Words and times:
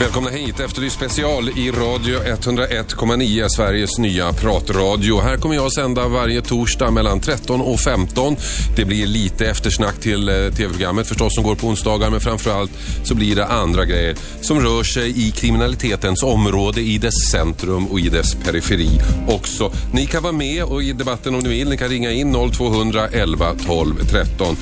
Välkomna 0.00 0.30
hit. 0.30 0.60
Efterlyst 0.60 0.96
special 0.96 1.48
i 1.48 1.70
Radio 1.70 2.18
101,9, 2.18 3.48
Sveriges 3.48 3.98
nya 3.98 4.32
pratradio. 4.32 5.20
Här 5.20 5.36
kommer 5.36 5.54
jag 5.54 5.72
sända 5.72 6.08
varje 6.08 6.42
torsdag 6.42 6.90
mellan 6.90 7.20
13 7.20 7.60
och 7.60 7.80
15. 7.80 8.36
Det 8.76 8.84
blir 8.84 9.06
lite 9.06 9.46
eftersnack 9.46 10.00
till 10.00 10.28
eh, 10.28 10.34
tv-programmet 10.34 11.06
förstås 11.06 11.34
som 11.34 11.44
går 11.44 11.54
på 11.54 11.66
onsdagar 11.66 12.10
men 12.10 12.20
framförallt 12.20 12.70
så 13.04 13.14
blir 13.14 13.36
det 13.36 13.46
andra 13.46 13.84
grejer 13.84 14.16
som 14.40 14.60
rör 14.60 14.82
sig 14.82 15.28
i 15.28 15.30
kriminalitetens 15.30 16.22
område, 16.22 16.80
i 16.80 16.98
dess 16.98 17.30
centrum 17.30 17.86
och 17.86 18.00
i 18.00 18.08
dess 18.08 18.34
periferi 18.34 18.90
också. 19.28 19.72
Ni 19.92 20.06
kan 20.06 20.22
vara 20.22 20.32
med 20.32 20.64
och 20.64 20.82
i 20.82 20.92
debatten 20.92 21.34
om 21.34 21.40
ni 21.40 21.48
vill. 21.48 21.68
Ni 21.68 21.76
kan 21.76 21.88
ringa 21.88 22.10
in 22.10 22.50
0200 22.52 23.08
11 23.08 23.54
12 23.66 23.94
13. 24.10 24.56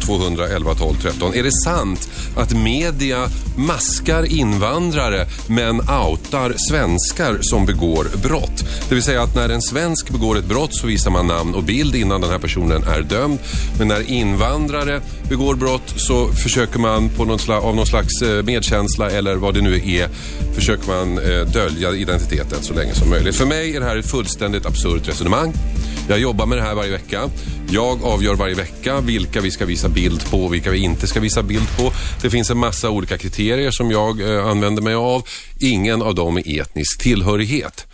0200 0.00 0.48
11 0.48 0.74
12 0.74 0.94
13. 1.02 1.34
Är 1.34 1.42
det 1.42 1.52
sant 1.64 2.10
att 2.36 2.52
media 2.52 3.28
maskar 3.56 4.32
invandrare 4.32 4.81
men 5.46 5.80
outar 5.80 6.54
svenskar 6.70 7.38
som 7.40 7.66
begår 7.66 8.06
brott? 8.22 8.64
Det 8.88 8.94
vill 8.94 9.04
säga 9.04 9.22
att 9.22 9.34
när 9.34 9.48
en 9.48 9.62
svensk 9.62 10.10
begår 10.10 10.38
ett 10.38 10.44
brott 10.44 10.74
så 10.74 10.86
visar 10.86 11.10
man 11.10 11.26
namn 11.26 11.54
och 11.54 11.62
bild 11.62 11.94
innan 11.94 12.20
den 12.20 12.30
här 12.30 12.38
personen 12.38 12.82
är 12.82 13.02
dömd. 13.02 13.38
Men 13.78 13.88
när 13.88 14.10
invandrare 14.10 15.00
begår 15.28 15.54
brott 15.54 15.94
så 15.96 16.28
försöker 16.28 16.78
man 16.78 17.08
på 17.08 17.24
någon 17.24 17.38
slags, 17.38 17.64
av 17.64 17.76
någon 17.76 17.86
slags 17.86 18.22
eh, 18.22 18.42
medkänsla 18.42 19.10
eller 19.10 19.34
vad 19.36 19.54
det 19.54 19.60
nu 19.60 19.74
är 19.74 20.08
försöker 20.54 20.86
man 20.86 21.18
eh, 21.18 21.46
dölja 21.46 21.92
identiteten 21.92 22.62
så 22.62 22.74
länge 22.74 22.94
som 22.94 23.10
möjligt. 23.10 23.36
För 23.36 23.46
mig 23.46 23.76
är 23.76 23.80
det 23.80 23.86
här 23.86 23.96
ett 23.96 24.10
fullständigt 24.10 24.66
absurt 24.66 25.08
resonemang. 25.08 25.52
Jag 26.08 26.18
jobbar 26.18 26.46
med 26.46 26.58
det 26.58 26.62
här 26.62 26.74
varje 26.74 26.90
vecka. 26.90 27.30
Jag 27.70 28.04
avgör 28.04 28.34
varje 28.34 28.54
vecka 28.54 29.00
vilka 29.00 29.40
vi 29.40 29.50
ska 29.50 29.66
visa 29.66 29.88
bild 29.88 30.30
på 30.30 30.44
och 30.44 30.54
vilka 30.54 30.70
vi 30.70 30.78
inte 30.78 31.06
ska 31.06 31.20
visa 31.20 31.42
bild 31.42 31.76
på. 31.76 31.92
Det 32.22 32.30
finns 32.30 32.50
en 32.50 32.58
massa 32.58 32.90
olika 32.90 33.18
kriterier 33.18 33.70
som 33.70 33.90
jag 33.90 34.20
eh, 34.20 34.46
använder 34.46 34.82
mig 34.82 34.94
av. 34.94 35.22
Ingen 35.60 36.02
av 36.02 36.14
dem 36.14 36.36
är 36.38 36.60
etnisk 36.60 37.00
tillhörighet. 37.02 37.86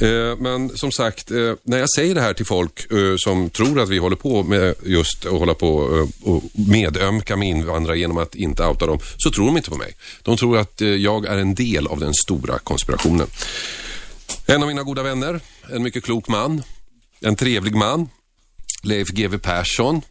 Eh, 0.00 0.36
men 0.38 0.76
som 0.76 0.92
sagt, 0.92 1.30
eh, 1.30 1.52
när 1.62 1.78
jag 1.78 1.90
säger 1.90 2.14
det 2.14 2.20
här 2.20 2.34
till 2.34 2.46
folk 2.46 2.92
eh, 2.92 3.14
som 3.16 3.50
tror 3.50 3.80
att 3.80 3.88
vi 3.88 3.98
håller 3.98 4.16
på 4.16 4.42
med 4.42 4.74
just 4.84 5.26
att 5.26 5.32
hålla 5.32 5.54
på 5.54 5.98
eh, 5.98 6.30
och 6.32 6.42
medömka 6.52 7.36
med 7.36 7.48
invandrare 7.48 7.98
genom 7.98 8.18
att 8.18 8.34
inte 8.34 8.66
outa 8.66 8.86
dem, 8.86 8.98
så 9.16 9.30
tror 9.30 9.46
de 9.46 9.56
inte 9.56 9.70
på 9.70 9.76
mig. 9.76 9.96
De 10.22 10.36
tror 10.36 10.58
att 10.58 10.80
eh, 10.80 10.88
jag 10.88 11.26
är 11.26 11.38
en 11.38 11.54
del 11.54 11.86
av 11.86 12.00
den 12.00 12.14
stora 12.14 12.58
konspirationen. 12.58 13.26
En 14.46 14.62
av 14.62 14.68
mina 14.68 14.82
goda 14.82 15.02
vänner, 15.02 15.40
en 15.72 15.82
mycket 15.82 16.04
klok 16.04 16.28
man, 16.28 16.62
en 17.20 17.36
trevlig 17.36 17.74
man, 17.74 18.08
Leif 18.82 19.08
GW 19.08 19.38
Persson, 19.38 20.02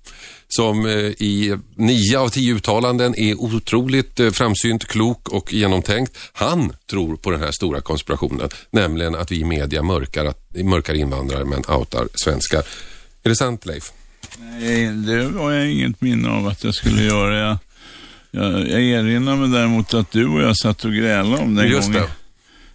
som 0.47 0.85
eh, 0.85 0.93
i 0.95 1.57
nio 1.75 2.19
av 2.19 2.29
tio 2.29 2.53
uttalanden 2.53 3.15
är 3.17 3.41
otroligt 3.41 4.19
eh, 4.19 4.31
framsynt, 4.31 4.85
klok 4.87 5.29
och 5.29 5.53
genomtänkt. 5.53 6.17
Han 6.33 6.73
tror 6.89 7.15
på 7.15 7.31
den 7.31 7.39
här 7.39 7.51
stora 7.51 7.81
konspirationen, 7.81 8.49
nämligen 8.71 9.15
att 9.15 9.31
vi 9.31 9.39
i 9.39 9.43
media 9.43 9.83
mörkar, 9.83 10.25
att, 10.25 10.55
mörkar 10.55 10.93
invandrare 10.93 11.45
men 11.45 11.63
outar 11.67 12.07
svenskar. 12.13 12.63
Är 13.23 13.29
det 13.29 13.35
sant 13.35 13.65
Leif? 13.65 13.91
Nej, 14.39 14.87
det 14.87 15.27
var 15.27 15.51
jag 15.51 15.71
inget 15.71 16.01
minne 16.01 16.29
av 16.29 16.47
att 16.47 16.63
jag 16.63 16.75
skulle 16.75 17.03
göra. 17.03 17.39
Jag, 17.39 17.57
jag, 18.31 18.69
jag 18.69 18.81
erinrar 18.81 19.35
mig 19.35 19.49
däremot 19.49 19.93
att 19.93 20.11
du 20.11 20.27
och 20.27 20.41
jag 20.41 20.57
satt 20.57 20.85
och 20.85 20.93
grälade 20.93 21.43
om 21.43 21.55
den 21.55 21.67
Just 21.67 21.87
gången 21.87 22.01
det. 22.01 22.09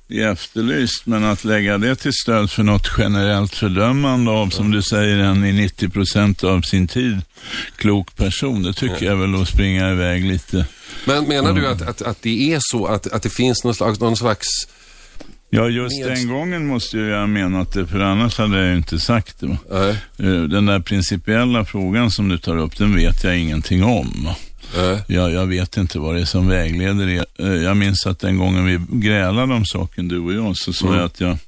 I 0.08 0.20
Efterlyst, 0.20 1.06
men 1.06 1.24
att 1.24 1.44
lägga 1.44 1.78
det 1.78 1.96
till 1.96 2.12
stöd 2.12 2.50
för 2.50 2.62
något 2.62 2.90
generellt 2.98 3.54
fördömande 3.54 4.30
av, 4.30 4.48
som 4.48 4.70
du 4.70 4.82
säger, 4.82 5.18
en 5.18 5.44
i 5.44 5.52
90 5.52 5.88
procent 5.88 6.44
av 6.44 6.60
sin 6.60 6.88
tid 6.88 7.20
klok 7.76 8.16
person, 8.16 8.62
det 8.62 8.72
tycker 8.72 9.06
jag 9.06 9.16
väl 9.16 9.42
att 9.42 9.48
springa 9.48 9.90
iväg 9.92 10.24
lite. 10.24 10.66
Men 11.04 11.24
menar 11.24 11.52
du 11.52 11.68
att, 11.68 11.82
att, 11.82 12.02
att 12.02 12.22
det 12.22 12.52
är 12.52 12.58
så 12.60 12.86
att, 12.86 13.06
att 13.12 13.22
det 13.22 13.30
finns 13.30 13.64
någon 13.64 13.74
slags, 13.74 14.00
någon 14.00 14.16
slags 14.16 14.46
Ja, 15.50 15.68
just 15.68 16.04
den 16.04 16.28
gången 16.28 16.66
måste 16.66 16.98
jag 16.98 17.18
ha 17.18 17.26
menat 17.26 17.72
det, 17.72 17.86
för 17.86 18.00
annars 18.00 18.38
hade 18.38 18.58
jag 18.58 18.66
ju 18.66 18.76
inte 18.76 18.98
sagt 18.98 19.40
det. 19.40 19.58
Nej, 19.70 19.96
Eh, 20.18 20.42
Den 20.42 20.66
där 20.66 20.80
principiella 20.80 21.64
frågan 21.64 22.10
som 22.10 22.28
du 22.28 22.38
tar 22.38 22.56
upp, 22.56 22.78
den 22.78 22.96
vet 22.96 23.24
jag 23.24 23.38
ingenting 23.38 23.84
om. 23.84 24.28
Va. 24.76 24.82
nej. 24.82 25.02
Jag, 25.08 25.32
jag 25.32 25.46
vet 25.46 25.76
inte 25.76 25.98
vad 25.98 26.14
det 26.14 26.20
är 26.20 26.24
som 26.24 26.48
vägleder 26.48 27.08
er. 27.08 27.26
Eh, 27.38 27.46
Jag 27.62 27.76
minns 27.76 28.06
att 28.06 28.18
den 28.18 28.38
gången 28.38 28.64
vi 28.66 28.80
grälade 29.08 29.54
om 29.54 29.64
saken, 29.66 30.08
du 30.08 30.18
och 30.18 30.32
jag, 30.32 30.56
så 30.56 30.72
sa 30.72 30.86
Mm. 30.86 30.98
jag 30.98 31.06
att 31.06 31.20
jag 31.20 31.38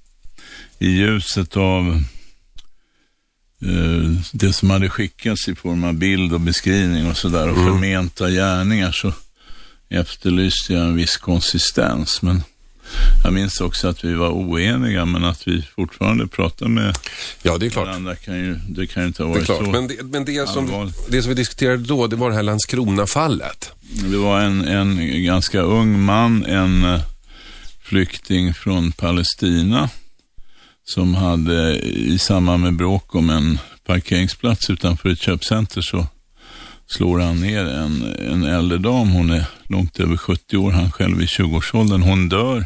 i 0.79 0.89
ljuset 0.89 1.57
av 1.57 2.03
eh, 3.63 4.11
det 4.33 4.53
som 4.53 4.71
hade 4.71 4.89
skickats 4.89 5.49
i 5.49 5.55
form 5.55 5.85
av 5.85 5.95
bild 5.95 6.33
och 6.33 6.41
beskrivning 6.41 7.11
och 7.11 7.17
sådär 7.17 7.49
och 7.49 7.57
förmenta 7.57 8.31
gärningar 8.31 8.93
så 8.93 9.13
efterlyste 9.89 10.73
jag 10.73 10.83
en 10.83 10.97
viss 10.97 11.17
konsistens. 11.17 12.23
Men 12.23 12.43
jag 13.25 13.33
minns 13.33 13.61
också 13.61 13.89
att 13.89 14.05
vi 14.05 14.15
var 14.15 14.29
oeniga, 14.31 15.05
men 15.05 15.25
att 15.25 15.49
vi 15.49 15.63
fortfarande 15.63 16.27
pratar 16.27 16.69
med 16.69 16.97
Ja, 17.43 17.59
det 17.59 17.67
är 17.67 17.71
klart. 17.71 17.87
varandra 17.87 18.17
kan 18.17 18.35
ju, 18.39 18.55
det 18.69 18.87
kan 18.87 19.03
ju 19.03 19.07
inte 19.07 19.23
ha 19.23 19.29
Det 19.31 19.35
är 19.35 19.39
varit 19.39 19.47
klart. 19.47 19.65
så. 19.65 19.71
Men, 19.71 19.89
det, 19.89 20.03
men 20.03 20.25
det, 20.25 20.49
som, 20.49 20.65
allvarligt. 20.65 21.11
det 21.11 21.23
som 21.23 21.29
vi 21.29 21.35
diskuterade 21.35 21.77
då, 21.83 22.07
det 22.07 22.17
var 22.17 22.31
det 22.31 22.37
här 22.37 22.43
Landskrona-fallet. 22.43 23.73
Det 24.11 24.17
var 24.17 24.41
en, 24.41 24.65
en 24.65 25.23
ganska 25.25 25.61
ung 25.61 26.01
man, 26.01 26.45
en 26.45 26.85
eh, 26.85 27.01
flykting 27.83 28.55
från 28.55 28.93
Palestina 28.93 29.89
som 30.85 31.15
hade 31.15 31.79
i 31.85 32.19
samband 32.19 32.63
med 32.63 32.77
bråk 32.77 33.15
om 33.15 33.31
en 33.31 33.59
parkeringsplats 33.87 34.71
utanför 34.71 35.09
ett 35.09 35.21
köpcenter 35.21 35.81
så 35.83 36.07
slår 36.87 37.19
han 37.21 37.41
ner 37.41 37.65
en, 37.65 38.03
en 38.33 38.43
äldre 38.45 38.79
dam. 38.79 39.11
Hon 39.11 39.31
är 39.31 39.45
långt 39.69 40.01
över 40.01 40.17
70 40.17 40.57
år, 40.57 40.71
han 40.73 40.93
själv 40.93 41.23
i 41.23 41.27
20-årsåldern. 41.27 42.03
Hon 42.03 42.29
dör 42.29 42.65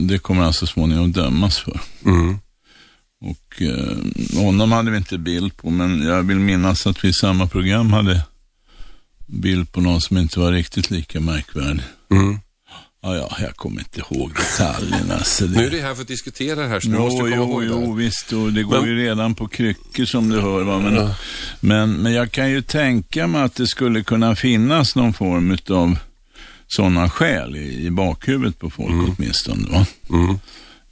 det 0.00 0.18
kommer 0.18 0.42
han 0.42 0.52
så 0.52 0.66
småningom 0.66 1.12
dömas 1.12 1.58
för. 1.58 1.80
Mm. 2.04 2.38
Och 3.20 3.62
eh, 3.62 4.42
honom 4.42 4.72
hade 4.72 4.90
vi 4.90 4.96
inte 4.96 5.18
bild 5.18 5.56
på, 5.56 5.70
men 5.70 6.02
jag 6.02 6.22
vill 6.22 6.38
minnas 6.38 6.86
att 6.86 7.04
vi 7.04 7.08
i 7.08 7.12
samma 7.12 7.46
program 7.46 7.92
hade 7.92 8.22
bild 9.26 9.72
på 9.72 9.80
någon 9.80 10.00
som 10.00 10.18
inte 10.18 10.40
var 10.40 10.52
riktigt 10.52 10.90
lika 10.90 11.20
märkvärdig. 11.20 11.82
Mm. 12.10 12.38
Ja, 13.02 13.16
ja, 13.16 13.36
jag 13.40 13.56
kommer 13.56 13.80
inte 13.80 14.00
ihåg 14.00 14.32
detaljerna. 14.34 15.18
Så 15.24 15.46
det... 15.46 15.58
Nu 15.60 15.66
är 15.66 15.70
det 15.70 15.80
här 15.82 15.94
för 15.94 16.02
att 16.02 16.08
diskutera 16.08 16.60
det 16.62 16.68
här, 16.68 16.80
så 16.80 16.88
du 16.88 16.98
måste 16.98 17.16
Jo, 17.18 17.30
komma 17.30 17.36
jo, 17.36 17.62
ihåg 17.62 17.62
det. 17.62 17.86
jo, 17.86 17.92
visst. 17.94 18.32
Och 18.32 18.52
det 18.52 18.62
går 18.62 18.80
Men- 18.80 18.88
ju 18.88 18.96
redan 18.96 19.34
på 19.34 19.48
kryckor 19.48 20.04
som 20.04 20.28
du 20.28 20.40
hör. 20.40 20.62
Va? 20.62 20.78
Men, 20.78 20.94
Ja. 20.94 21.14
men, 21.60 21.92
men 21.92 22.12
jag 22.12 22.32
kan 22.32 22.50
ju 22.50 22.62
tänka 22.62 23.26
mig 23.26 23.42
att 23.42 23.54
det 23.54 23.66
skulle 23.66 24.02
kunna 24.02 24.36
finnas 24.36 24.96
någon 24.96 25.12
form 25.12 25.56
av 25.70 25.96
sådana 26.68 27.10
skäl 27.10 27.56
i, 27.56 27.86
i 27.86 27.90
bakhuvudet 27.90 28.58
på 28.58 28.70
folk 28.70 29.08
åtminstone. 29.18 29.68
Va? 29.70 29.86
Mm. 30.10 30.38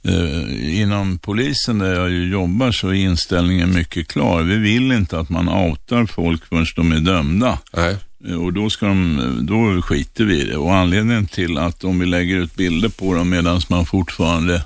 Eh, 0.03 0.81
inom 0.81 1.17
polisen 1.17 1.79
där 1.79 1.95
jag 1.95 2.09
ju 2.09 2.31
jobbar 2.31 2.71
så 2.71 2.87
är 2.89 2.93
inställningen 2.93 3.73
mycket 3.73 4.07
klar. 4.07 4.41
Vi 4.41 4.57
vill 4.57 4.91
inte 4.91 5.19
att 5.19 5.29
man 5.29 5.49
outar 5.49 6.05
folk 6.05 6.45
förrän 6.45 6.65
de 6.75 6.91
är 6.91 6.99
dömda. 6.99 7.59
Nej. 7.75 7.97
Eh, 8.27 8.35
Och 8.35 8.53
då, 8.53 8.69
ska 8.69 8.85
de, 8.85 9.39
då 9.41 9.81
skiter 9.81 10.23
vi 10.25 10.41
i 10.41 10.43
det. 10.43 10.57
Och 10.57 10.75
anledningen 10.75 11.27
till 11.27 11.57
att 11.57 11.83
om 11.83 11.99
vi 11.99 12.05
lägger 12.05 12.35
ut 12.35 12.55
bilder 12.55 12.89
på 12.89 13.13
dem 13.13 13.29
medan 13.29 13.61
man 13.69 13.85
fortfarande 13.85 14.63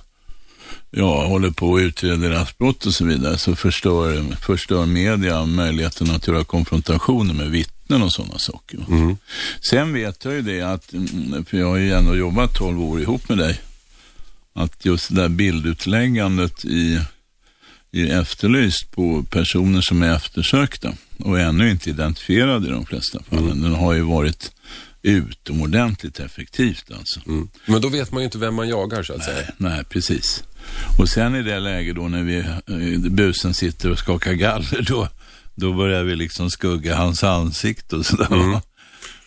ja, 0.92 1.26
håller 1.28 1.52
på 1.52 1.76
att 1.76 1.82
utreda 1.82 2.16
deras 2.16 2.58
brott 2.58 2.86
och 2.86 2.94
så 2.94 3.06
vidare 3.06 3.38
så 3.38 3.56
förstör, 3.56 4.36
förstör 4.36 4.86
media 4.86 5.46
möjligheten 5.46 6.12
att 6.12 6.28
göra 6.28 6.44
konfrontationer 6.44 7.34
med 7.34 7.50
vittnen 7.52 7.81
och 7.94 8.12
sådana 8.12 8.40
saker. 8.40 8.86
Mm. 8.88 9.18
Sen 9.70 9.94
vet 9.94 10.26
jag 10.26 10.34
ju 10.34 10.42
det 10.42 10.62
att, 10.62 10.94
mm, 10.94 11.46
för 11.46 11.58
jag 11.58 11.68
har 11.68 11.78
ju 11.78 11.94
ändå 11.94 12.16
jobbat 12.16 12.56
12 12.56 12.82
år 12.82 13.02
ihop 13.02 13.30
med 13.30 13.38
dig, 13.38 13.62
att 14.54 14.86
just 14.86 15.10
det 15.10 15.16
där 15.16 15.30
bildutläggandet 15.30 16.66
i, 16.66 17.02
i 17.92 18.10
Efterlyst 18.10 18.92
på 18.92 19.24
personer 19.24 19.82
som 19.82 20.04
är 20.04 20.16
eftersökta 20.16 20.94
och 21.18 21.40
ännu 21.40 21.72
inte 21.72 21.90
identifierade 21.90 22.68
i 22.68 22.72
de 22.72 22.86
flesta 22.86 23.20
fallen, 23.30 23.62
den 23.62 23.76
har 23.76 23.94
ju 23.94 24.02
varit 24.02 24.52
utomordentligt 25.02 26.20
effektivt 26.20 26.92
alltså. 26.92 27.20
Mm. 27.28 27.50
Men 27.66 27.82
då 27.82 27.90
vet 27.90 28.12
man 28.12 28.22
ju 28.22 28.26
inte 28.26 28.38
vem 28.38 28.56
man 28.56 28.70
jagar 28.70 29.04
så 29.04 29.14
att 29.14 29.24
säga. 29.24 29.48
Nej, 29.58 29.72
nej, 29.72 29.84
precis. 29.84 30.44
Och 31.00 31.10
sen 31.10 31.36
i 31.36 31.44
det 31.44 31.60
läget 31.60 31.96
då 31.96 32.08
när 32.08 32.24
vi, 32.24 32.38
eh, 32.38 33.12
busen 33.12 33.54
sitter 33.54 33.92
och 33.92 34.00
skakar 34.00 34.34
galler, 34.34 34.82
då, 34.88 35.10
då 35.56 35.74
börjar 35.74 36.04
vi 36.04 36.16
liksom 36.16 36.50
skugga 36.50 36.96
hans 36.96 37.24
ansikte 37.24 37.96
och 37.96 38.06
sådär. 38.06 38.54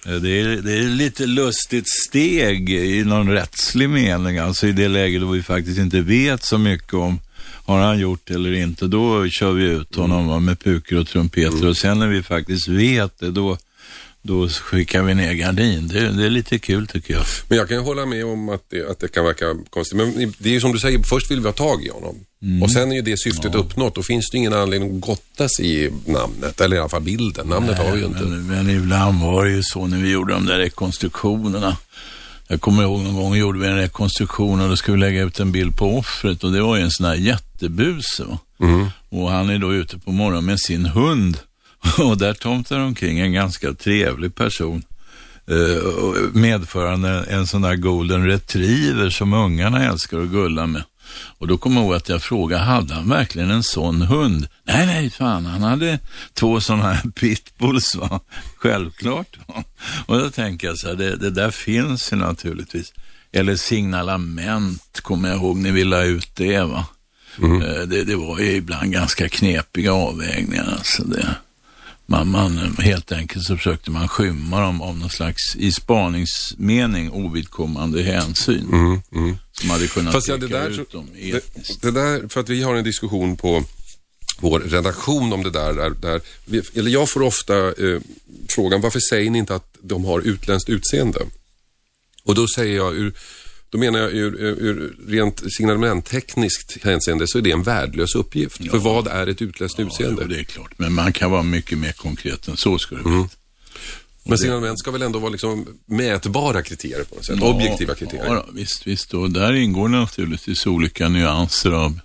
Eh, 0.06 0.12
Det 0.12 0.40
är, 0.40 0.62
det 0.62 0.72
är 0.72 0.82
lite 0.88 1.26
lustigt 1.26 1.88
steg 2.08 2.70
i 2.70 3.04
någon 3.04 3.30
rättslig 3.30 3.88
mening, 3.90 4.38
alltså 4.38 4.66
i 4.66 4.72
det 4.72 4.88
läget 4.88 5.20
då 5.20 5.26
vi 5.30 5.42
faktiskt 5.42 5.78
inte 5.78 6.00
vet 6.00 6.44
så 6.44 6.58
mycket 6.58 6.94
om 6.94 7.20
har 7.66 7.78
han 7.80 7.98
gjort 7.98 8.20
det 8.24 8.34
eller 8.34 8.52
inte, 8.52 8.86
då 8.86 9.28
kör 9.28 9.52
vi 9.52 9.64
ut 9.64 9.94
honom 9.94 10.26
va, 10.28 10.38
med 10.40 10.60
pukor 10.60 10.98
och 10.98 11.06
trumpeter. 11.06 11.68
Och 11.68 11.76
sen 11.76 11.98
när 11.98 12.08
vi 12.08 12.22
faktiskt 12.22 12.68
vet 12.68 13.18
det, 13.18 13.30
då, 13.30 13.58
då 14.26 14.48
skickar 14.48 15.02
vi 15.02 15.14
ner 15.14 15.32
gardin. 15.32 15.88
Det, 15.88 16.08
det 16.08 16.26
är 16.26 16.30
lite 16.30 16.58
kul 16.58 16.86
tycker 16.86 17.14
jag. 17.14 17.24
Men 17.48 17.58
jag 17.58 17.68
kan 17.68 17.78
hålla 17.78 18.06
med 18.06 18.24
om 18.24 18.48
att 18.48 18.62
det, 18.70 18.90
att 18.90 19.00
det 19.00 19.08
kan 19.08 19.24
verka 19.24 19.54
konstigt. 19.70 19.96
Men 19.96 20.34
det 20.38 20.48
är 20.48 20.52
ju 20.52 20.60
som 20.60 20.72
du 20.72 20.78
säger, 20.78 21.02
först 21.02 21.30
vill 21.30 21.40
vi 21.40 21.46
ha 21.46 21.52
tag 21.52 21.84
i 21.84 21.88
honom. 21.88 22.16
Mm. 22.42 22.62
Och 22.62 22.70
sen 22.70 22.92
är 22.92 22.96
ju 22.96 23.02
det 23.02 23.18
syftet 23.18 23.54
uppnått. 23.54 23.94
Då 23.94 24.02
finns 24.02 24.30
det 24.30 24.38
ingen 24.38 24.52
anledning 24.52 24.94
att 24.94 25.00
gottas 25.00 25.60
i 25.60 25.90
namnet, 26.06 26.60
eller 26.60 26.76
i 26.76 26.78
alla 26.78 26.88
fall 26.88 27.02
bilden. 27.02 27.46
Namnet 27.46 27.78
har 27.78 27.92
vi 27.92 27.98
ju 27.98 28.06
inte. 28.06 28.22
Men, 28.22 28.46
men 28.46 28.70
ibland 28.70 29.20
var 29.22 29.44
det 29.44 29.50
ju 29.50 29.62
så 29.62 29.86
när 29.86 29.98
vi 29.98 30.10
gjorde 30.10 30.32
de 30.32 30.46
där 30.46 30.58
rekonstruktionerna. 30.58 31.76
Jag 32.48 32.60
kommer 32.60 32.82
ihåg 32.82 33.00
någon 33.00 33.14
gång 33.14 33.36
gjorde 33.36 33.58
vi 33.58 33.66
en 33.66 33.76
rekonstruktion 33.76 34.60
och 34.60 34.68
då 34.68 34.76
skulle 34.76 34.96
vi 34.96 35.00
lägga 35.00 35.22
ut 35.22 35.40
en 35.40 35.52
bild 35.52 35.76
på 35.76 35.98
offret 35.98 36.44
och 36.44 36.52
det 36.52 36.62
var 36.62 36.76
ju 36.76 36.82
en 36.82 36.90
sån 36.90 37.06
här 37.06 37.14
jättebuse. 37.14 38.38
Mm. 38.60 38.86
Och 39.08 39.30
han 39.30 39.50
är 39.50 39.58
då 39.58 39.74
ute 39.74 39.98
på 39.98 40.12
morgonen 40.12 40.44
med 40.44 40.60
sin 40.60 40.86
hund 40.86 41.38
och 41.98 42.18
där 42.18 42.34
tomtar 42.34 42.78
omkring 42.78 43.20
en 43.20 43.32
ganska 43.32 43.72
trevlig 43.74 44.34
person 44.34 44.82
eh, 45.46 46.30
medförande 46.32 47.24
en 47.30 47.46
sån 47.46 47.62
där 47.62 47.76
golden 47.76 48.26
retriever 48.26 49.10
som 49.10 49.32
ungarna 49.32 49.84
älskar 49.84 50.18
att 50.20 50.28
gulla 50.28 50.66
med. 50.66 50.82
Och 51.38 51.46
då 51.46 51.56
kommer 51.58 51.76
jag 51.76 51.84
ihåg 51.84 51.94
att 51.94 52.08
jag 52.08 52.22
frågade, 52.22 52.62
hade 52.62 52.94
han 52.94 53.08
verkligen 53.08 53.50
en 53.50 53.62
sån 53.62 54.02
hund? 54.02 54.46
Nej, 54.64 54.86
nej, 54.86 55.10
fan, 55.10 55.46
han 55.46 55.62
hade 55.62 55.98
två 56.32 56.60
sådana 56.60 56.92
här 56.92 57.10
pitbulls, 57.10 57.94
va? 57.94 58.20
Självklart. 58.56 59.38
Va? 59.46 59.64
Och 60.06 60.18
då 60.18 60.30
tänker 60.30 60.66
jag 60.66 60.78
så 60.78 60.88
här, 60.88 60.94
det, 60.94 61.16
det 61.16 61.30
där 61.30 61.50
finns 61.50 62.12
ju 62.12 62.16
naturligtvis. 62.16 62.92
Eller 63.32 63.56
signalament, 63.56 65.00
kommer 65.02 65.28
jag 65.28 65.38
ihåg, 65.38 65.56
när 65.56 65.72
vi 65.72 65.84
la 65.84 66.02
ut 66.04 66.28
det, 66.34 66.60
va? 66.60 66.86
Eh, 67.42 67.86
Det, 67.86 68.04
det 68.04 68.16
var 68.16 68.38
ju 68.38 68.50
ibland 68.50 68.92
ganska 68.92 69.28
knepiga 69.28 69.92
avvägningar. 69.92 70.74
Alltså 70.78 71.04
det, 71.04 71.34
man, 72.06 72.28
man, 72.28 72.76
helt 72.78 73.12
enkelt 73.12 73.44
så 73.44 73.56
försökte 73.56 73.90
man 73.90 74.08
skymma 74.08 74.60
dem 74.60 74.82
av 74.82 74.98
någon 74.98 75.10
slags, 75.10 75.56
i 75.56 75.72
spaningsmening, 75.72 77.10
ovidkommande 77.10 78.02
hänsyn. 78.02 78.68
Mm, 78.72 79.02
mm. 79.12 79.36
Som 79.52 79.70
hade 79.70 79.86
kunnat 79.86 80.12
Fast 80.12 80.28
ja, 80.28 80.36
det 80.36 80.48
peka 80.48 80.60
där, 80.60 80.80
ut 80.80 80.92
dem 80.92 81.08
det, 81.14 81.30
etniskt. 81.30 81.82
det 81.82 81.90
där, 81.90 82.28
för 82.28 82.40
att 82.40 82.48
vi 82.48 82.62
har 82.62 82.74
en 82.74 82.84
diskussion 82.84 83.36
på 83.36 83.64
vår 84.40 84.60
redaktion 84.60 85.32
om 85.32 85.42
det 85.42 85.50
där. 85.50 85.72
där, 85.72 85.90
där 85.90 86.20
vi, 86.44 86.62
eller 86.74 86.90
jag 86.90 87.10
får 87.10 87.22
ofta 87.22 87.66
eh, 87.66 88.00
frågan, 88.48 88.80
varför 88.80 89.00
säger 89.00 89.30
ni 89.30 89.38
inte 89.38 89.54
att 89.54 89.76
de 89.80 90.04
har 90.04 90.20
utländskt 90.20 90.70
utseende? 90.70 91.20
Och 92.24 92.34
då 92.34 92.48
säger 92.48 92.76
jag, 92.76 92.94
ur, 92.94 93.12
då 93.74 93.78
menar 93.80 93.98
jag 93.98 94.12
ur, 94.12 94.34
ur, 94.40 94.96
rent 95.08 95.52
signalementtekniskt 95.52 96.84
hänseende 96.84 97.26
så 97.28 97.38
är 97.38 97.42
det 97.42 97.50
en 97.50 97.62
värdelös 97.62 98.14
uppgift. 98.14 98.70
För 98.70 98.78
vad 98.78 99.06
är 99.06 99.26
ett 99.26 99.42
utländskt 99.42 99.80
utseende? 99.80 100.22
Ja, 100.22 100.28
det 100.28 100.40
är 100.40 100.44
klart. 100.44 100.70
Men 100.76 100.92
man 100.92 101.12
kan 101.12 101.30
vara 101.30 101.42
mycket 101.42 101.78
mer 101.78 101.92
konkret 101.92 102.48
än 102.48 102.56
så, 102.56 102.78
ska 102.78 102.94
du 102.96 103.00
Mm. 103.00 103.28
Men 104.24 104.38
signalement 104.38 104.78
ska 104.78 104.90
väl 104.90 105.02
ändå 105.02 105.18
vara 105.18 105.30
liksom 105.30 105.66
mätbara 105.86 106.62
kriterier 106.62 107.04
på 107.04 107.14
något 107.14 107.26
sätt? 107.26 107.42
Objektiva 107.42 107.94
kriterier? 107.94 108.26
Ja, 108.26 108.46
visst, 108.52 108.86
visst. 108.86 109.14
Och 109.14 109.30
där 109.30 109.52
ingår 109.52 109.88
naturligtvis 109.88 110.66
olika 110.66 111.08
nyanser 111.08 111.70
av 111.70 112.00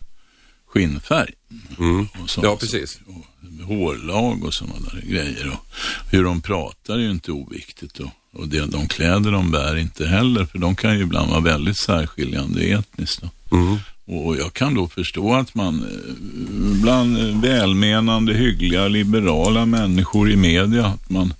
skinnfärg. 0.68 1.34
Mm. 1.80 2.08
Och 2.24 2.30
sånt. 2.30 2.46
Ja, 2.46 2.56
precis. 2.56 3.00
Och 3.06 3.66
hårlag 3.66 4.44
och 4.44 4.54
sådana 4.54 4.80
där 4.80 5.02
grejer. 5.02 5.48
Och 5.48 5.66
hur 6.12 6.24
de 6.24 6.42
pratar 6.42 6.94
är 6.94 7.00
ju 7.00 7.12
inte 7.12 7.32
oviktigt. 7.32 8.00
Och, 8.00 8.10
och 8.34 8.48
det, 8.48 8.66
de 8.66 8.88
kläder 8.88 9.32
de 9.32 9.52
bär 9.52 9.76
inte 9.76 10.08
heller, 10.08 10.46
för 10.46 10.60
de 10.60 10.76
kan 10.76 10.98
ju 10.98 11.04
ibland 11.04 11.30
vara 11.30 11.40
väldigt 11.40 11.78
särskiljande 11.78 12.64
etniskt. 12.64 13.22
Mm. 13.52 13.78
Och 14.06 14.38
jag 14.38 14.54
kan 14.54 14.74
då 14.74 14.88
förstå 14.88 15.34
att 15.34 15.56
man 15.56 15.84
eh, 15.84 16.82
bland 16.82 17.42
välmenande, 17.42 18.34
hyggliga, 18.34 18.88
liberala 18.88 19.66
människor 19.66 20.32
i 20.32 20.36
media, 20.36 20.86
att 20.86 21.10
man 21.10 21.34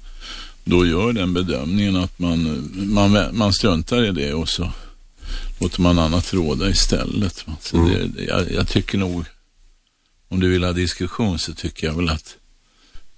då 0.64 0.86
gör 0.86 1.14
den 1.14 1.34
bedömningen 1.34 1.96
att 1.96 2.20
man, 2.20 2.46
eh, 2.46 2.84
man, 2.84 3.38
man 3.38 3.54
struntar 3.54 4.04
i 4.04 4.12
det 4.12 4.34
och 4.34 4.50
så 4.50 4.72
låter 5.60 5.82
man 5.82 6.00
annat 6.00 6.34
råda 6.34 6.70
istället. 6.70 7.46
Så 7.62 7.78
det, 7.78 8.08
det, 8.08 8.24
jag, 8.24 8.52
jag 8.52 8.68
tycker 8.68 8.98
nog, 8.98 9.26
om 10.28 10.40
du 10.40 10.50
vill 10.50 10.64
ha 10.64 10.74
diskussion 10.74 11.40
så 11.40 11.54
tycker 11.54 11.88
jag 11.88 11.94
väl 11.94 12.10
att 12.10 12.36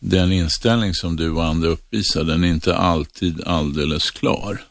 den 0.04 0.32
inställning 0.32 0.94
som 0.94 1.16
du 1.16 1.30
och 1.30 1.46
andra 1.46 1.70
uppvisar, 1.70 2.24
den 2.24 2.44
är 2.44 2.48
inte 2.48 2.76
alltid 2.76 3.44
alldeles 3.44 4.12
klar. 4.12 4.64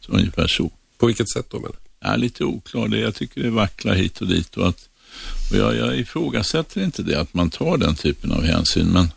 Så 0.00 0.12
ungefär 0.12 0.46
så 0.46 0.70
På 0.98 1.06
vilket 1.06 1.30
sätt 1.30 1.46
då 1.50 1.56
menar 1.56 1.72
du? 1.72 2.08
är 2.08 2.16
lite 2.16 2.44
oklar. 2.44 2.88
Det, 2.88 2.98
jag 2.98 3.14
tycker 3.14 3.42
det 3.42 3.50
vacklar 3.50 3.94
hit 3.94 4.20
och 4.20 4.26
dit 4.26 4.56
och, 4.56 4.68
att, 4.68 4.88
och 5.50 5.56
jag, 5.56 5.76
jag 5.76 5.98
ifrågasätter 5.98 6.84
inte 6.84 7.02
det 7.02 7.20
att 7.20 7.34
man 7.34 7.50
tar 7.50 7.76
den 7.76 7.94
typen 7.94 8.32
av 8.32 8.42
hänsyn, 8.44 8.86
men 8.86 9.08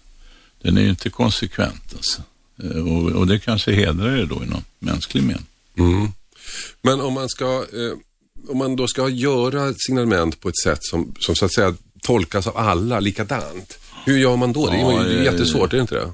den 0.62 0.78
är 0.78 0.82
ju 0.82 0.90
inte 0.90 1.10
konsekvent 1.10 1.94
alltså. 1.96 2.22
Eh, 2.64 2.88
Och, 2.88 3.12
och 3.12 3.28
det 3.28 3.40
kanske 3.40 3.74
hedrar 3.74 4.18
er 4.18 4.26
då 4.26 4.44
i 4.44 4.48
någon 4.48 4.64
mänsklig 4.80 5.24
mening. 5.24 5.46
Mm. 5.78 6.08
Men 6.82 7.02
om 7.02 7.14
man 7.14 7.30
ska, 7.30 7.46
eh, 7.74 7.98
om 8.50 8.58
man 8.58 8.76
då 8.76 8.88
ska 8.88 9.10
göra 9.10 9.74
signalement 9.74 10.40
på 10.40 10.50
ett 10.50 10.58
sätt 10.64 10.80
som, 10.82 11.14
som 11.20 11.36
så 11.36 11.46
att 11.46 11.54
säga 11.54 11.76
tolkas 12.02 12.48
av 12.48 12.58
alla 12.58 13.00
likadant. 13.00 13.80
Hur 14.06 14.18
gör 14.18 14.36
man 14.36 14.54
då? 14.54 14.68
Det 14.70 14.74
är 14.74 14.78
ju 14.78 14.84
Ja, 14.84 15.04
är 15.04 15.10
det- 15.18 15.24
jättesvårt, 15.24 15.74
är 15.74 15.78
det 15.78 15.82
inte 15.82 15.96
det? 15.96 16.12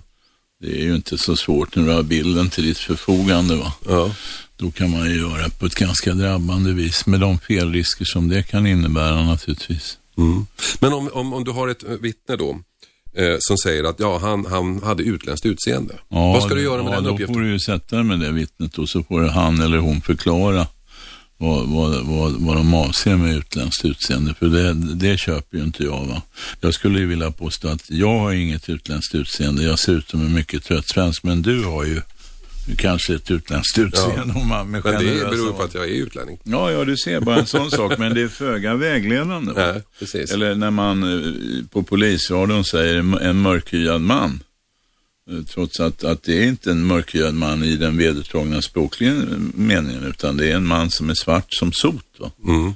Det 0.62 0.81
är 0.81 0.83
ju 0.83 0.95
inte 0.95 1.18
så 1.18 1.36
svårt 1.36 1.75
när 1.75 1.83
du 1.86 1.91
har 1.91 2.03
bilden 2.03 2.50
till 2.50 2.63
ditt 2.63 2.77
förfogande. 2.77 3.56
Va? 3.56 3.74
Ja. 3.88 4.12
Då 4.57 4.71
kan 4.71 4.89
man 4.91 5.09
ju 5.09 5.18
göra 5.18 5.50
på 5.50 5.65
ett 5.65 5.75
ganska 5.75 6.13
drabbande 6.13 6.74
vis 6.74 7.06
med 7.06 7.19
de 7.19 7.39
felrisker 7.39 8.06
som 8.06 8.27
det 8.30 8.44
kan 8.44 8.68
innebära 8.68 9.24
naturligtvis. 9.24 9.97
Mm. 10.18 10.45
Men 10.80 10.94
om, 10.94 11.09
om, 11.13 11.33
om 11.33 11.44
du 11.44 11.51
har 11.51 11.68
ett 11.68 11.83
eh, 11.83 11.89
vittne 11.89 12.36
då 12.36 12.59
eh, 13.15 13.36
som 13.39 13.57
säger 13.57 13.83
att 13.83 14.00
ja, 14.00 14.18
han, 14.18 14.45
han 14.45 14.83
hade 14.83 15.03
utländskt 15.03 15.45
utseende. 15.45 15.94
Ja, 16.09 16.31
Vad 16.33 16.44
ska 16.44 16.56
du 16.56 16.62
göra 16.62 16.83
med 16.83 16.91
ja, 16.91 16.95
den 16.95 17.03
då 17.03 17.09
uppgiften? 17.09 17.33
får 17.36 17.41
du 17.41 17.51
ju 17.51 17.59
sätta 17.59 17.95
dig 17.95 18.06
med 18.06 18.19
det 18.19 18.31
vittnet 18.31 18.77
och 18.77 18.89
så 18.89 19.03
får 19.03 19.21
han 19.21 19.62
eller 19.62 19.77
hon 19.77 20.01
förklara 20.01 20.68
vad, 21.41 21.69
vad, 21.69 22.06
vad, 22.06 22.31
vad 22.31 22.56
de 22.56 22.74
avser 22.74 23.15
med 23.15 23.36
utländskt 23.38 23.86
utseende. 23.86 24.33
För 24.33 24.45
det, 24.45 24.74
det 24.74 25.19
köper 25.19 25.57
ju 25.57 25.63
inte 25.63 25.83
jag. 25.83 26.06
Va? 26.06 26.21
Jag 26.62 26.74
skulle 26.74 27.00
ju 27.00 27.06
vilja 27.06 27.31
påstå 27.31 27.68
att 27.68 27.91
jag 27.91 28.19
har 28.19 28.31
inget 28.31 28.69
utländskt 28.69 29.15
utseende. 29.15 29.63
Jag 29.63 29.80
ser 29.80 29.94
ut 29.94 30.09
som 30.09 30.21
en 30.21 30.33
mycket 30.33 30.63
trött 30.63 30.88
svensk, 30.88 31.24
men 31.24 31.41
du 31.41 31.63
har 31.63 31.86
ju 31.86 32.01
kanske 32.77 33.15
ett 33.15 33.31
utländskt 33.31 33.77
utseende 33.77 34.33
om 34.33 34.47
man 34.47 34.71
Men 34.71 34.81
det 34.81 35.30
beror 35.30 35.53
på 35.53 35.63
att 35.63 35.74
jag 35.74 35.83
är 35.83 35.94
utlänning. 35.94 36.39
Ja, 36.44 36.71
ja, 36.71 36.86
du 36.86 36.97
ser 36.97 37.19
bara 37.19 37.39
en 37.39 37.45
sån 37.45 37.71
sak, 37.80 37.97
men 37.97 38.13
det 38.13 38.21
är 38.21 38.27
föga 38.27 38.75
vägledande. 38.75 39.81
precis. 40.00 40.31
Eller 40.31 40.56
när 40.56 40.71
man 40.71 41.03
eh, 41.03 41.65
på 41.71 41.83
polisradion 41.83 42.65
säger 42.65 43.21
en 43.21 43.41
mörkhyad 43.41 44.01
man. 44.01 44.39
Eh, 45.30 45.44
Trots 45.44 45.80
att, 45.80 46.04
att 46.04 46.24
det 46.24 46.44
är 46.44 46.48
inte 46.48 46.72
en 46.72 46.88
mörkhyad 46.88 47.34
man 47.34 47.64
i 47.64 47.76
den 47.76 47.98
vedertagna 47.98 48.62
språkliga 48.62 49.14
meningen, 49.54 50.04
utan 50.04 50.38
det 50.38 50.52
är 50.52 50.56
en 50.56 50.68
man 50.68 50.92
som 50.92 51.10
är 51.10 51.14
svart 51.14 51.54
som 51.54 51.72
sot. 51.74 52.06
Mm. 52.48 52.74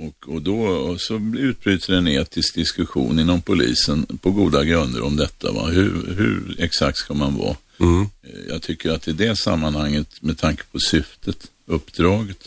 Och, 0.00 0.34
och 0.34 0.42
då 0.42 0.60
och 0.66 1.00
så 1.00 1.32
utbryter 1.38 1.92
en 1.92 2.08
etisk 2.08 2.54
diskussion 2.54 3.18
inom 3.18 3.42
polisen 3.42 4.06
på 4.22 4.30
goda 4.30 4.64
grunder 4.64 5.02
om 5.02 5.16
detta. 5.16 5.52
Va? 5.52 5.66
Hur, 5.66 6.14
hur 6.16 6.56
exakt 6.58 6.98
ska 6.98 7.14
man 7.14 7.36
vara? 7.36 7.56
Mm. 7.80 8.02
Eh, 8.02 8.40
Jag 8.48 8.62
tycker 8.62 8.90
att 8.90 9.08
i 9.08 9.12
det 9.12 9.36
sammanhanget, 9.38 10.22
med 10.22 10.38
tanke 10.38 10.62
på 10.72 10.78
syftet, 10.78 11.50
uppdraget, 11.66 12.38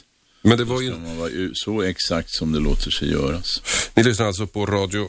Men 0.41 0.57
det 0.57 0.63
var 0.63 0.81
ju... 0.81 0.91
man 0.91 1.17
vara 1.17 1.29
ju- 1.29 1.51
så 1.53 1.81
exakt 1.81 2.29
som 2.29 2.51
det 2.51 2.59
låter 2.59 2.91
sig 2.91 3.11
göras. 3.11 3.61
Ni 3.93 4.03
lyssnar 4.03 4.27
alltså 4.27 4.47
på 4.47 4.65
Radio 4.65 5.07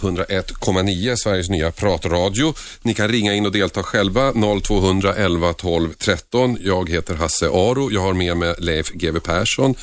101,9, 0.00 1.16
Sveriges 1.16 1.48
nya 1.50 1.70
pratradio. 1.70 2.54
Ni 2.82 2.94
kan 2.94 3.08
ringa 3.08 3.34
in 3.34 3.46
och 3.46 3.52
delta 3.52 3.82
själva, 3.82 4.32
0200 4.62 5.14
11 5.14 5.52
12 5.52 5.92
13. 5.92 6.58
Jag 6.60 6.90
heter 6.90 7.14
Hasse 7.14 7.46
Aro. 7.46 7.90
Jag 7.92 8.00
har 8.00 8.12
med 8.14 8.36
mig 8.36 8.54
Leif 8.58 8.90
GW 8.92 9.20
Persson, 9.20 9.74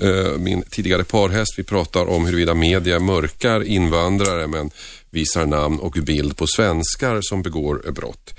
eh, 0.00 0.38
min 0.38 0.62
tidigare 0.62 1.04
parhäst. 1.04 1.58
Vi 1.58 1.62
pratar 1.62 2.06
om 2.06 2.26
huruvida 2.26 2.54
media 2.54 2.98
mörkar 2.98 3.62
invandrare 3.64 4.46
men 4.46 4.70
visar 5.10 5.46
namn 5.46 5.78
och 5.78 5.92
bild 5.92 6.36
på 6.36 6.46
svenskar 6.46 7.18
som 7.22 7.42
begår 7.42 7.92
brott. 7.92 8.34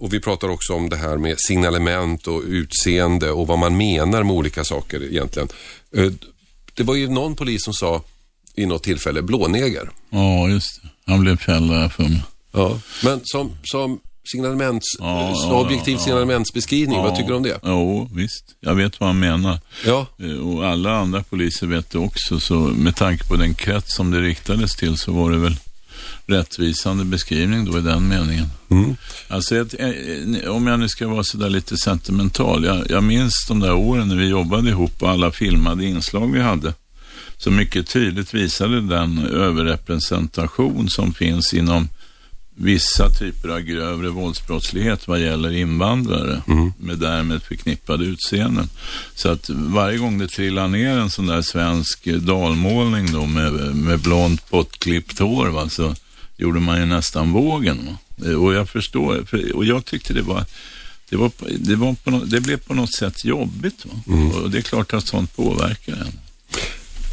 Eh, 0.00 0.04
och 0.04 0.12
vi 0.14 0.20
pratar 0.20 0.48
också 0.48 0.74
om 0.74 0.88
det 0.88 0.96
här 0.96 1.16
med 1.18 1.36
signalement 1.38 2.26
och 2.26 2.42
utseende 2.46 3.30
och 3.30 3.46
vad 3.46 3.58
man 3.58 3.76
menar 3.76 4.22
med 4.22 4.36
olika 4.36 4.64
saker 4.64 5.02
egentligen. 5.02 5.48
Eh, 5.96 6.12
Det 6.74 6.82
var 6.84 6.94
ju 6.94 7.08
någon 7.08 7.36
polis 7.36 7.64
som 7.64 7.72
sa 7.74 8.02
i 8.56 8.66
något 8.66 8.82
tillfälle 8.82 9.22
blåneger. 9.22 9.90
Ja, 10.10 10.48
just 10.48 10.82
det. 10.82 10.88
Han 11.12 11.20
blev 11.20 11.36
fälld 11.36 11.92
för 11.92 12.02
mig. 12.02 12.22
Ja. 12.52 12.78
Men 13.04 13.20
som, 13.24 13.52
som 13.64 14.00
signalements, 14.32 14.86
Ja, 14.98 15.30
ja, 15.34 15.60
objektiv 15.64 15.94
ja. 15.94 16.00
signalementsbeskrivning, 16.04 16.98
vad 16.98 17.16
tycker 17.16 17.28
du 17.28 17.34
om 17.36 17.42
det? 17.42 17.58
Jo, 17.62 18.08
visst. 18.14 18.44
Jag 18.60 18.74
vet 18.74 19.00
vad 19.00 19.08
han 19.08 19.18
menar. 19.18 19.58
Ja. 19.86 20.06
Eh, 20.22 20.48
Och 20.48 20.66
alla 20.66 20.96
andra 20.96 21.22
poliser 21.22 21.66
vet 21.66 21.90
det 21.90 21.98
också. 21.98 22.40
Så 22.40 22.54
med 22.58 22.96
tanke 22.96 23.24
på 23.28 23.36
den 23.36 23.54
krets 23.54 23.94
som 23.96 24.10
det 24.10 24.20
riktades 24.20 24.76
till 24.76 24.96
så 24.96 25.12
var 25.12 25.30
det 25.30 25.38
väl 25.38 25.56
rättvisande 26.30 27.04
beskrivning 27.04 27.64
då 27.64 27.78
i 27.78 27.80
den 27.80 28.08
meningen. 28.08 28.46
Mm. 28.70 28.96
Alltså, 29.28 29.56
eh, 29.56 30.50
om 30.50 30.66
jag 30.66 30.80
nu 30.80 30.88
ska 30.88 31.08
vara 31.08 31.24
sådär 31.24 31.50
lite 31.50 31.76
sentimental. 31.76 32.64
Jag, 32.64 32.90
jag 32.90 33.04
minns 33.04 33.46
de 33.48 33.60
där 33.60 33.74
åren 33.74 34.08
när 34.08 34.16
vi 34.16 34.28
jobbade 34.28 34.70
ihop 34.70 35.02
och 35.02 35.10
alla 35.10 35.30
filmade 35.30 35.84
inslag 35.84 36.32
vi 36.32 36.40
hade. 36.40 36.74
Så 37.36 37.50
mycket 37.50 37.88
tydligt 37.88 38.34
visade 38.34 38.80
den 38.80 39.18
överrepresentation 39.18 40.88
som 40.88 41.14
finns 41.14 41.54
inom 41.54 41.88
vissa 42.54 43.10
typer 43.10 43.48
av 43.48 43.60
grövre 43.60 44.08
våldsbrottslighet 44.08 45.08
vad 45.08 45.20
gäller 45.20 45.52
invandrare 45.52 46.42
med 46.78 46.98
därmed 46.98 47.42
förknippade 47.42 48.04
utseenden. 48.04 48.68
Så 49.14 49.28
att 49.28 49.50
varje 49.50 49.98
gång 49.98 50.18
det 50.18 50.28
trillar 50.28 50.68
ner 50.68 50.98
en 50.98 51.10
sån 51.10 51.26
där 51.26 51.42
svensk 51.42 52.04
dalmålning 52.04 53.12
då 53.12 53.26
med, 53.26 53.52
med 53.76 54.00
blont 54.00 54.50
bortklippt 54.50 55.18
hår 55.18 55.48
va, 55.48 55.68
så 55.68 55.94
gjorde 56.40 56.60
man 56.60 56.80
ju 56.80 56.86
nästan 56.86 57.32
vågen. 57.32 57.78
Och 58.38 58.54
jag 58.54 58.68
förstår, 58.68 59.24
för, 59.24 59.56
och 59.56 59.64
jag 59.64 59.84
tyckte 59.84 60.14
det 60.14 60.22
var 60.22 60.44
det, 61.10 61.16
var, 61.16 61.30
det, 61.68 61.76
var 61.76 61.94
på 62.04 62.10
det 62.10 62.40
blev 62.40 62.56
på 62.68 62.74
något 62.74 62.94
sätt 62.94 63.24
jobbigt. 63.24 63.86
Va? 63.86 63.92
Och 64.44 64.50
det 64.50 64.58
är 64.58 64.62
klart 64.62 64.94
att 64.94 65.06
sånt 65.06 65.36
påverkar 65.36 65.92
en. 65.92 66.12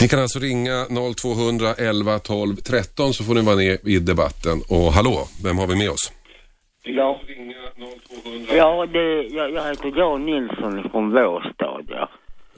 Ni 0.02 0.08
kan 0.08 0.20
alltså 0.20 0.40
ringa 0.40 0.86
0200 1.18 1.74
11 1.78 2.20
12 2.20 2.56
13 2.56 3.14
så 3.14 3.24
får 3.24 3.36
ni 3.36 3.42
vara 3.42 3.56
med 3.56 3.78
i 3.84 4.00
debatten. 4.00 4.62
Och 4.70 4.94
hallå, 4.94 5.28
vem 5.44 5.58
har 5.58 5.68
vi 5.68 5.76
med 5.76 5.90
oss? 5.90 6.12
Ja, 6.84 7.22
ja 8.56 8.86
det, 8.94 9.24
jag, 9.24 9.52
jag 9.52 9.70
heter 9.70 9.94
Jan 9.98 10.26
Nilsson 10.26 10.90
från 10.92 11.12
Båstad, 11.12 11.82
ja. 11.88 12.10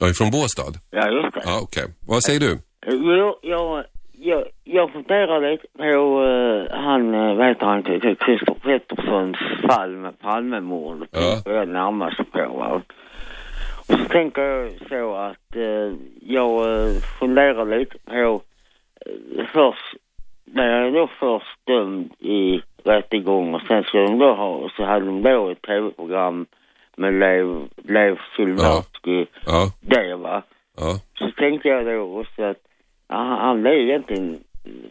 Är 0.06 0.12
från 0.12 0.30
Båstad. 0.30 0.72
Ja, 0.90 1.10
just 1.10 1.34
det. 1.34 1.42
Ja, 1.44 1.60
okej. 1.62 1.84
Vad 2.06 2.22
säger 2.22 2.40
du? 2.40 2.58
Jo, 2.86 3.38
jag, 3.42 3.84
jag, 4.20 4.44
jag 4.64 4.92
funderar 4.92 5.50
lite 5.50 5.66
på 5.78 6.20
uh, 6.20 6.70
han, 6.70 7.12
vad 7.36 7.46
heter 7.46 7.66
han, 7.66 7.82
Christer 7.82 8.54
Petterssons 8.62 9.38
fall 9.68 9.90
med 9.90 10.18
Palmemordet. 10.18 11.08
Ja. 11.12 11.42
tänker 11.44 11.50
Jag 11.52 11.68
närmast 11.68 12.32
på. 12.32 12.38
Va? 12.38 12.82
Och 13.88 13.98
så 13.98 14.04
tänker 14.04 14.42
jag 14.42 14.72
så 14.88 15.14
att 15.14 15.56
uh, 15.56 15.92
jag 16.20 16.68
uh, 16.68 16.94
funderar 17.18 17.78
lite 17.78 17.98
på 17.98 18.42
uh, 19.06 19.46
först, 19.52 19.94
när 20.44 20.66
jag 20.66 20.86
är 20.86 20.90
då 20.90 21.08
först 21.20 21.66
dömd 21.66 22.12
i 22.18 22.62
rättegång 22.84 23.54
och 23.54 23.62
sen 23.68 23.84
ska 23.84 23.98
de 23.98 24.18
då 24.18 24.34
ha, 24.34 24.70
så 24.76 24.84
hade 24.84 25.06
de 25.06 25.22
då 25.22 25.48
ett 25.48 25.62
tv-program 25.62 26.46
med 26.96 27.14
Lev, 27.14 27.68
Lev 27.76 28.18
Silbersky, 28.36 29.26
Ja, 29.46 29.72
det 29.80 30.14
va. 30.14 30.42
ja. 30.76 31.00
Så 31.18 31.30
tänkte 31.30 31.68
jag 31.68 31.86
då 31.86 32.20
också 32.20 32.42
att 32.42 32.69
ja, 33.10 33.38
han 33.40 33.66
är 33.66 33.70
egentligen, 33.70 34.38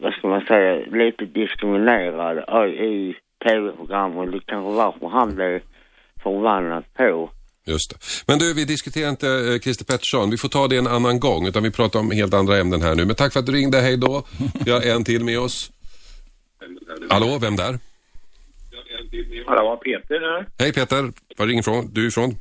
vad 0.00 0.12
ska 0.12 0.28
man 0.28 0.40
säga, 0.40 0.86
lite 0.86 1.24
diskriminerad 1.24 2.38
i 2.68 3.14
tv-program 3.44 4.16
och 4.16 4.28
det 4.30 4.40
kanske 4.46 4.72
varför 4.72 5.08
han 5.08 5.34
blev 5.34 5.60
förvandlad 6.22 6.84
på. 6.94 7.30
Just 7.66 7.90
det. 7.90 7.96
Men 8.26 8.38
du, 8.38 8.54
vi 8.54 8.64
diskuterar 8.64 9.08
inte 9.08 9.28
eh, 9.28 9.60
Christer 9.60 9.84
Pettersson. 9.84 10.30
Vi 10.30 10.36
får 10.36 10.48
ta 10.48 10.68
det 10.68 10.76
en 10.76 10.86
annan 10.86 11.20
gång, 11.20 11.46
utan 11.46 11.62
vi 11.62 11.70
pratar 11.70 12.00
om 12.00 12.10
helt 12.10 12.34
andra 12.34 12.58
ämnen 12.58 12.82
här 12.82 12.94
nu. 12.94 13.04
Men 13.04 13.16
tack 13.16 13.32
för 13.32 13.40
att 13.40 13.46
du 13.46 13.52
ringde. 13.52 13.80
Hej 13.80 13.96
då. 13.96 14.24
Vi 14.64 14.70
har 14.70 14.80
en 14.80 15.04
till 15.04 15.24
med 15.24 15.38
oss. 15.38 15.70
Hallå, 17.10 17.38
vem 17.40 17.56
där? 17.56 17.78
Var 19.46 19.76
Peter 19.76 20.20
här. 20.20 20.46
Hej 20.58 20.72
Peter. 20.72 21.12
Var 21.36 21.46
ringer 21.46 21.60
ifrån? 21.60 21.88
Du 21.92 22.04
är 22.04 22.08
ifrån? 22.08 22.36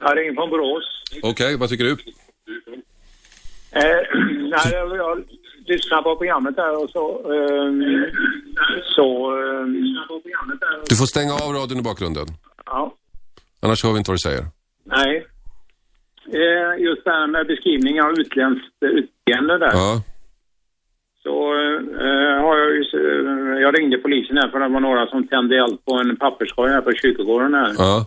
Jag 0.00 0.18
ringer 0.18 0.34
från 0.34 0.50
Borås. 0.50 0.84
Okej, 1.22 1.56
vad 1.56 1.68
tycker 1.68 1.84
du? 1.84 1.96
Eh, 3.76 4.00
nej, 4.50 4.72
jag, 4.72 4.96
jag 4.96 5.24
lyssnade 5.66 6.02
på 6.02 6.16
programmet 6.16 6.54
här 6.56 6.82
och 6.82 6.90
så... 6.90 7.32
ehm, 7.32 8.04
så... 8.96 9.30
ehm, 9.38 9.96
Du 10.88 10.96
får 10.96 11.06
stänga 11.06 11.32
av 11.34 11.52
radion 11.54 11.78
i 11.78 11.82
bakgrunden. 11.82 12.26
ja, 12.66 12.94
Annars 13.62 13.84
hör 13.84 13.92
vi 13.92 13.98
inte 13.98 14.10
vad 14.10 14.14
du 14.14 14.18
säger. 14.28 14.44
nej. 14.84 15.26
Eh, 16.32 16.82
just 16.84 17.04
det 17.04 17.10
här 17.10 17.26
med 17.26 17.46
beskrivning 17.46 18.02
av 18.02 18.10
utländskt 18.20 18.74
utseende 18.80 19.58
där. 19.58 19.70
Ja, 19.72 20.02
Så 21.22 21.54
eh, 21.54 22.40
har 22.44 22.56
jag 22.58 22.70
ju... 22.76 22.82
eh, 22.82 23.60
Jag 23.62 23.78
ringde 23.78 23.98
polisen 23.98 24.36
här 24.36 24.48
för 24.48 24.60
det 24.60 24.68
var 24.68 24.80
några 24.80 25.06
som 25.06 25.28
tände 25.28 25.56
eld 25.56 25.84
på 25.84 25.94
en 25.94 26.16
papperskorg 26.16 26.72
här 26.72 26.80
på 26.80 26.92
kyrkogården 26.92 27.54
här. 27.54 27.74
ja. 27.78 28.06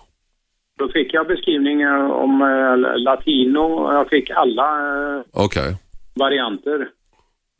Då 0.80 0.88
fick 0.90 1.14
jag 1.14 1.28
beskrivningar 1.28 1.98
om 2.24 2.42
eh, 2.42 2.98
latino 3.04 3.60
och 3.60 3.94
jag 3.94 4.10
fick 4.10 4.30
alla 4.30 4.68
eh, 5.18 5.22
Okej. 5.32 5.76
varianter. 6.14 6.80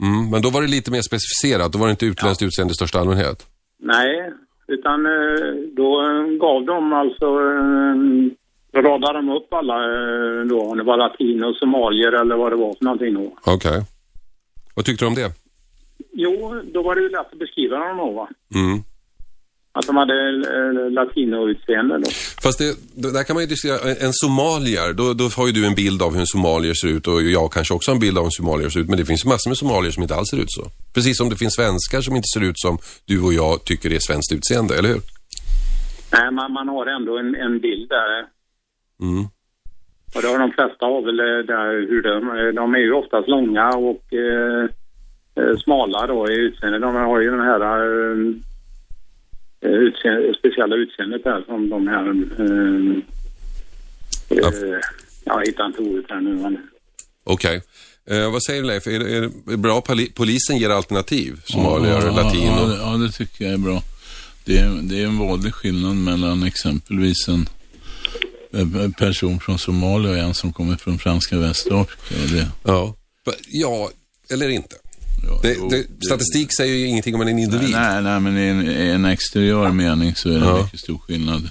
Mm, 0.04 0.30
men 0.32 0.42
då 0.42 0.50
var 0.50 0.62
det 0.62 0.68
lite 0.68 0.92
mer 0.92 1.02
specificerat. 1.02 1.72
Då 1.72 1.80
var 1.80 1.88
det 1.88 1.92
inte 1.92 2.06
utländskt 2.06 2.44
utseende 2.44 2.72
i 2.72 2.76
största 2.76 3.00
allmänhet. 3.00 3.48
Nej, 3.80 4.32
utan 4.68 5.06
eh, 5.06 5.48
då 5.80 5.90
gav 6.40 6.66
de 6.66 6.94
alltså, 6.94 7.26
då 8.72 8.82
radade 8.82 9.14
de 9.20 9.30
upp 9.30 9.54
alla 9.54 9.78
då, 10.46 10.62
om 10.62 10.78
det 10.78 10.84
var 10.84 10.98
latino, 10.98 11.54
somalier 11.54 12.12
eller 12.22 12.36
vad 12.36 12.52
det 12.52 12.56
var 12.56 12.74
för 12.74 12.86
någonting 12.86 13.14
då. 13.14 13.34
Okej. 13.46 13.82
Vad 14.76 14.86
tyckte 14.86 15.06
du 15.06 15.08
om 15.08 15.16
det? 15.16 15.32
Jo, 16.14 16.62
då 16.74 16.84
var 16.84 16.96
det 16.96 17.02
ju 17.02 17.10
lätt 17.10 17.34
att 17.34 17.40
beskriva 17.40 17.78
dem 17.78 17.98
då 17.98 18.12
va. 18.12 18.30
Mm. 18.56 18.84
Att 19.72 19.88
de 19.88 19.96
hade 19.98 20.14
eh, 20.30 20.92
latinoutseende 20.92 21.98
då. 21.98 22.10
Fast 22.44 22.60
det, 22.60 22.76
det- 22.96 23.14
där 23.14 23.24
kan 23.24 23.34
man 23.34 23.44
ju 23.44 23.48
diskutera, 23.48 23.78
en 24.08 24.14
somalier, 24.14 24.94
då, 24.94 25.14
då 25.14 25.24
har 25.38 25.48
ju 25.48 25.54
du 25.54 25.66
en 25.68 25.76
bild 25.76 26.02
av 26.02 26.12
hur 26.14 26.20
en 26.20 26.28
somalier 26.28 26.74
ser 26.74 26.88
ut 26.88 27.08
och 27.08 27.22
jag 27.22 27.52
kanske 27.52 27.74
också 27.74 27.92
har 27.92 27.96
en 27.96 28.00
bild 28.00 28.18
av 28.18 28.24
hur 28.24 28.28
en 28.28 28.32
somalier 28.32 28.70
ser 28.70 28.80
ut. 28.80 28.90
Men 28.90 28.98
det 28.98 29.06
finns 29.06 29.26
massor 29.26 29.50
med 29.50 29.58
somalier 29.58 29.92
som 29.92 30.04
inte 30.04 30.16
alls 30.16 30.30
ser 30.30 30.38
ut 30.38 30.52
så. 30.52 30.64
Precis 30.94 31.18
som 31.18 31.30
det 31.30 31.36
finns 31.36 31.54
svenskar 31.56 32.02
som 32.02 32.16
inte 32.16 32.28
ser 32.34 32.44
ut 32.50 32.60
som 32.60 32.78
du 33.06 33.22
och 33.22 33.34
jag 33.34 33.64
tycker 33.66 33.94
är 33.94 34.00
svenskt 34.00 34.34
utseende, 34.34 34.78
eller 34.78 34.90
hur? 34.90 35.02
Nej, 36.14 36.32
man, 36.32 36.54
man 36.54 36.68
har 36.68 36.86
ändå 36.86 37.18
en, 37.18 37.36
en 37.36 37.60
bild 37.60 37.90
där. 37.90 38.10
Mm. 39.02 39.24
Och 40.16 40.22
det 40.22 40.28
har 40.28 40.40
de 40.40 40.52
flesta 40.52 40.86
har 40.86 41.02
väl 41.06 41.20
eh, 41.20 41.46
där 41.54 41.70
hur 41.90 42.02
de, 42.02 42.18
eh, 42.40 42.54
de 42.62 42.76
är 42.76 42.80
ju 42.80 42.94
oftast 42.94 43.28
långa 43.28 43.68
och 43.70 44.04
eh, 44.14 44.64
eh, 45.40 45.58
smala 45.64 46.08
då 46.08 46.30
i 46.32 46.36
utseende. 46.36 46.80
De 46.80 46.96
har 46.96 47.20
ju 47.22 47.30
den 47.32 47.40
här 47.50 47.62
eh, 47.62 48.12
eh, 48.12 48.18
utseende, 49.62 50.34
speciella 50.39 50.75
utseendet 50.75 51.24
där 51.24 51.44
som 51.48 51.70
de 51.70 51.88
här 51.88 52.06
eh, 52.39 52.98
eh, 54.38 54.80
jag 55.25 55.46
hittar 55.46 55.66
inte 55.66 55.80
ordet 55.82 56.06
här 56.10 56.22
nu 56.22 56.36
men 56.36 56.58
Okej. 57.24 57.62
Eh, 58.10 58.32
vad 58.32 58.44
säger 58.44 58.62
du 58.62 58.68
Leif? 58.68 58.88
Är, 58.88 59.00
det- 59.00 59.16
är 59.18 59.30
det 59.46 59.58
bra 59.58 59.80
poli- 59.82 60.12
polisen 60.16 60.58
ger 60.58 60.70
alternativ? 60.70 61.39
Somalier? 61.46 61.92
Ja, 61.94 62.68
det- 62.68 62.78
ja, 62.82 62.98
det 62.98 63.12
tycker 63.12 63.46
jag 63.46 63.54
är 63.54 63.58
bra. 63.58 63.82
Det 64.46 64.58
är, 64.58 64.80
det 64.89 65.01
är 65.01 65.06
en 65.06 65.18
vanlig 65.18 65.54
skillnad 65.54 65.96
mellan 65.96 66.44
exempelvis 66.44 67.28
en 67.28 67.46
person 68.94 69.39
från 69.39 69.60
Somalia 69.60 70.12
och 70.12 70.18
en 70.18 70.34
som 70.34 70.54
kommer 70.54 70.75
från 70.75 71.00
franska 71.00 71.38
Västafrika. 71.39 72.24
och 72.24 72.30
Det, 72.30 72.48
Ja. 72.63 72.96
Ja, 73.48 73.89
eller 74.34 74.50
inte. 74.50 74.75
Ja, 75.28 75.40
Det, 75.42 75.56
det, 75.70 76.06
statistik 76.06 76.56
säger 76.58 76.76
ju 76.76 76.86
ingenting 76.86 77.16
om 77.16 77.22
en 77.22 77.40
individ. 77.40 77.70
Nej, 77.72 78.02
nej, 78.02 78.20
men 78.20 78.38
i 78.38 78.42
en, 78.48 78.70
i 78.70 78.90
en 78.90 79.06
exteriör 79.06 79.72
mening 79.72 80.16
så 80.16 80.30
är 80.30 80.34
det 80.40 80.46
Ja. 80.46 80.64
mycket 80.64 80.80
stor 80.80 80.98
skillnad. 80.98 81.50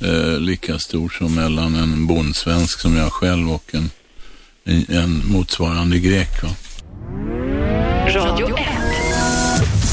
Eh, 0.00 0.38
lika 0.40 0.78
stor 0.78 1.08
som 1.18 1.34
mellan 1.34 1.74
en 1.74 2.06
bondsvensk 2.06 2.80
som 2.80 2.96
jag 2.96 3.12
själv 3.12 3.50
och 3.52 3.74
en, 3.74 3.90
en, 4.64 4.84
en 4.88 5.22
motsvarande 5.26 5.98
grek. 5.98 6.42
Va? 6.42 6.48
Radio 8.14 8.56
1. 8.58 8.66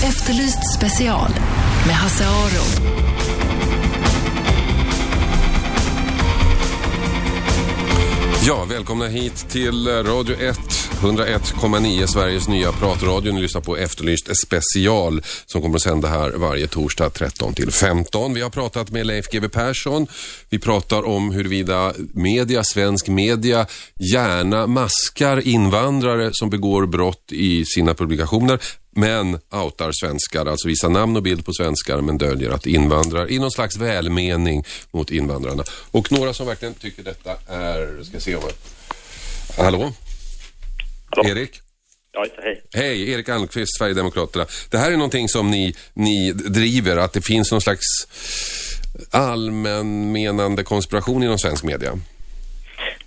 Efterlyst 0.03 0.73
special 0.77 1.29
med 1.87 1.95
Hasse 1.95 2.25
Aro. 2.27 2.89
Ja, 8.47 8.65
välkomna 8.69 9.07
hit 9.07 9.45
till 9.49 9.87
Radio 9.87 10.35
1, 10.41 10.59
101,9 11.01 12.05
Sveriges 12.07 12.47
nya 12.47 12.71
pratradio. 12.71 13.33
Ni 13.33 13.41
lyssnar 13.41 13.61
på 13.61 13.77
Efterlyst 13.77 14.29
special 14.37 15.21
som 15.45 15.61
kommer 15.61 15.75
att 15.75 15.81
sända 15.81 16.07
här 16.07 16.31
varje 16.31 16.67
torsdag 16.67 17.09
13 17.09 17.53
till 17.53 17.71
15. 17.71 18.33
Vi 18.33 18.41
har 18.41 18.49
pratat 18.49 18.91
med 18.91 19.05
Leif 19.05 19.29
GW 19.31 19.49
Persson. 19.49 20.07
Vi 20.49 20.59
pratar 20.59 21.05
om 21.05 21.31
huruvida 21.31 21.93
media, 22.13 22.63
svensk 22.63 23.07
media, 23.07 23.67
gärna 24.13 24.67
maskar 24.67 25.47
invandrare 25.47 26.29
som 26.33 26.49
begår 26.49 26.85
brott 26.85 27.31
i 27.31 27.65
sina 27.65 27.93
publikationer 27.93 28.59
men 28.95 29.39
outar 29.51 29.91
svenskar, 29.91 30.45
alltså 30.45 30.67
visar 30.67 30.89
namn 30.89 31.15
och 31.15 31.23
bild 31.23 31.45
på 31.45 31.53
svenskar 31.53 32.01
men 32.01 32.17
döljer 32.17 32.51
att 32.51 32.65
invandrar 32.65 33.31
i 33.31 33.39
någon 33.39 33.51
slags 33.51 33.77
välmening 33.77 34.63
mot 34.91 35.11
invandrarna. 35.11 35.63
Och 35.91 36.11
några 36.11 36.33
som 36.33 36.47
verkligen 36.47 36.73
tycker 36.73 37.03
detta 37.03 37.31
är, 37.47 38.03
ska 38.03 38.19
se 38.19 38.35
om 38.35 38.41
jag... 38.43 39.63
Hallå? 39.63 39.91
Hallå. 41.15 41.29
Erik? 41.29 41.51
Ja, 42.11 42.25
hej. 42.43 42.61
Hej, 42.73 43.11
Erik 43.11 43.29
Almqvist, 43.29 43.77
Sverigedemokraterna. 43.77 44.45
Det 44.71 44.77
här 44.77 44.91
är 44.91 44.97
någonting 44.97 45.27
som 45.27 45.51
ni, 45.51 45.73
ni 45.93 46.31
driver, 46.31 46.97
att 46.97 47.13
det 47.13 47.25
finns 47.25 47.51
någon 47.51 47.61
slags 47.61 47.85
allmänmenande 49.13 50.63
konspiration 50.63 51.23
inom 51.23 51.37
svensk 51.37 51.63
media. 51.63 51.91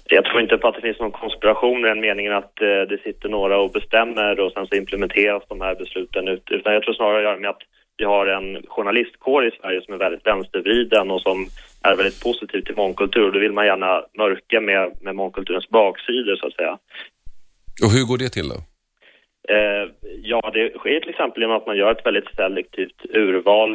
Jag 0.05 0.25
tror 0.25 0.41
inte 0.41 0.57
på 0.59 0.69
att 0.69 0.75
det 0.75 0.81
finns 0.81 1.01
någon 1.01 1.13
konspiration 1.13 1.85
i 1.85 1.89
den 1.89 2.01
meningen 2.01 2.33
att 2.33 2.61
eh, 2.61 2.83
det 2.91 2.99
sitter 3.05 3.29
några 3.29 3.59
och 3.59 3.71
bestämmer 3.71 4.41
och 4.41 4.53
sen 4.53 4.67
så 4.67 4.75
implementeras 4.75 5.43
de 5.49 5.61
här 5.61 5.75
besluten 5.75 6.29
ut. 6.29 6.51
Utan 6.51 6.73
jag 6.73 6.83
tror 6.83 6.95
snarare 6.95 7.19
att 7.19 7.23
göra 7.23 7.39
med 7.39 7.51
att 7.51 7.63
vi 7.97 8.05
har 8.05 8.27
en 8.27 8.63
journalistkår 8.69 9.47
i 9.47 9.51
Sverige 9.51 9.83
som 9.83 9.95
är 9.95 9.99
väldigt 9.99 10.27
vänstervriden 10.27 11.11
och 11.11 11.23
som 11.23 11.47
är 11.83 11.97
väldigt 11.97 12.23
positiv 12.23 12.61
till 12.63 12.77
mångkultur. 12.77 13.31
Då 13.31 13.39
vill 13.39 13.53
man 13.53 13.67
gärna 13.67 14.03
mörka 14.19 14.61
med, 14.61 14.93
med 15.01 15.15
mångkulturens 15.15 15.69
baksidor 15.69 16.37
så 16.37 16.47
att 16.47 16.55
säga. 16.55 16.79
Och 17.85 17.91
hur 17.91 18.05
går 18.07 18.19
det 18.19 18.29
till 18.29 18.49
då? 18.49 18.59
Eh, 19.55 19.85
ja, 20.23 20.51
det 20.55 20.79
sker 20.79 21.01
till 21.01 21.11
exempel 21.11 21.43
genom 21.43 21.57
att 21.57 21.67
man 21.67 21.77
gör 21.77 21.93
ett 21.93 22.07
väldigt 22.07 22.35
selektivt 22.37 23.01
urval 23.15 23.71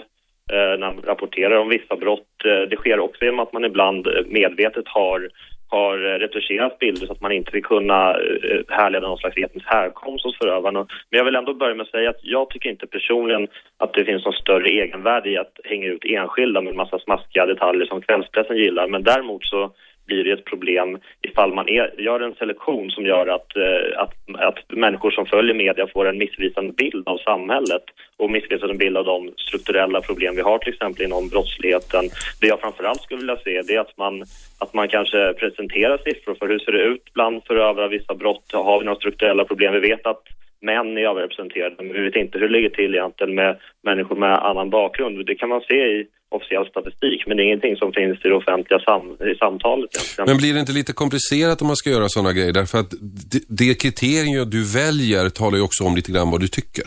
eh, 0.51 0.79
när 0.79 0.93
man 0.93 1.01
rapporterar 1.01 1.57
om 1.57 1.69
vissa 1.69 1.95
brott. 1.95 2.45
Eh, 2.45 2.69
det 2.69 2.75
sker 2.75 2.99
också 2.99 3.25
genom 3.25 3.39
att 3.39 3.53
man 3.53 3.65
ibland 3.65 4.07
medvetet 4.27 4.87
har 4.87 5.29
har 5.69 5.97
retuscherat 5.97 6.79
bilder 6.79 7.07
så 7.07 7.13
att 7.13 7.21
man 7.21 7.31
inte 7.31 7.51
vill 7.51 7.63
kunna 7.63 8.09
eh, 8.11 8.61
härleda 8.67 9.07
någon 9.07 9.17
slags 9.17 9.37
etnisk 9.37 9.65
härkomst 9.69 10.25
hos 10.25 10.37
förövarna. 10.37 10.79
Men 11.09 11.17
jag 11.17 11.25
vill 11.25 11.35
ändå 11.35 11.53
börja 11.53 11.75
med 11.75 11.83
att 11.83 11.91
säga 11.91 12.09
att 12.09 12.23
jag 12.23 12.49
tycker 12.49 12.69
inte 12.69 12.87
personligen 12.87 13.47
att 13.77 13.93
det 13.93 14.05
finns 14.05 14.25
någon 14.25 14.33
större 14.33 14.69
egenvärde 14.69 15.29
i 15.29 15.37
att 15.37 15.59
hänga 15.63 15.87
ut 15.87 16.05
enskilda 16.05 16.61
med 16.61 16.71
en 16.71 16.77
massa 16.77 16.99
smaskiga 16.99 17.45
detaljer 17.45 17.85
som 17.85 18.01
kvällspressen 18.01 18.57
gillar. 18.57 18.87
Men 18.87 19.03
däremot 19.03 19.45
så 19.45 19.71
blir 20.07 20.23
det 20.23 20.31
ett 20.31 20.45
problem 20.45 20.99
ifall 21.21 21.53
man 21.53 21.69
är, 21.69 22.01
gör 22.01 22.19
en 22.19 22.35
selektion 22.35 22.89
som 22.89 23.05
gör 23.05 23.27
att, 23.27 23.55
eh, 23.55 23.99
att, 24.01 24.13
att 24.39 24.77
människor 24.77 25.11
som 25.11 25.25
följer 25.25 25.55
media 25.55 25.87
får 25.87 26.07
en 26.09 26.17
missvisande 26.17 26.73
bild 26.73 27.07
av 27.07 27.17
samhället 27.17 27.83
och 28.17 28.31
missvisande 28.31 28.75
bild 28.75 28.97
av 28.97 29.05
de 29.05 29.33
strukturella 29.37 30.01
problem 30.01 30.35
vi 30.35 30.41
har 30.41 30.57
till 30.57 30.73
exempel 30.73 31.05
inom 31.05 31.29
brottsligheten. 31.29 32.05
Det 32.41 32.47
jag 32.47 32.59
framförallt 32.59 33.01
skulle 33.01 33.19
vilja 33.19 33.37
se 33.37 33.61
det 33.61 33.75
är 33.75 33.79
att 33.79 33.97
man, 33.97 34.23
att 34.59 34.73
man 34.73 34.87
kanske 34.87 35.33
presenterar 35.33 35.97
siffror 35.97 36.35
för 36.35 36.47
hur 36.47 36.59
ser 36.59 36.71
det 36.71 36.83
ut 36.83 37.13
bland 37.13 37.43
förövare 37.43 37.85
av 37.85 37.91
vissa 37.91 38.15
brott. 38.15 38.51
Har 38.53 38.79
vi 38.79 38.85
några 38.85 38.99
strukturella 38.99 39.45
problem? 39.45 39.73
Vi 39.73 39.79
vet 39.79 40.05
att 40.05 40.23
män 40.61 40.97
är 40.97 41.09
överrepresenterade 41.09 41.75
men 41.77 41.93
vi 41.93 42.01
vet 42.01 42.15
inte 42.15 42.39
hur 42.39 42.47
det 42.47 42.53
ligger 42.53 42.69
till 42.69 42.95
egentligen 42.95 43.35
med 43.35 43.57
människor 43.83 44.15
med 44.15 44.45
annan 44.45 44.69
bakgrund. 44.69 45.25
Det 45.25 45.35
kan 45.35 45.49
man 45.49 45.61
se 45.61 45.75
i 45.75 46.07
officiell 46.29 46.65
statistik, 46.69 47.27
men 47.27 47.37
det 47.37 47.43
är 47.43 47.45
ingenting 47.45 47.75
som 47.75 47.93
finns 47.93 48.25
i 48.25 48.27
det 48.27 48.35
offentliga 48.35 48.79
sam 48.79 49.17
i 49.33 49.35
samtalet. 49.35 49.89
Egentligen. 49.95 50.25
Men 50.29 50.37
blir 50.37 50.53
det 50.53 50.59
inte 50.59 50.71
lite 50.71 50.93
komplicerat 50.93 51.61
om 51.61 51.67
man 51.67 51.75
ska 51.75 51.89
göra 51.89 52.09
sådana 52.09 52.33
grejer? 52.33 52.53
Därför 52.53 52.77
att 52.79 52.91
det, 53.31 53.41
det 53.47 53.73
kriterium 53.73 54.49
du 54.49 54.63
väljer 54.63 55.29
talar 55.29 55.57
ju 55.57 55.63
också 55.63 55.83
om 55.83 55.95
lite 55.95 56.11
grann 56.11 56.31
vad 56.31 56.41
du 56.41 56.47
tycker. 56.47 56.85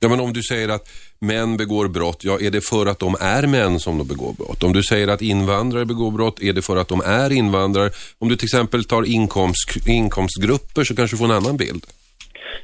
Ja, 0.00 0.08
men 0.08 0.20
om 0.20 0.32
du 0.32 0.42
säger 0.42 0.68
att 0.68 0.88
män 1.18 1.56
begår 1.56 1.88
brott, 1.88 2.24
ja, 2.24 2.40
är 2.40 2.50
det 2.50 2.60
för 2.60 2.86
att 2.86 2.98
de 2.98 3.16
är 3.20 3.46
män 3.46 3.80
som 3.80 3.98
de 3.98 4.08
begår 4.08 4.32
brott? 4.32 4.62
Om 4.62 4.72
du 4.72 4.82
säger 4.82 5.08
att 5.08 5.22
invandrare 5.22 5.84
begår 5.84 6.10
brott, 6.10 6.42
är 6.42 6.52
det 6.52 6.62
för 6.62 6.76
att 6.76 6.88
de 6.88 7.00
är 7.00 7.32
invandrare? 7.32 7.90
Om 8.18 8.28
du 8.28 8.36
till 8.36 8.46
exempel 8.46 8.84
tar 8.84 9.02
inkomst, 9.02 9.86
inkomstgrupper 9.86 10.84
så 10.84 10.96
kanske 10.96 11.14
du 11.14 11.18
får 11.18 11.24
en 11.24 11.30
annan 11.30 11.56
bild. 11.56 11.86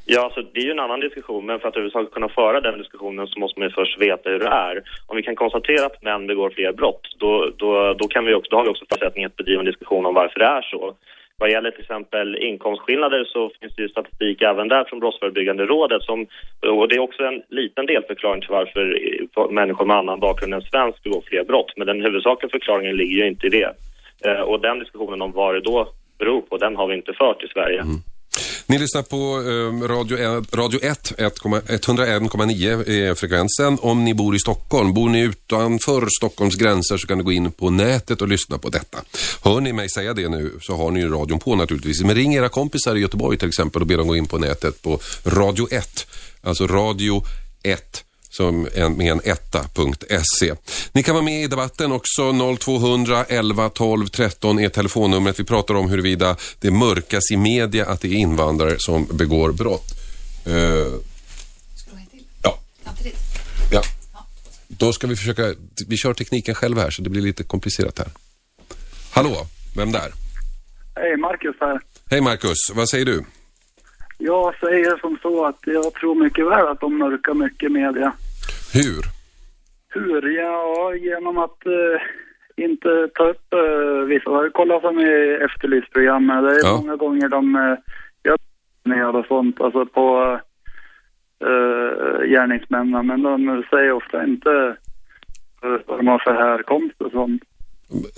Ja, 0.04 0.24
alltså, 0.24 0.42
det 0.42 0.60
är 0.60 0.64
ju 0.64 0.70
en 0.70 0.80
annan 0.80 1.00
diskussion, 1.00 1.46
men 1.46 1.60
för 1.60 1.68
att 1.68 1.74
överhuvudtaget 1.74 2.10
kunna 2.10 2.28
föra 2.28 2.60
den 2.60 2.78
diskussionen 2.78 3.26
så 3.26 3.40
måste 3.40 3.60
man 3.60 3.68
ju 3.68 3.74
först 3.74 4.00
veta 4.00 4.30
hur 4.30 4.38
det 4.38 4.46
är. 4.46 4.82
Om 5.06 5.16
vi 5.16 5.22
kan 5.22 5.36
konstatera 5.36 5.86
att 5.86 6.02
män 6.02 6.26
begår 6.26 6.50
fler 6.50 6.72
brott, 6.72 7.06
då, 7.18 7.52
då, 7.56 7.94
då, 7.94 8.08
kan 8.08 8.24
vi 8.24 8.34
också, 8.34 8.50
då 8.50 8.56
har 8.56 8.64
vi 8.64 8.70
också 8.70 8.84
förutsättning 8.88 9.24
att 9.24 9.36
bedriva 9.36 9.60
en 9.60 9.66
diskussion 9.66 10.06
om 10.06 10.14
varför 10.14 10.38
det 10.40 10.46
är 10.46 10.62
så. 10.62 10.94
Vad 11.36 11.50
gäller 11.50 11.70
till 11.70 11.80
exempel 11.80 12.36
inkomstskillnader 12.36 13.24
så 13.24 13.50
finns 13.60 13.74
det 13.76 13.82
ju 13.82 13.88
statistik 13.88 14.42
även 14.42 14.68
där 14.68 14.84
från 14.84 15.00
Brottsförebyggande 15.00 15.66
rådet 15.66 16.02
som, 16.02 16.26
och 16.66 16.88
det 16.88 16.94
är 16.94 17.00
också 17.00 17.22
en 17.22 17.42
liten 17.48 17.86
delförklaring 17.86 18.40
till 18.40 18.50
varför 18.50 18.84
människor 19.50 19.84
med 19.84 19.96
annan 19.96 20.20
bakgrund 20.20 20.54
än 20.54 20.62
svensk 20.62 21.02
begår 21.02 21.22
fler 21.26 21.44
brott. 21.44 21.72
Men 21.76 21.86
den 21.86 22.02
huvudsakliga 22.02 22.50
förklaringen 22.50 22.96
ligger 22.96 23.16
ju 23.16 23.28
inte 23.28 23.46
i 23.46 23.50
det. 23.50 23.72
Eh, 24.24 24.40
och 24.40 24.60
den 24.60 24.78
diskussionen 24.78 25.22
om 25.22 25.32
vad 25.32 25.54
det 25.54 25.60
då 25.60 25.88
beror 26.18 26.40
på, 26.40 26.56
den 26.56 26.76
har 26.76 26.86
vi 26.86 26.94
inte 26.94 27.12
fört 27.12 27.44
i 27.44 27.48
Sverige. 27.48 27.80
Mm. 27.80 27.96
Ni 28.72 28.78
lyssnar 28.78 29.02
på 29.02 29.16
ehm, 29.16 29.88
Radio, 29.88 30.44
radio 30.52 30.80
1, 30.82 31.12
101,9 31.18 32.88
är 32.88 33.14
frekvensen. 33.14 33.78
Om 33.80 34.04
ni 34.04 34.14
bor 34.14 34.36
i 34.36 34.38
Stockholm, 34.38 34.94
bor 34.94 35.08
ni 35.08 35.20
utanför 35.20 36.08
Stockholms 36.18 36.54
gränser 36.54 36.96
så 36.96 37.06
kan 37.06 37.18
ni 37.18 37.24
gå 37.24 37.32
in 37.32 37.52
på 37.52 37.70
nätet 37.70 38.22
och 38.22 38.28
lyssna 38.28 38.58
på 38.58 38.68
detta. 38.68 38.98
Hör 39.42 39.60
ni 39.60 39.72
mig 39.72 39.90
säga 39.90 40.14
det 40.14 40.28
nu 40.28 40.52
så 40.60 40.76
har 40.76 40.90
ni 40.90 41.00
ju 41.00 41.10
radion 41.10 41.38
på 41.38 41.56
naturligtvis. 41.56 42.02
Men 42.02 42.14
ring 42.14 42.34
era 42.34 42.48
kompisar 42.48 42.96
i 42.96 43.00
Göteborg 43.00 43.38
till 43.38 43.48
exempel 43.48 43.82
och 43.82 43.88
be 43.88 43.96
dem 43.96 44.08
gå 44.08 44.16
in 44.16 44.26
på 44.26 44.38
nätet 44.38 44.82
på 44.82 45.00
Radio 45.24 45.68
1. 45.70 46.06
Alltså 46.42 46.66
Radio 46.66 47.24
1 47.62 48.04
som 48.32 48.68
en, 48.74 48.96
med 48.96 49.12
en 49.12 49.20
etta.se. 49.24 50.54
Ni 50.92 51.02
kan 51.02 51.14
vara 51.14 51.24
med 51.24 51.44
i 51.44 51.46
debatten 51.46 51.92
också. 51.92 52.32
0200 52.58 53.24
11 53.28 53.68
12 53.68 54.06
13 54.06 54.58
är 54.58 54.68
telefonnumret. 54.68 55.40
Vi 55.40 55.44
pratar 55.44 55.74
om 55.74 55.90
huruvida 55.90 56.36
det 56.60 56.70
mörkas 56.70 57.30
i 57.30 57.36
media 57.36 57.86
att 57.86 58.00
det 58.00 58.08
är 58.08 58.12
invandrare 58.12 58.74
som 58.78 59.06
begår 59.12 59.52
brott. 59.52 59.86
Uh, 60.46 60.54
ja. 62.42 62.58
Ja. 63.72 63.82
Då 64.68 64.92
ska 64.92 65.06
vi 65.06 65.16
försöka, 65.16 65.54
vi 65.86 65.96
kör 65.96 66.14
tekniken 66.14 66.54
själva 66.54 66.82
här 66.82 66.90
så 66.90 67.02
det 67.02 67.10
blir 67.10 67.22
lite 67.22 67.44
komplicerat 67.44 67.98
här. 67.98 68.08
Hallå, 69.10 69.46
vem 69.76 69.92
där? 69.92 70.12
Hej, 70.94 71.16
Marcus 71.16 71.56
här. 71.60 71.80
Hej 72.10 72.20
Marcus, 72.20 72.58
vad 72.74 72.88
säger 72.88 73.04
du? 73.04 73.24
Jag 74.24 74.54
säger 74.60 74.96
som 75.00 75.18
så 75.22 75.44
att 75.44 75.60
jag 75.64 75.94
tror 75.94 76.14
mycket 76.14 76.46
väl 76.46 76.66
att 76.66 76.80
de 76.80 76.98
mörkar 76.98 77.34
mycket 77.34 77.72
media. 77.72 78.12
Hur? 78.74 79.02
Hur? 79.88 80.36
Ja, 80.38 80.94
genom 80.94 81.38
att 81.38 81.66
eh, 81.66 82.00
inte 82.64 83.08
ta 83.14 83.24
upp 83.28 83.52
eh, 83.52 84.06
vissa. 84.06 84.50
Kolla 84.52 84.80
som 84.80 85.00
i 85.00 85.38
Efterlyst-programmet. 85.46 86.44
Det 86.44 86.50
är 86.50 86.64
ja. 86.64 86.76
många 86.76 86.96
gånger 86.96 87.28
de 87.28 87.56
eh, 87.56 87.76
gör 88.98 89.16
och 89.16 89.26
sånt, 89.26 89.60
alltså 89.60 89.86
på 89.86 90.38
eh, 91.44 92.28
gärningsmännen. 92.28 93.06
Men 93.06 93.22
de 93.22 93.64
säger 93.70 93.92
ofta 93.92 94.24
inte 94.24 94.76
eh, 95.62 95.76
vad 95.86 95.98
de 95.98 96.06
har 96.06 96.18
för 96.18 96.34
härkomst 96.34 97.00
och 97.00 97.12
sånt. 97.12 97.42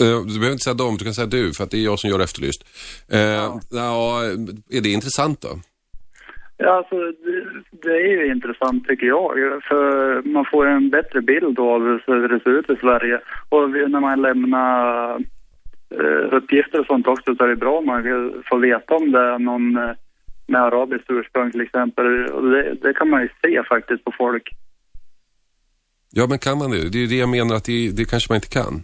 Eh, 0.01 0.27
du 0.27 0.39
behöver 0.39 0.53
inte 0.53 0.65
säga 0.65 0.75
dem, 0.75 0.97
du 0.97 1.05
kan 1.05 1.15
säga 1.15 1.27
du, 1.27 1.53
för 1.53 1.65
att 1.65 1.71
det 1.71 1.79
är 1.79 1.85
jag 1.85 1.99
som 1.99 2.11
gör 2.11 2.21
Efterlyst. 2.21 2.63
Eh, 3.13 3.21
ja. 3.21 3.61
ja. 3.71 4.23
är 4.71 4.81
det 4.81 4.89
intressant 4.89 5.41
då? 5.41 5.49
Ja, 6.57 6.71
alltså 6.71 6.97
det, 7.83 7.91
är 7.91 8.09
ju 8.09 8.33
intressant 8.33 8.89
tycker 8.89 9.07
jag. 9.07 9.33
För 9.69 10.23
man 10.23 10.45
får 10.51 10.67
en 10.67 10.91
bättre 10.91 11.21
bild 11.21 11.59
av 11.59 11.81
hur 12.07 12.29
det 12.29 12.41
ser 12.41 12.51
ut 12.51 12.71
i 12.71 12.77
Sverige. 12.77 13.21
Och 13.49 13.71
när 13.71 14.01
man 14.01 14.23
lämnar 14.23 15.17
uh, 16.01 16.29
uppgifter 16.33 16.81
och 16.81 16.87
sånt 16.87 17.07
också 17.07 17.37
så 17.37 17.45
är 17.45 17.49
det 17.49 17.57
bra 17.57 17.79
om 17.79 17.87
man 17.87 18.03
får 18.49 18.59
veta 18.59 18.95
om 18.95 19.13
det 19.13 19.19
är 19.19 19.39
någon 19.39 19.79
uh, 19.79 19.91
med 20.47 20.63
arabiskt 20.63 21.11
ursprung 21.11 21.51
till 21.51 21.61
exempel. 21.61 22.05
Det, 22.51 22.75
det, 22.83 22.95
kan 22.95 23.11
man 23.11 23.23
ju 23.23 23.29
se 23.43 23.63
faktiskt 23.69 24.05
på 24.05 24.13
folk. 24.19 24.49
Ja, 26.11 26.27
men 26.29 26.39
kan 26.39 26.59
man 26.59 26.71
det? 26.71 26.93
Det 26.93 26.99
är 26.99 27.09
det 27.09 27.17
jag 27.17 27.29
menar 27.29 27.55
att 27.57 27.65
det, 27.65 27.97
det 27.97 28.05
kanske 28.05 28.33
man 28.33 28.37
inte 28.37 28.49
kan. 28.49 28.83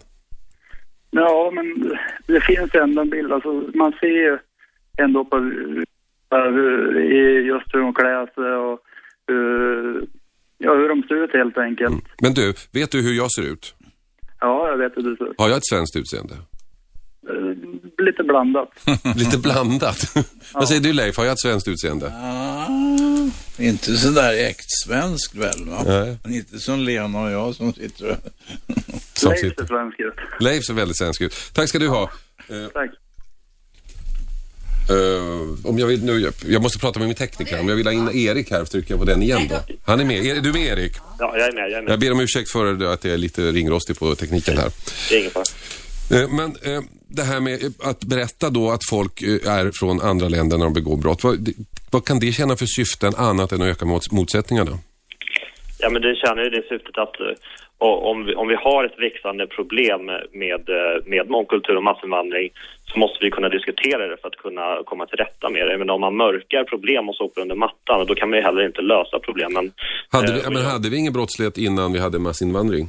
Ja, 1.11 1.51
men 1.53 1.95
det 2.27 2.41
finns 2.41 2.75
ändå 2.75 3.01
en 3.01 3.09
bild. 3.09 3.31
Alltså, 3.31 3.63
man 3.73 3.93
ser 3.99 4.07
ju 4.07 4.37
ändå 4.97 5.25
på 5.25 5.37
just 7.45 7.75
hur 7.75 7.79
de 7.79 7.93
klär 7.93 8.25
sig 8.35 8.53
och 8.55 8.79
hur, 9.27 10.07
ja, 10.57 10.73
hur 10.73 10.89
de 10.89 11.03
ser 11.07 11.23
ut 11.23 11.33
helt 11.33 11.57
enkelt. 11.57 11.91
Mm. 11.91 12.03
Men 12.21 12.33
du, 12.33 12.53
vet 12.73 12.91
du 12.91 13.01
hur 13.01 13.13
jag 13.13 13.31
ser 13.31 13.41
ut? 13.41 13.75
Ja, 14.39 14.67
jag 14.67 14.77
vet 14.77 14.97
hur 14.97 15.01
du 15.01 15.15
ser 15.15 15.29
ut. 15.29 15.35
Har 15.37 15.49
jag 15.49 15.57
ett 15.57 15.67
svenskt 15.69 15.95
utseende? 15.95 16.33
Uh, 17.29 17.55
lite 18.05 18.23
blandat. 18.23 18.69
lite 19.15 19.37
blandat? 19.37 20.11
ja. 20.15 20.23
Vad 20.53 20.67
säger 20.67 20.81
du 20.81 20.93
Leif, 20.93 21.17
har 21.17 21.25
jag 21.25 21.31
ett 21.31 21.39
svenskt 21.39 21.67
utseende? 21.67 22.13
Ah, 22.15 22.67
inte 23.59 23.97
sådär 23.97 24.33
äkt 24.49 24.71
svenskt 24.85 25.35
väl 25.35 25.69
va? 25.69 25.83
Nej. 25.85 26.17
Men 26.23 26.33
inte 26.33 26.59
som 26.59 26.79
Lena 26.79 27.21
och 27.21 27.31
jag 27.31 27.55
som 27.55 27.73
sitter 27.73 28.11
och... 28.11 28.17
Leif 29.23 29.39
ser 29.39 29.65
svensk 29.65 29.99
ut. 29.99 30.13
Leif 30.39 30.63
ser 30.63 30.73
väldigt 30.73 30.97
svensk 30.97 31.21
ut. 31.21 31.51
Tack 31.53 31.69
ska 31.69 31.79
du 31.79 31.87
ha. 31.87 32.03
Uh, 32.51 32.67
Tack. 32.67 32.91
Uh, 34.91 35.65
om 35.65 35.79
jag, 35.79 35.87
vill, 35.87 36.03
nu, 36.03 36.31
jag 36.47 36.61
måste 36.61 36.79
prata 36.79 36.99
med 36.99 37.07
min 37.07 37.15
tekniker. 37.15 37.59
Om 37.59 37.69
jag 37.69 37.75
vill 37.75 37.85
ha 37.85 37.93
in 37.93 38.09
Erik 38.09 38.51
här, 38.51 38.65
trycker 38.65 38.91
jag 38.91 38.99
på 38.99 39.05
den 39.05 39.23
igen 39.23 39.41
då. 39.49 39.55
Han 39.85 39.99
är 39.99 40.05
med. 40.05 40.25
Är 40.25 40.41
du 40.41 40.53
med 40.53 40.61
Erik? 40.61 40.93
Ja, 41.19 41.37
jag 41.37 41.47
är 41.47 41.51
med. 41.51 41.71
Jag, 41.71 41.77
är 41.77 41.81
med. 41.81 41.91
jag 41.91 41.99
ber 41.99 42.11
om 42.11 42.19
ursäkt 42.19 42.51
för 42.51 42.93
att 42.93 43.03
jag 43.03 43.13
är 43.13 43.17
lite 43.17 43.51
ringrostig 43.51 43.99
på 43.99 44.15
tekniken 44.15 44.57
här. 44.57 44.71
Det 45.09 45.15
är 45.15 45.19
ingen 45.19 45.31
fara. 45.31 45.43
Uh, 46.21 46.33
men 46.33 46.73
uh, 46.73 46.81
det 47.07 47.23
här 47.23 47.39
med 47.39 47.73
att 47.83 48.03
berätta 48.03 48.49
då 48.49 48.71
att 48.71 48.85
folk 48.89 49.21
är 49.21 49.79
från 49.79 50.01
andra 50.01 50.27
länder 50.27 50.57
när 50.57 50.65
de 50.65 50.73
begår 50.73 50.97
brott. 50.97 51.23
Vad, 51.23 51.49
vad 51.91 52.05
kan 52.05 52.19
det 52.19 52.31
tjäna 52.31 52.55
för 52.55 52.65
syften 52.65 53.15
annat 53.15 53.51
än 53.51 53.61
att 53.61 53.67
öka 53.67 53.85
motsättningarna? 54.11 54.77
Ja, 55.79 55.89
men 55.89 56.01
det 56.01 56.15
tjänar 56.15 56.43
ju 56.43 56.49
det 56.49 56.63
syftet 56.69 56.97
att 56.97 57.15
om 57.81 58.25
vi, 58.25 58.35
om 58.35 58.47
vi 58.47 58.55
har 58.55 58.83
ett 58.83 58.99
växande 58.99 59.47
problem 59.47 60.05
med, 60.31 60.69
med 61.05 61.29
mångkultur 61.29 61.75
och 61.75 61.83
massinvandring 61.83 62.49
så 62.93 62.99
måste 62.99 63.25
vi 63.25 63.31
kunna 63.31 63.49
diskutera 63.49 64.07
det 64.07 64.17
för 64.21 64.27
att 64.27 64.35
kunna 64.35 64.83
komma 64.85 65.05
till 65.05 65.17
rätta 65.17 65.49
med 65.49 65.67
det. 65.67 65.77
Men 65.77 65.89
om 65.89 66.01
man 66.01 66.15
mörkar 66.15 66.63
problem 66.63 67.09
och 67.09 67.15
sopar 67.15 67.41
under 67.41 67.55
mattan, 67.55 68.05
då 68.07 68.15
kan 68.15 68.29
man 68.29 68.39
ju 68.39 68.45
heller 68.45 68.65
inte 68.65 68.81
lösa 68.81 69.19
problemen. 69.19 69.71
Hade 70.11 70.33
vi, 70.33 70.39
eh, 70.39 70.51
men 70.55 70.65
hade 70.73 70.89
vi 70.89 70.97
ingen 70.97 71.13
brottslighet 71.13 71.57
innan 71.57 71.93
vi 71.93 71.99
hade 71.99 72.19
massinvandring? 72.19 72.87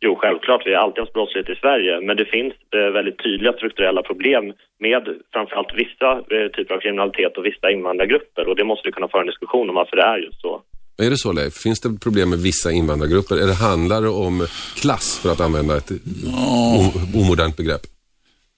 Jo, 0.00 0.16
självklart. 0.20 0.62
Vi 0.66 0.74
har 0.74 0.82
alltid 0.82 1.00
haft 1.00 1.12
brottslighet 1.12 1.50
i 1.50 1.60
Sverige. 1.60 2.00
Men 2.00 2.16
det 2.16 2.24
finns 2.24 2.54
eh, 2.76 2.92
väldigt 2.92 3.18
tydliga 3.18 3.52
strukturella 3.52 4.02
problem 4.02 4.52
med 4.78 5.02
framförallt 5.32 5.74
vissa 5.74 6.10
eh, 6.34 6.48
typer 6.56 6.74
av 6.74 6.80
kriminalitet 6.80 7.38
och 7.38 7.46
vissa 7.46 7.70
invandrargrupper. 7.70 8.48
Och 8.48 8.56
det 8.56 8.64
måste 8.64 8.88
vi 8.88 8.92
kunna 8.92 9.08
föra 9.08 9.20
en 9.20 9.32
diskussion 9.32 9.68
om 9.68 9.74
varför 9.74 9.96
det 9.96 10.02
är 10.02 10.18
just 10.18 10.40
så. 10.40 10.62
Är 10.98 11.10
det 11.10 11.18
så 11.18 11.32
Leif? 11.32 11.54
Finns 11.54 11.80
det 11.80 11.98
problem 11.98 12.30
med 12.30 12.38
vissa 12.38 12.72
invandrargrupper? 12.72 13.36
Eller 13.36 13.54
handlar 13.54 14.02
det 14.02 14.08
om 14.08 14.46
klass 14.74 15.18
för 15.22 15.32
att 15.32 15.40
använda 15.40 15.76
ett 15.76 15.90
oh. 16.24 17.16
omodernt 17.16 17.56
begrepp? 17.56 17.86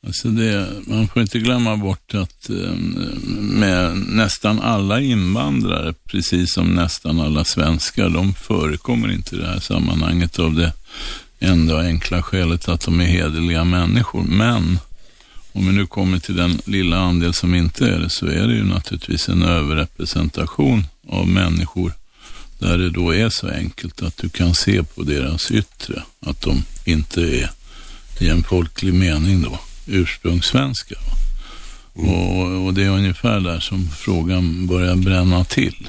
Alltså 0.07 0.29
det, 0.29 0.68
man 0.87 1.09
får 1.09 1.22
inte 1.22 1.38
glömma 1.38 1.77
bort 1.77 2.14
att 2.14 2.51
eh, 2.51 2.74
med 3.40 3.96
nästan 3.96 4.61
alla 4.61 5.01
invandrare, 5.01 5.94
precis 6.05 6.53
som 6.53 6.74
nästan 6.74 7.20
alla 7.20 7.44
svenskar, 7.44 8.09
de 8.09 8.35
förekommer 8.35 9.12
inte 9.12 9.37
i 9.37 9.38
det 9.38 9.46
här 9.46 9.61
sammanhanget 9.61 10.38
av 10.38 10.55
det 10.55 10.72
enda 11.38 11.81
enkla 11.81 12.22
skälet 12.22 12.68
att 12.68 12.81
de 12.81 13.01
är 13.01 13.05
hederliga 13.05 13.64
människor. 13.64 14.22
Men 14.22 14.79
om 15.53 15.66
vi 15.66 15.72
nu 15.72 15.87
kommer 15.87 16.18
till 16.18 16.37
den 16.37 16.59
lilla 16.64 16.98
andel 16.98 17.35
som 17.35 17.55
inte 17.55 17.87
är 17.87 17.98
det, 17.98 18.11
så 18.11 18.27
är 18.27 18.46
det 18.46 18.55
ju 18.55 18.64
naturligtvis 18.64 19.29
en 19.29 19.42
överrepresentation 19.42 20.85
av 21.09 21.29
människor 21.29 21.92
där 22.59 22.79
det 22.79 22.90
då 22.90 23.14
är 23.14 23.29
så 23.29 23.49
enkelt 23.49 24.03
att 24.03 24.16
du 24.16 24.29
kan 24.29 24.55
se 24.55 24.83
på 24.83 25.03
deras 25.03 25.51
yttre 25.51 26.03
att 26.21 26.40
de 26.40 26.64
inte 26.85 27.21
är 27.21 27.51
i 28.18 28.29
en 28.29 28.42
folklig 28.42 28.94
mening 28.94 29.42
då 29.42 29.59
ursprungssvenska. 29.87 30.94
Mm. 31.97 32.11
Och, 32.11 32.66
och, 32.66 32.75
det 32.75 32.85
är 32.85 32.90
ungefär 32.90 33.40
där 33.40 33.61
som 33.61 33.88
frågan 33.88 34.66
börjar 34.66 34.97
bränna 34.97 35.44
till. 35.44 35.88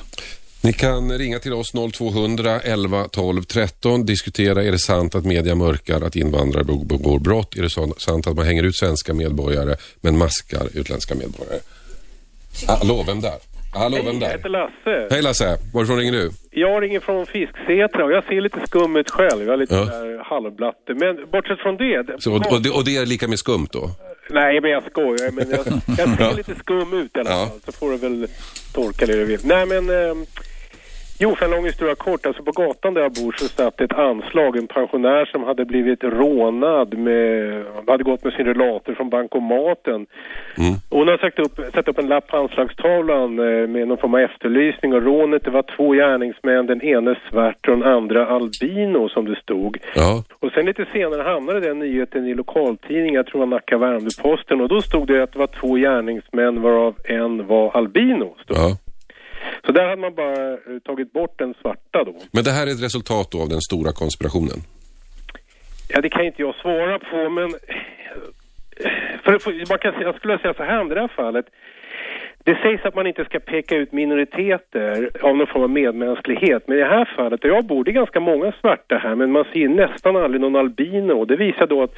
Ni 0.62 0.74
kan 0.74 1.18
ringa 1.18 1.40
till 1.40 1.54
oss 1.54 1.72
0200 1.94 2.60
11 2.60 3.08
12 3.08 3.44
13. 3.44 4.06
Diskutera, 4.06 4.64
är 4.64 4.72
det 4.72 4.80
sant 4.80 5.16
att 5.16 5.26
media 5.26 5.56
mörkar 5.56 6.02
att 6.02 6.16
invandrare 6.16 6.64
begår 6.64 7.20
brott? 7.20 7.56
Är 7.56 7.62
det 7.62 8.00
sant 8.00 8.28
att 8.28 8.36
man 8.36 8.46
hänger 8.46 8.64
ut 8.64 8.78
svenska 8.78 9.14
medborgare 9.14 9.76
men 10.02 10.18
maskar 10.18 10.70
utländska 10.74 11.16
medborgare? 11.16 11.60
Hallå, 12.68 13.04
vem 13.08 13.22
där? 13.22 13.38
Hallå, 13.74 13.96
Hej, 13.98 14.06
vem 14.06 14.20
där? 14.20 14.28
jag 14.28 14.34
heter 14.38 14.50
Lasse. 14.50 15.08
Hej 15.12 15.22
Lasse, 15.22 15.58
varifrån 15.74 15.98
ringer 15.98 16.12
du? 16.12 16.32
Jag 16.52 16.84
ringer 16.84 17.00
från 17.00 17.26
Fisksätra 17.26 18.06
och 18.06 18.12
jag 18.12 18.24
ser 18.26 18.42
lite 18.42 18.60
skum 18.68 18.96
ut 18.96 19.10
själv. 19.10 19.44
Jag 19.46 19.54
är 19.54 19.58
lite 19.58 19.76
Ja. 19.76 19.86
där 19.86 20.24
halvblatte. 20.24 20.94
Men 20.94 21.16
bortsett 21.32 21.60
från 21.60 21.78
det... 21.78 22.06
Så, 22.20 22.36
och, 22.36 22.52
och, 22.54 22.62
det, 22.62 22.70
och 22.70 22.86
det 22.86 22.98
är 22.98 23.06
lika 23.06 23.28
med 23.28 23.40
skumt 23.40 23.68
då? 23.72 23.90
Nej, 24.30 24.62
men 24.62 24.72
jag 24.72 24.84
skojar. 24.84 25.32
Men 25.32 25.50
jag, 25.50 25.60
jag 25.98 26.18
ser 26.18 26.36
lite 26.38 26.56
skum 26.56 26.94
ut 26.94 27.18
i 27.18 27.20
alla 27.20 27.30
fall. 27.30 27.48
Så 27.66 27.72
får 27.72 27.92
du 27.92 27.98
väl 27.98 28.28
tolka 28.74 29.06
det 29.06 29.14
du 29.14 29.26
vill. 29.26 29.40
Nej, 29.44 29.66
men... 29.66 29.90
Eh, 29.90 30.16
jo, 31.20 31.36
för 31.36 31.46
en 31.46 31.52
lång 31.52 31.66
historia 31.66 31.96
kort. 31.96 32.26
Alltså 32.26 32.44
på 32.44 32.52
gatan 32.52 32.94
där 32.94 33.02
jag 33.02 33.12
bor 33.12 33.36
så 33.38 33.46
satt 33.46 33.82
ett 33.82 33.94
anslag. 33.94 34.58
En 34.58 34.68
pensionär 34.68 35.26
som 35.26 35.44
hade 35.44 35.66
blivit 35.66 36.04
rånad 36.04 36.98
med... 36.98 37.64
hade 37.88 38.04
gått 38.04 38.24
med 38.24 38.34
sin 38.34 38.46
rullator 38.46 38.94
från 38.94 39.10
bankomaten. 39.10 40.06
Mm. 40.58 40.74
Hon 40.90 41.08
har 41.08 41.18
sagt 41.18 41.40
upp, 41.40 41.60
satt 41.74 41.88
upp 41.88 41.98
en 41.98 42.08
lapp 42.08 42.28
på 42.28 42.38
anslagstavlan 42.38 43.40
eh, 43.40 43.68
med 43.68 43.88
någon 43.88 43.98
form 43.98 44.14
av 44.14 44.20
efterlysning 44.20 44.94
och 44.94 45.04
rånet 45.04 45.44
det 45.44 45.52
var 45.52 45.66
två 45.78 45.94
gärningsmän, 45.94 46.66
den 46.66 46.82
ene 46.82 47.16
svart 47.30 47.68
och 47.68 47.78
den 47.78 47.84
andra 47.84 48.28
albino 48.28 49.10
som 49.10 49.26
det 49.26 49.36
stod. 49.36 49.78
Ja. 49.96 50.24
Och 50.40 50.52
sen 50.52 50.66
lite 50.66 50.86
senare 50.94 51.22
hamnade 51.22 51.60
den 51.60 51.80
nyheten 51.80 52.28
i 52.28 52.34
lokaltidningen, 52.34 53.14
jag 53.14 53.26
tror 53.26 53.42
det 53.42 53.46
var 53.46 53.56
Nacka 53.56 53.78
Värmdö-Posten 53.78 54.62
och 54.62 54.70
då 54.70 54.82
stod 54.82 55.08
det 55.08 55.24
att 55.24 55.34
det 55.34 55.40
var 55.40 55.48
två 55.48 55.76
gärningsmän 55.76 56.62
varav 56.62 56.96
en 57.04 57.48
var 57.48 57.78
albino. 57.78 58.36
Stod. 58.44 58.58
ja. 58.58 58.78
Så 59.66 59.72
där 59.72 59.90
hade 59.90 60.02
man 60.02 60.16
bara 60.16 60.54
eh, 60.54 60.80
tagit 60.86 61.14
bort 61.14 61.40
den 61.40 61.54
svarta 61.62 62.04
då. 62.04 62.16
Men 62.32 62.44
det 62.44 62.52
här 62.52 62.68
är 62.68 62.72
ett 62.72 62.84
resultat 62.84 63.28
då 63.32 63.42
av 63.42 63.50
den 63.50 63.62
stora 63.62 63.92
konspirationen? 63.92 64.60
Ja, 65.90 66.02
det 66.02 66.10
kan 66.10 66.26
inte 66.26 66.42
jag 66.42 66.56
svara 66.56 67.00
på, 67.00 67.30
men... 67.30 67.50
För, 69.24 69.40
för, 69.40 69.70
man 69.70 69.80
kan, 69.80 70.02
jag 70.02 70.16
skulle 70.16 70.38
säga 70.40 70.54
så 70.54 70.64
här 70.64 70.92
i 70.92 70.96
det 70.96 71.02
här 71.02 71.14
fallet. 71.16 71.46
Det 72.44 72.56
sägs 72.64 72.86
att 72.86 72.96
man 72.96 73.08
inte 73.08 73.26
ska 73.26 73.40
peka 73.40 73.76
ut 73.76 73.92
minoriteter 73.92 75.10
av 75.22 75.38
någon 75.38 75.48
form 75.48 75.64
av 75.64 75.70
medmänsklighet. 75.70 76.64
Men 76.68 76.78
i 76.78 76.80
det 76.80 76.88
här 76.88 77.14
fallet, 77.16 77.44
och 77.44 77.50
jag 77.50 77.66
bor, 77.66 77.84
det 77.84 77.92
är 77.92 77.94
ganska 77.94 78.20
många 78.20 78.52
svarta 78.62 78.98
här, 78.98 79.16
men 79.16 79.32
man 79.32 79.46
ser 79.54 79.68
nästan 79.68 80.16
aldrig 80.16 80.42
någon 80.42 80.56
albino. 80.56 81.26
Det 81.26 81.36
visar 81.36 81.68
då 81.68 81.84
att 81.84 81.96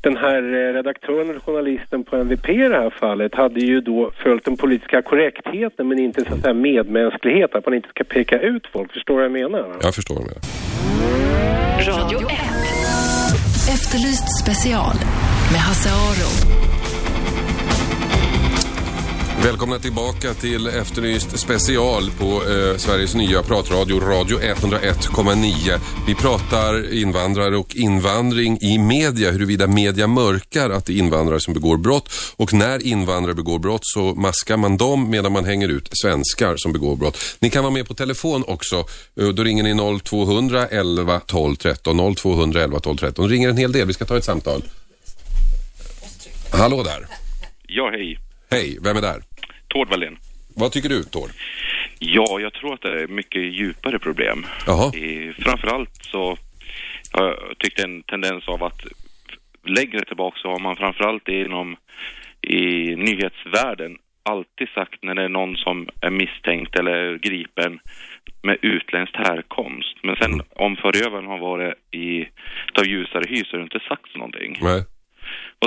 den 0.00 0.16
här 0.16 0.42
eh, 0.42 0.72
redaktören 0.72 1.30
eller 1.30 1.40
journalisten 1.40 2.04
på 2.04 2.16
NVP 2.16 2.48
i 2.48 2.56
det 2.56 2.76
här 2.76 2.90
fallet 2.90 3.34
hade 3.34 3.60
ju 3.60 3.80
då 3.80 4.10
följt 4.22 4.44
den 4.44 4.56
politiska 4.56 5.02
korrektheten 5.02 5.88
men 5.88 5.98
inte 5.98 6.24
så 6.24 6.34
att 6.34 6.40
säga 6.40 6.54
medmänsklighet, 6.54 7.54
att 7.54 7.66
man 7.66 7.74
inte 7.74 7.88
ska 7.88 8.04
peka 8.04 8.38
ut 8.38 8.66
folk. 8.66 8.92
Förstår 8.92 9.14
du 9.14 9.28
vad 9.28 9.40
jag 9.40 9.50
menar? 9.50 9.68
va? 9.68 9.74
Jag 9.82 9.94
förstår 9.94 10.14
vad 10.14 10.24
du 10.24 10.28
menar. 10.28 10.42
Radio 12.02 12.18
1. 12.18 12.32
Efterlyst 13.74 14.28
special 14.42 14.96
med 15.52 15.60
Hasse 15.60 15.88
Aro. 15.88 16.65
Välkomna 19.44 19.78
tillbaka 19.78 20.34
till 20.34 20.66
Efterlyst 20.66 21.38
special 21.38 22.10
på 22.18 22.24
eh, 22.24 22.76
Sveriges 22.76 23.14
nya 23.14 23.42
pratradio, 23.42 24.00
Radio 24.00 24.38
101,9. 24.38 25.78
Vi 26.06 26.14
pratar 26.14 26.94
invandrare 26.94 27.56
och 27.56 27.76
invandring 27.76 28.58
i 28.60 28.78
media, 28.78 29.30
huruvida 29.30 29.66
media 29.66 30.06
mörkar 30.06 30.70
att 30.70 30.86
det 30.86 30.92
är 30.92 30.98
invandrare 30.98 31.40
som 31.40 31.54
begår 31.54 31.76
brott. 31.76 32.10
Och 32.36 32.54
när 32.54 32.86
invandrare 32.86 33.34
begår 33.34 33.58
brott 33.58 33.80
så 33.82 34.00
maskar 34.14 34.56
man 34.56 34.76
dem 34.76 35.10
medan 35.10 35.32
man 35.32 35.44
hänger 35.44 35.68
ut 35.68 35.88
svenskar 35.92 36.56
som 36.56 36.72
begår 36.72 36.96
brott. 36.96 37.18
Ni 37.38 37.50
kan 37.50 37.64
vara 37.64 37.74
med 37.74 37.88
på 37.88 37.94
telefon 37.94 38.44
också. 38.46 38.84
Eh, 39.20 39.28
då 39.28 39.44
ringer 39.44 39.62
ni 39.62 40.00
0200 40.00 40.66
11 40.66 41.20
12 41.20 41.56
13. 41.56 42.14
0200 42.14 42.62
11 42.62 42.80
12 42.80 42.96
13. 42.96 43.28
Det 43.28 43.34
ringer 43.34 43.48
en 43.48 43.56
hel 43.56 43.72
del. 43.72 43.86
Vi 43.86 43.92
ska 43.92 44.04
ta 44.04 44.16
ett 44.16 44.24
samtal. 44.24 44.62
Hallå 46.50 46.82
där. 46.82 47.06
Ja, 47.68 47.90
hej. 47.90 48.25
Hej, 48.50 48.78
vem 48.82 48.96
är 48.96 49.00
där? 49.00 49.20
Tord 49.68 49.88
Wallén. 49.88 50.16
Vad 50.56 50.72
tycker 50.72 50.88
du, 50.88 51.02
Tord? 51.02 51.30
Ja, 51.98 52.40
jag 52.40 52.52
tror 52.52 52.74
att 52.74 52.82
det 52.82 53.02
är 53.02 53.08
mycket 53.08 53.42
djupare 53.42 53.98
problem. 53.98 54.46
Jaha. 54.66 54.96
I, 54.96 55.32
framförallt 55.38 55.96
så 56.02 56.38
jag 57.12 57.36
tyckt 57.58 57.80
en 57.80 58.02
tendens 58.02 58.48
av 58.48 58.64
att 58.64 58.80
längre 59.64 60.04
tillbaka 60.04 60.38
så 60.42 60.48
har 60.48 60.58
man 60.58 60.76
framförallt 60.76 61.28
inom 61.28 61.76
i 62.42 62.96
nyhetsvärlden 62.96 63.96
alltid 64.22 64.68
sagt 64.68 65.02
när 65.02 65.14
det 65.14 65.22
är 65.22 65.28
någon 65.28 65.56
som 65.56 65.88
är 66.00 66.10
misstänkt 66.10 66.78
eller 66.78 67.18
gripen 67.18 67.78
med 68.42 68.58
utländskt 68.62 69.16
härkomst. 69.16 69.96
Men 70.02 70.16
sen 70.16 70.42
om 70.50 70.76
förövaren 70.76 71.26
har 71.26 71.38
varit 71.38 71.74
i 71.90 72.28
av 72.78 72.86
ljusare 72.86 73.24
hy 73.28 73.44
så 73.44 73.50
har 73.50 73.58
det 73.58 73.64
inte 73.64 73.86
sagts 73.88 74.14
någonting. 74.14 74.58
Nej. 74.60 74.84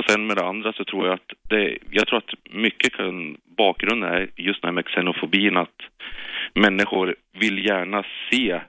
Och 0.00 0.10
sen 0.10 0.26
med 0.26 0.36
det 0.36 0.46
andra 0.46 0.72
så 0.72 0.84
tror 0.84 1.06
jag 1.06 1.14
att 1.14 1.32
det, 1.48 1.78
jag 1.90 2.06
tror 2.06 2.18
att 2.18 2.34
mycket 2.50 2.92
kan, 2.92 3.36
bakgrunden 3.56 4.12
är 4.12 4.28
just 4.36 4.62
det 4.62 4.68
här 4.68 4.72
med 4.72 4.84
xenofobin 4.84 5.56
att 5.56 5.78
människor 6.54 7.14
vill 7.40 7.66
gärna 7.66 8.04
se 8.30 8.60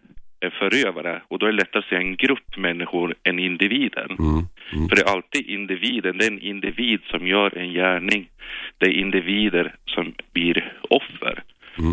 förövare 0.60 1.22
och 1.28 1.39
då 1.39 1.46
är 1.46 1.52
det 1.52 1.58
lättare 1.58 1.80
att 1.80 1.89
se 1.89 1.96
en 1.96 2.15
grupp 2.15 2.58
människor 2.58 3.15
än 3.24 3.39
individen. 3.39 4.10
Mm. 4.20 4.89
För 4.89 4.96
det 4.96 5.02
är 5.02 5.13
alltid 5.13 5.50
individen, 5.50 6.17
det 6.17 6.26
är 6.26 6.32
en 6.32 6.39
individ 6.39 7.02
som 7.06 7.28
gör 7.28 7.58
en 7.58 7.74
gärning. 7.74 8.30
Det 8.78 8.86
är 8.86 8.94
individer 8.94 9.76
som 9.86 10.13
blir 10.34 10.74
offer. 10.82 11.44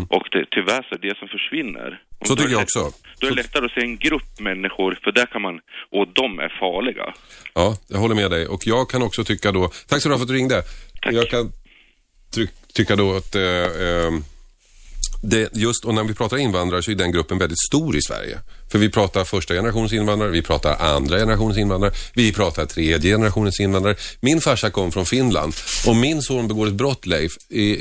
Och 0.09 0.27
det, 0.31 0.45
tyvärr 0.51 0.85
så 0.89 0.95
är 0.95 0.99
det 0.99 1.17
som 1.17 1.27
försvinner. 1.27 2.01
Och 2.19 2.27
Så 2.27 2.35
tycker 2.35 2.51
jag 2.51 2.61
också. 2.61 2.91
Då 3.19 3.27
är 3.27 3.31
det 3.31 3.35
lättare 3.35 3.65
att 3.65 3.71
se 3.71 3.81
en 3.81 3.97
grupp 3.97 4.39
människor, 4.39 4.99
för 5.03 5.11
där 5.11 5.25
kan 5.25 5.41
man, 5.41 5.59
och 5.91 6.07
de 6.07 6.39
är 6.39 6.49
farliga. 6.59 7.13
Ja, 7.53 7.77
jag 7.87 7.97
håller 7.99 8.15
med 8.15 8.31
dig. 8.31 8.47
Och 8.47 8.67
jag 8.67 8.89
kan 8.89 9.01
också 9.01 9.23
tycka 9.23 9.51
då, 9.51 9.71
tack 9.87 10.01
så 10.01 10.09
du 10.09 10.15
för 10.15 10.21
att 10.21 10.27
du 10.27 10.33
ringde. 10.33 10.63
Jag 11.01 11.29
kan 11.29 11.51
ty 12.35 12.47
tycka 12.73 12.95
då 12.95 13.15
att 13.15 13.35
eh, 13.35 13.43
eh, 13.43 14.11
det, 15.21 15.49
just, 15.53 15.85
och 15.85 15.93
när 15.93 16.03
vi 16.03 16.13
pratar 16.13 16.37
invandrare 16.37 16.83
så 16.83 16.91
är 16.91 16.95
den 16.95 17.11
gruppen 17.11 17.37
väldigt 17.37 17.59
stor 17.67 17.95
i 17.95 18.01
Sverige. 18.01 18.39
För 18.71 18.79
vi 18.79 18.89
pratar 18.89 19.23
första 19.23 19.53
generationens 19.53 19.93
invandrare, 19.93 20.31
vi 20.31 20.41
pratar 20.41 20.75
andra 20.75 21.17
generationens 21.17 21.57
invandrare, 21.57 21.93
vi 22.13 22.33
pratar 22.33 22.65
tredje 22.65 23.11
generationens 23.11 23.59
invandrare. 23.59 23.95
Min 24.19 24.41
farsa 24.41 24.69
kom 24.69 24.91
från 24.91 25.05
Finland. 25.05 25.53
och 25.87 25.95
min 25.95 26.21
son 26.21 26.47
begår 26.47 26.67
ett 26.67 26.73
brott, 26.73 27.05
Leif, 27.05 27.31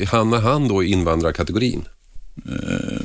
hamnar 0.09 0.41
han 0.41 0.69
då 0.69 0.85
i 0.85 0.93
invandrarkategorin? 0.93 1.85
Eh, 2.47 3.01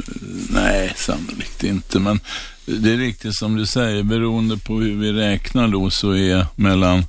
nej, 0.50 0.93
sannolikt 0.96 1.63
inte. 1.63 2.00
Men 2.00 2.19
det 2.65 2.91
är 2.91 2.98
riktigt 2.98 3.36
som 3.36 3.56
du 3.56 3.65
säger, 3.65 4.04
beroende 4.04 4.58
på 4.58 4.74
hur 4.74 5.00
vi 5.00 5.12
räknar 5.12 5.67
då 5.67 5.89
så 5.89 6.15
är 6.15 6.46
mellan 6.56 7.06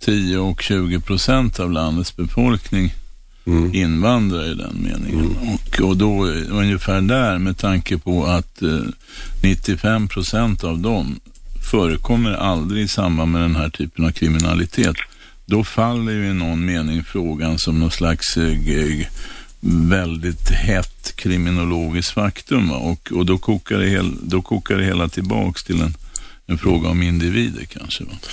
10 0.00 0.38
och 0.38 0.62
20 0.62 1.00
procent 1.00 1.60
av 1.60 1.70
landets 1.70 2.16
befolkning 2.16 2.94
invandrare 3.72 4.46
i 4.46 4.54
den 4.54 4.76
meningen. 4.82 5.36
Och, 5.36 5.80
och 5.88 5.96
då 5.96 6.26
ungefär 6.50 7.00
där 7.00 7.38
med 7.38 7.58
tanke 7.58 7.98
på 7.98 8.26
att 8.26 8.62
eh, 8.62 8.80
95 9.42 10.08
procent 10.08 10.64
av 10.64 10.78
dem 10.78 11.20
förekommer 11.70 12.32
aldrig 12.32 12.84
i 12.84 12.88
samband 12.88 13.32
med 13.32 13.42
den 13.42 13.56
här 13.56 13.70
typen 13.70 14.04
av 14.04 14.10
kriminalitet. 14.10 14.96
Då 15.46 15.64
faller 15.64 16.12
ju 16.12 16.30
i 16.30 16.34
någon 16.34 16.64
mening 16.64 17.04
frågan 17.04 17.58
som 17.58 17.80
någon 17.80 17.90
slags 17.90 18.36
eh, 18.36 19.06
väldigt 19.88 20.50
hett 20.50 21.12
kriminologiskt 21.16 22.12
faktum. 22.12 22.68
va? 22.68 22.76
Och, 22.76 23.12
och 23.12 23.26
då, 23.26 23.38
kokar 23.38 23.78
det 23.78 23.88
hel, 23.88 24.12
då 24.22 24.42
kokar 24.42 24.76
det 24.76 24.84
hela 24.84 25.08
tillbaks 25.08 25.64
till 25.64 25.80
en, 25.80 25.94
en 26.46 26.58
fråga 26.58 26.88
om 26.88 27.02
individer 27.02 27.64
kanske. 27.76 28.04
Att, 28.04 28.24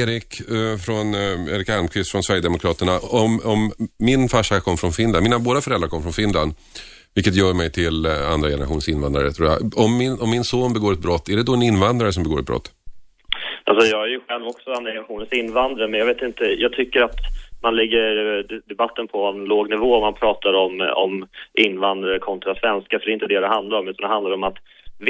Erik, 0.00 0.40
eh, 0.40 0.76
från, 0.86 1.14
eh, 1.14 1.54
Erik 1.54 1.68
Almqvist 1.68 2.10
från 2.12 2.22
Sverigedemokraterna. 2.22 2.98
Om, 2.98 3.40
om 3.44 3.60
min 3.98 4.28
farsa 4.28 4.60
kom 4.60 4.76
från 4.76 4.92
Finland, 4.92 5.22
mina 5.22 5.38
båda 5.38 5.60
föräldrar 5.60 5.88
kom 5.88 6.02
från 6.02 6.12
Finland, 6.12 6.52
vilket 7.14 7.34
gör 7.36 7.54
mig 7.54 7.72
till 7.72 8.06
eh, 8.06 8.32
andra 8.34 8.48
generations 8.48 8.88
invandrare 8.88 9.32
tror 9.32 9.48
jag. 9.48 9.78
Om 9.84 9.98
min, 9.98 10.12
om 10.20 10.30
min 10.30 10.44
son 10.44 10.72
begår 10.72 10.92
ett 10.92 11.02
brott, 11.06 11.28
är 11.28 11.36
det 11.36 11.42
då 11.42 11.54
en 11.54 11.62
invandrare 11.62 12.12
som 12.12 12.22
begår 12.22 12.40
ett 12.40 12.46
brott? 12.46 12.68
Alltså 13.64 13.86
jag 13.86 14.02
är 14.04 14.10
ju 14.10 14.20
själv 14.28 14.46
också 14.46 14.70
andra 14.70 14.90
generationens 14.90 15.32
invandrare, 15.32 15.88
men 15.88 16.00
jag 16.00 16.06
vet 16.06 16.22
inte, 16.22 16.44
jag 16.44 16.72
tycker 16.72 17.00
att 17.00 17.18
man 17.62 17.76
lägger 17.76 18.12
debatten 18.68 19.08
på 19.08 19.26
en 19.26 19.44
låg 19.44 19.70
nivå. 19.70 20.00
Man 20.00 20.14
pratar 20.14 20.52
om, 20.54 20.92
om 20.94 21.26
invandrare 21.54 22.18
kontra 22.18 22.54
svenskar, 22.54 22.98
för 22.98 23.06
det 23.06 23.12
är 23.12 23.14
inte 23.14 23.26
det 23.26 23.40
det 23.40 23.48
handlar 23.48 23.78
om. 23.78 23.88
Utan 23.88 24.08
det 24.08 24.14
handlar 24.14 24.34
om 24.34 24.44
att 24.44 24.58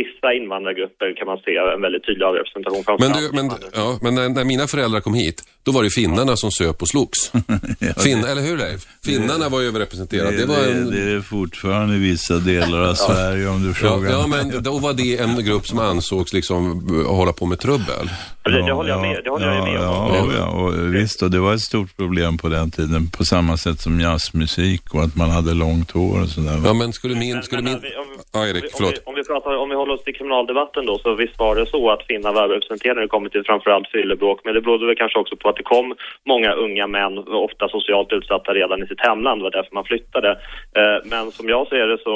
vissa 0.00 0.28
invandrargrupper 0.40 1.08
kan 1.18 1.26
man 1.26 1.38
se 1.44 1.50
en 1.76 1.82
väldigt 1.86 2.04
tydlig 2.06 2.26
överrepresentation. 2.26 2.82
Men, 3.02 3.12
du, 3.12 3.22
men, 3.38 3.46
ja, 3.80 3.98
men 4.04 4.14
när, 4.14 4.28
när 4.28 4.44
mina 4.44 4.66
föräldrar 4.66 5.00
kom 5.00 5.14
hit, 5.14 5.38
då 5.62 5.72
var 5.72 5.82
det 5.82 5.90
finnarna 5.90 6.36
som 6.36 6.50
söp 6.50 6.82
och 6.82 6.88
slogs. 6.88 7.32
Finn, 8.04 8.24
eller 8.24 8.42
hur 8.42 8.56
Leif? 8.56 8.80
Finnarna 9.04 9.48
var 9.48 9.60
ju 9.60 9.66
överrepresenterade. 9.68 10.36
Det, 10.36 10.46
var 10.46 10.58
en... 10.58 10.90
det, 10.90 11.04
det 11.04 11.12
är 11.12 11.20
fortfarande 11.20 11.94
i 11.94 11.98
vissa 11.98 12.34
delar 12.38 12.80
av 12.90 12.94
Sverige 12.94 13.48
om 13.48 13.62
du 13.62 13.68
Ja, 13.68 13.74
frågar 13.74 14.10
ja, 14.10 14.26
mig. 14.26 14.44
men 14.44 14.62
då 14.62 14.78
var 14.78 14.92
det 14.92 15.18
en 15.18 15.44
grupp 15.44 15.66
som 15.66 15.78
ansågs 15.78 16.32
liksom 16.32 16.88
hålla 17.06 17.32
på 17.32 17.46
med 17.46 17.58
trubbel. 17.58 18.10
Det, 18.44 18.50
det 18.66 18.72
håller 18.72 18.90
jag 18.90 19.00
med, 19.00 19.20
det 19.24 19.30
håller 19.30 19.46
jag 19.46 19.56
ja, 19.56 19.64
med 19.64 19.80
om. 19.88 20.30
ja, 20.30 20.36
ja, 20.38 20.46
och 20.46 20.94
visst, 20.94 21.22
och 21.22 21.30
det 21.30 21.38
var 21.40 21.54
ett 21.54 21.60
stort 21.60 21.96
problem 21.96 22.38
på 22.38 22.48
den 22.48 22.70
tiden, 22.70 23.10
på 23.10 23.24
samma 23.24 23.56
sätt 23.56 23.80
som 23.80 24.00
jazzmusik 24.00 24.94
och 24.94 25.02
att 25.02 25.16
man 25.16 25.30
hade 25.30 25.54
långt 25.54 25.90
hår 25.90 26.22
och 26.22 26.28
sådär. 26.28 26.60
Ja, 26.64 26.72
men 26.74 26.92
skulle 26.92 27.14
min... 27.14 27.42
Skulle 27.42 27.62
Men, 27.62 27.72
min... 27.72 27.80
men, 27.82 27.90
om, 28.00 28.22
Ja, 28.32 28.46
Erik, 28.48 28.64
om, 28.64 28.70
förlåt. 28.76 28.92
vi, 28.94 28.98
om, 29.04 29.14
vi 29.14 29.24
pratar, 29.24 29.56
om 29.56 29.68
vi 29.68 29.74
håller 29.82 29.94
oss 29.94 30.04
till 30.04 30.14
kriminaldebatten 30.14 30.86
då, 30.86 30.98
så 30.98 31.14
visst 31.14 31.38
var 31.38 31.56
det 31.56 31.66
så 31.66 31.90
att 31.90 32.06
finnar 32.06 32.32
var 32.32 32.42
överrepresenterade 32.44 32.94
när 32.94 33.02
det 33.02 33.14
kommer 33.14 33.28
till 33.28 33.44
framförallt 33.44 33.88
fyllebråk. 33.94 34.40
Men 34.44 34.54
det 34.54 34.60
berodde 34.60 34.86
väl 34.86 34.96
kanske 35.02 35.18
också 35.18 35.36
på 35.36 35.48
att 35.48 35.56
det 35.56 35.62
kom 35.62 35.94
många 36.26 36.52
unga 36.52 36.86
män, 36.86 37.18
ofta 37.18 37.68
socialt 37.68 38.12
utsatta 38.12 38.54
redan 38.54 38.82
i 38.82 38.86
sitt 38.86 39.06
hemland. 39.08 39.40
Det 39.40 39.42
var 39.42 39.50
därför 39.50 39.74
man 39.74 39.84
flyttade. 39.84 40.30
Eh, 40.78 40.98
men 41.04 41.30
som 41.30 41.48
jag 41.48 41.68
ser 41.68 41.86
det 41.86 41.98
så, 41.98 42.14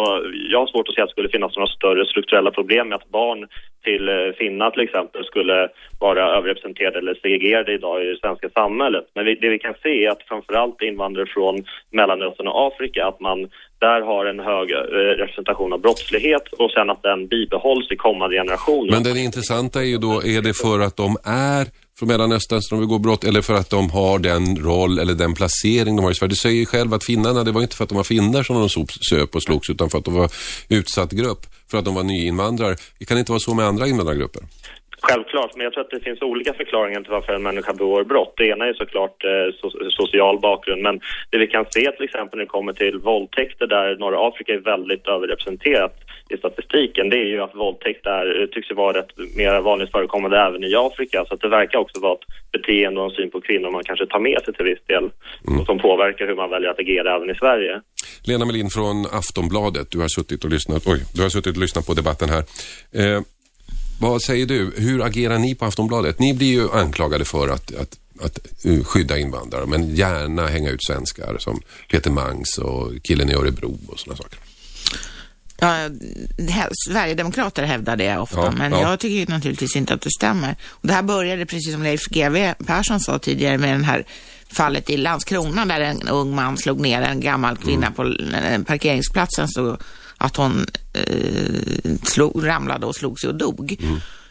jag 0.51 0.59
har 0.59 0.67
svårt 0.67 0.89
att 0.89 0.95
se 0.95 1.03
att 1.03 1.09
det 1.09 1.17
skulle 1.17 1.37
finnas 1.37 1.57
några 1.57 1.77
större 1.79 2.07
strukturella 2.07 2.51
problem 2.51 2.89
med 2.89 2.97
att 2.97 3.09
barn 3.09 3.47
till 3.87 4.09
eh, 4.09 4.15
finnar 4.41 4.71
till 4.71 4.87
exempel 4.89 5.25
skulle 5.25 5.57
vara 6.07 6.23
överrepresenterade 6.37 6.99
eller 6.99 7.15
segregerade 7.15 7.73
idag 7.75 7.97
i 8.03 8.07
det 8.07 8.19
svenska 8.25 8.49
samhället. 8.61 9.05
Men 9.15 9.25
vi, 9.25 9.35
det 9.35 9.49
vi 9.49 9.59
kan 9.59 9.75
se 9.83 10.05
är 10.05 10.11
att 10.11 10.23
framförallt 10.31 10.83
invandrare 10.83 11.27
från 11.27 11.55
Mellanöstern 11.99 12.49
och 12.49 12.67
Afrika, 12.69 13.07
att 13.07 13.21
man 13.21 13.39
där 13.79 14.01
har 14.11 14.25
en 14.27 14.41
hög 14.51 14.67
eh, 14.73 14.77
representation 15.23 15.73
av 15.73 15.81
brottslighet 15.81 16.47
och 16.53 16.71
sen 16.71 16.91
att 16.91 17.03
den 17.03 17.27
bibehålls 17.27 17.91
i 17.91 17.97
kommande 17.97 18.37
generationer. 18.37 18.91
Men 18.93 19.03
det 19.03 19.21
intressanta 19.29 19.77
är 19.81 19.91
ju 19.95 19.99
då, 19.99 20.15
är 20.35 20.41
det 20.43 20.55
för 20.65 20.79
att 20.87 20.97
de 20.97 21.11
är 21.53 21.65
från 21.99 22.09
Mellanöstern 22.09 22.61
som 22.63 22.79
de 22.79 22.87
begår 22.87 22.99
brott 22.99 23.25
eller 23.25 23.43
för 23.43 23.55
att 23.55 23.71
de 23.71 23.91
har 23.91 24.19
den 24.19 24.57
roll 24.57 24.99
eller 24.99 25.15
den 25.15 25.35
placering 25.35 25.97
de 25.97 26.03
har 26.05 26.11
i 26.11 26.15
Sverige? 26.15 26.29
Du 26.29 26.37
säger 26.37 26.57
ju 26.57 26.67
själv 26.67 26.95
att 26.95 27.05
finnarna, 27.05 27.45
det 27.45 27.53
var 27.53 27.63
inte 27.63 27.77
för 27.77 27.85
att 27.85 27.89
de 27.89 27.97
var 27.97 28.05
finnar 28.05 28.43
som 28.43 28.57
de 28.57 28.69
sop- 28.69 29.05
söp 29.11 29.35
och 29.35 29.43
slogs 29.43 29.71
utan 29.71 29.91
för 29.91 29.99
att 29.99 30.05
de 30.05 30.15
var 30.15 30.31
utsatt 30.71 31.13
grupp, 31.13 31.43
för 31.71 31.79
att 31.79 31.85
de 31.85 31.95
var 31.95 32.03
nyinvandrare. 32.03 32.75
Det 32.99 33.05
kan 33.05 33.19
inte 33.19 33.33
vara 33.33 33.41
så 33.41 33.55
med 33.55 33.65
andra 33.67 33.87
invandrargrupper. 33.87 34.43
Självklart, 35.03 35.57
men 35.57 35.65
jag 35.65 35.73
tror 35.73 35.85
att 35.85 35.91
det 35.91 36.01
finns 36.01 36.23
olika 36.23 36.53
förklaringar 36.55 37.01
till 37.01 37.11
varför 37.11 37.33
en 37.33 37.43
människa 37.43 37.73
begår 37.73 38.05
brott. 38.05 38.35
Det 38.37 38.47
ena 38.49 38.65
är 38.67 38.75
såklart 38.75 39.25
eh, 39.25 39.55
so 39.61 39.71
social 39.91 40.41
bakgrund, 40.41 40.83
men 40.83 41.01
det 41.31 41.39
vi 41.39 41.47
kan 41.47 41.65
se 41.71 41.93
till 41.93 42.05
exempel 42.05 42.39
när 42.39 42.45
det 42.45 42.55
kommer 42.57 42.73
till 42.73 42.99
våldtäkter 42.99 43.67
där 43.67 43.97
norra 43.97 44.29
Afrika 44.29 44.53
är 44.53 44.59
väldigt 44.59 45.07
överrepresenterat 45.07 45.95
i 46.29 46.37
statistiken, 46.37 47.11
det 47.11 47.17
är 47.17 47.31
ju 47.35 47.41
att 47.43 47.55
våldtäkt 47.55 48.07
eh, 48.07 48.47
tycks 48.53 48.71
ju 48.71 48.75
vara 48.75 48.99
rätt 48.99 49.13
mer 49.37 49.61
vanligt 49.61 49.91
förekommande 49.91 50.37
även 50.39 50.65
i 50.65 50.75
Afrika. 50.77 51.25
Så 51.29 51.35
att 51.35 51.41
det 51.41 51.49
verkar 51.49 51.79
också 51.79 52.01
vara 52.01 52.15
ett 52.15 52.27
beteende 52.53 53.01
och 53.01 53.07
en 53.07 53.17
syn 53.17 53.31
på 53.31 53.41
kvinnor 53.41 53.71
man 53.71 53.85
kanske 53.85 54.07
tar 54.07 54.21
med 54.21 54.39
sig 54.45 54.55
till 54.55 54.65
viss 54.65 54.85
del 54.87 55.05
och 55.61 55.67
som 55.67 55.79
påverkar 55.79 56.27
hur 56.27 56.35
man 56.35 56.51
väljer 56.51 56.71
att 56.71 56.79
agera 56.79 57.17
även 57.17 57.31
i 57.31 57.35
Sverige. 57.35 57.81
Lena 58.25 58.45
Melin 58.45 58.71
från 58.71 59.07
Aftonbladet, 59.13 59.91
du 59.91 59.99
har 59.99 60.09
suttit 60.09 60.45
och 60.45 60.51
lyssnat, 60.51 60.83
oj, 60.87 61.01
du 61.15 61.23
har 61.23 61.29
suttit 61.29 61.57
och 61.57 61.63
lyssnat 61.63 61.87
på 61.87 61.95
debatten 61.95 62.29
här. 62.29 62.45
Eh, 63.01 63.21
vad 64.01 64.23
säger 64.23 64.47
du, 64.47 64.73
hur 64.77 65.05
agerar 65.05 65.39
ni 65.39 65.55
på 65.55 65.65
Aftonbladet? 65.65 66.19
Ni 66.19 66.35
blir 66.35 66.53
ju 66.53 66.71
anklagade 66.73 67.25
för 67.25 67.49
att, 67.49 67.75
att, 67.75 67.99
att 68.21 68.39
uh, 68.67 68.85
skydda 68.85 69.19
invandrare, 69.19 69.67
men 69.67 69.95
gärna 69.95 70.47
hänga 70.47 70.71
ut 70.71 70.85
svenskar 70.85 71.37
som 71.39 71.61
Peter 71.91 72.11
Mangs 72.11 72.59
och 72.59 72.93
killen 73.03 73.31
i 73.31 73.35
Örebro 73.35 73.79
och 73.89 73.99
sådana 73.99 74.17
saker. 74.17 74.39
Ja, 75.59 75.89
Sverigedemokrater 76.89 77.63
hävdar 77.63 77.97
det 77.97 78.17
ofta, 78.19 78.45
Ja, 78.45 78.51
men 78.51 78.73
ja. 78.73 78.81
jag 78.81 79.01
tycker 79.01 79.17
ju 79.17 79.27
naturligtvis 79.27 79.77
inte 79.77 79.95
att 79.95 80.01
det 80.01 80.11
stämmer. 80.11 80.57
Och 80.69 80.89
det 80.89 80.93
här 80.95 81.03
började, 81.03 81.47
precis 81.47 81.73
som 81.73 81.83
Leif 81.83 82.01
GW 82.11 82.55
Persson 82.67 83.01
sa 83.01 83.19
tidigare, 83.19 83.59
med 83.59 83.69
den 83.75 83.85
här 83.85 84.05
fallet 84.53 84.91
i 84.91 84.97
Landskrona 84.97 85.65
där 85.67 85.81
en 85.81 86.09
ung 86.09 86.35
man 86.35 86.57
slog 86.57 86.81
ner 86.81 87.03
en 87.03 87.21
gammal 87.21 87.57
kvinna 87.57 87.91
på 87.91 88.03
eh, 88.05 88.63
parkeringsplatsen 88.63 89.49
så 89.49 89.79
att 90.19 90.37
hon 90.37 90.67
eh, 90.93 91.93
slog, 92.03 92.47
ramlade 92.47 92.87
och 92.87 92.97
slog 92.97 93.21
sig 93.21 93.29
och 93.29 93.35
dog. 93.37 93.77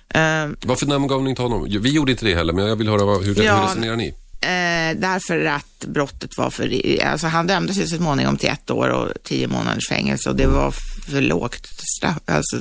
Eh, 0.10 0.22
Varför 0.66 0.86
namngav 0.86 1.24
ni 1.24 1.30
inte 1.30 1.42
honom? 1.42 1.68
Vi 1.82 1.92
gjorde 1.94 2.12
inte 2.12 2.26
det 2.26 2.36
heller, 2.36 2.54
men 2.54 2.66
jag 2.68 2.76
vill 2.76 2.90
höra 2.90 3.06
vad, 3.06 3.24
hur, 3.26 3.44
Ja. 3.44 3.56
hur 3.56 3.68
resonerar 3.68 3.96
ni? 3.96 4.14
Eh, 4.46 4.96
därför 4.98 5.46
att 5.46 5.86
brottet 5.88 6.38
var 6.38 6.50
för... 6.50 6.72
Alltså 7.06 7.28
han 7.28 7.48
dömdes 7.48 7.78
ju 7.78 7.88
så 7.88 7.96
småningom 7.98 8.38
till 8.38 8.50
ett 8.50 8.72
år 8.72 8.90
och 8.90 9.12
tio 9.24 9.48
månaders 9.48 9.88
fängelse 9.90 10.30
och 10.30 10.36
det 10.36 10.48
var 10.48 10.72
för 11.12 11.22
lågt 11.22 11.68
straff, 11.98 12.18
alltså 12.26 12.58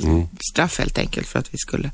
straff 0.53 0.79
helt 0.79 0.99
enkelt 0.99 1.27
för 1.29 1.39
att 1.39 1.55
vi 1.55 1.59
skulle... 1.59 1.91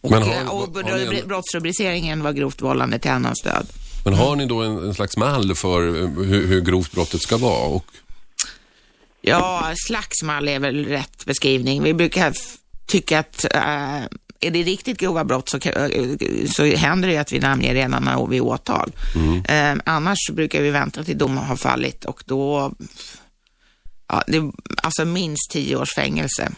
Och, 0.00 0.10
Men 0.10 0.22
har- 0.22 0.32
eh, 0.34 0.48
och 0.48 0.74
har 0.84 0.96
ni 1.10 1.18
en- 1.20 1.28
brottsrubriceringen 1.28 2.22
var 2.22 2.32
grovt 2.32 2.62
vållande 2.62 2.98
till 2.98 3.10
annans 3.10 3.42
död. 3.42 3.66
Men 4.04 4.14
har 4.14 4.36
ni 4.36 4.46
då 4.46 4.62
en, 4.62 4.78
en 4.78 4.94
slags 4.94 5.16
mall 5.16 5.54
för 5.54 5.86
eh, 5.88 6.08
hur, 6.24 6.46
hur 6.46 6.60
grovt 6.60 6.92
brottet 6.92 7.22
ska 7.22 7.36
vara? 7.36 7.66
Och, 7.68 7.84
Ja, 9.26 9.72
slagsmål 9.86 10.48
är 10.48 10.58
väl 10.58 10.84
rätt 10.86 11.24
beskrivning. 11.24 11.82
Vi 11.82 11.94
brukar 11.94 12.34
tycka 12.86 13.18
att 13.18 13.44
eh, 13.54 14.00
är 14.46 14.50
det 14.50 14.62
riktigt 14.62 14.98
grova 14.98 15.24
brott 15.24 15.48
så, 15.48 15.56
eh, 15.56 16.16
så 16.46 16.64
händer 16.64 17.08
det 17.08 17.18
att 17.18 17.32
vi 17.32 17.38
namnger 17.38 17.74
redan 17.74 18.04
när 18.04 18.26
vi 18.26 18.40
åtal. 18.40 18.92
Eh, 19.48 19.74
annars 19.84 20.18
brukar 20.32 20.62
vi 20.62 20.70
vänta 20.70 21.04
till 21.04 21.18
dom 21.18 21.36
har 21.36 21.56
fallit 21.56 22.04
och 22.04 22.22
då, 22.26 22.72
ja, 24.08 24.22
det, 24.26 24.52
alltså 24.82 25.04
minst 25.04 25.50
tio 25.50 25.76
års 25.76 25.94
fängelse. 25.94 26.52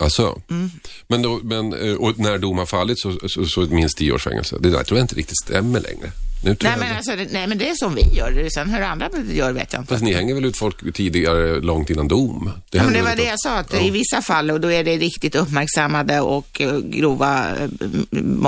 Alltså, 0.00 0.40
Mm. 0.50 0.70
men, 1.08 1.22
då, 1.22 1.40
men 1.42 1.72
eh, 1.72 2.10
när 2.16 2.38
dom 2.38 2.58
har 2.58 2.66
fallit 2.66 3.00
så, 3.00 3.18
så, 3.28 3.44
så 3.44 3.60
minst 3.60 3.98
tio 3.98 4.12
års 4.12 4.24
fängelse. 4.24 4.56
Det 4.60 4.70
där 4.70 4.82
tror 4.84 4.98
jag 4.98 5.04
inte 5.04 5.14
riktigt 5.14 5.38
stämmer 5.44 5.80
längre. 5.80 6.12
Nej 6.44 6.56
men, 6.60 6.96
alltså, 6.96 7.16
det, 7.16 7.28
nej 7.32 7.46
men 7.46 7.58
det 7.58 7.68
är 7.68 7.74
som 7.74 7.94
vi 7.94 8.02
gör. 8.16 8.48
Sen 8.54 8.70
hur 8.70 8.82
andra 8.82 9.08
gör 9.32 9.52
vet 9.52 9.72
jag 9.72 9.82
inte. 9.82 9.92
Fast 9.94 10.04
ni 10.04 10.12
hänger 10.14 10.34
väl 10.34 10.44
ut 10.44 10.56
folk 10.56 10.94
tidigare, 10.94 11.60
långt 11.60 11.90
innan 11.90 12.08
dom? 12.08 12.50
Det 12.70 12.78
Ja, 12.78 12.84
men 12.84 12.92
det 12.92 13.02
var 13.02 13.16
det 13.16 13.24
jag 13.24 13.40
sa, 13.40 13.56
att 13.58 13.74
i 13.74 13.90
vissa 13.90 14.22
fall, 14.22 14.50
och 14.50 14.60
då 14.60 14.72
är 14.72 14.84
det 14.84 14.96
riktigt 14.96 15.34
uppmärksammade 15.34 16.20
och 16.20 16.60
eh, 16.60 16.78
grova 16.78 17.56
eh, 17.56 17.68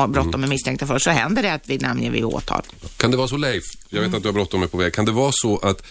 brott 0.09 0.33
de 0.33 0.43
är 0.45 0.49
misstänkta 0.49 0.87
för, 0.87 0.99
så 0.99 1.11
händer 1.11 1.43
det 1.43 1.53
att 1.53 1.63
vi 1.69 1.79
namnger 1.79 2.11
vid 2.11 2.25
åtal. 2.25 2.63
Kan 2.97 3.11
det 3.11 3.17
vara 3.17 3.29
så 3.29 3.37
Leif, 3.37 3.65
jag 3.89 4.01
vet 4.01 4.07
Mm. 4.09 4.17
att 4.17 4.23
du 4.23 4.29
har 4.29 4.33
bråttom 4.35 4.63
är 4.63 4.67
på 4.67 4.77
väg, 4.77 4.93
kan 4.93 5.05
det 5.05 5.13
vara 5.13 5.33
så 5.35 5.59
att 5.59 5.83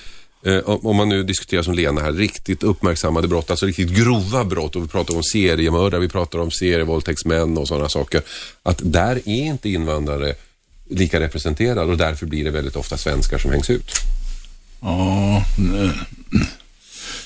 Eh, 0.44 0.58
om 0.58 0.86
om 0.86 0.96
man 0.96 1.10
nu 1.10 1.24
diskuterar 1.24 1.64
som 1.64 1.74
Lena 1.74 2.02
här, 2.02 2.12
riktigt 2.12 2.64
uppmärksammade 2.64 3.28
brott, 3.28 3.52
alltså 3.52 3.66
riktigt 3.66 3.90
grova 3.90 4.44
brott 4.44 4.76
och 4.76 4.84
vi 4.84 4.88
pratar 4.88 5.16
om 5.16 5.24
seriemördare, 5.24 6.02
vi 6.02 6.10
pratar 6.10 6.40
om 6.40 6.52
serievåldtäktsmän 6.52 7.58
och 7.58 7.68
sådana 7.68 7.90
saker, 7.90 8.22
att 8.64 8.82
där 8.84 9.16
är 9.16 9.46
inte 9.46 9.70
invandrare 9.70 10.34
lika 10.90 11.20
representerade 11.20 11.92
och 11.92 11.98
därför 11.98 12.26
blir 12.26 12.44
det 12.44 12.52
väldigt 12.52 12.76
ofta 12.76 12.98
svenskar 12.98 13.38
som 13.38 13.52
hängs 13.52 13.70
ut. 13.70 13.92
Ja, 14.82 15.38
eh, 15.58 15.92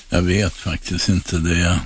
jag 0.08 0.22
vet 0.22 0.52
faktiskt 0.52 1.08
inte 1.08 1.36
det. 1.36 1.80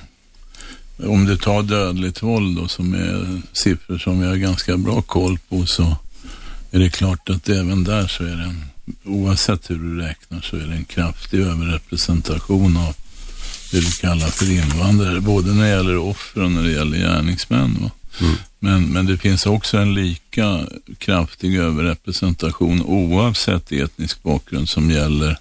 Om 0.97 1.25
du 1.25 1.37
tar 1.37 1.63
dödligt 1.63 2.23
våld 2.23 2.57
då, 2.57 2.67
som 2.67 2.93
är 2.93 3.41
siffror 3.53 3.97
som 3.97 4.21
vi 4.21 4.27
har 4.27 4.35
ganska 4.35 4.77
bra 4.77 5.01
koll 5.01 5.39
på, 5.49 5.65
så 5.65 5.95
är 6.71 6.79
det 6.79 6.89
klart 6.89 7.29
att 7.29 7.49
även 7.49 7.83
där 7.83 8.07
så 8.07 8.23
är 8.23 8.35
det 8.35 8.43
en, 8.43 8.65
oavsett 9.05 9.69
hur 9.69 9.75
du 9.75 10.01
räknar, 10.01 10.41
så 10.41 10.55
är 10.55 10.67
det 10.67 10.75
en 10.75 10.85
kraftig 10.85 11.39
överrepresentation 11.39 12.77
av 12.77 12.95
det 13.71 13.79
du 13.79 13.91
kallar 13.91 14.27
för 14.27 14.51
invandrare, 14.51 15.21
både 15.21 15.53
när 15.53 15.63
det 15.63 15.69
gäller 15.69 15.97
offer 15.97 16.43
och 16.43 16.51
när 16.51 16.63
det 16.63 16.71
gäller 16.71 16.97
gärningsmän. 16.97 17.77
Va? 17.81 17.91
Men, 18.59 18.85
men 18.85 19.05
det 19.05 19.17
finns 19.17 19.45
också 19.45 19.77
en 19.77 19.93
lika 19.93 20.67
kraftig 20.97 21.55
överrepresentation 21.55 22.81
oavsett 22.81 23.71
etnisk 23.71 24.23
bakgrund 24.23 24.69
som 24.69 24.91
gäller 24.91 25.37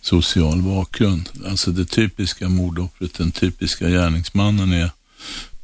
social 0.00 0.62
bakgrund. 0.62 1.28
Alltså 1.46 1.70
det 1.70 1.84
typiska 1.84 2.48
mordoffret, 2.48 3.14
den 3.14 3.32
typiska 3.32 3.88
gärningsmannen 3.88 4.72
är, 4.72 4.90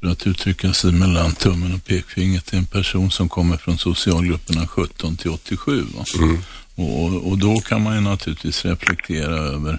för 0.01 0.07
att 0.09 0.27
uttrycka 0.27 0.73
sig 0.73 0.93
mellan 0.93 1.33
tummen 1.33 1.75
och 1.75 1.85
pekfingret, 1.85 2.53
en 2.53 2.67
person 2.67 3.11
som 3.11 3.29
kommer 3.29 3.57
från 3.57 3.79
socialgrupperna 3.79 4.67
17 4.67 5.17
till 5.17 5.31
87. 5.31 5.87
Va? 5.97 6.05
Och, 6.79 7.29
och- 7.31 7.38
då 7.38 7.61
kan 7.61 7.83
man 7.83 7.95
ju 7.95 8.01
naturligtvis 8.01 8.64
reflektera 8.64 9.37
över 9.38 9.79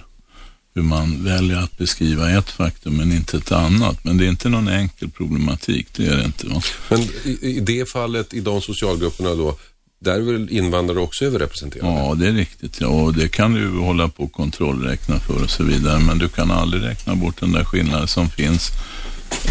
hur 0.74 0.82
man 0.82 1.24
väljer 1.24 1.56
att 1.56 1.78
beskriva 1.78 2.30
ett 2.30 2.50
faktum 2.50 2.96
men 2.96 3.12
inte 3.12 3.36
ett 3.36 3.52
annat. 3.52 4.04
Men 4.04 4.16
det 4.18 4.24
är 4.24 4.28
inte 4.28 4.48
någon 4.48 4.68
enkel 4.68 5.10
problematik, 5.10 5.86
det 5.96 6.06
är 6.06 6.16
det 6.16 6.24
inte. 6.24 6.46
Va? 6.48 6.62
Men 6.88 7.00
i, 7.00 7.38
i 7.42 7.60
det 7.60 7.88
fallet, 7.88 8.34
i 8.34 8.40
de 8.40 8.60
socialgrupperna 8.60 9.34
då, 9.34 9.56
där 10.00 10.12
är 10.14 10.20
väl 10.20 10.50
invandrare 10.50 10.98
också 10.98 11.24
överrepresenterade? 11.24 11.90
Ja, 11.92 12.14
det 12.14 12.26
är 12.28 12.32
riktigt. 12.32 12.80
Ja, 12.80 12.86
och 12.86 13.14
det 13.14 13.28
kan 13.28 13.52
du 13.54 13.68
hålla 13.78 14.08
på 14.08 14.24
och 14.24 14.32
kontrollräkna 14.32 15.20
för 15.20 15.42
och 15.42 15.50
så 15.50 15.64
vidare. 15.64 15.98
Men 16.00 16.18
du 16.18 16.28
kan 16.28 16.50
aldrig 16.50 16.82
räkna 16.82 17.14
bort 17.14 17.40
den 17.40 17.52
där 17.52 17.64
skillnaden 17.64 18.08
som 18.08 18.28
finns 18.30 18.70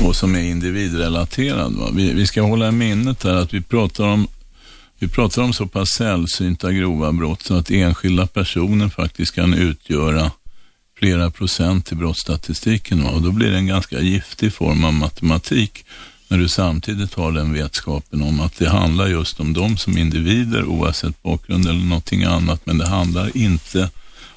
och 0.04 0.16
som 0.16 0.36
är 0.36 0.40
individrelaterad. 0.44 1.74
Va? 1.76 1.90
Vi, 1.94 2.14
vi 2.14 2.28
ska 2.28 2.42
hålla 2.42 2.68
i 2.68 2.72
minnet 2.72 3.24
här 3.24 3.34
att 3.36 3.54
vi 3.54 3.62
pratar 3.62 4.04
om 4.04 4.28
vi 5.02 5.08
pratar 5.08 5.42
om 5.42 5.54
så 5.54 5.68
pass 5.68 5.90
sällsynta 5.90 6.72
grova 6.72 7.12
brott 7.12 7.42
så 7.42 7.56
att 7.56 7.72
enskilda 7.72 8.28
personer 8.28 8.90
faktiskt 8.90 9.36
kan 9.36 9.54
utgöra 9.54 10.32
flera 10.98 11.32
procent 11.32 11.92
i 11.92 11.96
brottsstatistiken. 11.96 13.04
Va? 13.04 13.10
Och 13.10 13.22
då 13.22 13.32
blir 13.32 13.52
det 13.52 13.58
en 13.58 13.68
ganska 13.68 14.00
giftig 14.00 14.54
form 14.54 14.84
av 14.84 14.94
matematik 14.94 15.86
när 16.28 16.38
du 16.38 16.50
samtidigt 16.50 17.14
har 17.14 17.32
den 17.32 17.54
vetskapen 17.54 18.22
om 18.22 18.40
att 18.42 18.58
det 18.58 18.70
handlar 18.70 19.08
just 19.08 19.40
om 19.40 19.54
dem 19.54 19.78
som 19.78 19.98
individer 19.98 20.66
oavsett 20.66 21.24
bakgrund 21.24 21.66
eller 21.66 21.86
någonting 21.86 22.24
annat. 22.24 22.66
Men 22.66 22.78
det 22.78 22.88
handlar 22.88 23.38
inte 23.38 23.90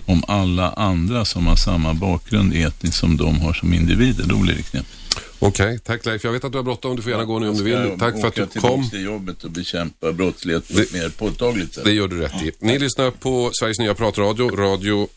om 0.06 0.24
alla 0.28 0.70
andra 0.72 1.24
som 1.24 1.46
har 1.46 1.56
samma 1.56 1.94
bakgrund 1.94 2.54
etniskt 2.54 2.96
som 2.96 3.16
de 3.16 3.40
har 3.40 3.52
som 3.52 3.74
individer. 3.74 4.24
Då 4.26 4.36
blir 4.36 4.54
det 4.54 4.62
knepigt. 4.62 5.01
Okej, 5.44 5.66
okay, 5.66 5.78
tack 5.78 6.06
Leif. 6.06 6.24
Jag 6.24 6.32
vet 6.32 6.44
att 6.44 6.52
du 6.52 6.58
har 6.58 6.62
bråttom. 6.62 6.96
Du 6.96 7.02
får 7.02 7.10
gärna 7.10 7.24
gå 7.24 7.38
nu 7.38 7.48
om 7.48 7.56
du 7.56 7.62
vill. 7.62 7.98
Tack 7.98 8.20
för 8.20 8.28
att 8.28 8.34
du 8.34 8.46
kom. 8.46 8.90
till 8.90 9.04
jobbet 9.04 9.44
och 9.44 9.50
bekämpa 9.50 10.12
brottslighet 10.12 10.74
på 10.74 10.80
ett 10.80 10.92
mer 10.92 11.08
påtagligt 11.08 11.74
sätt. 11.74 11.84
Det 11.84 11.92
gör 11.92 12.08
du 12.08 12.20
rätt 12.20 12.42
i. 12.42 12.52
Ni 12.58 12.78
lyssnar 12.78 13.10
på 13.10 13.50
Sveriges 13.52 13.78
nya 13.78 13.94
pratradio, 13.94 14.56
Radio 14.56 15.08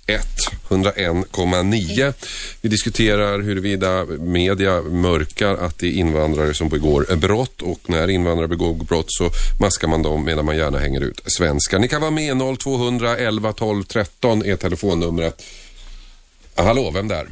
101,9. 0.70 2.14
Vi 2.62 2.70
diskuterar 2.70 3.40
huruvida 3.40 4.06
media 4.06 4.82
mörkar 4.82 5.56
att 5.56 5.78
det 5.78 5.88
är 5.88 5.92
invandrare 5.92 6.54
som 6.54 6.70
begår 6.70 7.16
brott 7.16 7.62
och 7.62 7.80
när 7.90 8.10
invandrare 8.10 8.48
begår 8.48 8.74
brott 8.74 9.06
så 9.08 9.30
maskar 9.60 9.88
man 9.88 10.02
dem 10.02 10.26
medan 10.26 10.46
man 10.46 10.58
gärna 10.58 10.80
hänger 10.80 11.02
ut 11.02 11.22
svenskar. 11.26 11.80
Ni 11.80 11.88
kan 11.88 12.02
vara 12.02 12.12
med 12.12 12.38
0211 12.60 13.54
12 13.54 13.84
13 13.84 14.46
är 14.46 14.56
telefonnumret. 14.56 15.44
Hallå, 16.56 16.92
vem 16.92 17.08
där? 17.08 17.28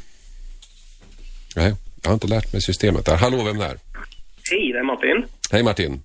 Nej. 1.55 1.73
Jag 2.03 2.09
har 2.09 2.13
inte 2.13 2.27
lärt 2.27 2.53
mig 2.53 2.61
systemet 2.61 3.05
där. 3.05 3.17
Hallå, 3.17 3.43
vem 3.43 3.57
där? 3.57 3.77
Hej, 4.51 4.71
det 4.73 4.79
är 4.79 4.83
Martin. 4.83 5.25
Hej 5.51 5.63
Martin. 5.63 6.03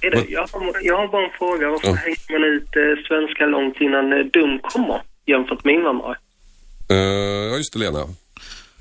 Är 0.00 0.10
det, 0.10 0.24
jag, 0.28 0.40
har, 0.40 0.76
jag 0.82 0.96
har 0.96 1.08
bara 1.08 1.24
en 1.24 1.32
fråga. 1.38 1.70
Varför 1.70 1.88
ja. 1.88 1.94
hänger 1.94 2.32
man 2.32 2.44
ut 2.44 2.76
eh, 2.76 3.06
svenska 3.08 3.46
långt 3.46 3.76
innan 3.80 4.12
eh, 4.12 4.18
dum 4.18 4.58
kommer 4.62 5.02
jämfört 5.26 5.64
med 5.64 5.74
invandrare? 5.74 6.16
Uh, 6.92 6.96
ja, 7.50 7.56
just 7.56 7.72
det 7.72 7.78
Lena. 7.78 8.08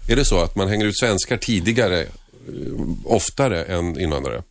Är 0.09 0.15
det 0.15 0.25
så 0.25 0.43
att 0.43 0.55
man 0.55 0.67
hänger 0.67 0.85
ut 0.85 0.99
svenskar 0.99 1.37
tidigare, 1.37 1.99
uh, 2.01 2.89
oftare 3.05 3.63
än 3.63 3.99
invandrare? 3.99 4.43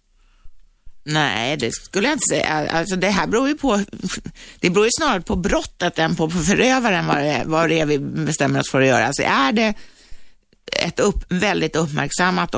Nej, 1.05 1.57
det 1.57 1.73
skulle 1.73 2.09
jag 2.09 2.15
inte 2.15 2.29
säga. 2.31 2.71
Alltså 2.71 2.97
det 2.97 3.09
här 3.09 3.27
beror 3.27 3.49
ju 3.49 3.55
på, 3.55 3.81
det 4.61 4.71
beror 4.71 4.87
ju 4.87 4.91
snarare 4.99 5.21
på 5.21 5.37
brottet 5.37 5.99
än 5.99 6.17
på 6.17 6.31
förövaren 6.31 7.07
vad 7.07 7.17
det, 7.17 7.29
är, 7.29 7.45
vad 7.45 7.69
det 7.69 7.81
är 7.81 7.87
vi 7.87 7.99
bestämmer 7.99 8.61
oss 8.61 8.71
för 8.71 8.81
att 8.81 8.87
göra. 8.87 9.07
Alltså 9.07 9.23
är 9.23 9.53
det 9.53 9.75
ett 10.73 11.01
upp, 11.01 11.25
väldigt 11.29 11.77
uppmärksammat 11.77 12.55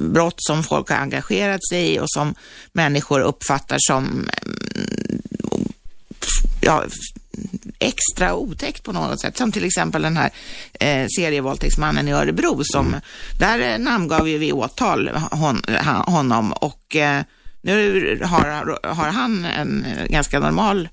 brott 0.00 0.36
som 0.36 0.62
folk 0.62 0.90
har 0.90 0.96
engagerat 0.96 1.68
sig 1.68 1.94
i 1.94 1.98
och 1.98 2.10
som 2.10 2.34
människor 2.72 3.20
uppfattar 3.20 3.76
som 3.80 4.04
mm, 4.04 4.28
ja, 6.60 6.84
extra 7.78 8.34
otäckt 8.34 8.82
på 8.82 8.92
något 8.92 9.20
sätt. 9.20 9.36
Som 9.36 9.52
till 9.52 9.64
exempel 9.64 10.02
den 10.02 10.16
här 10.16 10.30
eh, 10.80 11.06
serievåldtäktsmannen 11.16 12.08
i 12.08 12.12
Örebro 12.12 12.60
som, 12.64 12.86
mm. 12.86 13.00
där 13.38 13.72
eh, 13.72 13.78
namngav 13.78 14.28
ju 14.28 14.38
vi 14.38 14.52
åtal 14.52 15.10
hon, 15.30 15.62
honom 16.06 16.52
och 16.52 16.96
eh, 16.96 17.22
nu 17.62 18.20
har, 18.24 18.78
har 18.94 19.08
han 19.08 19.44
en 19.44 19.86
ganska 20.08 20.40
normal 20.40 20.88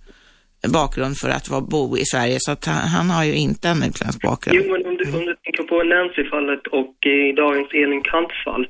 bakgrund 0.68 1.18
för 1.18 1.30
att 1.30 1.50
vara, 1.50 1.62
bo 1.62 1.98
i 1.98 2.06
Sverige, 2.06 2.38
så 2.40 2.52
att 2.52 2.66
han, 2.66 2.76
han 2.76 3.10
har 3.10 3.24
ju 3.24 3.36
inte 3.36 3.70
en 3.70 3.84
utländsk 3.84 4.22
bakgrund. 4.22 4.58
Jo, 4.58 4.72
men 4.72 4.86
om 4.86 4.98
du, 4.98 5.04
om 5.18 5.26
du 5.26 5.36
tänker 5.36 5.64
på 5.64 5.84
Nancy-fallet 5.84 6.68
och 6.68 6.96
i 7.06 7.32
dagens 7.32 7.70
Elin 7.74 8.04
Krantz-fall. 8.04 8.68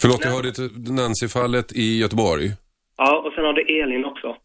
Förlåt, 0.00 0.24
jag 0.24 0.30
hörde 0.30 0.50
Nancy-fallet 0.92 1.72
i 1.72 1.98
Göteborg. 1.98 2.52
Ja, 2.96 3.22
och 3.26 3.32
sen 3.34 3.44
har 3.44 3.52
du 3.52 3.62
Elin 3.82 4.04
också. 4.04 4.36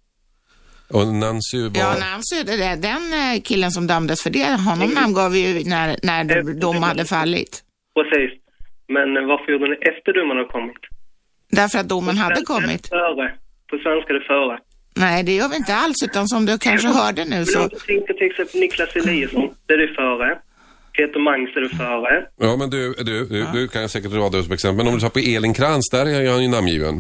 Och 0.94 1.08
Nancy 1.08 1.62
var... 1.62 1.80
Ja, 1.80 1.96
Nancy, 2.00 2.44
det, 2.44 2.58
det, 2.58 2.76
den 2.90 3.04
eh, 3.14 3.42
killen 3.44 3.72
som 3.72 3.88
dömdes 3.88 4.24
för 4.24 4.30
det, 4.30 4.46
honom 4.70 4.82
mm. 4.82 4.94
namngav 4.94 5.32
vi 5.32 5.40
ju 5.48 5.70
när, 5.70 5.88
när 6.04 6.24
dom 6.62 6.84
hade 6.84 7.06
fallit. 7.06 7.64
Precis. 7.96 8.32
Men 8.88 9.28
varför 9.28 9.52
gjorde 9.52 9.68
ni 9.68 9.76
efter 9.76 10.14
domen 10.14 10.38
har 10.38 10.46
kommit? 10.46 10.84
Därför 11.52 11.80
att 11.80 11.90
domen 11.90 12.18
hade 12.18 12.42
kommit. 12.42 12.88
Före. 12.88 13.34
På 13.70 13.78
svenska 13.78 14.14
är 14.14 14.20
det 14.20 14.26
före. 14.34 14.60
Nej, 15.00 15.24
det 15.24 15.36
gör 15.36 15.50
vi 15.50 15.56
inte 15.56 15.76
alls, 15.76 16.04
utan 16.04 16.28
som 16.28 16.46
du 16.46 16.58
kanske 16.58 16.88
hörde 16.88 17.26
nu 17.26 17.46
så... 17.46 17.60
Jag 17.60 17.72
tänkte 17.72 18.14
till 18.14 18.28
exempel 18.28 18.60
Niklas 18.60 18.96
Eliasson, 18.96 19.56
det 19.66 19.74
är 19.74 19.78
du 19.78 19.94
före. 19.94 20.38
Peter 20.94 21.20
Mangs 21.20 21.50
är 21.56 21.62
du 21.62 21.70
före. 21.70 22.26
Ja, 22.40 22.56
men 22.58 22.70
du, 22.70 22.94
du, 22.94 23.26
du, 23.26 23.40
ja. 23.40 23.52
du 23.54 23.68
kan 23.68 23.82
jag 23.82 23.92
säkert 23.92 24.12
rada 24.14 24.44
som 24.44 24.54
exempel. 24.54 24.78
Men 24.78 24.88
om 24.88 24.94
du 24.94 25.00
tar 25.00 25.10
på 25.10 25.20
Elin 25.20 25.54
Krantz, 25.54 25.90
där 25.90 26.06
är 26.06 26.32
han 26.32 26.44
ju 26.44 26.48
namngiven. 26.48 26.96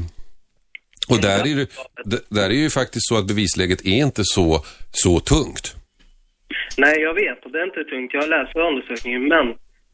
Och 1.10 1.22
där 1.22 1.48
är, 1.48 1.68
det, 2.06 2.30
där 2.30 2.50
är 2.50 2.62
ju 2.66 2.70
faktiskt 2.70 3.08
så 3.08 3.18
att 3.18 3.28
bevisläget 3.28 3.82
är 3.86 4.00
inte 4.08 4.22
så, 4.24 4.64
så 4.92 5.20
tungt. 5.20 5.76
Nej, 6.78 7.00
jag 7.00 7.14
vet 7.14 7.46
att 7.46 7.52
det 7.52 7.60
är 7.60 7.66
inte 7.66 7.84
tungt. 7.84 8.14
Jag 8.14 8.22
har 8.22 8.28
läst 8.28 8.56
undersökningen, 8.56 9.28
men 9.28 9.46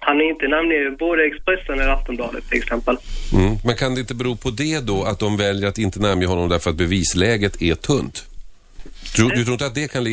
han 0.07 0.21
är 0.21 0.25
inte 0.25 0.47
namngiven 0.47 0.95
både 0.95 1.25
Expressen 1.25 1.79
eller 1.79 1.93
Aftonbladet 1.93 2.49
till 2.49 2.57
exempel. 2.57 2.97
Mm. 3.33 3.55
Men 3.63 3.75
kan 3.75 3.95
det 3.95 4.01
inte 4.01 4.15
bero 4.15 4.35
på 4.35 4.49
det 4.49 4.87
då, 4.87 5.03
att 5.03 5.19
de 5.19 5.37
väljer 5.37 5.69
att 5.69 5.77
inte 5.77 5.99
namnge 5.99 6.25
honom 6.25 6.49
därför 6.49 6.69
att 6.69 6.75
bevisläget 6.75 7.61
är 7.61 7.75
tunt? 7.75 8.25
Du, 9.15 9.29
du 9.29 9.43
tror 9.43 9.53
inte 9.53 9.65
att 9.65 9.75
det 9.75 9.91
kan 9.91 10.03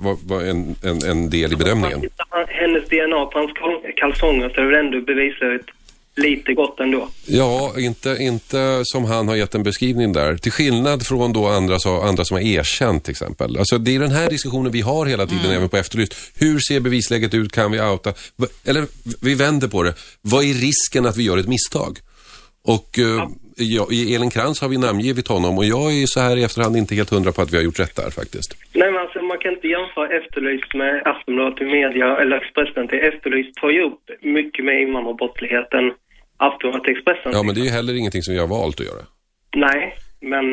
vara 0.00 0.16
va 0.26 0.42
en, 0.50 0.76
en, 0.82 1.10
en, 1.10 1.30
del 1.30 1.52
i 1.52 1.56
bedömningen? 1.56 2.00
Hennes 2.48 2.88
DNA 2.88 3.26
på 3.26 3.38
hans 3.38 3.52
kalsonger 3.96 4.48
så 4.48 4.60
är 4.60 4.64
det 4.64 4.78
ändå 4.78 5.00
bevisläget 5.00 5.66
lite 6.16 6.54
gott 6.54 6.80
ändå. 6.80 7.08
Ja, 7.26 7.72
inte, 7.78 8.16
inte 8.20 8.82
som 8.84 9.04
han 9.04 9.28
har 9.28 9.36
gett 9.36 9.54
en 9.54 9.62
beskrivning 9.62 10.12
där. 10.12 10.36
Till 10.36 10.52
skillnad 10.52 11.06
från 11.06 11.32
då 11.32 11.46
andra, 11.46 11.78
så, 11.78 12.00
andra 12.00 12.24
som 12.24 12.34
har 12.34 12.42
erkänt 12.42 13.04
till 13.04 13.10
exempel. 13.10 13.56
Alltså 13.58 13.78
det 13.78 13.94
är 13.94 13.98
den 13.98 14.10
här 14.10 14.30
diskussionen 14.30 14.72
vi 14.72 14.80
har 14.80 15.06
hela 15.06 15.26
tiden 15.26 15.44
mm. 15.44 15.56
även 15.56 15.68
på 15.68 15.76
Efterlyst. 15.76 16.14
Hur 16.38 16.58
ser 16.58 16.80
bevisläget 16.80 17.34
ut? 17.34 17.52
Kan 17.52 17.72
vi 17.72 17.80
outa? 17.80 18.12
Eller 18.64 18.86
vi 19.22 19.34
vänder 19.34 19.68
på 19.68 19.82
det. 19.82 19.94
Vad 20.20 20.44
är 20.44 20.54
risken 20.54 21.06
att 21.06 21.16
vi 21.16 21.22
gör 21.22 21.38
ett 21.38 21.48
misstag? 21.48 21.98
Och 22.64 22.98
eh, 22.98 23.04
ja. 23.04 23.30
jag, 23.56 23.92
i 23.92 24.14
Elin 24.14 24.30
Krantz 24.30 24.60
har 24.60 24.68
vi 24.68 24.78
namngivit 24.78 25.28
honom 25.28 25.58
och 25.58 25.64
jag 25.64 25.92
är 25.92 26.06
så 26.06 26.20
här 26.20 26.36
i 26.36 26.42
efterhand 26.42 26.76
inte 26.76 26.94
helt 26.94 27.10
hundra 27.10 27.32
på 27.32 27.42
att 27.42 27.52
vi 27.52 27.56
har 27.56 27.64
gjort 27.64 27.80
rätt 27.80 27.96
där 27.96 28.10
faktiskt. 28.10 28.54
Nej 28.72 28.92
men 28.92 29.00
alltså 29.00 29.21
kan 29.42 29.52
inte 29.56 29.68
jämföra 29.76 30.08
Efterlyst 30.18 30.74
med 30.74 30.94
Aftonbladet 31.12 31.56
till 31.58 31.70
media 31.78 32.06
eller 32.20 32.36
Expressen 32.42 32.88
till 32.88 33.02
Efterlyst 33.08 33.54
tar 33.60 33.70
ju 33.76 33.82
upp 33.88 34.04
mycket 34.38 34.64
med 34.64 34.76
invandrarbrottsligheten 34.84 35.84
Aftonbladet 36.36 36.88
Expressen. 36.94 37.30
Ja 37.36 37.42
men 37.42 37.54
det 37.54 37.60
är 37.60 37.68
ju 37.70 37.76
heller 37.78 37.94
ingenting 37.94 38.22
som 38.22 38.34
vi 38.34 38.40
har 38.40 38.50
valt 38.58 38.80
att 38.80 38.86
göra. 38.86 39.04
Nej, 39.56 39.94
men 40.20 40.46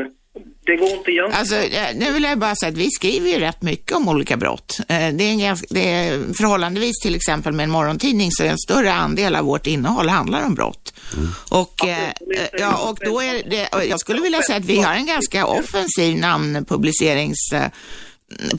det 0.66 0.76
går 0.76 0.90
inte 0.90 1.12
att 1.12 1.16
jämföra. 1.16 1.40
Alltså, 1.40 1.56
nu 1.96 2.12
vill 2.12 2.24
jag 2.24 2.40
bara 2.40 2.56
säga 2.56 2.70
att 2.70 2.78
vi 2.78 2.92
skriver 2.92 3.30
ju 3.30 3.40
rätt 3.40 3.62
mycket 3.62 3.98
om 3.98 4.10
olika 4.10 4.38
brott. 4.38 4.78
Eh, 4.80 5.10
det 5.14 5.24
är, 5.24 5.32
en 5.32 5.40
ganska, 5.40 5.68
det 5.70 5.90
är 5.90 6.34
förhållandevis 6.34 7.00
till 7.04 7.16
exempel 7.16 7.54
med 7.54 7.64
en 7.64 7.70
morgontidning 7.70 8.30
så 8.32 8.44
är 8.44 8.48
en 8.48 8.58
större 8.58 8.94
andel 8.94 9.36
av 9.36 9.46
vårt 9.46 9.68
innehåll 9.68 10.10
handlar 10.10 10.46
om 10.46 10.56
brott. 10.56 10.94
Mm. 11.18 11.30
Och, 11.52 11.88
eh, 11.88 12.12
ja, 12.60 12.90
och 12.90 13.00
då 13.06 13.22
är 13.22 13.50
det, 13.50 13.86
jag 13.90 14.00
skulle 14.00 14.22
vilja 14.22 14.42
säga 14.42 14.58
att 14.58 14.66
vi 14.66 14.82
har 14.82 14.94
en 14.94 15.06
ganska 15.06 15.46
offensiv 15.46 16.18
namnpublicerings 16.18 17.54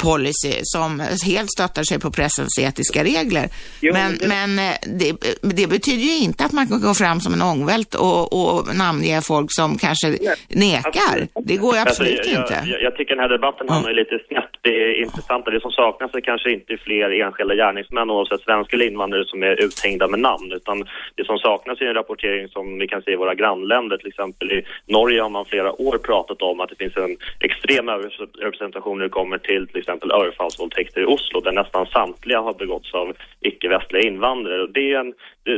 policy 0.02 0.60
som 0.62 1.00
helt 1.26 1.50
stöttar 1.50 1.82
sig 1.82 2.00
på 2.00 2.10
pressens 2.10 2.58
etiska 2.58 3.04
regler. 3.04 3.48
Jo, 3.80 3.92
men 3.92 4.18
det... 4.18 4.28
men 4.28 4.58
eh, 4.58 4.74
det, 5.00 5.10
det, 5.42 5.66
betyder 5.66 6.02
ju 6.02 6.16
inte 6.18 6.44
att 6.44 6.52
man 6.52 6.66
kan 6.68 6.80
gå 6.80 6.94
fram 6.94 7.20
som 7.20 7.34
en 7.34 7.42
ångvält 7.42 7.94
och, 7.94 8.24
och 8.40 8.76
namnge 8.76 9.20
folk 9.22 9.48
som 9.50 9.78
kanske 9.78 10.08
nekar. 10.48 11.16
Det 11.48 11.56
går 11.56 11.74
ju 11.74 11.80
absolut 11.80 12.18
alltså, 12.18 12.32
jag, 12.32 12.40
inte. 12.40 12.56
Jag, 12.66 12.82
jag, 12.82 12.96
tycker 12.96 13.14
den 13.14 13.22
här 13.22 13.28
debatten 13.28 13.66
mm. 13.66 13.74
hamnar 13.74 13.92
lite 13.92 14.18
snett. 14.28 14.52
Det 14.62 14.74
är 14.84 15.02
intressant. 15.04 15.44
Det 15.44 15.60
som 15.60 15.70
saknas 15.70 16.14
är 16.14 16.20
kanske 16.20 16.52
inte 16.52 16.76
fler 16.76 17.10
enskilda 17.10 17.54
gärningsmän 17.54 18.10
oavsett 18.10 18.40
svenska 18.40 18.76
eller 18.76 18.86
invandrare 18.86 19.24
som 19.24 19.42
är 19.42 19.64
uthängda 19.64 20.08
med 20.08 20.20
namn. 20.20 20.52
Utan 20.52 20.84
det 21.14 21.24
som 21.24 21.38
saknas 21.38 21.80
är 21.80 21.86
en 21.86 21.94
rapportering 21.94 22.48
som 22.48 22.78
vi 22.78 22.86
kan 22.88 23.02
se 23.02 23.10
i 23.12 23.16
våra 23.16 23.34
grannländer. 23.34 23.96
Till 23.96 24.08
exempel 24.08 24.52
i 24.52 24.64
Norge 24.86 25.22
har 25.22 25.28
man 25.28 25.44
flera 25.44 25.72
år 25.82 25.98
pratat 25.98 26.42
om 26.42 26.60
att 26.60 26.68
det 26.68 26.76
finns 26.76 26.96
en 26.96 27.16
extrem 27.40 27.88
överrepresentation 27.88 28.98
när 28.98 29.04
det 29.04 29.10
kommer 29.10 29.38
till 29.38 29.59
till 29.66 29.72
till 29.72 29.80
exempel 29.80 30.10
överfallsvåldtäkter 30.10 31.00
i 31.00 31.04
Oslo 31.04 31.40
där 31.40 31.52
nästan 31.52 31.86
samtliga 31.86 32.40
har 32.40 32.54
begåtts 32.54 32.94
av 32.94 33.16
icke-västliga 33.40 34.02
invandrare. 34.02 34.62
Och 34.62 34.72
det 34.72 34.92
är 34.92 35.00
en 35.00 35.12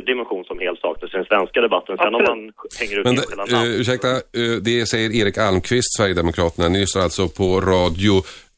dimension 0.06 0.44
som 0.44 0.58
helt 0.58 0.80
saknas 0.80 1.14
i 1.14 1.16
den 1.16 1.24
svenska 1.24 1.60
debatten. 1.60 1.96
Sen 1.96 2.14
om 2.14 2.22
man 2.22 2.52
hänger 2.80 2.98
ut 2.98 3.04
Men. 3.04 3.66
Uh, 3.66 3.80
ursäkta, 3.80 4.08
uh, 4.08 4.56
det 4.62 4.86
säger 4.86 5.10
Erik 5.20 5.38
Almqvist, 5.38 5.96
Sverigedemokraterna. 5.96 6.68
Ni 6.68 6.80
lyssnar 6.80 7.02
alltså 7.02 7.28
på 7.28 7.60
radio 7.60 8.14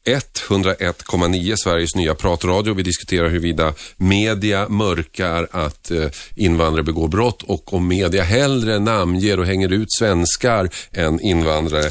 101,9 0.06 1.54
Sveriges 1.56 1.96
nya 1.96 2.14
pratradio. 2.14 2.74
Vi 2.74 2.82
diskuterar 2.82 3.28
huruvida 3.28 3.74
media 3.96 4.68
mörkar 4.68 5.48
att 5.50 5.90
eh, 5.90 6.08
invandrare 6.36 6.82
begår 6.82 7.08
brott 7.08 7.42
och 7.42 7.74
om 7.74 7.88
media 7.88 8.22
hellre 8.22 8.78
namnger 8.78 9.40
och 9.40 9.46
hänger 9.46 9.72
ut 9.72 9.92
svenskar 9.98 10.68
än 10.92 11.20
invandrare. 11.20 11.90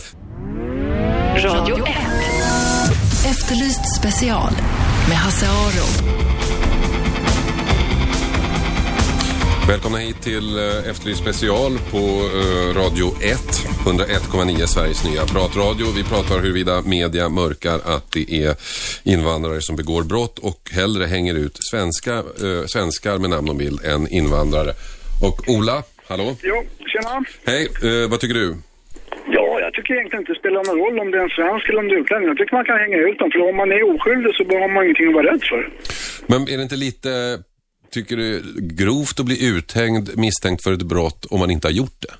Radio 1.36 1.86
1. 1.88 2.03
Efterlyst 3.34 3.96
special 4.00 4.52
med 5.10 5.18
Hasse 5.18 5.46
Aro. 5.46 5.88
Välkomna 9.68 9.98
hit 9.98 10.22
till 10.22 10.58
eh, 10.58 10.90
Efterlyst 10.90 11.22
special 11.22 11.80
på 11.92 11.98
eh, 11.98 12.76
Radio 12.76 13.16
1, 13.22 13.40
101,9 13.86 14.66
Sveriges 14.66 15.04
nya 15.04 15.26
pratradio. 15.26 15.86
Vi 15.96 16.04
pratar 16.04 16.40
huruvida 16.40 16.82
media 16.82 17.30
mörkar 17.30 17.80
att 17.86 18.12
det 18.12 18.34
är 18.34 18.56
invandrare 19.04 19.62
som 19.62 19.76
begår 19.76 20.04
brott 20.04 20.40
och 20.40 20.70
hellre 20.72 21.06
hänger 21.06 21.36
ut 21.36 21.58
svenska, 21.72 22.14
eh, 22.18 22.66
svenskar 22.68 23.18
med 23.18 23.30
namn 23.30 23.50
och 23.50 23.56
bild 23.56 23.86
än 23.86 24.08
invandrare. 24.08 24.74
Och 25.24 25.50
Ola, 25.50 25.84
hallå? 26.08 26.36
Jo, 26.44 26.64
tjena. 26.80 27.26
Hej, 27.46 27.68
vad 28.10 28.20
tycker 28.20 28.36
du? 28.36 28.58
Ja, 29.30 29.60
jag 29.60 29.74
tycker 29.74 29.94
egentligen 29.94 30.22
inte 30.22 30.34
det 30.34 30.40
spelar 30.40 30.64
någon 30.68 30.80
roll 30.84 31.00
om 31.00 31.12
det 31.12 31.18
är 31.18 31.24
en 31.24 31.30
svensk 31.30 31.70
eller 31.70 31.80
om 31.80 31.88
det 31.88 31.96
är 31.96 32.00
utlänning. 32.00 32.28
Jag 32.28 32.38
tycker 32.38 32.56
man 32.56 32.66
kan 32.66 32.80
hänga 32.80 32.98
ut 32.98 33.20
dem, 33.20 33.32
för 33.32 33.50
om 33.50 33.56
man 33.56 33.72
är 33.72 33.84
oskyldig 33.96 34.36
så 34.36 34.44
har 34.44 34.74
man 34.74 34.84
ingenting 34.84 35.08
att 35.08 35.14
vara 35.14 35.32
rädd 35.32 35.44
för. 35.44 35.70
Men 36.28 36.42
är 36.52 36.58
det 36.58 36.64
inte 36.64 36.76
lite, 36.88 37.10
tycker 37.96 38.16
du, 38.18 38.30
grovt 38.82 39.20
att 39.20 39.26
bli 39.26 39.38
uthängd 39.56 40.06
misstänkt 40.24 40.64
för 40.64 40.74
ett 40.74 40.90
brott 40.94 41.22
om 41.32 41.40
man 41.40 41.52
inte 41.52 41.68
har 41.68 41.76
gjort 41.82 42.00
det? 42.06 42.14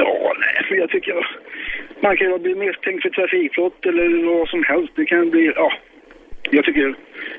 Ja, 0.00 0.12
nej, 0.44 0.56
för 0.68 0.74
jag 0.82 0.90
tycker 0.90 1.14
man 2.02 2.16
kan 2.16 2.26
ju 2.30 2.38
bli 2.38 2.54
misstänkt 2.54 3.02
för 3.02 3.10
trafikbrott 3.10 3.86
eller 3.90 4.06
vad 4.38 4.48
som 4.48 4.62
helst. 4.70 4.92
Det 4.96 5.06
kan 5.06 5.30
bli, 5.30 5.52
ja. 5.56 5.72
Jag 6.50 6.64
tycker 6.64 6.94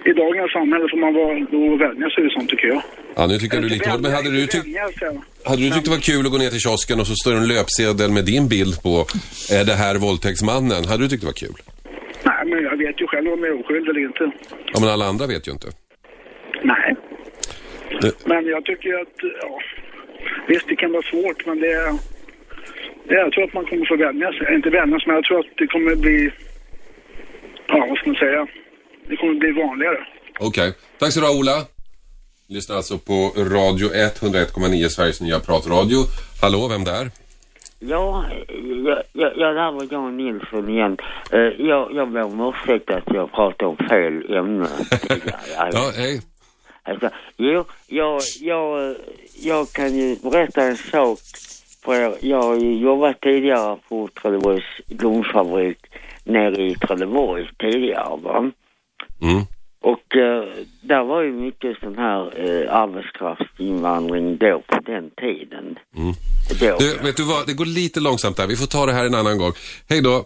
i 0.05 0.13
dagens 0.13 0.51
samhälle 0.51 0.89
får 0.89 0.97
man 0.97 1.13
vara 1.13 1.39
då 1.51 1.75
vänja 1.75 2.09
sig 2.09 2.23
vid 2.23 2.31
sånt 2.31 2.49
tycker 2.49 2.67
jag. 2.67 2.81
Ja, 3.15 3.27
nu 3.27 3.37
tycker 3.37 3.55
jag 3.55 3.63
du 3.63 3.67
är 3.67 3.71
lite 3.71 3.89
hård, 3.89 4.01
men 4.01 4.11
hade 4.11 4.31
du 4.31 4.47
tyckt 4.47 4.67
Hade 5.45 5.61
du 5.61 5.69
tyckt 5.69 5.85
det 5.85 5.91
var 5.91 5.97
kul 6.11 6.25
att 6.25 6.31
gå 6.31 6.37
ner 6.37 6.49
till 6.49 6.59
kiosken 6.59 6.99
och 6.99 7.07
så 7.07 7.13
står 7.21 7.31
det 7.31 7.37
en 7.37 7.47
löpsedel 7.47 8.11
med 8.11 8.25
din 8.25 8.47
bild 8.47 8.73
på 8.85 8.93
Är 9.59 9.63
det 9.69 9.73
här 9.83 9.95
våldtäktsmannen? 10.05 10.81
Hade 10.89 11.03
du 11.03 11.07
tyckt 11.09 11.21
det 11.25 11.31
var 11.33 11.41
kul? 11.45 11.57
Nej, 12.29 12.41
men 12.49 12.63
jag 12.69 12.77
vet 12.77 13.01
ju 13.01 13.07
själv 13.07 13.27
om 13.33 13.39
jag 13.43 13.49
är 13.53 13.59
oskyldig 13.61 13.89
eller 13.91 14.03
inte. 14.11 14.23
Ja, 14.73 14.77
men 14.81 14.89
alla 14.89 15.05
andra 15.05 15.25
vet 15.27 15.47
ju 15.47 15.51
inte. 15.51 15.67
Nej. 16.63 16.95
Det- 18.01 18.25
Men 18.31 18.45
jag 18.45 18.65
tycker 18.65 18.93
att, 19.01 19.15
ja, 19.41 19.59
visst 20.47 20.67
det 20.67 20.75
kan 20.75 20.91
vara 20.91 21.01
svårt 21.11 21.45
men 21.45 21.59
det 21.59 21.71
är, 21.71 21.91
det 23.07 23.15
jag 23.15 23.31
tror 23.31 23.43
att 23.43 23.53
man 23.53 23.65
kommer 23.65 23.85
få 23.85 23.95
vänja 23.97 24.31
sig, 24.31 24.55
inte 24.55 24.69
vänja 24.69 24.97
sig 24.99 25.07
men 25.07 25.15
jag 25.15 25.23
tror 25.25 25.39
att 25.39 25.51
det 25.57 25.67
kommer 25.67 25.95
bli, 25.95 26.31
ja 27.67 27.85
vad 27.89 27.97
ska 27.97 28.07
man 28.09 28.15
säga, 28.15 28.47
det 29.07 29.15
kommer 29.15 29.33
bli 29.33 29.51
vanligare. 29.51 30.07
Okej. 30.39 30.73
Tack 30.99 31.11
så 31.13 31.19
du 31.19 31.25
ha, 31.25 31.39
Ola. 31.39 31.65
Lyssnar 32.49 32.75
alltså 32.75 32.97
på 32.97 33.31
Radio 33.37 33.93
1, 33.93 34.21
101,9 34.21 34.87
Sveriges 34.87 35.21
nya 35.21 35.39
pratradio. 35.39 35.97
Hallå, 36.41 36.67
vem 36.67 36.83
där? 36.83 37.11
Ja, 37.79 38.25
ja, 38.85 39.03
ja, 39.13 39.31
ja 39.37 39.47
där 39.53 39.71
var 39.71 39.87
Jan 39.91 40.17
Nilsson 40.17 40.69
igen. 40.69 40.97
Eh, 41.31 41.39
jag, 41.39 41.93
jag 41.93 42.11
ber 42.11 42.23
om 42.23 42.53
ursäkt 42.53 42.89
att 42.89 43.03
jag 43.05 43.31
pratade 43.31 43.69
om 43.69 43.77
fel 43.77 44.33
ämne. 44.33 44.67
Ja, 45.73 45.91
hej. 45.97 46.21
Alltså, 46.83 47.09
jo, 47.37 47.65
jag, 47.87 48.21
jag, 48.41 48.95
jag 49.43 49.71
kan 49.71 49.95
ju 49.95 50.15
berätta 50.15 50.63
en 50.63 50.77
sak 50.77 51.19
för 51.83 51.93
er. 51.93 52.15
Jag 52.21 52.41
har 52.41 52.55
ju 52.55 52.77
jobbat 52.77 53.21
tidigare 53.21 53.77
på 53.89 54.07
Trelleborgs 54.07 54.81
gomfabrik 54.87 55.77
nere 56.23 56.63
i 56.63 56.75
Trelleborg 56.75 57.49
tidigare 57.59 58.17
va. 58.21 58.51
Mm. 59.21 59.41
Och 59.81 60.15
eh, 60.15 60.65
där 60.81 61.03
var 61.03 61.23
ju 61.23 61.31
mycket 61.31 61.79
sån 61.79 61.95
här 61.95 62.21
eh, 62.39 62.73
arbetskraftsinvandring 62.75 64.37
då 64.37 64.63
på 64.67 64.79
den 64.85 65.09
tiden. 65.09 65.75
Mm. 65.97 66.13
Då. 66.59 66.77
Du, 66.79 66.97
vet 67.03 67.17
du 67.17 67.23
vad? 67.23 67.47
Det 67.47 67.53
går 67.53 67.65
lite 67.65 67.99
långsamt 67.99 68.37
där. 68.37 68.47
Vi 68.47 68.55
får 68.55 68.65
ta 68.67 68.85
det 68.85 68.93
här 68.93 69.05
en 69.05 69.15
annan 69.15 69.37
gång. 69.37 69.51
Hej 69.89 70.01
då. 70.01 70.25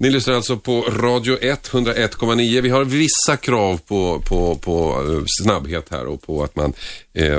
Ni 0.00 0.10
lyssnar 0.10 0.34
alltså 0.34 0.56
på 0.56 0.80
Radio 0.80 1.36
1, 1.40 1.70
101,9. 1.72 2.60
Vi 2.60 2.68
har 2.68 2.84
vissa 2.84 3.36
krav 3.36 3.80
på, 3.88 4.22
på, 4.28 4.54
på 4.54 5.04
eh, 5.08 5.22
snabbhet 5.42 5.88
här 5.90 6.06
och 6.06 6.22
på 6.22 6.42
att 6.42 6.56
man 6.56 6.72
eh, 7.14 7.38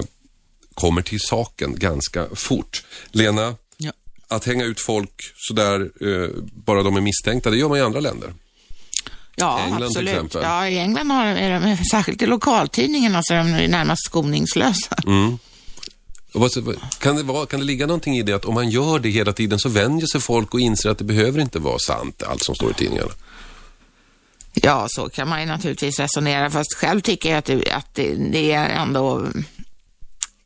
kommer 0.73 1.01
till 1.01 1.19
saken 1.19 1.75
ganska 1.77 2.25
fort. 2.35 2.83
Lena, 3.11 3.55
Ja. 3.77 3.91
att 4.27 4.45
hänga 4.45 4.65
ut 4.65 4.79
folk 4.79 5.11
sådär, 5.35 5.79
eh, 6.01 6.29
bara 6.65 6.83
de 6.83 6.95
är 6.97 7.01
misstänkta, 7.01 7.49
det 7.49 7.57
gör 7.57 7.69
man 7.69 7.77
i 7.77 7.81
andra 7.81 7.99
länder. 7.99 8.33
Ja, 9.39 9.59
England 9.59 9.77
till 9.77 9.85
absolut. 9.85 10.09
exempel. 10.13 10.41
Ja, 10.43 10.67
i 10.67 10.77
England 10.79 11.11
har 11.11 11.25
är 11.25 11.59
de, 11.59 11.77
särskilt 11.91 12.21
i 12.21 12.25
lokaltidningarna, 12.25 13.21
så 13.23 13.33
är 13.33 13.37
de 13.37 13.67
närmast 13.67 14.05
skoningslösa. 14.05 14.95
Mm. 15.05 15.37
Vad- 16.33 16.51
kan, 16.99 17.15
det 17.15 17.23
vara, 17.23 17.45
kan 17.45 17.59
det 17.59 17.65
ligga 17.65 17.87
någonting 17.87 18.17
i 18.17 18.23
det 18.23 18.33
att 18.33 18.45
om 18.45 18.53
man 18.53 18.69
gör 18.69 18.99
det 18.99 19.09
hela 19.09 19.33
tiden 19.33 19.59
så 19.59 19.69
vänjer 19.69 20.07
sig 20.07 20.21
folk 20.21 20.53
och 20.53 20.59
inser 20.59 20.89
att 20.89 20.97
det 20.97 21.03
behöver 21.03 21.41
inte 21.41 21.59
vara 21.59 21.79
sant, 21.79 22.23
allt 22.23 22.43
som 22.43 22.55
står 22.55 22.71
i 22.71 22.73
tidningarna? 22.73 23.11
Ja, 24.53 24.85
så 24.89 25.09
kan 25.09 25.27
man 25.27 25.39
ju 25.41 25.45
naturligtvis 25.47 25.99
resonera, 25.99 26.49
fast 26.49 26.73
själv 26.73 27.01
tycker 27.01 27.29
jag 27.29 27.37
att 27.37 27.45
det, 27.45 27.71
att 27.71 27.95
det, 27.95 28.15
det 28.15 28.51
är 28.51 28.69
ändå... 28.69 29.27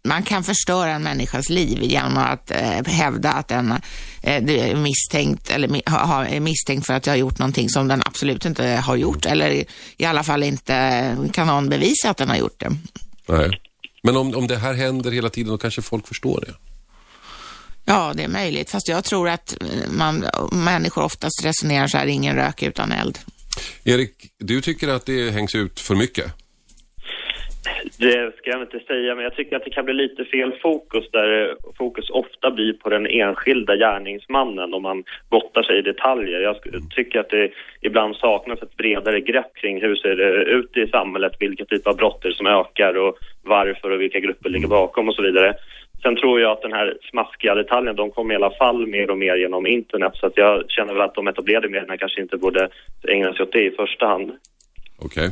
Man 0.08 0.24
kan 0.24 0.44
förstöra 0.44 0.92
en 0.92 1.04
människas 1.04 1.50
liv 1.50 1.84
genom 1.84 2.18
att 2.18 2.52
eh, 2.52 2.86
hävda 2.86 3.32
att 3.32 3.48
den 3.48 3.72
eh, 3.72 3.80
är 4.24 4.76
misstänkt, 4.76 5.50
eller 5.50 5.90
ha, 5.90 6.26
är 6.26 6.40
misstänkt 6.40 6.88
för 6.88 6.94
att 6.94 7.06
jag 7.06 7.14
har 7.14 7.18
gjort 7.18 7.40
någonting 7.40 7.70
som 7.70 7.88
den 7.88 8.02
absolut 8.06 8.46
inte 8.46 8.66
har 8.66 8.96
gjort, 8.96 9.26
eller 9.26 9.50
i, 9.50 9.66
i 9.98 10.06
alla 10.06 10.24
fall 10.24 10.44
inte 10.44 11.18
kan 11.34 11.48
någon 11.48 11.70
bevisa 11.70 12.10
att 12.10 12.18
den 12.18 12.30
har 12.30 12.38
gjort 12.38 12.60
det. 12.60 12.72
Nej. 13.28 13.62
Men 14.04 14.18
om, 14.18 14.36
om 14.36 14.48
det 14.48 14.58
här 14.58 14.74
händer 14.74 15.12
hela 15.12 15.30
tiden, 15.30 15.52
då 15.52 15.58
kanske 15.58 15.82
folk 15.82 16.08
förstår 16.08 16.44
det. 16.48 16.54
Ja, 17.86 18.14
det 18.16 18.24
är 18.24 18.28
möjligt, 18.28 18.70
fast 18.70 18.88
jag 18.88 19.04
tror 19.04 19.30
att 19.30 19.58
man, 19.92 20.26
människor 20.52 21.04
oftast 21.04 21.46
resonerar 21.46 21.88
så 21.88 21.98
här, 21.98 22.06
ingen 22.06 22.36
rök 22.36 22.64
utan 22.64 22.92
eld. 22.92 23.20
Erik, 23.84 24.12
du 24.40 24.62
tycker 24.62 24.88
att 24.88 25.06
det 25.06 25.32
hängs 25.32 25.56
ut 25.56 25.80
för 25.80 25.96
mycket? 25.96 26.43
Det 28.00 28.38
ska 28.38 28.50
jag 28.50 28.62
inte 28.62 28.80
säga, 28.80 29.16
men 29.16 29.24
jag 29.24 29.36
tycker 29.36 29.56
att 29.56 29.64
det 29.64 29.70
kan 29.70 29.86
bli 29.86 29.94
lite 29.94 30.26
fel 30.26 30.54
fokus 30.62 31.12
där 31.12 31.50
eh, 31.50 31.56
fokus 31.78 32.10
ofta 32.10 32.52
blir 32.52 32.74
på 32.74 32.90
den 32.90 33.08
enskilda 33.08 33.76
gärningsmannen 33.76 34.74
om 34.74 34.82
man 34.82 35.04
bottar 35.30 35.64
sig 35.64 35.78
i 35.78 35.82
detaljer. 35.82 36.40
Jag 36.40 36.56
tycker 36.96 37.20
att 37.20 37.30
det 37.30 37.52
ibland 37.82 38.16
saknas 38.16 38.62
ett 38.62 38.78
bredare 38.78 39.20
grepp 39.20 39.56
kring 39.56 39.82
hur 39.82 39.96
ser 39.96 40.16
det 40.16 40.44
ut 40.44 40.78
i 40.78 40.88
samhället, 40.88 41.34
vilka 41.40 41.66
typer 41.66 41.90
av 41.90 41.98
brott 41.98 42.22
det 42.22 42.34
som 42.34 42.48
ökar 42.48 42.98
och 42.98 43.18
varför 43.44 43.92
och 43.92 44.02
vilka 44.02 44.20
grupper 44.20 44.50
ligger 44.50 44.68
bakom 44.68 45.10
och 45.10 45.16
så 45.16 45.22
vidare. 45.22 45.54
Sen 46.04 46.16
tror 46.16 46.42
jag 46.42 46.52
att 46.52 46.62
den 46.62 46.74
här 46.74 46.98
smaskiga 47.10 47.56
detaljen, 47.56 47.96
de 47.96 48.12
kommer 48.12 48.34
i 48.34 48.38
alla 48.38 48.52
fall 48.52 48.88
mer 48.88 49.10
och 49.10 49.18
mer 49.18 49.36
genom 49.36 49.68
internet 49.68 50.12
så 50.16 50.28
att 50.28 50.38
jag 50.38 50.64
känner 50.68 50.94
väl 50.94 51.02
att 51.02 51.16
de 51.16 51.28
etablerade 51.28 51.70
medierna 51.70 51.98
kanske 51.98 52.22
inte 52.22 52.38
borde 52.38 52.70
ägna 53.08 53.34
sig 53.34 53.44
åt 53.44 53.52
det 53.52 53.66
i 53.66 53.72
första 53.72 54.08
hand. 54.08 54.32
Okej. 55.06 55.30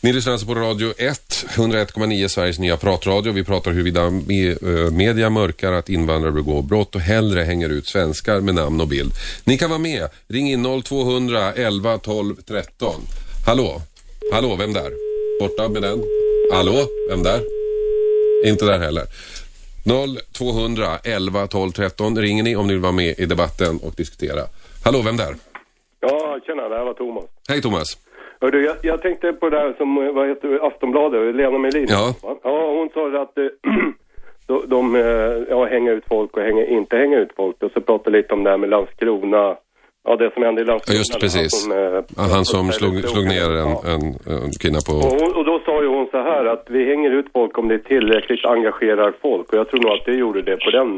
Ni 0.00 0.12
lyssnar 0.12 0.32
alltså 0.32 0.46
på 0.46 0.54
Radio 0.54 0.92
1, 0.98 1.46
101,9 1.48 2.28
Sveriges 2.28 2.58
nya 2.58 2.76
pratradio. 2.76 3.32
Vi 3.32 3.44
pratar 3.44 3.70
huruvida 3.70 4.06
eh, 4.06 4.90
media 4.92 5.30
mörkar 5.30 5.72
att 5.72 5.88
invandrare 5.88 6.32
begår 6.32 6.62
brott 6.62 6.94
och 6.94 7.00
hellre 7.00 7.42
hänger 7.42 7.68
ut 7.68 7.86
svenskar 7.86 8.40
med 8.40 8.54
namn 8.54 8.80
och 8.80 8.88
bild. 8.88 9.12
Ni 9.44 9.58
kan 9.58 9.70
vara 9.70 9.78
med. 9.78 10.08
Ring 10.28 10.50
in 10.50 10.82
0200 10.82 11.52
11 11.52 11.98
12 11.98 12.36
13. 12.36 12.94
Hallå? 13.46 13.82
Hallå, 14.32 14.56
vem 14.56 14.72
där? 14.72 14.92
Borta 15.40 15.68
med 15.68 15.82
den. 15.82 16.02
Hallå, 16.52 16.86
vem 17.08 17.22
där? 17.22 17.40
Inte 18.44 18.64
där 18.64 18.78
heller. 18.78 19.06
0200 20.32 20.98
11 21.04 21.46
12 21.46 21.72
13 21.72 22.18
ringer 22.18 22.42
ni 22.42 22.56
om 22.56 22.66
ni 22.66 22.72
vill 22.72 22.82
vara 22.82 22.92
med 22.92 23.18
i 23.18 23.26
debatten 23.26 23.78
och 23.82 23.94
diskutera. 23.96 24.42
Hallå, 24.84 25.02
vem 25.02 25.16
där? 25.16 25.36
Ja, 26.00 26.40
tjena, 26.46 26.68
det 26.68 26.76
här 26.76 26.84
var 26.84 26.94
Thomas. 26.94 27.24
Hej 27.48 27.62
Thomas. 27.62 27.96
Hördu, 28.40 28.64
jag, 28.64 28.76
jag 28.82 29.02
tänkte 29.02 29.32
på 29.32 29.50
det 29.50 29.56
där 29.56 29.74
som, 29.78 30.06
eh, 30.06 30.12
vad 30.12 30.28
heter 30.28 30.48
det, 30.48 30.62
Aftonbladet, 30.62 31.34
Lena 31.34 31.58
Melin. 31.58 31.86
Ja. 31.88 32.14
Ja, 32.42 32.70
hon 32.70 32.88
sa 32.94 33.22
att 33.22 33.38
eh, 33.38 33.44
de, 34.46 34.62
de 34.66 34.94
eh, 34.94 35.02
ja, 35.48 35.64
hänger 35.64 35.92
ut 35.92 36.04
folk 36.08 36.36
och 36.36 36.42
hänger, 36.42 36.64
inte 36.66 36.96
hänger 36.96 37.18
ut 37.18 37.32
folk. 37.36 37.62
Och 37.62 37.70
så 37.72 37.80
pratade 37.80 38.16
lite 38.16 38.34
om 38.34 38.44
det 38.44 38.50
här 38.50 38.56
med 38.56 38.70
Landskrona. 38.70 39.56
Ja, 40.04 40.16
det 40.16 40.30
som 40.34 40.42
hände 40.42 40.60
i 40.60 40.64
Ja, 40.64 40.70
Landskrona. 40.70 40.98
just 40.98 41.20
precis. 41.20 41.66
Han, 41.68 41.78
eh, 41.78 42.02
Ja, 42.16 42.22
Han 42.22 42.44
som 42.44 42.72
slog, 42.72 43.04
slog 43.08 43.26
ner 43.26 43.50
en, 43.50 43.72
en, 43.92 44.02
en 44.44 44.52
kvinna 44.60 44.78
och, 44.78 44.84
på... 44.86 44.92
hon, 44.92 45.34
och 45.38 45.44
då 45.44 45.60
sa 45.66 45.82
ju 45.82 45.88
hon 45.88 46.06
så 46.10 46.16
här 46.16 46.44
att 46.52 46.64
vi 46.70 46.80
hänger 46.90 47.10
ut 47.18 47.26
folk 47.32 47.58
om 47.58 47.68
det 47.68 47.78
tillräckligt 47.78 48.44
engagerar 48.44 49.12
folk. 49.22 49.48
Och 49.52 49.58
jag 49.58 49.70
tror 49.70 49.80
nog 49.80 49.90
att 49.92 50.04
det 50.06 50.12
gjorde 50.12 50.42
det 50.42 50.56
på 50.56 50.70
den. 50.70 50.88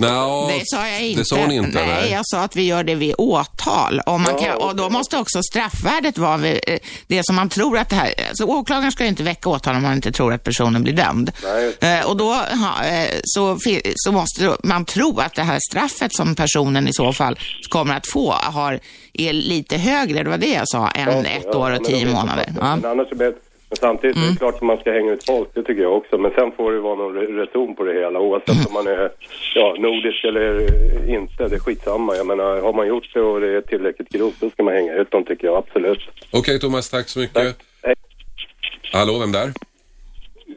Nå, 0.00 0.50
Det 0.52 0.62
sa 0.64 0.88
jag 0.88 1.02
inte. 1.06 1.20
Det 1.20 1.24
sa 1.24 1.36
hon 1.36 1.50
inte, 1.50 1.78
nej, 1.78 1.86
nej. 1.88 2.12
jag 2.12 2.20
sa 2.24 2.38
att 2.44 2.56
vi 2.56 2.66
gör 2.66 2.82
det 2.84 2.94
vid 2.94 3.14
åtal. 3.18 4.00
Och, 4.06 4.20
man 4.20 4.32
Ja, 4.32 4.38
kan, 4.44 4.56
och 4.68 4.76
då 4.76 4.90
måste 4.90 5.18
också 5.18 5.42
straffvärdet 5.42 6.18
vara 6.18 6.36
vid, 6.36 6.60
eh, 6.66 6.78
det 7.06 7.20
som 7.26 7.36
man 7.36 7.48
tror 7.48 7.78
att 7.78 7.90
det 7.90 7.96
här... 7.96 8.10
Alltså, 8.28 8.44
åklagaren 8.44 8.92
ska 8.92 9.02
ju 9.04 9.08
inte 9.10 9.22
väcka 9.22 9.48
åtal 9.50 9.76
om 9.76 9.82
man 9.82 9.92
inte 9.94 10.12
tror 10.12 10.32
att 10.32 10.44
personen 10.44 10.82
blir 10.82 10.92
dömd. 10.94 11.30
Nej, 11.44 11.76
Eh, 11.80 12.10
och 12.10 12.16
då 12.16 12.32
eh, 12.32 13.08
så, 13.22 13.58
så 13.94 14.12
måste 14.12 14.56
man 14.62 14.84
tro 14.84 15.18
att 15.20 15.34
det 15.34 15.42
här 15.42 15.58
straffet 15.70 16.14
som 16.14 16.34
personen 16.34 16.88
i 16.88 16.92
så 16.92 17.12
fall 17.12 17.38
kommer 17.68 17.96
att 17.96 18.06
få 18.06 18.34
har, 18.42 18.78
är 19.12 19.32
lite 19.32 19.76
högre, 19.76 20.22
det 20.22 20.30
var 20.30 20.38
det 20.38 20.52
jag 20.52 20.68
sa, 20.68 20.88
än 20.90 21.08
ett 21.26 21.42
Ja, 21.52 21.58
år 21.58 21.76
och 21.76 21.84
tio 21.84 21.98
jag 22.06 22.12
månader. 22.14 22.46
Ja. 22.60 22.76
Men, 22.76 22.90
annars 22.90 23.12
är 23.12 23.16
det, 23.16 23.34
men 23.68 23.76
samtidigt 23.76 24.16
är 24.16 24.30
det 24.30 24.36
klart 24.36 24.54
att 24.54 24.62
man 24.62 24.78
ska 24.78 24.92
hänga 24.92 25.12
ut 25.12 25.24
folk, 25.26 25.48
det 25.54 25.62
tycker 25.62 25.82
jag 25.82 25.96
också. 25.96 26.18
Men 26.18 26.30
sen 26.30 26.52
får 26.56 26.72
det 26.72 26.80
vara 26.80 26.94
någon 26.94 27.16
re- 27.16 27.36
reson 27.46 27.74
på 27.76 27.84
det 27.84 27.92
hela 27.92 28.20
oavsett 28.20 28.66
om 28.66 28.72
man 28.72 28.86
är 28.86 29.10
ja, 29.54 29.76
nordisk 29.78 30.24
eller 30.24 30.50
inte. 31.10 31.48
Det 31.48 31.54
är 31.56 31.60
skitsamma. 31.60 32.16
Jag 32.16 32.26
menar, 32.26 32.60
har 32.60 32.72
man 32.72 32.86
gjort 32.86 33.14
det 33.14 33.20
och 33.20 33.40
det 33.40 33.56
är 33.56 33.60
tillräckligt 33.60 34.08
grovt 34.08 34.34
då 34.40 34.50
ska 34.50 34.62
man 34.62 34.74
hänga 34.74 34.92
ut 34.94 35.10
dem 35.10 35.24
tycker 35.24 35.46
jag 35.46 35.56
absolut. 35.56 35.98
Okej 36.30 36.60
Thomas, 36.60 36.90
tack 36.90 37.08
så 37.08 37.18
mycket. 37.18 37.56
Hallå, 38.92 39.18
vem 39.18 39.32
där? 39.32 39.52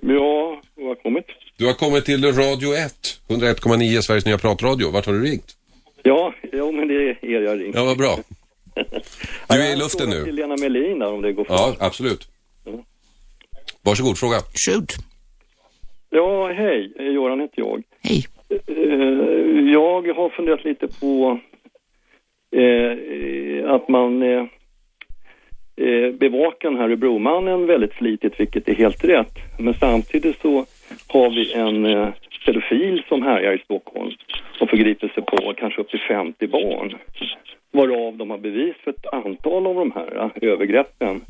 Ja, 0.02 0.62
vad 0.76 0.88
har 0.88 0.96
kommit? 0.96 1.26
Du 1.58 1.66
har 1.66 1.74
kommit 1.74 2.06
till 2.06 2.26
Radio 2.26 2.74
1, 2.74 2.94
101,9 3.28 4.02
Sveriges 4.02 4.26
nya 4.26 4.38
pratradio. 4.38 4.92
Vart 4.92 5.06
har 5.06 5.14
du 5.14 5.22
ringt? 5.24 5.56
Ja, 6.04 6.34
ja 6.52 6.72
men 6.72 6.88
det 6.88 6.94
är 7.10 7.26
er 7.26 7.42
jag 7.42 7.60
ringt. 7.62 7.76
Ja, 7.76 7.84
vad 7.86 7.98
bra. 7.98 8.16
Du 9.50 9.62
är 9.64 9.74
i 9.74 9.76
luften 9.76 10.10
nu. 10.10 10.24
till 10.24 10.36
Lena 10.36 10.56
Melin 10.58 11.00
där 11.00 11.14
om 11.14 11.22
det 11.22 11.34
går 11.34 11.46
Ja, 11.50 11.76
absolut. 11.80 12.28
Varsågod, 13.84 14.18
fråga. 14.18 14.38
Shoot. 14.66 14.92
Ja, 16.10 16.48
hej. 16.54 16.94
Eh, 17.00 17.06
Göran 17.14 17.40
heter 17.42 17.60
jag. 17.62 17.84
Hej. 18.04 18.26
Jag 19.74 20.14
har 20.16 20.30
funderat 20.30 20.64
lite 20.66 20.88
på 20.88 21.40
eh, 22.56 23.72
att 23.72 23.90
man 23.90 24.24
eh, 24.24 24.46
eh, 25.76 26.12
bevakar 26.12 26.70
den 26.70 26.78
här 26.78 26.86
Örebromannen 26.86 27.66
väldigt 27.68 27.94
flitigt, 27.94 28.40
vilket 28.40 28.68
är 28.70 28.76
helt 28.76 29.04
rätt. 29.04 29.34
Men 29.60 29.74
samtidigt 29.74 30.42
så 30.42 30.66
har 31.08 31.30
vi 31.30 31.54
en 31.54 31.86
eh, 31.86 32.08
pedofil 32.46 33.04
som 33.10 33.22
härjar 33.22 33.54
i 33.54 33.64
Stockholm 33.66 34.12
och 34.62 34.70
förgriper 34.70 35.08
sig 35.08 35.24
på 35.24 35.54
kanske 35.58 35.82
upp 35.82 35.90
till 35.90 36.00
50 36.08 36.48
barn. 36.48 36.94
Varav 37.74 38.18
de 38.18 38.30
har 38.30 38.38
bevis 38.38 38.76
för 38.84 38.92
ett 38.92 39.06
antal 39.14 39.68
av 39.68 39.76
de 39.76 39.92
här 39.92 40.32
övergreppen. 40.42 41.22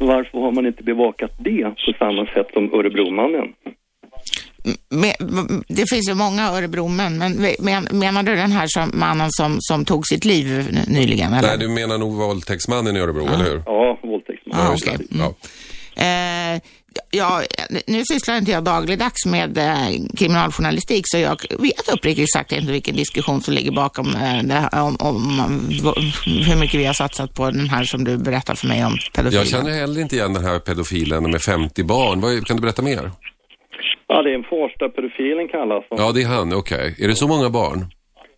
Varför 0.00 0.38
har 0.38 0.52
man 0.52 0.66
inte 0.66 0.82
bevakat 0.82 1.30
det 1.38 1.64
på 1.86 1.92
samma 1.98 2.26
sätt 2.26 2.46
som 2.52 2.74
Örebromannen? 2.74 3.48
Det 5.68 5.84
finns 5.90 6.08
ju 6.08 6.14
många 6.14 6.48
Örebromän, 6.50 7.18
men 7.18 7.32
men- 7.58 7.88
menar 7.98 8.22
du 8.22 8.34
den 8.36 8.52
här 8.52 8.66
som, 8.66 8.90
mannen 8.94 9.28
som, 9.30 9.56
som 9.60 9.84
tog 9.84 10.06
sitt 10.06 10.24
liv 10.24 10.46
nyligen? 10.88 11.32
Eller? 11.32 11.48
Nej, 11.48 11.58
du 11.58 11.68
menar 11.68 11.98
nog 11.98 12.14
våldtäktsmannen 12.14 12.96
i 12.96 13.00
Örebro, 13.00 13.26
eller 13.26 13.44
hur? 13.44 13.62
Ja, 13.66 13.98
våldtäktsmannen. 14.02 14.66
Ah, 14.66 14.74
okej. 14.74 15.06
Ja. 15.10 15.34
Eh, 16.02 16.60
ja, 17.12 17.42
nu 17.86 18.02
sysslar 18.04 18.36
inte 18.38 18.50
jag 18.50 18.64
dagligdags 18.64 19.26
med 19.26 19.58
eh, 19.58 19.88
kriminaljournalistik 20.18 21.04
så 21.06 21.18
jag 21.18 21.36
vet 21.58 21.88
uppriktigt 21.94 22.32
sagt 22.32 22.52
inte 22.52 22.72
vilken 22.72 22.96
diskussion 22.96 23.40
som 23.40 23.54
ligger 23.54 23.72
bakom 23.72 24.06
eh, 24.06 24.42
det 24.42 24.68
om, 24.72 24.96
om, 25.00 25.40
hur 26.46 26.60
mycket 26.60 26.80
vi 26.80 26.84
har 26.84 26.92
satsat 26.92 27.34
på 27.34 27.50
den 27.50 27.68
här 27.68 27.84
som 27.84 28.04
du 28.04 28.18
berättar 28.18 28.54
för 28.54 28.68
mig 28.68 28.84
om 28.84 28.96
pedofilen. 29.14 29.44
Jag 29.44 29.46
känner 29.46 29.70
heller 29.70 30.00
inte 30.00 30.16
igen 30.16 30.32
den 30.32 30.44
här 30.44 30.58
pedofilen 30.58 31.30
med 31.30 31.42
50 31.42 31.84
barn. 31.84 32.20
Vad, 32.20 32.46
kan 32.46 32.56
du 32.56 32.62
berätta 32.62 32.82
mer? 32.82 33.10
Ja, 34.06 34.22
det 34.22 34.30
är 34.30 34.34
en 34.34 34.44
Farsta-pedofilen 34.44 35.48
kallas 35.48 35.84
han. 35.90 35.98
Ja, 35.98 36.12
det 36.12 36.22
är 36.22 36.28
han, 36.28 36.52
okej. 36.52 36.96
Är 36.98 37.08
det 37.08 37.14
så 37.14 37.28
många 37.28 37.50
barn? 37.50 37.86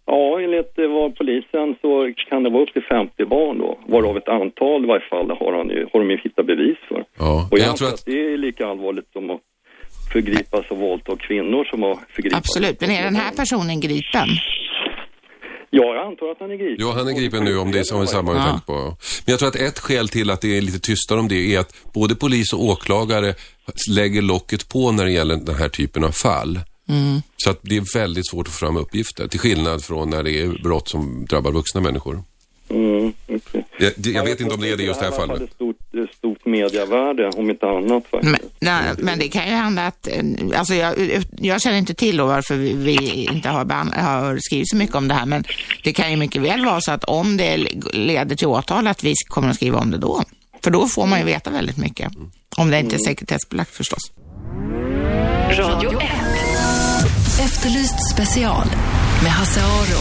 Ja, 0.07 0.41
enligt 0.41 0.79
eh, 0.79 0.89
vad 0.89 1.17
polisen 1.17 1.77
så 1.81 2.13
kan 2.29 2.43
det 2.43 2.51
vara 2.51 2.63
upp 2.63 2.73
till 2.73 2.83
50 2.83 3.25
barn 3.25 3.59
då, 3.59 3.79
varav 3.87 4.17
ett 4.17 4.29
antal 4.29 4.85
i 4.85 4.87
varje 4.87 5.09
fall 5.11 5.31
har, 5.31 5.53
han 5.59 5.69
ju, 5.69 5.87
har 5.93 6.01
de 6.01 6.11
ju 6.11 6.19
hittat 6.25 6.47
bevis 6.47 6.79
för. 6.89 7.05
Ja, 7.19 7.49
Och 7.51 7.59
jag, 7.59 7.67
jag 7.69 7.77
tror 7.77 7.89
att... 7.89 8.05
det 8.07 8.33
är 8.33 8.37
lika 8.37 8.67
allvarligt 8.67 9.13
som 9.13 9.31
att 9.31 9.41
förgripas 10.13 10.71
och 10.71 10.79
våldta 10.79 11.17
kvinnor 11.17 11.65
som 11.65 11.83
har 11.83 11.99
förgripit 12.15 12.39
Absolut, 12.39 12.81
men 12.81 12.91
är 12.91 13.03
den 13.05 13.17
här 13.17 13.33
personen 13.37 13.81
gripen? 13.81 14.29
Ja, 15.71 15.95
jag 15.95 16.07
antar 16.07 16.31
att 16.31 16.41
han 16.41 16.51
är 16.51 16.57
gripen. 16.57 16.87
Ja, 16.87 16.93
han 16.97 17.09
är 17.09 17.13
gripen 17.21 17.45
nu 17.45 17.59
om 17.59 17.73
det 17.73 17.79
är 17.79 17.83
som 17.83 18.01
vi 18.01 18.07
tänkt 18.07 18.67
på. 18.67 18.73
Men 18.73 19.33
jag 19.33 19.39
tror 19.39 19.49
att 19.49 19.57
ett 19.57 19.79
skäl 19.79 20.09
till 20.09 20.31
att 20.31 20.41
det 20.41 20.59
är 20.59 20.63
lite 20.63 20.79
tystare 20.79 21.19
om 21.21 21.29
det 21.29 21.55
är 21.55 21.61
att 21.61 21.93
både 21.95 22.15
polis 22.15 22.53
och 22.53 22.65
åklagare 22.65 23.35
lägger 23.91 24.23
locket 24.23 24.69
på 24.69 24.93
när 24.93 25.05
det 25.05 25.11
gäller 25.11 25.37
den 25.37 25.55
här 25.55 25.69
typen 25.69 26.05
av 26.05 26.11
fall. 26.11 26.59
Mm. 26.89 27.23
Så 27.37 27.51
att 27.51 27.59
det 27.63 27.77
är 27.77 27.99
väldigt 27.99 28.29
svårt 28.31 28.47
att 28.49 28.53
få 28.55 28.59
fram 28.67 28.77
uppgifter, 28.77 29.29
till 29.29 29.41
skillnad 29.41 29.85
från 29.85 30.11
när 30.11 30.23
det 30.23 30.41
är 30.43 30.63
brott 30.63 30.89
som 30.89 31.27
drabbar 31.27 31.53
vuxna 31.53 31.81
människor. 31.81 32.23
Mm. 32.71 33.13
Jag, 33.79 33.93
det- 33.97 34.11
jag 34.11 34.25
vet 34.25 34.41
inte 34.41 34.55
om 34.55 34.61
det 34.61 34.69
är 34.71 34.77
det 34.77 34.83
just 34.83 35.01
det 35.01 35.05
här 35.07 35.11
Det 35.13 35.17
här 35.17 35.27
fallet. 35.27 35.41
hade 35.41 35.53
stort, 35.53 35.77
eh, 35.95 36.17
stort 36.17 36.47
mediavärde, 36.47 37.29
om 37.37 37.51
inte 37.51 37.67
annat 37.67 38.05
faktiskt. 38.11 38.33
Men, 38.33 38.41
nej, 38.61 38.83
men 38.99 39.19
det 39.19 39.29
kan 39.29 39.45
ju 39.49 39.55
hända 39.55 39.87
att, 39.87 40.07
eh, 40.09 40.59
alltså 40.59 40.75
jag, 40.75 40.95
jag 41.39 41.61
känner 41.63 41.79
inte 41.79 41.95
till 41.95 42.17
då 42.17 42.27
varför 42.27 42.55
vi, 42.57 42.73
vi 42.73 43.25
inte 43.33 43.49
har, 43.49 43.65
har 44.03 44.39
skrivit 44.41 44.69
så 44.71 44.77
mycket 44.77 44.97
om 44.97 45.09
det 45.09 45.15
här, 45.15 45.27
men 45.27 45.45
det 45.85 45.93
kan 45.93 46.11
ju 46.11 46.17
mycket 46.17 46.43
väl 46.43 46.65
vara 46.65 46.81
så 46.81 46.93
att 46.93 47.05
om 47.05 47.37
det 47.37 47.57
leder 47.93 48.37
till 48.37 48.47
åtal 48.47 48.87
att 48.87 49.05
vi 49.05 49.15
kommer 49.29 49.49
att 49.49 49.57
skriva 49.57 49.79
om 49.79 49.91
det 49.91 49.99
då. 49.99 50.23
För 50.65 50.71
då 50.71 50.87
får 50.87 51.07
man 51.07 51.19
ju 51.19 51.25
veta 51.25 51.51
väldigt 51.51 51.77
mycket. 51.77 52.13
Om 52.57 52.71
det 52.71 52.81
inte 52.81 52.97
är 52.97 52.99
sekretessbelagt 53.07 53.71
förstås. 53.71 54.13
Radio 55.59 56.01
1. 56.01 56.09
Efterlyst 57.41 58.11
special 58.15 58.67
med 59.23 59.33
Hasse 59.33 59.61
Aro. 59.61 60.01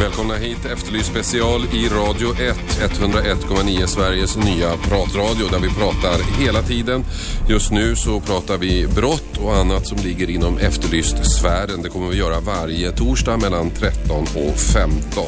Välkomna 0.00 0.34
hit, 0.34 0.64
Efterlyst 0.64 1.06
special 1.10 1.64
i 1.72 1.88
Radio 1.88 2.32
1, 2.32 2.56
101,9 3.00 3.86
Sveriges 3.86 4.36
nya 4.36 4.76
pratradio 4.76 5.48
där 5.50 5.58
vi 5.58 5.68
pratar 5.68 6.40
hela 6.40 6.62
tiden. 6.62 7.04
Just 7.48 7.70
nu 7.70 7.96
så 7.96 8.20
pratar 8.20 8.58
vi 8.58 8.86
brott 8.86 9.36
och 9.36 9.56
annat 9.56 9.86
som 9.86 9.98
ligger 9.98 10.30
inom 10.30 10.58
Efterlyst-sfären. 10.58 11.82
Det 11.82 11.88
kommer 11.88 12.08
vi 12.08 12.16
göra 12.16 12.40
varje 12.40 12.92
torsdag 12.92 13.36
mellan 13.36 13.70
13 13.70 14.22
och 14.22 14.58
15. 14.60 15.24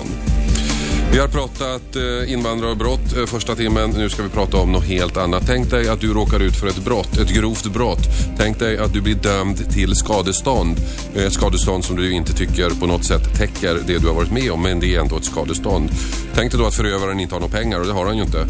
Vi 1.12 1.18
har 1.18 1.28
pratat 1.28 1.96
invandrare 1.96 2.26
invandrarbrott 2.26 3.14
brott 3.14 3.28
första 3.28 3.56
timmen. 3.56 3.90
Nu 3.90 4.08
ska 4.08 4.22
vi 4.22 4.28
prata 4.28 4.56
om 4.56 4.72
något 4.72 4.84
helt 4.84 5.16
annat. 5.16 5.42
Tänk 5.46 5.70
dig 5.70 5.88
att 5.88 6.00
du 6.00 6.14
råkar 6.14 6.40
ut 6.40 6.56
för 6.56 6.66
ett 6.66 6.84
brott, 6.84 7.16
ett 7.18 7.34
grovt 7.34 7.66
brott. 7.66 7.98
Tänk 8.36 8.58
dig 8.58 8.78
att 8.78 8.92
du 8.92 9.00
blir 9.00 9.14
dömd 9.14 9.70
till 9.70 9.94
skadestånd. 9.94 10.76
Ett 11.14 11.32
skadestånd 11.32 11.84
som 11.84 11.96
du 11.96 12.12
inte 12.12 12.32
tycker 12.32 12.70
på 12.70 12.86
något 12.86 13.04
sätt 13.04 13.38
täcker 13.38 13.78
det 13.86 13.98
du 13.98 14.06
har 14.06 14.14
varit 14.14 14.32
med 14.32 14.50
om, 14.50 14.62
men 14.62 14.80
det 14.80 14.94
är 14.94 15.00
ändå 15.00 15.16
ett 15.16 15.24
skadestånd. 15.24 15.90
Tänk 16.34 16.50
dig 16.50 16.60
då 16.60 16.66
att 16.66 16.74
förövaren 16.74 17.20
inte 17.20 17.34
har 17.34 17.40
några 17.40 17.52
pengar 17.52 17.80
och 17.80 17.86
det 17.86 17.92
har 17.92 18.06
han 18.06 18.16
ju 18.16 18.22
inte. 18.22 18.46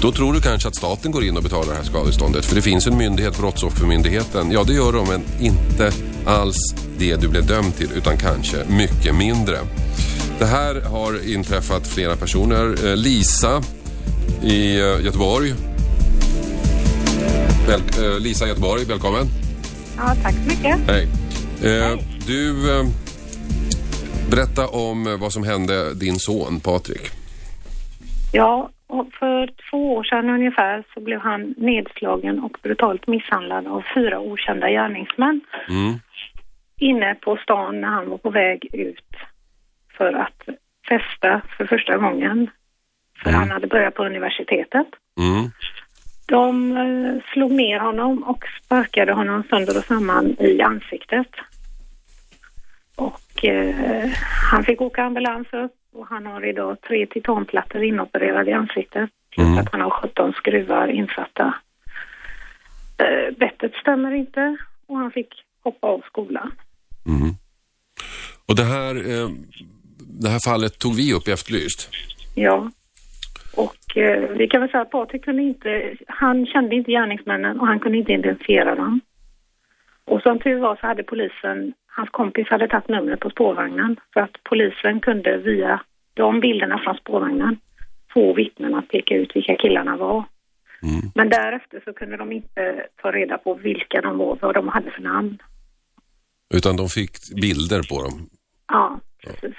Då 0.00 0.12
tror 0.12 0.32
du 0.32 0.40
kanske 0.40 0.68
att 0.68 0.76
staten 0.76 1.12
går 1.12 1.24
in 1.24 1.36
och 1.36 1.42
betalar 1.42 1.70
det 1.70 1.76
här 1.76 1.84
skadeståndet. 1.84 2.44
För 2.44 2.54
det 2.54 2.62
finns 2.62 2.86
en 2.86 2.96
myndighet, 2.96 3.38
Brottsoffermyndigheten. 3.38 4.52
Ja, 4.52 4.64
det 4.64 4.72
gör 4.72 4.92
de, 4.92 5.08
men 5.08 5.22
inte 5.40 5.92
alls 6.26 6.56
det 6.98 7.16
du 7.16 7.28
blev 7.28 7.46
dömd 7.46 7.76
till, 7.76 7.88
utan 7.96 8.16
kanske 8.16 8.56
mycket 8.68 9.14
mindre. 9.14 9.58
Det 10.38 10.46
här 10.46 10.80
har 10.80 11.28
inträffat 11.32 11.86
flera 11.86 12.16
personer. 12.16 12.86
Eh, 12.86 12.96
Lisa 12.96 13.62
i 14.42 14.80
eh, 14.80 15.04
Göteborg. 15.04 15.54
Väl, 17.68 17.80
eh, 18.04 18.20
Lisa 18.20 18.46
i 18.46 18.48
Göteborg, 18.48 18.84
välkommen. 18.84 19.26
Ja, 19.96 20.14
tack 20.22 20.34
så 20.34 20.48
mycket. 20.48 20.78
Hej. 20.86 21.08
Eh, 21.62 21.98
du, 22.26 22.54
berätta 24.30 24.66
om 24.66 25.16
vad 25.20 25.32
som 25.32 25.44
hände 25.44 25.94
din 25.94 26.18
son 26.18 26.60
Patrik. 26.60 27.10
Ja, 28.32 28.70
och 28.88 29.12
för 29.12 29.50
två 29.70 29.94
år 29.94 30.04
sedan 30.04 30.30
ungefär 30.30 30.84
så 30.94 31.00
blev 31.00 31.20
han 31.20 31.54
nedslagen 31.56 32.38
och 32.38 32.58
brutalt 32.62 33.06
misshandlad 33.06 33.66
av 33.66 33.84
fyra 33.94 34.20
okända 34.20 34.70
gärningsmän 34.70 35.40
Mm. 35.68 35.94
inne 36.80 37.14
på 37.14 37.36
stan 37.36 37.80
när 37.80 37.88
han 37.88 38.10
var 38.10 38.18
på 38.18 38.30
väg 38.30 38.68
ut 38.72 39.16
för 39.96 40.12
att 40.12 40.48
festa 40.88 41.42
för 41.56 41.66
första 41.66 41.96
gången. 41.96 42.50
För 43.22 43.30
han 43.30 43.50
hade 43.50 43.66
börjat 43.66 43.94
på 43.94 44.04
universitetet. 44.04 44.86
Mm. 45.18 45.50
De 46.26 46.76
eh, 46.76 47.22
slog 47.32 47.52
ner 47.52 47.78
honom 47.78 48.22
och 48.22 48.44
sparkade 48.64 49.12
honom 49.12 49.42
sönder 49.50 49.78
och 49.78 49.84
samman 49.84 50.36
i 50.40 50.62
ansiktet. 50.62 51.28
Och 52.96 53.44
eh, 53.44 54.10
han 54.50 54.64
fick 54.64 54.80
åka 54.80 55.02
ambulans 55.02 55.46
upp 55.52 55.74
och 55.98 56.06
han 56.06 56.26
har 56.26 56.44
idag 56.44 56.80
tre 56.80 57.06
titanplattor 57.06 57.82
inopererade 57.82 58.50
i 58.50 58.54
ansiktet. 58.54 59.10
Plus 59.30 59.58
att 59.58 59.72
han 59.72 59.80
har 59.80 59.90
17 59.90 60.32
skruvar 60.32 60.88
insatta. 60.88 61.54
Eh, 62.98 63.36
bettet 63.36 63.72
stämmer 63.74 64.14
inte 64.14 64.56
och 64.86 64.96
han 64.98 65.10
fick 65.10 65.28
hoppa 65.64 65.86
av 65.86 66.00
skolan. 66.06 66.52
Mm. 67.06 67.34
Och 68.48 68.56
det 68.56 68.64
här, 68.64 68.94
eh, 68.94 69.28
det 70.22 70.28
här 70.28 70.50
fallet 70.50 70.78
tog 70.78 70.94
vi 70.94 71.14
upp 71.14 71.28
i 71.28 71.32
Efterlyst. 71.32 71.90
Ja. 72.34 72.70
Och 73.56 73.96
eh, 73.96 74.30
vi 74.30 74.48
kan 74.48 74.60
väl 74.60 74.70
säga 74.70 74.82
att 74.82 74.90
Patrik 74.90 75.24
kunde 75.24 75.42
inte, 75.42 75.94
han 76.06 76.46
kände 76.46 76.74
inte 76.74 76.90
gärningsmännen 76.90 77.60
och 77.60 77.66
han 77.66 77.80
kunde 77.80 77.98
inte 77.98 78.12
identifiera 78.12 78.74
dem. 78.74 79.00
Och 80.04 80.22
som 80.22 80.38
tur 80.38 80.60
var 80.60 80.76
så 80.76 80.86
hade 80.86 81.02
polisen, 81.02 81.72
hans 81.96 82.10
kompis 82.10 82.48
hade 82.48 82.68
tagit 82.68 82.88
numret 82.88 83.20
på 83.20 83.30
spårvagnen 83.30 83.96
så 84.12 84.20
att 84.20 84.34
polisen 84.50 85.00
kunde 85.00 85.36
via 85.36 85.80
de 86.14 86.40
bilderna 86.40 86.78
från 86.84 86.96
spårvagnen 86.96 87.58
få 88.14 88.34
vittnen 88.34 88.74
att 88.74 88.88
peka 88.88 89.14
ut 89.14 89.36
vilka 89.36 89.56
killarna 89.56 89.96
var. 89.96 90.24
Men 91.14 91.28
därefter 91.28 91.82
så 91.84 91.92
kunde 91.92 92.16
de 92.16 92.32
inte 92.32 92.86
ta 93.02 93.10
reda 93.10 93.38
på 93.38 93.54
vilka 93.54 94.00
de 94.00 94.18
var, 94.18 94.38
vad 94.40 94.54
de 94.54 94.68
hade 94.68 94.90
för 94.90 95.02
namn. 95.02 95.38
Utan 96.54 96.76
de 96.76 96.88
fick 96.88 97.12
bilder 97.42 97.82
på 97.90 98.02
dem. 98.02 98.28
Ja, 98.68 99.00
precis. 99.24 99.56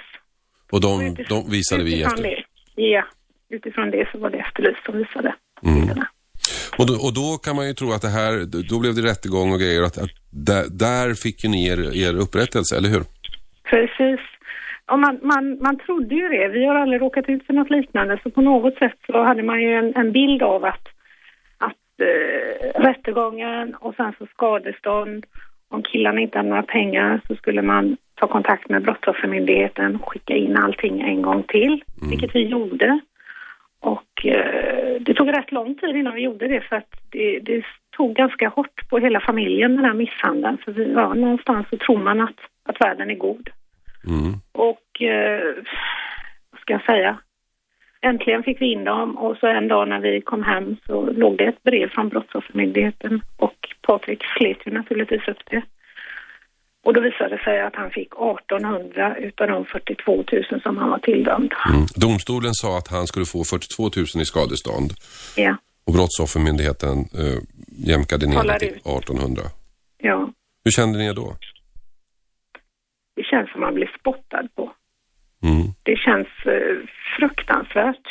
Och 0.72 0.82
de, 0.82 1.16
de 1.30 1.52
visade 1.52 1.84
vi 1.84 2.04
efter. 2.04 2.24
det, 2.24 2.44
ja, 2.76 3.04
utifrån 3.50 3.92
det 3.92 4.10
så 4.12 4.18
var 4.18 4.30
det 4.30 4.38
Efterlyst 4.38 4.86
som 4.86 4.98
visade. 4.98 5.36
Mm. 5.64 5.90
Och, 6.78 6.88
då, 6.88 6.94
och 6.94 7.14
då 7.14 7.38
kan 7.38 7.56
man 7.56 7.68
ju 7.68 7.74
tro 7.74 7.92
att 7.92 8.02
det 8.02 8.10
här, 8.10 8.32
då 8.70 8.80
blev 8.80 8.96
det 8.96 9.02
rättegång 9.02 9.52
och 9.54 9.60
grejer. 9.60 9.84
Att, 9.84 9.98
att 9.98 10.10
där, 10.46 10.64
där 10.86 11.14
fick 11.14 11.44
ju 11.44 11.50
ni 11.50 11.68
er, 11.68 11.80
er 12.06 12.14
upprättelse, 12.24 12.78
eller 12.78 12.90
hur? 12.90 13.04
Precis. 13.64 14.20
Och 14.92 15.00
man, 15.00 15.20
man, 15.22 15.58
man 15.62 15.78
trodde 15.78 16.16
ju 16.16 16.30
det. 16.30 16.48
Vi 16.48 16.66
har 16.66 16.76
aldrig 16.76 17.02
råkat 17.02 17.30
ut 17.30 17.46
för 17.46 17.54
något 17.54 17.70
liknande. 17.70 18.20
Så 18.24 18.30
på 18.30 18.42
något 18.42 18.76
sätt 18.78 18.98
så 19.06 19.24
hade 19.24 19.44
man 19.44 19.62
ju 19.62 19.74
en, 19.74 19.96
en 19.96 20.12
bild 20.12 20.44
av 20.44 20.66
att 20.66 20.88
eh, 22.02 22.82
rättegången 22.82 23.76
och 23.76 23.96
sen 23.96 24.14
så 24.18 24.26
skadestånd. 24.26 25.26
Om 25.70 25.84
killarna 25.84 26.22
inte 26.22 26.38
hade 26.38 26.50
några 26.50 26.64
pengar 26.64 27.22
så 27.28 27.36
skulle 27.36 27.62
man 27.62 27.98
ta 28.16 28.28
kontakt 28.28 28.70
med 28.70 28.84
Brottsoffermyndigheten 28.84 29.96
och 29.96 30.10
skicka 30.10 30.36
in 30.36 30.58
allting 30.58 31.02
en 31.02 31.22
gång 31.22 31.44
till, 31.44 31.84
vilket 32.10 32.36
vi 32.36 32.46
gjorde. 32.46 33.00
Och 33.80 34.26
eh, 34.26 35.02
det 35.02 35.14
tog 35.14 35.38
rätt 35.38 35.52
lång 35.52 35.76
tid 35.76 35.96
innan 35.96 36.16
vi 36.16 36.22
gjorde 36.22 36.48
det 36.48 36.62
för 36.62 36.76
att 36.76 36.92
det, 37.10 37.40
det 37.40 37.66
tog 37.98 38.16
ganska 38.16 38.50
hårt 38.50 38.90
på 38.90 39.00
hela 39.00 39.20
familjen 39.20 39.76
den 39.76 39.86
här 39.86 39.94
misshandeln. 39.94 40.58
För 40.66 40.72
vi, 40.72 40.94
ja, 40.94 41.14
någonstans 41.14 41.68
så 41.70 41.78
tror 41.78 41.98
man 41.98 42.22
att, 42.22 42.40
att 42.64 42.82
världen 42.82 43.10
är 43.10 43.16
god. 43.16 43.50
Och 44.52 45.02
eh, 45.02 45.56
vad 46.52 46.62
ska 46.62 46.74
jag 46.74 46.86
säga? 46.86 47.18
Äntligen 48.02 48.44
fick 48.44 48.62
vi 48.62 48.72
in 48.72 48.84
dem 48.84 49.18
och 49.18 49.38
så 49.38 49.48
en 49.48 49.68
dag 49.68 49.88
när 49.88 50.00
vi 50.00 50.22
kom 50.22 50.44
hem 50.44 50.76
så 50.86 51.12
låg 51.12 51.38
det 51.38 51.46
ett 51.46 51.64
brev 51.64 51.90
från 51.90 52.10
Brottsoffermyndigheten 52.10 53.22
och 53.38 53.70
Patrik 53.82 54.24
slet 54.38 54.58
ju 54.66 54.72
naturligtvis 54.72 55.28
upp 55.28 55.44
det. 55.50 55.62
Och 56.84 56.94
då 56.94 57.02
visade 57.02 57.30
det 57.30 57.44
sig 57.44 57.62
att 57.62 57.76
han 57.76 57.92
fick 57.92 58.12
1800 58.14 59.18
utav 59.18 59.48
de 59.48 59.66
42 59.66 60.24
000 60.52 60.62
som 60.62 60.78
han 60.78 60.90
var 60.90 61.00
tilldömd. 61.00 61.54
Mm. 61.70 61.86
Domstolen 61.96 62.54
sa 62.54 62.78
att 62.78 62.88
han 62.88 63.08
skulle 63.08 63.26
få 63.26 63.44
42 63.44 63.84
000 63.84 63.90
i 64.22 64.26
skadestånd 64.26 64.92
Ja, 65.36 65.58
och 65.88 65.94
Brottsoffermyndigheten 65.94 67.00
eh, 67.14 67.38
jämkade 67.78 68.28
ner 68.28 68.44
det 68.44 68.60
till 68.60 68.68
ut. 68.68 68.76
1800. 68.76 69.44
ja. 69.98 70.34
Hur 70.64 70.72
kände 70.72 70.98
ni 71.00 71.06
er 71.06 71.14
då? 71.14 71.36
Det 73.16 73.24
känns 73.24 73.52
som 73.52 73.62
man 73.62 73.74
blir 73.74 73.92
spottad 74.00 74.48
på. 74.56 74.72
Mm. 75.44 75.68
Det 75.84 75.96
känns 75.98 76.28
eh, 76.46 76.78
fruktansvärt. 77.20 78.06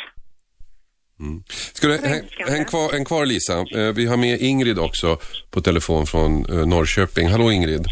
Ska 1.73 1.87
du, 1.87 1.97
häng, 1.97 2.21
häng, 2.47 2.65
kvar, 2.65 2.91
häng 2.91 3.05
kvar 3.05 3.25
Lisa. 3.25 3.53
Eh, 3.59 3.93
vi 3.95 4.05
har 4.05 4.17
med 4.17 4.41
Ingrid 4.41 4.79
också 4.79 5.17
på 5.51 5.61
telefon 5.61 6.05
från 6.05 6.45
eh, 6.49 6.65
Norrköping. 6.67 7.27
Hallå 7.27 7.51
Ingrid. 7.51 7.85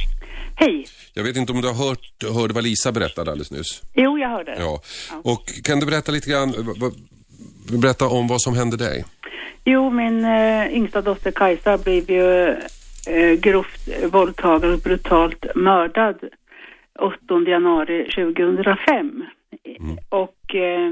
Hej. 0.57 0.85
Jag 1.13 1.23
vet 1.23 1.35
inte 1.37 1.51
om 1.51 1.61
du 1.61 1.67
har 1.67 1.87
hört, 1.89 2.23
hörde 2.35 2.53
vad 2.53 2.63
Lisa 2.63 2.91
berättade 2.91 3.31
alldeles 3.31 3.51
nyss? 3.51 3.81
Jo, 3.93 4.17
jag 4.17 4.29
hörde. 4.29 4.55
Ja. 4.59 4.81
Och 5.23 5.45
kan 5.63 5.79
du 5.79 5.85
berätta 5.85 6.11
lite 6.11 6.29
grann, 6.29 6.51
v- 6.51 7.77
berätta 7.77 8.07
om 8.07 8.27
vad 8.27 8.41
som 8.41 8.55
hände 8.55 8.77
dig? 8.77 9.05
Jo, 9.65 9.89
min 9.89 10.25
eh, 10.25 10.73
yngsta 10.77 11.01
dotter 11.01 11.31
Kajsa 11.31 11.77
blev 11.77 12.11
ju 12.11 12.47
eh, 13.07 13.33
grovt 13.39 13.89
våldtagen 14.11 14.73
och 14.73 14.79
brutalt 14.79 15.45
mördad 15.55 16.15
8 16.99 17.15
januari 17.47 18.05
2005. 18.15 19.23
Och, 20.09 20.55
eh, 20.55 20.91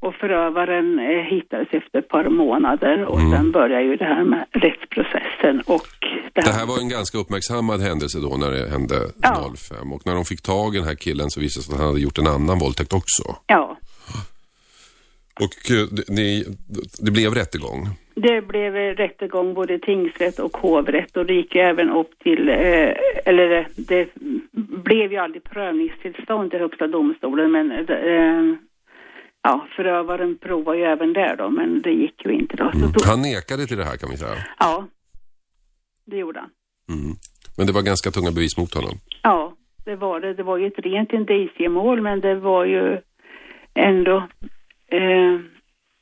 och 0.00 0.14
förövaren 0.14 0.98
eh, 0.98 1.24
hittades 1.34 1.68
efter 1.72 1.98
ett 1.98 2.08
par 2.08 2.28
månader 2.28 3.04
och 3.04 3.18
sen 3.18 3.52
började 3.52 3.82
ju 3.84 3.96
det 3.96 4.04
här 4.04 4.24
med 4.24 4.44
rättsprocessen 4.52 5.60
och 5.66 5.86
det 6.34 6.40
Det 6.40 6.50
här. 6.50 6.58
här 6.58 6.66
var 6.66 6.78
en 6.78 6.88
ganska 6.88 7.18
uppmärksammad 7.18 7.80
händelse 7.80 8.18
då 8.18 8.36
när 8.36 8.50
det 8.50 8.68
hände 8.70 8.94
05 9.56 9.92
och 9.92 10.06
när 10.06 10.14
de 10.14 10.24
fick 10.24 10.42
tag 10.42 10.74
i 10.74 10.78
den 10.78 10.86
här 10.88 10.94
killen 10.94 11.30
så 11.30 11.40
visade 11.40 11.60
det 11.60 11.64
sig 11.66 11.72
att 11.74 11.78
han 11.80 11.88
hade 11.88 12.00
gjort 12.00 12.18
en 12.18 12.26
annan 12.26 12.58
våldtäkt 12.58 12.92
också. 12.92 13.22
Ja, 13.46 13.76
Och 15.40 15.70
eh, 15.70 15.86
det, 15.90 16.08
ni, 16.08 16.44
det 16.98 17.10
blev 17.10 17.34
rättegång. 17.34 17.88
det 18.14 18.40
blev 18.40 18.76
eh, 18.76 18.94
rättegång 18.94 19.54
både 19.54 19.78
tingsrätt 19.78 20.38
och 20.38 20.56
hovrätt 20.56 21.16
och 21.16 21.26
det 21.26 21.34
gick 21.34 21.54
ju 21.54 21.60
även 21.60 21.90
upp 21.90 22.18
till, 22.18 22.48
eh, 22.48 22.92
eller 23.24 23.68
det, 23.76 24.08
blev 24.84 25.12
ju 25.12 25.18
aldrig 25.18 25.44
prövningstillstånd 25.44 26.54
i 26.54 26.58
Högsta 26.58 26.86
domstolen 26.86 27.52
men 27.52 27.86
ja, 29.42 29.66
förövaren 29.76 30.38
provar 30.38 30.74
ju 30.74 30.82
även 30.82 31.12
där 31.12 31.36
då 31.36 31.50
men 31.50 31.82
det 31.82 31.92
gick 31.92 32.24
ju 32.24 32.32
inte 32.32 32.56
då. 32.56 32.64
Mm. 32.64 32.90
Han 33.04 33.22
nekade 33.22 33.66
till 33.66 33.76
det 33.76 33.84
här 33.84 33.96
kan 33.96 34.10
vi 34.10 34.16
säga. 34.16 34.36
ja, 34.58 34.86
det 36.06 36.16
gjorde 36.16 36.40
han. 36.40 36.50
Mm. 36.88 37.16
Men 37.56 37.66
det 37.66 37.72
var 37.72 37.82
ganska 37.82 38.10
tunga 38.10 38.30
bevis 38.30 38.56
mot 38.56 38.74
honom. 38.74 38.94
Ja, 39.22 39.56
det 39.84 39.96
var 39.96 40.20
det. 40.20 40.34
Det 40.34 40.42
var 40.42 40.58
ju 40.58 40.66
ett 40.66 40.78
rent 40.78 41.12
indiciemål 41.12 42.00
men 42.00 42.20
det 42.20 42.34
var 42.34 42.64
ju 42.64 42.98
ändå, 43.74 44.28
eh, 44.96 45.40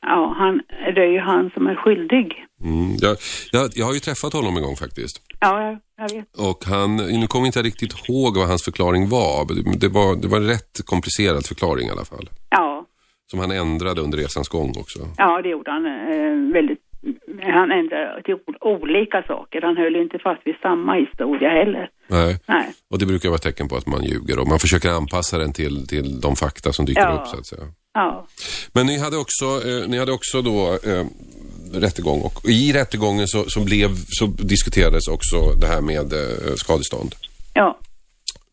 ja, 0.02 0.34
han, 0.38 0.60
det 0.94 1.00
är 1.00 1.12
ju 1.12 1.18
han 1.20 1.50
som 1.54 1.66
är 1.66 1.74
skyldig. 1.74 2.44
Mm. 2.64 2.96
Jag, 3.00 3.16
jag, 3.52 3.70
jag 3.74 3.86
har 3.86 3.94
ju 3.94 4.00
träffat 4.00 4.32
honom 4.32 4.56
en 4.56 4.62
gång 4.62 4.76
faktiskt. 4.76 5.22
Ja, 5.40 5.62
jag, 5.64 5.78
jag 5.96 6.16
vet. 6.16 6.36
Och 6.38 6.64
han, 6.66 6.96
nu 6.96 7.26
kommer 7.26 7.42
jag 7.46 7.48
inte 7.48 7.62
riktigt 7.62 8.08
ihåg 8.08 8.36
vad 8.36 8.48
hans 8.48 8.64
förklaring 8.64 9.08
var. 9.08 9.64
men 9.64 9.78
Det 9.78 9.88
var, 9.88 10.16
det 10.22 10.28
var 10.28 10.38
en 10.38 10.46
rätt 10.46 10.74
komplicerad 10.84 11.46
förklaring 11.46 11.88
i 11.88 11.90
alla 11.90 12.04
fall. 12.04 12.28
Ja, 12.50 12.86
Som 13.30 13.40
han 13.40 13.50
ändrade 13.50 14.00
under 14.00 14.18
resans 14.18 14.48
gång 14.48 14.70
också. 14.78 14.98
Ja, 15.18 15.42
det 15.42 15.48
gjorde 15.48 15.70
han 15.70 15.86
eh, 15.86 16.52
väldigt. 16.54 16.78
Han 17.42 17.70
ändrade 17.72 18.22
till 18.22 18.36
olika 18.60 19.22
saker. 19.22 19.62
Han 19.62 19.76
höll 19.76 19.96
inte 19.96 20.18
fast 20.18 20.42
vid 20.46 20.54
samma 20.62 20.94
historia 20.94 21.48
heller. 21.50 21.88
Nej. 22.08 22.38
Nej. 22.48 22.66
Och 22.90 22.98
det 22.98 23.06
brukar 23.06 23.28
vara 23.28 23.38
tecken 23.38 23.68
på 23.68 23.76
att 23.76 23.86
man 23.86 24.04
ljuger 24.04 24.38
och 24.40 24.48
man 24.48 24.58
försöker 24.58 24.90
anpassa 24.90 25.38
den 25.38 25.52
till, 25.52 25.86
till 25.88 26.20
de 26.20 26.36
fakta 26.36 26.72
som 26.72 26.84
dyker 26.86 27.00
Ja. 27.02 27.12
upp 27.12 27.26
så 27.26 27.38
att 27.38 27.46
säga. 27.46 27.62
Ja, 27.94 28.26
Men 28.74 28.86
ni 28.86 28.98
hade 28.98 29.16
också, 29.16 29.44
eh, 29.44 29.88
ni 29.88 29.98
hade 29.98 30.12
också 30.12 30.42
då 30.42 30.78
eh, 30.90 31.06
rättegång 31.80 32.20
och 32.20 32.48
i 32.48 32.72
rättegången 32.72 33.26
så, 33.26 33.44
så, 33.46 33.64
blev, 33.64 33.88
så 34.08 34.26
diskuterades 34.26 35.08
också 35.08 35.36
det 35.60 35.66
här 35.66 35.80
med 35.80 36.12
eh, 36.12 36.54
skadestånd. 36.54 37.14
ja. 37.54 37.78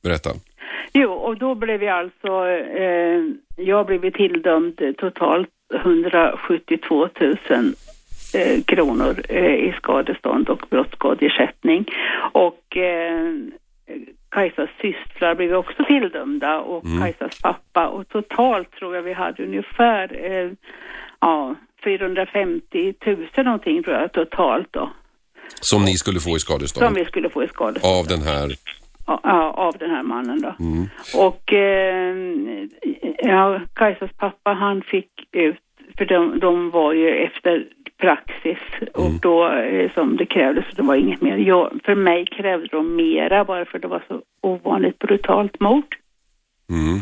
Berätta. 0.03 0.29
Jo, 0.93 1.11
och 1.11 1.37
då 1.37 1.55
blev 1.55 1.83
jag 1.83 1.99
alltså, 1.99 2.47
eh, 2.83 3.21
jag 3.65 3.85
blev 3.85 4.11
tilldömd 4.11 4.81
totalt 4.97 5.49
172 5.75 7.09
000 7.19 7.37
eh, 8.33 8.63
kronor 8.63 9.21
eh, 9.29 9.53
i 9.53 9.73
skadestånd 9.77 10.49
och 10.49 10.65
brottsskadeersättning. 10.69 11.85
Och 12.31 12.77
eh, 12.77 13.33
Kajsas 14.31 14.69
systrar 14.81 15.35
blev 15.35 15.53
också 15.53 15.83
tilldömda 15.87 16.59
och 16.59 16.85
Mm. 16.85 17.01
Kajsas 17.01 17.41
pappa 17.41 17.87
och 17.87 18.07
totalt 18.09 18.71
tror 18.71 18.95
jag 18.95 19.03
vi 19.03 19.13
hade 19.13 19.43
ungefär 19.43 20.31
eh, 20.31 20.51
ja, 21.19 21.55
450 21.83 22.93
000 23.05 23.27
någonting 23.45 23.83
tror 23.83 23.95
jag 23.95 24.11
totalt 24.11 24.67
då. 24.71 24.91
Som 25.61 25.83
ni 25.85 25.93
skulle 25.93 26.19
få 26.19 26.29
i 26.29 26.31
Som 26.31 26.39
skadestånd. 26.39 26.95
vi 26.97 27.05
skulle 27.05 27.29
få 27.29 27.43
i 27.43 27.47
skadestånd. 27.47 27.95
Av 27.99 28.07
den 28.07 28.21
här. 28.21 28.49
Ja, 29.07 29.53
av 29.57 29.77
den 29.77 29.89
här 29.89 30.03
mannen 30.03 30.41
då. 30.41 30.55
Mm. 30.59 30.89
Och 31.15 31.53
eh, 31.53 32.15
ja, 33.17 33.61
Kajsas 33.75 34.11
pappa 34.17 34.53
han 34.53 34.81
fick 34.81 35.11
ut, 35.31 35.57
för 35.97 36.05
de, 36.05 36.39
de 36.39 36.69
var 36.69 36.93
ju 36.93 37.09
efter 37.09 37.67
praxis 37.97 38.57
och 38.93 39.11
då 39.21 39.51
eh, 39.51 39.91
som 39.93 40.17
det 40.17 40.25
krävdes, 40.25 40.65
det 40.75 40.81
var 40.81 40.95
inget 40.95 41.21
mer. 41.21 41.37
Jag, 41.37 41.79
för 41.85 41.95
mig 41.95 42.25
krävde 42.25 42.67
de 42.67 42.95
mera 42.95 43.45
bara 43.45 43.65
för 43.65 43.79
det 43.79 43.87
var 43.87 44.03
så 44.07 44.21
ovanligt 44.41 44.99
brutalt 44.99 45.59
mord. 45.59 45.95
Mm. 46.69 46.99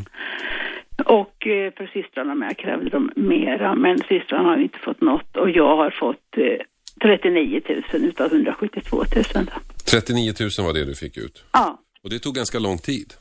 Och 1.06 1.48
eh, 1.48 1.74
för 1.74 1.90
systrarna 1.94 2.36
med 2.36 2.58
krävde 2.58 2.90
de 2.90 3.12
mera, 3.16 3.76
men 3.76 3.98
systrarna 3.98 4.50
har 4.50 4.58
ju 4.58 4.64
inte 4.64 4.80
fått 4.80 5.02
något 5.02 5.38
och 5.38 5.50
jag 5.50 5.78
har 5.78 5.92
fått 5.92 6.38
eh, 6.38 6.66
39 7.02 7.62
000 7.94 8.04
utav 8.04 8.28
172 8.34 8.98
000. 8.98 9.06
Då. 9.34 9.52
39 9.92 10.34
000 10.40 10.50
var 10.66 10.74
det 10.74 10.86
du 10.86 10.96
fick 10.96 11.18
ut. 11.18 11.46
Ja. 11.54 11.80
Och 12.04 12.10
det 12.10 12.20
tog 12.20 12.36
ganska 12.36 12.60
lång 12.60 12.78
tid. 12.78 13.14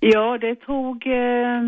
Ja, 0.00 0.38
det 0.38 0.54
tog, 0.54 1.06
eh, 1.06 1.62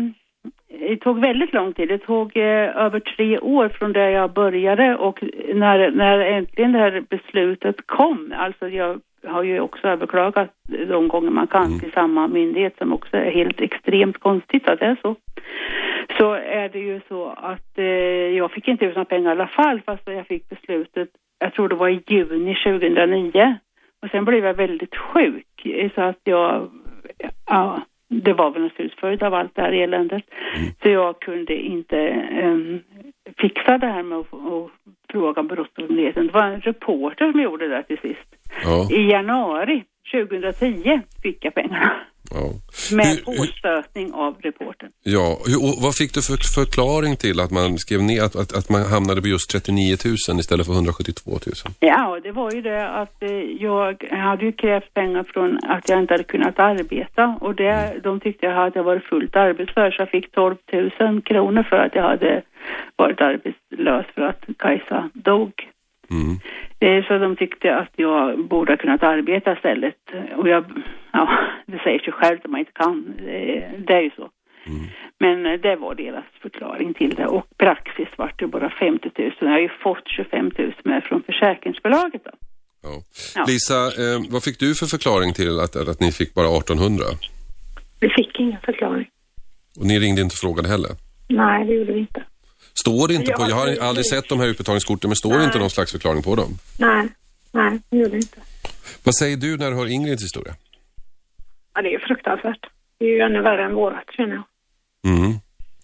det 0.79 0.97
tog 0.97 1.21
väldigt 1.21 1.53
lång 1.53 1.73
tid. 1.73 1.87
Det 1.87 1.97
tog 1.97 2.37
eh, 2.37 2.77
över 2.85 2.99
tre 2.99 3.39
år 3.39 3.69
från 3.69 3.93
där 3.93 4.09
jag 4.09 4.33
började 4.33 4.95
och 4.95 5.23
när, 5.53 5.91
när 5.91 6.19
äntligen 6.19 6.71
det 6.71 6.79
här 6.79 7.03
beslutet 7.09 7.75
kom, 7.87 8.33
alltså 8.37 8.67
jag 8.69 8.99
har 9.27 9.43
ju 9.43 9.59
också 9.59 9.87
överklagat 9.87 10.49
de 10.87 11.07
gånger 11.07 11.29
man 11.29 11.47
kan 11.47 11.79
till 11.79 11.91
samma 11.91 12.27
myndighet 12.27 12.77
som 12.77 12.93
också 12.93 13.17
är 13.17 13.31
helt 13.31 13.61
extremt 13.61 14.19
konstigt 14.19 14.69
att 14.69 14.79
det 14.79 14.85
är 14.85 14.97
så. 15.01 15.15
Så 16.17 16.33
är 16.33 16.69
det 16.69 16.79
ju 16.79 17.01
så 17.07 17.29
att 17.29 17.77
eh, 17.77 17.85
jag 18.37 18.51
fick 18.51 18.67
inte 18.67 18.85
ut 18.85 18.95
några 18.95 19.05
pengar 19.05 19.29
i 19.29 19.31
alla 19.31 19.47
fall 19.47 19.81
fast 19.85 20.03
jag 20.05 20.27
fick 20.27 20.49
beslutet, 20.49 21.09
jag 21.39 21.53
tror 21.53 21.69
det 21.69 21.75
var 21.75 21.89
i 21.89 22.03
juni 22.07 22.55
2009. 22.55 23.57
Och 24.01 24.09
sen 24.11 24.25
blev 24.25 24.45
jag 24.45 24.53
väldigt 24.53 24.95
sjuk 24.95 25.67
så 25.95 26.01
att 26.01 26.19
jag, 26.23 26.69
ja, 27.45 27.81
det 28.09 28.33
var 28.33 28.51
väl 28.51 28.61
naturligtvis 28.61 28.99
följd 28.99 29.23
av 29.23 29.33
allt 29.33 29.55
det 29.55 29.61
här 29.61 29.71
eländet. 29.71 30.23
Så 30.83 30.89
jag 30.89 31.19
kunde 31.21 31.55
inte 31.55 31.97
em, 31.97 32.79
fixa 33.37 33.77
det 33.77 33.87
här 33.87 34.03
med 34.03 34.17
att, 34.17 34.33
att 34.33 34.71
fråga 35.11 35.43
Brottsmyndigheten. 35.43 36.27
Det 36.27 36.33
var 36.33 36.43
en 36.43 36.61
reporter 36.61 37.31
som 37.31 37.41
gjorde 37.41 37.67
det 37.67 37.83
till 37.83 37.97
sist. 37.97 38.35
Ja. 38.63 38.87
I 38.91 39.11
januari 39.11 39.83
2010 40.11 41.01
fick 41.23 41.45
jag 41.45 41.55
pengarna. 41.55 41.91
Ja. 42.31 42.45
Med 42.95 43.25
påstötning 43.25 44.13
av 44.13 44.35
reportern. 44.41 44.89
Ja, 45.03 45.37
och 45.65 45.75
vad 45.83 45.95
fick 45.95 46.13
du 46.13 46.21
för 46.21 46.37
förklaring 46.59 47.15
till 47.15 47.39
att 47.39 47.51
man 47.51 47.77
skrev 47.77 48.01
ner 48.03 48.23
att, 48.23 48.35
att, 48.35 48.51
att 48.57 48.69
man 48.69 48.81
hamnade 48.81 49.21
på 49.21 49.27
just 49.27 49.49
39 49.51 49.97
000 50.05 50.39
istället 50.39 50.65
för 50.65 50.73
172 50.73 51.31
000? 51.31 51.39
Ja, 51.79 52.19
det 52.23 52.31
var 52.31 52.51
ju 52.51 52.61
det 52.61 52.89
att 52.89 53.23
eh, 53.23 53.29
jag 53.67 54.03
hade 54.11 54.45
ju 54.45 54.51
krävt 54.51 54.93
pengar 54.93 55.23
från 55.33 55.59
att 55.63 55.89
jag 55.89 55.99
inte 55.99 56.13
hade 56.13 56.23
kunnat 56.23 56.59
arbeta 56.59 57.37
och 57.41 57.55
det, 57.55 57.99
de 58.03 58.19
tyckte 58.19 58.45
jag 58.45 58.55
hade 58.55 58.81
varit 58.81 59.03
fullt 59.03 59.35
arbetsför 59.35 59.91
så 59.91 60.01
jag 60.01 60.09
fick 60.09 60.31
12 60.31 60.55
000 60.99 61.21
kronor 61.21 61.63
för 61.63 61.75
att 61.75 61.95
jag 61.95 62.03
hade 62.03 62.41
varit 62.95 63.21
arbetslös 63.21 64.05
för 64.15 64.21
att 64.21 64.43
Kajsa 64.57 65.09
dog. 65.13 65.53
Mm. 66.11 66.39
Eh, 66.79 67.05
Så 67.07 67.17
de 67.17 67.35
tyckte 67.35 67.75
att 67.75 67.91
jag 67.95 68.39
borde 68.47 68.71
ha 68.71 68.77
kunnat 68.77 69.03
arbeta 69.03 69.53
istället. 69.53 69.95
Och 70.37 70.47
jag, 70.49 70.65
ja, 71.11 71.29
det 71.65 71.79
säger 71.83 71.99
sig 71.99 72.13
självt 72.13 72.45
att 72.45 72.51
man 72.51 72.59
inte 72.59 72.71
kan. 72.71 73.13
Eh, 73.19 73.63
Det 73.87 73.93
är 73.93 74.01
ju 74.01 74.11
så. 74.15 74.29
Men 75.19 75.45
eh, 75.45 75.53
det 75.59 75.75
var 75.75 75.95
deras 75.95 76.25
förklaring 76.41 76.93
till 76.93 77.15
det. 77.15 77.25
Och 77.27 77.45
praxis 77.57 78.07
var 78.17 78.33
det 78.37 78.47
bara 78.47 78.69
50 78.69 79.09
000. 79.17 79.31
Jag 79.39 79.47
har 79.47 79.59
ju 79.59 79.69
fått 79.83 80.03
25 80.07 80.51
000 80.57 80.73
med 80.83 81.03
från 81.03 81.23
försäkringsbolaget 81.23 82.21
då. 82.25 82.31
Ja. 82.83 83.45
Lisa, 83.47 83.75
eh, 83.75 84.19
vad 84.29 84.43
fick 84.43 84.59
du 84.59 84.75
för 84.75 84.85
förklaring 84.85 85.33
till 85.33 85.59
att, 85.59 85.75
att 85.75 85.99
ni 85.99 86.11
fick 86.11 86.33
bara 86.33 86.47
1800? 86.57 87.03
Vi 87.99 88.09
fick 88.09 88.39
ingen 88.39 88.59
förklaring. 88.65 89.07
Och 89.79 89.85
ni 89.85 89.99
ringde 89.99 90.21
inte 90.21 90.33
och 90.33 90.37
frågade 90.47 90.67
heller? 90.69 90.91
Nej, 91.27 91.65
det 91.65 91.73
gjorde 91.73 91.93
vi 91.93 91.99
inte. 91.99 92.23
Står 92.73 93.07
det 93.07 93.13
inte 93.13 93.31
Ja, 93.31 93.37
på, 93.37 93.49
jag 93.49 93.55
har 93.55 93.87
aldrig 93.87 94.05
sett 94.05 94.29
de 94.29 94.39
här 94.39 94.47
utbetalningskorten, 94.47 95.09
men 95.09 95.15
står 95.15 95.37
det 95.37 95.43
inte 95.43 95.59
någon 95.59 95.69
slags 95.69 95.91
förklaring 95.91 96.23
på 96.23 96.35
dem? 96.35 96.57
Nej, 96.79 97.07
nej, 97.51 97.79
det 97.89 97.97
gjorde 97.97 98.15
inte. 98.15 98.39
Vad 99.03 99.15
säger 99.15 99.37
du 99.37 99.57
när 99.57 99.71
du 99.71 99.77
hör 99.77 99.91
Ingrids 99.91 100.23
historia? 100.23 100.53
Ja, 101.73 101.81
det 101.81 101.93
är 101.93 101.99
fruktansvärt. 101.99 102.65
Det 102.97 103.05
är 103.05 103.09
ju 103.09 103.19
ännu 103.19 103.41
värre 103.41 103.65
än 103.65 103.75
vårat, 103.75 104.05
känner 104.17 104.35
jag. 104.35 104.43
Mm. 105.13 105.33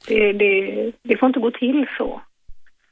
Det, 0.08 0.34
det, 0.34 0.92
det 1.04 1.18
får 1.18 1.28
inte 1.28 1.40
gå 1.40 1.52
till 1.52 1.86
så. 1.98 2.22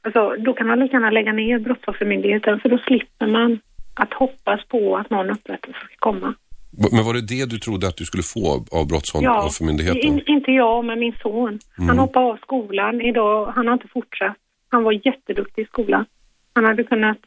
Alltså, 0.02 0.36
då 0.38 0.52
kan 0.52 0.66
man 0.66 0.80
lika 0.80 0.92
gärna 0.92 1.10
lägga 1.10 1.32
ner 1.32 1.58
Brottsoffermyndigheten 1.58 2.60
för 2.60 2.68
då 2.68 2.78
slipper 2.78 3.26
man 3.26 3.60
att 3.94 4.12
hoppas 4.12 4.64
på 4.68 4.96
att 4.96 5.10
någon 5.10 5.30
upprättelse 5.30 5.78
ska 5.86 5.96
komma. 5.98 6.34
Men 6.92 7.04
var 7.04 7.14
det 7.14 7.20
det 7.20 7.44
du 7.50 7.58
trodde 7.58 7.88
att 7.88 7.96
du 7.96 8.04
skulle 8.04 8.22
få 8.22 8.52
av 8.54 8.64
Ja, 8.70 8.84
Brottsoffermyndigheten? 8.84 10.00
in, 10.00 10.22
inte 10.26 10.50
jag, 10.52 10.84
men 10.84 10.98
min 11.00 11.14
son. 11.22 11.58
Han 11.76 11.84
Mm. 11.86 11.98
hoppade 11.98 12.26
av 12.26 12.36
skolan 12.36 13.00
idag. 13.00 13.52
Han 13.56 13.66
har 13.66 13.74
inte 13.74 13.88
fortsatt. 13.88 14.36
Han 14.68 14.82
var 14.84 14.92
jätteduktig 15.06 15.62
i 15.62 15.64
skolan. 15.66 16.04
Han 16.52 16.64
hade 16.64 16.84
kunnat 16.84 17.18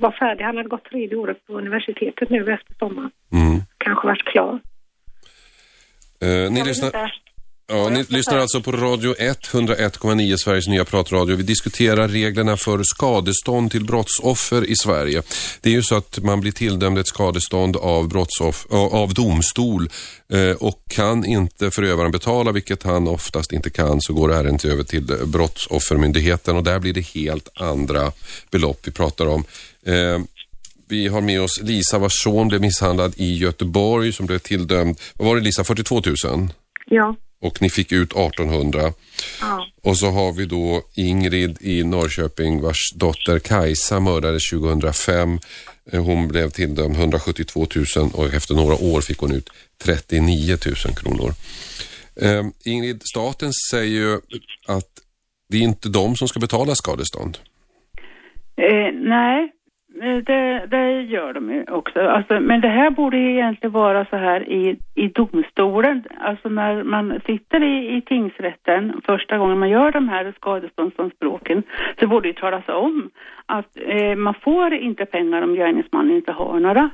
vara 0.00 0.12
färdig. 0.12 0.44
Han 0.44 0.56
hade 0.56 0.68
gått 0.68 0.84
tredje 0.84 1.16
året 1.16 1.46
på 1.46 1.52
universitetet 1.58 2.30
nu 2.30 2.52
efter 2.52 2.74
sommaren. 2.78 3.10
Mm. 3.32 3.60
Kanske 3.78 4.06
varit 4.06 4.24
klar. 4.24 4.60
Eh, 6.22 6.52
ni 6.52 6.64
lyssnar, 6.64 6.86
inte. 6.88 7.10
Ja, 7.66 7.88
ni 7.88 8.04
lyssnar 8.08 8.38
alltså 8.38 8.60
på 8.60 8.72
Radio 8.72 9.14
101,9, 9.14 10.36
Sveriges 10.36 10.68
nya 10.68 10.84
pratradio. 10.84 11.36
Vi 11.36 11.42
diskuterar 11.42 12.08
reglerna 12.08 12.56
för 12.56 12.80
skadestånd 12.82 13.70
till 13.70 13.84
brottsoffer 13.84 14.70
i 14.70 14.76
Sverige. 14.76 15.22
Det 15.60 15.68
är 15.68 15.72
ju 15.72 15.82
så 15.82 15.96
att 15.96 16.18
man 16.18 16.40
blir 16.40 16.52
tilldömd 16.52 16.98
ett 16.98 17.06
skadestånd 17.06 17.76
av, 17.76 18.08
brottsoff, 18.08 18.66
av 18.70 18.94
av 18.94 19.14
domstol 19.14 19.88
eh, 20.32 20.56
och 20.56 20.82
kan 20.88 21.24
inte 21.24 21.70
förövaren 21.70 22.10
betala, 22.10 22.52
vilket 22.52 22.82
han 22.82 23.08
oftast 23.08 23.52
inte 23.52 23.70
kan, 23.70 24.00
så 24.00 24.12
går 24.12 24.32
ärendet 24.32 24.64
över 24.64 24.82
till 24.82 25.10
eh, 25.10 25.26
Brottsoffermyndigheten 25.26 26.56
och 26.56 26.64
där 26.64 26.78
blir 26.78 26.92
det 26.92 27.06
helt 27.06 27.48
andra 27.54 28.12
belopp 28.50 28.80
vi 28.84 28.92
pratar 28.92 29.26
om. 29.26 29.44
Eh, 29.86 30.18
vi 30.88 31.08
har 31.08 31.20
med 31.20 31.42
oss 31.42 31.60
Lisa 31.62 31.98
vars 31.98 32.22
son 32.22 32.48
blev 32.48 32.60
misshandlad 32.60 33.14
i 33.16 33.36
Göteborg 33.36 34.12
som 34.12 34.26
blev 34.26 34.38
tilldömd, 34.38 35.00
vad 35.14 35.28
var 35.28 35.36
det 35.36 35.42
Lisa, 35.42 35.64
42 35.64 36.02
000? 36.26 36.48
Ja. 36.86 37.16
Och 37.44 37.62
ni 37.62 37.70
fick 37.70 37.92
ut 37.92 38.12
1800. 38.12 38.92
ja. 39.40 39.66
Och 39.82 39.98
så 39.98 40.10
har 40.10 40.32
vi 40.32 40.46
då 40.46 40.82
Ingrid 40.94 41.56
i 41.60 41.84
Norrköping 41.84 42.60
vars 42.60 42.92
dotter 42.94 43.38
Kajsa 43.38 44.00
mördades 44.00 44.50
2005. 44.50 45.38
Eh, 45.92 46.04
Hon 46.04 46.28
blev 46.28 46.50
tilldömd 46.50 46.96
172 46.96 47.66
000 47.96 48.10
och 48.14 48.34
efter 48.34 48.54
några 48.54 48.74
år 48.74 49.00
fick 49.00 49.18
hon 49.18 49.32
ut 49.32 49.50
39 49.82 50.56
000 50.66 50.74
kronor. 50.96 51.32
Eh, 52.20 52.42
Ingrid, 52.64 53.02
staten 53.04 53.52
säger 53.70 54.00
ju 54.00 54.14
att 54.66 54.88
det 55.48 55.56
är 55.56 55.62
inte 55.62 55.88
de 55.88 56.16
som 56.16 56.28
ska 56.28 56.40
betala 56.40 56.74
skadestånd. 56.74 57.38
Eh, 58.56 58.94
nej, 59.08 59.52
det, 60.00 60.66
det 60.66 61.02
gör 61.02 61.32
de 61.32 61.52
ju 61.52 61.64
också. 61.64 62.00
Alltså, 62.00 62.40
men 62.40 62.60
det 62.60 62.68
här 62.68 62.90
borde 62.90 63.16
ju 63.16 63.30
egentligen 63.30 63.72
vara 63.72 64.04
så 64.04 64.16
här 64.16 64.48
i, 64.48 64.78
i 64.94 65.08
domstolen. 65.08 66.04
Alltså 66.18 66.48
när 66.48 66.82
man 66.82 67.20
sitter 67.26 67.62
i, 67.62 67.96
i 67.96 68.02
tingsrätten 68.02 69.00
första 69.04 69.38
gången 69.38 69.58
man 69.58 69.70
gör 69.70 69.92
de 69.92 70.08
här 70.08 70.32
skadeståndsanspråken 70.36 71.62
så 72.00 72.06
borde 72.06 72.28
det 72.28 72.40
talas 72.40 72.68
om 72.68 73.10
att 73.46 73.76
eh, 73.86 74.16
man 74.16 74.34
får 74.34 74.74
inte 74.74 75.06
pengar 75.06 75.42
om 75.42 75.54
gärningsmannen 75.54 76.16
inte 76.16 76.32
har 76.32 76.60
några. 76.60 76.90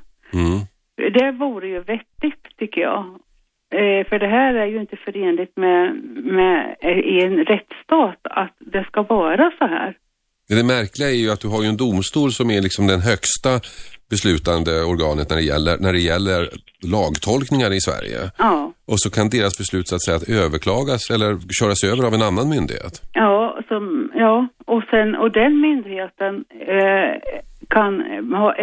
Det 1.12 1.30
vore 1.30 1.68
ju 1.68 1.80
vettigt 1.80 2.56
tycker 2.58 2.80
jag. 2.80 3.04
Eh, 3.72 4.06
för 4.06 4.18
det 4.18 4.26
här 4.26 4.54
är 4.54 4.66
ju 4.66 4.80
inte 4.80 4.96
förenligt 4.96 5.56
med, 5.56 5.94
med 6.24 6.76
eh, 6.80 6.98
i 6.98 7.24
en 7.24 7.44
rättsstat 7.44 8.18
att 8.22 8.56
det 8.58 8.84
ska 8.84 9.02
vara 9.02 9.52
så 9.58 9.66
här. 9.66 9.96
Det 10.56 10.64
märkliga 10.64 11.10
är 11.10 11.14
ju 11.14 11.30
att 11.30 11.40
du 11.40 11.48
har 11.48 11.62
ju 11.62 11.68
en 11.68 11.76
domstol 11.76 12.32
som 12.32 12.50
är 12.50 12.60
liksom 12.60 12.86
den 12.86 13.00
högsta 13.00 13.60
beslutande 14.10 14.82
organet 14.84 15.30
när 15.30 15.36
det 15.36 15.42
gäller, 15.42 15.78
när 15.78 15.92
det 15.92 15.98
gäller 15.98 16.48
lagtolkningar 16.82 17.72
i 17.72 17.80
Sverige. 17.80 18.30
Ja. 18.38 18.72
Och 18.86 19.00
så 19.00 19.10
kan 19.10 19.28
deras 19.28 19.58
beslut 19.58 19.88
så 19.88 19.94
att 19.94 20.04
säga 20.04 20.16
att 20.16 20.28
överklagas 20.28 21.10
eller 21.10 21.30
köras 21.60 21.84
över 21.84 22.06
av 22.06 22.14
en 22.14 22.22
annan 22.22 22.48
myndighet. 22.48 22.94
Ja, 23.12 23.58
som, 23.68 24.10
ja. 24.14 24.48
Och, 24.66 24.82
sen, 24.90 25.14
och 25.14 25.30
den 25.32 25.60
myndigheten 25.60 26.44
eh, 26.76 27.12
kan, 27.70 28.00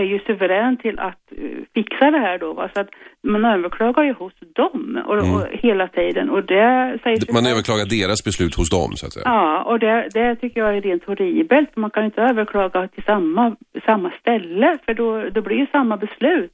är 0.02 0.04
ju 0.14 0.20
suverän 0.20 0.78
till 0.78 1.00
att 1.00 1.24
eh, 1.32 1.60
fixa 1.74 2.12
det 2.12 2.20
här 2.28 2.38
då. 2.40 2.54
Va? 2.54 2.70
Så 2.74 2.80
att 2.82 2.90
man 3.24 3.46
överklagar 3.46 4.04
ju 4.04 4.14
hos 4.14 4.34
dem 4.56 5.00
och, 5.08 5.18
Mm. 5.18 5.34
och 5.36 5.48
hela 5.52 5.88
tiden. 5.88 6.30
Och 6.30 6.44
det 6.44 7.00
säger 7.04 7.34
Man 7.34 7.46
överklagar 7.46 7.86
deras 7.86 8.24
beslut 8.24 8.56
hos 8.56 8.70
dem 8.70 8.92
så 8.96 9.06
att 9.06 9.14
säga. 9.14 9.24
Ja, 9.26 9.64
och 9.64 9.80
det, 9.80 10.10
det 10.14 10.36
tycker 10.36 10.60
jag 10.60 10.78
är 10.78 10.82
rent 10.82 11.04
horribelt. 11.06 11.76
Man 11.76 11.92
kan 11.92 12.06
inte 12.06 12.22
överklaga 12.22 12.88
till 12.88 13.04
samma, 13.04 13.56
samma 13.86 14.12
ställe 14.20 14.78
för 14.86 14.94
då, 14.94 15.30
då 15.30 15.42
blir 15.42 15.58
ju 15.58 15.68
samma 15.72 15.98
beslut. 15.98 16.52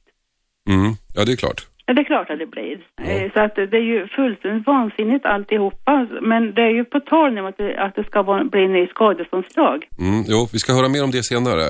Mm. 0.70 0.92
Ja, 1.16 1.24
det 1.24 1.32
är 1.32 1.36
klart. 1.36 1.60
Ja, 1.86 1.94
det 1.94 2.00
är 2.00 2.04
klart 2.04 2.30
att 2.30 2.38
det 2.38 2.46
blir. 2.46 2.76
Eh, 3.02 3.32
Så 3.32 3.40
att 3.40 3.54
det 3.54 3.76
är 3.76 3.88
ju 3.94 4.08
fullständigt 4.08 4.66
vansinnigt 4.66 5.26
alltihopa. 5.26 6.06
Men 6.22 6.54
det 6.54 6.62
är 6.62 6.70
ju 6.70 6.84
på 6.84 7.00
tal 7.00 7.34
nu 7.34 7.46
att 7.46 7.56
det, 7.56 7.76
att 7.84 7.94
det 7.96 8.04
ska 8.04 8.22
bli 8.52 8.64
en 8.64 8.72
ny 8.72 8.86
skadeståndslag. 8.86 9.84
Mm, 9.98 10.24
jo, 10.28 10.48
vi 10.52 10.58
ska 10.58 10.72
höra 10.72 10.88
mer 10.88 11.04
om 11.04 11.10
det 11.10 11.22
senare. 11.22 11.64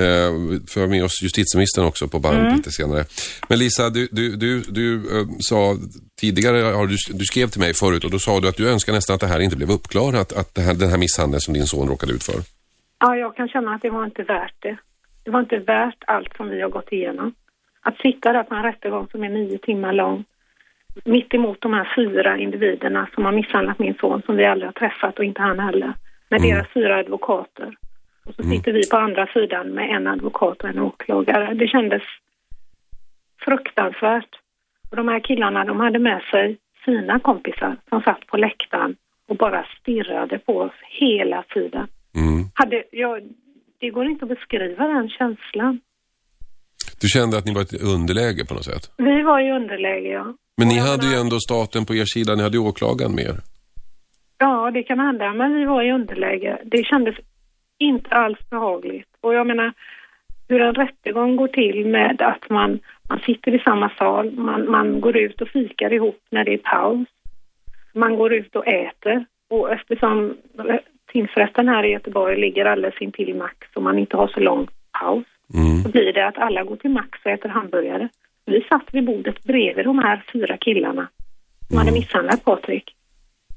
Eh, 0.00 0.30
för 0.72 0.86
med 0.86 1.04
oss 1.04 1.22
justitieministern 1.22 1.84
också 1.84 2.08
på 2.08 2.18
band 2.18 2.38
Mm. 2.38 2.54
lite 2.56 2.70
senare. 2.70 3.04
Men 3.48 3.58
Lisa, 3.58 3.90
du, 3.90 4.08
du, 4.12 4.36
du, 4.36 4.60
du 4.60 4.94
eh, 4.96 5.26
sa 5.50 5.74
tidigare, 6.20 6.56
har 6.56 6.86
du, 6.86 6.96
du 7.20 7.24
skrev 7.24 7.46
till 7.46 7.60
mig 7.60 7.74
förut 7.74 8.04
och 8.04 8.10
då 8.10 8.18
sa 8.18 8.40
du 8.40 8.48
att 8.48 8.56
du 8.56 8.70
önskar 8.70 8.92
nästan 8.92 9.14
att 9.14 9.20
det 9.20 9.26
här 9.26 9.40
inte 9.40 9.56
blev 9.56 9.70
uppklarat, 9.70 10.32
att 10.32 10.54
det 10.54 10.60
här, 10.60 10.74
den 10.74 10.90
här 10.90 10.98
misshandeln 10.98 11.40
som 11.40 11.54
din 11.54 11.66
son 11.66 11.88
råkade 11.88 12.12
ut 12.12 12.22
för. 12.22 12.38
Ja, 13.00 13.16
jag 13.16 13.36
kan 13.36 13.48
känna 13.48 13.74
att 13.74 13.82
det 13.82 13.90
var 13.90 14.04
inte 14.04 14.22
värt 14.22 14.54
det. 14.62 14.76
Det 15.24 15.30
var 15.30 15.40
inte 15.40 15.58
värt 15.58 16.00
allt 16.06 16.36
som 16.36 16.48
vi 16.48 16.60
har 16.62 16.68
gått 16.70 16.92
igenom. 16.92 17.34
Att 17.82 17.98
sitta 17.98 18.32
där 18.32 18.42
på 18.42 18.54
en 18.54 18.62
rättegång 18.62 19.08
som 19.10 19.24
är 19.24 19.28
nio 19.28 19.58
timmar 19.58 19.92
lång, 19.92 20.24
mitt 21.04 21.34
emot 21.34 21.60
de 21.60 21.72
här 21.72 21.92
fyra 21.96 22.38
individerna 22.38 23.08
som 23.14 23.24
har 23.24 23.32
misshandlat 23.32 23.78
min 23.78 23.94
son, 23.94 24.22
som 24.26 24.36
vi 24.36 24.44
aldrig 24.44 24.68
har 24.68 24.72
träffat 24.72 25.18
och 25.18 25.24
inte 25.24 25.42
han 25.42 25.58
heller, 25.58 25.94
med 26.28 26.42
deras 26.42 26.68
fyra 26.68 26.96
advokater. 26.96 27.76
Och 28.24 28.34
så 28.34 28.42
sitter 28.42 28.72
vi 28.72 28.88
på 28.90 28.96
andra 28.96 29.26
sidan 29.26 29.68
med 29.68 29.90
en 29.90 30.06
advokat 30.06 30.62
och 30.62 30.68
en 30.68 30.78
åklagare. 30.78 31.54
Det 31.54 31.66
kändes 31.66 32.02
fruktansvärt. 33.44 34.38
Och 34.90 34.96
de 34.96 35.08
här 35.08 35.20
killarna, 35.20 35.64
de 35.64 35.80
hade 35.80 35.98
med 35.98 36.22
sig 36.22 36.58
sina 36.84 37.18
kompisar 37.18 37.76
som 37.88 38.02
satt 38.02 38.26
på 38.26 38.36
läktaren 38.36 38.96
och 39.28 39.36
bara 39.36 39.66
stirrade 39.80 40.38
på 40.38 40.58
oss 40.58 40.72
hela 40.82 41.42
tiden. 41.42 41.86
Hade, 42.54 42.84
jag, 42.90 43.22
det 43.78 43.90
går 43.90 44.06
inte 44.06 44.24
att 44.24 44.28
beskriva 44.28 44.86
den 44.86 45.08
känslan. 45.08 45.80
Du 47.00 47.08
kände 47.08 47.38
att 47.38 47.46
ni 47.46 47.54
var 47.54 47.60
i 47.60 47.64
ett 47.64 47.82
underläge 47.94 48.44
på 48.48 48.54
något 48.54 48.64
sätt. 48.64 48.84
Vi 48.96 49.22
var 49.22 49.40
i 49.40 49.50
underläge, 49.50 50.08
ja. 50.08 50.34
Men 50.58 50.68
ni 50.68 50.78
hade 50.78 51.06
ju 51.06 51.14
ändå 51.22 51.36
staten 51.48 51.86
på 51.86 51.94
er 51.94 52.04
sida, 52.04 52.34
ni 52.34 52.42
hade 52.42 52.56
ju 52.56 52.62
åklagaren 52.70 53.14
med 53.14 53.24
er. 53.24 53.38
Ja, 54.38 54.70
det 54.70 54.82
kan 54.82 54.98
hända, 54.98 55.32
men 55.32 55.54
vi 55.54 55.64
var 55.64 55.82
i 55.82 55.92
underläge. 55.92 56.58
Det 56.64 56.84
kändes 56.84 57.14
inte 57.78 58.10
alls 58.10 58.38
behagligt. 58.50 59.08
Och 59.20 59.34
jag 59.34 59.46
menar, 59.46 59.72
hur 60.48 60.60
en 60.60 60.74
rättegång 60.74 61.36
går 61.36 61.48
till 61.48 61.86
med 61.86 62.22
att 62.22 62.50
man, 62.50 62.78
man 63.08 63.18
sitter 63.18 63.54
i 63.54 63.58
samma 63.58 63.90
sal, 63.98 64.30
man, 64.30 64.70
man 64.70 65.00
går 65.00 65.16
ut 65.16 65.40
och 65.40 65.48
fikar 65.48 65.92
ihop 65.92 66.20
när 66.30 66.44
det 66.44 66.54
är 66.54 66.58
paus. 66.58 67.08
Man 67.94 68.16
går 68.16 68.32
ut 68.32 68.56
och 68.56 68.66
äter. 68.66 69.24
Och 69.50 69.72
eftersom 69.72 70.36
tingsrätten 71.12 71.68
här 71.68 71.84
i 71.84 71.92
Göteborg 71.92 72.40
ligger 72.40 72.64
alldeles 72.64 73.00
intill 73.00 73.34
Max 73.34 73.56
och 73.74 73.82
man 73.82 73.98
inte 73.98 74.16
har 74.16 74.28
så 74.28 74.40
lång 74.40 74.68
paus, 75.00 75.26
så 75.82 75.88
blir 75.88 76.12
det 76.12 76.26
att 76.26 76.38
alla 76.38 76.64
går 76.64 76.76
till 76.76 76.90
Max 76.90 77.18
och 77.24 77.30
äter 77.30 77.48
hamburgare. 77.48 78.08
Vi 78.46 78.64
satt 78.68 78.84
vid 78.92 79.04
bordet 79.04 79.44
bredvid 79.44 79.84
de 79.84 79.98
här 79.98 80.24
fyra 80.32 80.56
killarna 80.56 81.08
som 81.68 81.76
hade 81.78 81.92
misshandlat 81.92 82.44
Patrik 82.44 82.94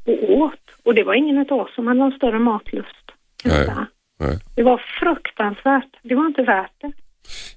och 0.05 0.31
åt. 0.31 0.59
Och 0.83 0.95
det 0.95 1.03
var 1.03 1.13
ingen 1.13 1.37
av 1.37 1.59
oss 1.59 1.75
som 1.75 1.87
hade 1.87 1.99
någon 1.99 2.11
större 2.11 2.39
matlust. 2.39 3.11
Nej. 3.45 3.67
Nej. 4.19 4.39
Det 4.55 4.63
var 4.63 4.81
fruktansvärt. 4.99 5.97
Det 6.01 6.15
var 6.15 6.25
inte 6.25 6.43
värt 6.43 6.71
det. 6.81 6.91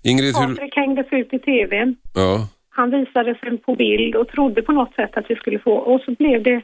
Ingrid, 0.03 0.37
hur... 0.37 0.47
Patrik 0.47 0.77
hängdes 0.77 1.07
ut 1.11 1.33
i 1.33 1.39
tvn. 1.39 1.97
Ja. 2.15 2.49
Han 2.71 2.91
visades 2.91 3.39
en 3.43 3.59
på 3.59 3.75
bild 3.75 4.17
och 4.17 4.29
trodde 4.29 4.63
på 4.63 4.73
något 4.73 4.95
sätt 4.95 5.17
att 5.17 5.31
vi 5.31 5.37
skulle 5.37 5.59
få, 5.59 5.73
och 5.73 6.01
så 6.01 6.11
blev 6.13 6.43
det 6.43 6.63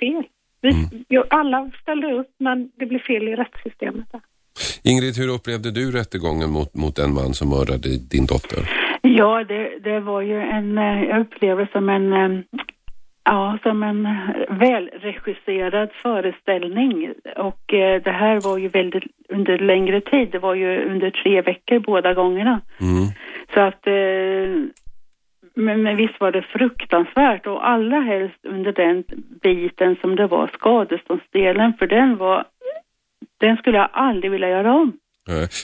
fel. 0.00 0.22
Vi, 0.60 0.70
Mm. 0.70 1.24
alla 1.30 1.70
ställde 1.82 2.12
upp 2.12 2.30
men 2.38 2.70
det 2.76 2.86
blev 2.86 2.98
fel 2.98 3.28
i 3.28 3.36
rättssystemet. 3.36 4.12
Där. 4.12 4.20
Ingrid, 4.84 5.16
hur 5.16 5.34
upplevde 5.34 5.70
du 5.70 5.90
rättegången 5.90 6.50
mot, 6.50 6.74
mot 6.74 6.96
den 6.96 7.14
man 7.14 7.34
som 7.34 7.48
mördade 7.48 7.88
din 8.10 8.26
dotter? 8.26 8.62
Ja, 9.02 9.44
det, 9.44 9.78
det 9.84 10.00
var 10.00 10.20
ju 10.20 10.40
en, 10.40 10.78
eh, 10.78 11.04
jag 11.04 11.20
upplevde 11.20 11.68
som 11.72 11.88
en, 11.88 12.12
eh, 12.12 12.42
ja, 13.24 13.58
som 13.62 13.82
en 13.82 14.08
välregisserad 14.48 15.90
föreställning. 16.02 17.12
Och 17.36 17.74
eh, 17.74 18.02
det 18.02 18.10
här 18.10 18.40
var 18.40 18.58
ju 18.58 18.68
väldigt 18.68 19.04
under 19.28 19.58
längre 19.58 20.00
tid. 20.00 20.28
Det 20.32 20.38
var 20.38 20.54
ju 20.54 20.84
under 20.84 21.10
tre 21.10 21.42
veckor 21.42 21.78
båda 21.78 22.14
gångerna. 22.14 22.60
Mm. 22.80 23.08
Så 23.54 23.60
att, 23.60 23.86
eh, 23.86 24.82
men, 25.54 25.82
men 25.82 25.96
visst 25.96 26.20
var 26.20 26.32
det 26.32 26.42
fruktansvärt 26.42 27.46
och 27.46 27.68
allra 27.68 28.00
helst 28.00 28.44
under 28.48 28.72
den 28.72 29.04
biten 29.42 29.96
som 30.00 30.16
det 30.16 30.26
var 30.26 30.50
skadeståndsdelen, 30.54 31.72
för 31.78 31.86
den 31.86 32.16
var, 32.16 32.44
den 33.46 33.56
skulle 33.56 33.78
jag 33.78 33.88
aldrig 33.92 34.30
vilja 34.30 34.48
göra 34.48 34.74
om. 34.74 34.92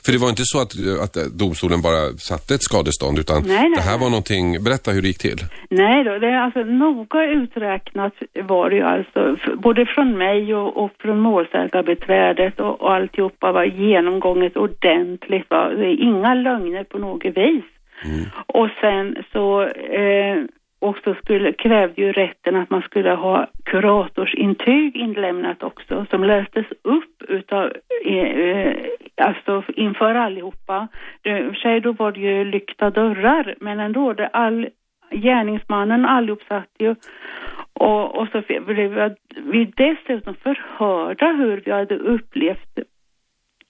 För 0.05 0.13
det 0.13 0.19
var 0.19 0.29
inte 0.29 0.49
så 0.53 0.59
att, 0.65 0.73
att 1.05 1.39
domstolen 1.39 1.81
bara 1.83 2.03
satte 2.31 2.55
ett 2.55 2.63
skadestånd 2.71 3.19
utan 3.19 3.43
Nej, 3.43 3.63
nej, 3.63 3.73
det 3.77 3.81
här 3.91 3.99
nej. 3.99 4.05
var 4.05 4.11
någonting, 4.11 4.65
berätta 4.65 4.91
hur 4.91 5.03
det 5.03 5.09
gick 5.09 5.25
till. 5.29 5.41
Nej 5.71 6.05
då, 6.05 6.19
det 6.19 6.27
är 6.27 6.41
alltså 6.47 6.63
noga 6.85 7.25
uträknat 7.25 8.15
var 8.53 8.71
det 8.71 8.77
ju 8.77 8.83
alltså, 8.83 9.37
både 9.67 9.87
från 9.87 10.19
mig 10.19 10.55
och, 10.55 10.85
och 10.85 10.91
från 11.03 11.21
målsägarbiträdet 11.21 12.61
och, 12.61 12.81
och 12.83 12.95
alltihopa 12.95 13.53
var 13.53 13.65
genomgånget 13.65 14.57
ordentligt. 14.57 15.51
Va? 15.51 15.73
Inga 16.11 16.35
lögner 16.35 16.85
på 16.85 16.99
något 16.99 17.25
vis. 17.25 17.65
Och 18.47 18.69
sen 18.81 19.17
så, 19.33 19.63
eh, 20.03 20.37
och 20.79 20.99
så 21.05 21.15
skulle, 21.15 21.53
krävde 21.53 22.03
ju 22.03 22.13
rätten 22.13 22.57
att 22.57 22.71
man 22.71 22.83
skulle 22.83 23.11
ha 23.11 23.47
kuratorsintyg 23.65 24.97
inlämnat 24.97 25.63
också 25.63 26.07
som 26.11 26.25
lästes 26.25 26.67
upp 26.83 27.23
utav, 27.29 27.73
eh, 28.05 28.77
alltså 29.17 29.63
inför 29.69 30.15
allihopa. 30.15 30.89
I 31.23 31.33
och 31.33 31.55
för 31.55 31.55
sig 31.55 31.81
då 31.81 31.93
var 31.93 32.13
det 32.13 32.21
ju 32.21 32.45
lyckta 32.45 32.91
dörrar, 32.91 33.55
men 33.61 33.81
ändå, 33.81 34.13
det 34.13 34.27
all, 34.27 34.69
gärningsmannen 35.11 36.05
allihop 36.05 36.43
satt 36.49 36.71
ju 36.79 36.95
och, 37.73 38.15
och 38.15 38.29
så 38.29 38.43
blev 38.67 39.15
vi, 39.37 39.73
dessutom 39.77 40.35
förhörda 40.35 41.33
hur 41.33 41.63
vi 41.65 41.71
hade 41.71 41.97
upplevt 41.97 42.79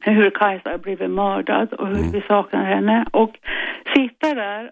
hur 0.00 0.30
Kajsa 0.30 0.78
blivit 0.78 1.10
mördad 1.10 1.72
och 1.72 1.86
hur 1.86 2.12
vi 2.12 2.20
saknar 2.20 2.64
henne. 2.64 3.06
Och 3.10 3.38
sitta 3.94 4.34
där, 4.34 4.70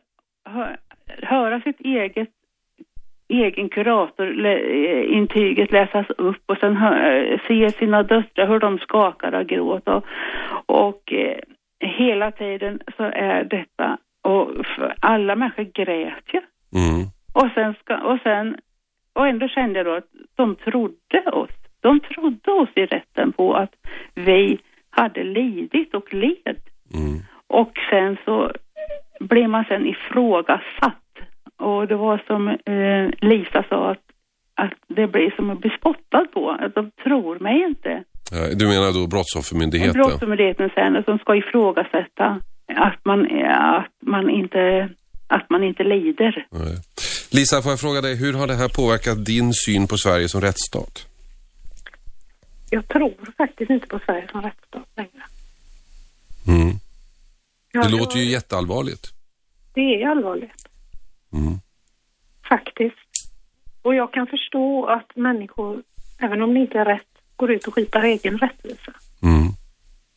höra 1.22 1.60
sitt 1.60 1.80
eget 1.80 2.28
egen 3.28 3.68
kurator 3.68 4.26
lä, 4.26 4.52
eh, 4.58 5.72
läsas 5.72 6.06
upp 6.18 6.42
och 6.46 6.58
sen 6.58 6.76
hö, 6.76 7.38
se 7.48 7.70
sina 7.70 8.02
döttrar 8.02 8.46
hur 8.48 8.58
de 8.58 8.78
skakar 8.78 9.34
av 9.34 9.44
gråt 9.44 9.88
och, 9.88 10.04
och 10.66 11.12
eh, 11.12 11.38
hela 11.80 12.30
tiden 12.30 12.80
så 12.96 13.02
är 13.02 13.44
detta 13.44 13.98
och 14.22 14.66
för 14.76 14.94
alla 15.00 15.36
människor 15.36 15.62
grät 15.64 16.24
ju. 16.32 16.40
Mm. 16.80 17.06
Och 17.32 17.50
sen, 17.54 17.74
ska, 17.74 17.96
och 17.96 18.18
sen, 18.22 18.56
och 19.12 19.28
ändå 19.28 19.48
kände 19.48 19.78
jag 19.78 19.86
då 19.86 19.94
att 19.94 20.10
de 20.34 20.54
trodde 20.54 21.30
oss. 21.32 21.50
De 21.80 22.00
trodde 22.00 22.50
oss 22.50 22.68
i 22.74 22.86
rätten 22.86 23.32
på 23.32 23.54
att 23.54 23.74
vi 24.14 24.58
hade 24.90 25.24
lidit 25.24 25.94
och 25.94 26.14
led. 26.14 26.60
Och 27.46 27.72
sen 27.90 28.16
så 28.24 28.52
blev 29.20 29.48
man 29.48 29.64
sen 29.64 29.86
ifrågasatt. 29.86 31.02
Och 31.58 31.88
det 31.88 31.96
var 31.96 32.22
som 32.26 32.48
eh, 32.48 33.28
Lisa 33.28 33.64
sa 33.68 33.90
att, 33.90 34.04
att 34.54 34.72
det 34.88 35.06
blir 35.06 35.30
som 35.36 35.50
att 35.50 35.60
bli 35.60 35.70
spottad 35.70 36.26
på. 36.32 36.50
Att 36.50 36.74
de 36.74 36.90
tror 37.04 37.38
mig 37.38 37.62
inte. 37.62 38.04
Du 38.54 38.66
menar 38.66 38.92
då 38.92 39.06
Brottsoffermyndigheten? 39.06 40.02
Brottsmyndigheten 40.02 40.70
sen 40.74 41.02
som 41.04 41.18
ska 41.18 41.36
ifrågasätta 41.36 42.40
att 42.74 43.04
man, 43.04 43.26
att 43.50 43.92
man 44.00 44.30
inte 44.30 44.88
att 45.26 45.50
man 45.50 45.64
inte 45.64 45.84
lider. 45.84 46.46
Lisa, 47.30 47.62
får 47.62 47.72
jag 47.72 47.80
fråga 47.80 48.00
dig, 48.00 48.16
hur 48.16 48.32
har 48.32 48.46
det 48.46 48.54
här 48.54 48.68
påverkat 48.68 49.24
din 49.24 49.52
syn 49.52 49.86
på 49.86 49.96
Sverige 49.96 50.28
som 50.28 50.40
rättsstat? 50.40 51.06
Jag 52.70 52.88
tror 52.88 53.34
faktiskt 53.36 53.70
inte 53.70 53.86
på 53.86 54.00
Sverige 54.06 54.28
som 54.30 54.42
rättsstat 54.42 54.88
längre. 54.96 55.22
Mm. 56.48 56.78
Ja, 57.76 57.82
Det 57.82 57.88
det 57.88 57.96
låter 57.96 58.18
ju 58.18 58.24
jätteallvarligt. 58.24 59.04
Det 59.74 60.02
är 60.02 60.08
allvarligt. 60.08 60.68
Mm. 61.32 61.54
Faktiskt. 62.48 63.10
Och 63.82 63.94
jag 63.94 64.12
kan 64.12 64.26
förstå 64.26 64.86
att 64.86 65.16
människor, 65.16 65.82
även 66.18 66.42
om 66.42 66.54
det 66.54 66.60
inte 66.60 66.78
är 66.78 66.84
rätt, 66.84 67.12
går 67.36 67.50
ut 67.52 67.66
och 67.66 67.74
skipar 67.74 68.02
egen 68.02 68.38
rättvisa. 68.38 68.92
Mm. 69.22 69.48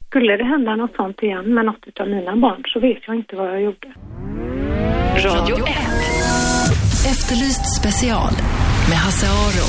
Skulle 0.08 0.38
det 0.38 0.44
hända 0.44 0.76
något 0.76 0.96
sånt 0.96 1.24
igen 1.24 1.54
med 1.54 1.66
något 1.66 2.00
av 2.00 2.08
mina 2.08 2.36
barn 2.36 2.64
så 2.74 2.80
vet 2.80 3.02
jag 3.08 3.16
inte 3.16 3.36
vad 3.36 3.48
jag 3.48 3.62
gjorde. 3.62 3.88
Radio 5.26 5.56
1. 5.56 5.70
Efterlyst 7.12 7.66
special 7.80 8.34
med 8.90 8.98
Hasse 8.98 9.28
Aro. 9.28 9.68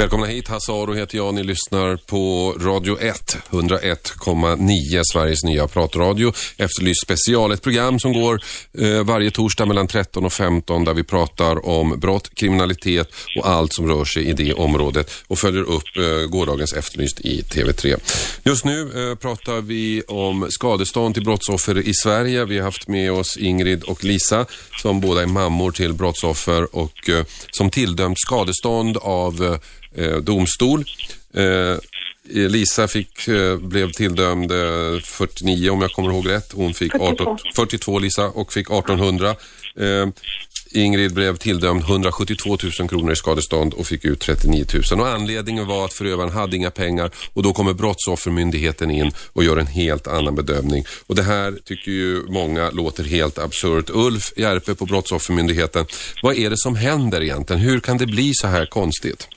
Välkomna 0.00 0.26
hit, 0.26 0.48
Hasse 0.48 0.72
Aro 0.72 0.94
heter 0.94 1.16
jag. 1.16 1.34
Ni 1.34 1.42
lyssnar 1.42 1.96
på 1.96 2.54
Radio 2.60 3.00
1, 3.00 3.36
101,9, 3.50 5.00
Sveriges 5.12 5.44
nya 5.44 5.68
pratradio. 5.68 6.32
Efterlyst 6.56 7.02
special, 7.02 7.52
ett 7.52 7.62
program 7.62 7.98
som 7.98 8.12
går 8.12 8.40
eh, 8.78 9.04
varje 9.04 9.30
torsdag 9.30 9.66
mellan 9.66 9.86
13 9.86 10.24
och 10.24 10.32
15 10.32 10.84
där 10.84 10.94
vi 10.94 11.04
pratar 11.04 11.66
om 11.66 12.00
brott, 12.00 12.34
kriminalitet 12.34 13.14
och 13.38 13.48
allt 13.48 13.72
som 13.72 13.88
rör 13.88 14.04
sig 14.04 14.26
i 14.26 14.32
det 14.32 14.54
området 14.54 15.10
och 15.26 15.38
följer 15.38 15.62
upp 15.62 15.96
eh, 15.96 16.28
gårdagens 16.28 16.72
Efterlyst 16.72 17.20
i 17.20 17.42
TV3. 17.42 18.00
Just 18.44 18.64
nu 18.64 19.10
eh, 19.10 19.14
pratar 19.14 19.60
vi 19.60 20.02
om 20.08 20.46
skadestånd 20.50 21.14
till 21.14 21.24
brottsoffer 21.24 21.78
i 21.78 21.94
Sverige. 21.94 22.44
Vi 22.44 22.58
har 22.58 22.64
haft 22.64 22.88
med 22.88 23.12
oss 23.12 23.36
Ingrid 23.36 23.82
och 23.82 24.04
Lisa 24.04 24.46
som 24.82 25.00
båda 25.00 25.22
är 25.22 25.26
mammor 25.26 25.70
till 25.70 25.92
brottsoffer 25.92 26.76
och 26.76 27.08
eh, 27.08 27.24
som 27.50 27.70
tilldömt 27.70 28.20
skadestånd 28.20 28.96
av 28.96 29.44
eh, 29.44 29.60
eh, 29.94 30.04
eh, 30.04 30.16
domstol. 30.16 30.84
Eh, 31.34 31.76
Lisa 32.32 32.88
fick, 32.88 33.28
eh, 33.28 33.56
blev 33.56 33.92
tilldömd 33.92 34.52
eh, 34.52 35.00
49 35.04 35.70
om 35.70 35.82
jag 35.82 35.92
kommer 35.92 36.10
ihåg 36.10 36.28
rätt. 36.28 36.52
Hon 36.52 36.74
fick 36.74 36.94
18, 36.94 37.38
42 37.54 37.98
Lisa 37.98 38.26
och 38.26 38.52
fick 38.52 38.70
1800. 38.70 39.36
Eh, 39.76 40.08
Ingrid 40.72 41.14
blev 41.14 41.36
tilldömd 41.36 41.82
172 41.82 42.58
000 42.78 42.88
kronor 42.88 43.12
i 43.12 43.16
skadestånd 43.16 43.74
och 43.74 43.86
fick 43.86 44.04
ut 44.04 44.20
39 44.20 44.64
000. 44.92 45.00
Och 45.00 45.08
anledningen 45.08 45.66
var 45.66 45.84
att 45.84 45.92
förövaren 45.92 46.30
hade 46.30 46.56
inga 46.56 46.70
pengar 46.70 47.10
och 47.32 47.42
då 47.42 47.52
kommer 47.52 47.72
Brottsoffermyndigheten 47.72 48.90
in 48.90 49.12
och 49.32 49.44
gör 49.44 49.56
en 49.56 49.66
helt 49.66 50.06
annan 50.06 50.34
bedömning. 50.34 50.84
Och 51.06 51.14
det 51.14 51.22
här 51.22 51.58
tycker 51.64 51.90
ju 51.90 52.22
många 52.28 52.70
låter 52.70 53.04
helt 53.04 53.38
absurt. 53.38 53.90
Ulf 53.90 54.32
Järpe 54.36 54.74
på 54.74 54.86
Brottsoffermyndigheten, 54.86 55.86
vad 56.22 56.36
är 56.36 56.50
det 56.50 56.58
som 56.58 56.76
händer 56.76 57.22
egentligen? 57.22 57.62
Hur 57.62 57.80
kan 57.80 57.98
det 57.98 58.06
bli 58.06 58.32
så 58.34 58.46
här 58.46 58.66
konstigt? 58.66 59.28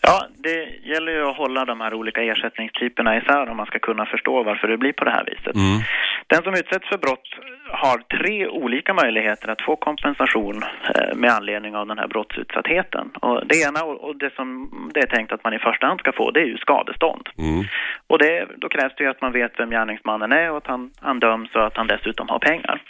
Ja, 0.00 0.26
det 0.36 0.68
gäller 0.82 1.12
ju 1.12 1.28
att 1.28 1.36
hålla 1.36 1.64
de 1.64 1.80
här 1.80 1.94
olika 1.94 2.22
ersättningstyperna 2.22 3.16
isär 3.16 3.50
om 3.50 3.56
man 3.56 3.66
ska 3.66 3.78
kunna 3.78 4.06
förstå 4.06 4.42
varför 4.42 4.68
det 4.68 4.76
blir 4.76 4.92
på 4.92 5.04
det 5.04 5.10
här 5.10 5.24
viset. 5.24 5.54
Mm. 5.54 5.80
Den 6.26 6.42
som 6.42 6.54
utsätts 6.54 6.88
för 6.88 6.98
brott 6.98 7.28
har 7.70 7.98
tre 8.18 8.46
olika 8.46 8.94
möjligheter 8.94 9.48
att 9.48 9.62
få 9.62 9.76
kompensation 9.76 10.62
eh, 10.94 11.16
med 11.16 11.30
anledning 11.30 11.76
av 11.76 11.86
den 11.86 11.98
här 11.98 12.08
brottsutsattheten. 12.08 13.10
Och 13.20 13.46
det 13.46 13.62
ena 13.62 13.84
och 13.84 14.10
och 14.10 14.16
det 14.16 14.34
som 14.34 14.70
det 14.94 15.00
är 15.00 15.06
tänkt 15.06 15.32
att 15.32 15.44
man 15.44 15.54
i 15.54 15.58
första 15.58 15.86
hand 15.86 16.00
ska 16.00 16.12
få, 16.12 16.30
det 16.30 16.40
är 16.40 16.44
ju 16.44 16.58
skadestånd. 16.58 17.28
Mm. 17.38 17.64
Och 18.06 18.18
det, 18.18 18.46
då 18.56 18.68
krävs 18.68 18.94
det 18.96 19.04
ju 19.04 19.10
att 19.10 19.20
man 19.20 19.32
vet 19.32 19.60
vem 19.60 19.70
gärningsmannen 19.70 20.32
är 20.32 20.50
och 20.50 20.56
att 20.56 20.66
han, 20.66 20.90
han 21.00 21.20
döms 21.20 21.54
och 21.54 21.66
att 21.66 21.76
han 21.76 21.86
dessutom 21.86 22.28
har 22.28 22.38
pengar. 22.38 22.82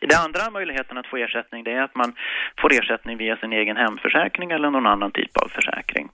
Den 0.00 0.20
andra 0.24 0.50
möjligheten 0.50 0.98
att 0.98 1.06
få 1.06 1.16
ersättning 1.16 1.64
det 1.64 1.72
är 1.72 1.82
att 1.82 1.94
man 1.94 2.12
får 2.60 2.72
ersättning 2.72 3.16
via 3.16 3.36
sin 3.36 3.52
egen 3.52 3.76
hemförsäkring 3.76 4.50
eller 4.50 4.70
någon 4.70 4.86
annan 4.86 5.10
typ 5.10 5.36
av 5.36 5.48
försäkring. 5.48 6.08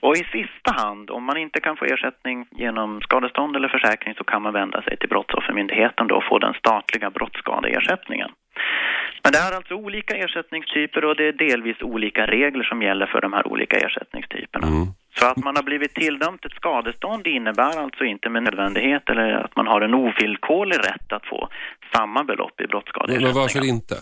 Och 0.00 0.16
i 0.16 0.24
sista 0.24 0.72
hand, 0.82 1.10
om 1.10 1.24
man 1.24 1.36
inte 1.36 1.60
kan 1.60 1.76
få 1.76 1.84
ersättning 1.84 2.46
genom 2.50 3.00
skadestånd 3.00 3.56
eller 3.56 3.68
försäkring 3.68 4.14
så 4.14 4.24
kan 4.24 4.42
man 4.42 4.52
vända 4.52 4.82
sig 4.82 4.96
till 4.96 5.08
Brottsoffermyndigheten 5.08 6.06
då 6.06 6.16
och 6.16 6.24
få 6.24 6.38
den 6.38 6.54
statliga 6.54 7.10
brottsskadeersättningen. 7.10 8.30
Men 9.22 9.32
det 9.32 9.38
är 9.38 9.56
alltså 9.56 9.74
olika 9.74 10.16
ersättningstyper 10.16 11.04
och 11.04 11.16
det 11.16 11.28
är 11.28 11.32
delvis 11.32 11.82
olika 11.82 12.26
regler 12.26 12.64
som 12.64 12.82
gäller 12.82 13.06
för 13.06 13.20
de 13.20 13.32
här 13.32 13.46
olika 13.46 13.76
ersättningstyperna. 13.76 14.66
Så 15.18 15.26
att 15.26 15.36
man 15.36 15.56
har 15.56 15.62
blivit 15.62 15.94
tilldömt 15.94 16.44
ett 16.44 16.52
skadestånd 16.52 17.26
innebär 17.26 17.78
alltså 17.78 18.04
inte 18.04 18.28
med 18.28 18.42
nödvändighet 18.42 19.08
eller 19.10 19.32
att 19.44 19.56
man 19.56 19.66
har 19.66 19.80
en 19.80 19.94
ovillkorlig 19.94 20.78
rätt 20.78 21.12
att 21.12 21.26
få 21.26 21.48
samma 21.94 22.24
belopp 22.24 22.60
i 22.60 22.66
Men 23.20 23.34
varför 23.34 23.64
inte? 23.64 23.94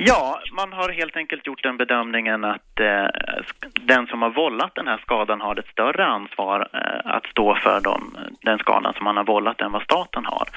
Ja, 0.00 0.40
man 0.52 0.72
har 0.72 0.88
helt 0.88 1.16
enkelt 1.16 1.46
gjort 1.46 1.62
den 1.62 1.76
bedömningen 1.76 2.44
att 2.44 2.80
eh, 2.80 3.08
den 3.92 4.06
som 4.06 4.22
har 4.22 4.30
vållat 4.30 4.74
den 4.74 4.86
här 4.86 4.98
skadan 4.98 5.40
har 5.40 5.56
ett 5.58 5.72
större 5.72 6.04
ansvar 6.06 6.68
eh, 6.72 7.16
att 7.16 7.26
stå 7.26 7.54
för 7.54 7.80
dem, 7.80 8.16
den 8.42 8.58
skadan 8.58 8.92
som 8.94 9.04
man 9.04 9.16
har 9.16 9.24
vållat 9.24 9.60
än 9.60 9.72
vad 9.72 9.82
staten 9.82 10.24
har. 10.24 10.48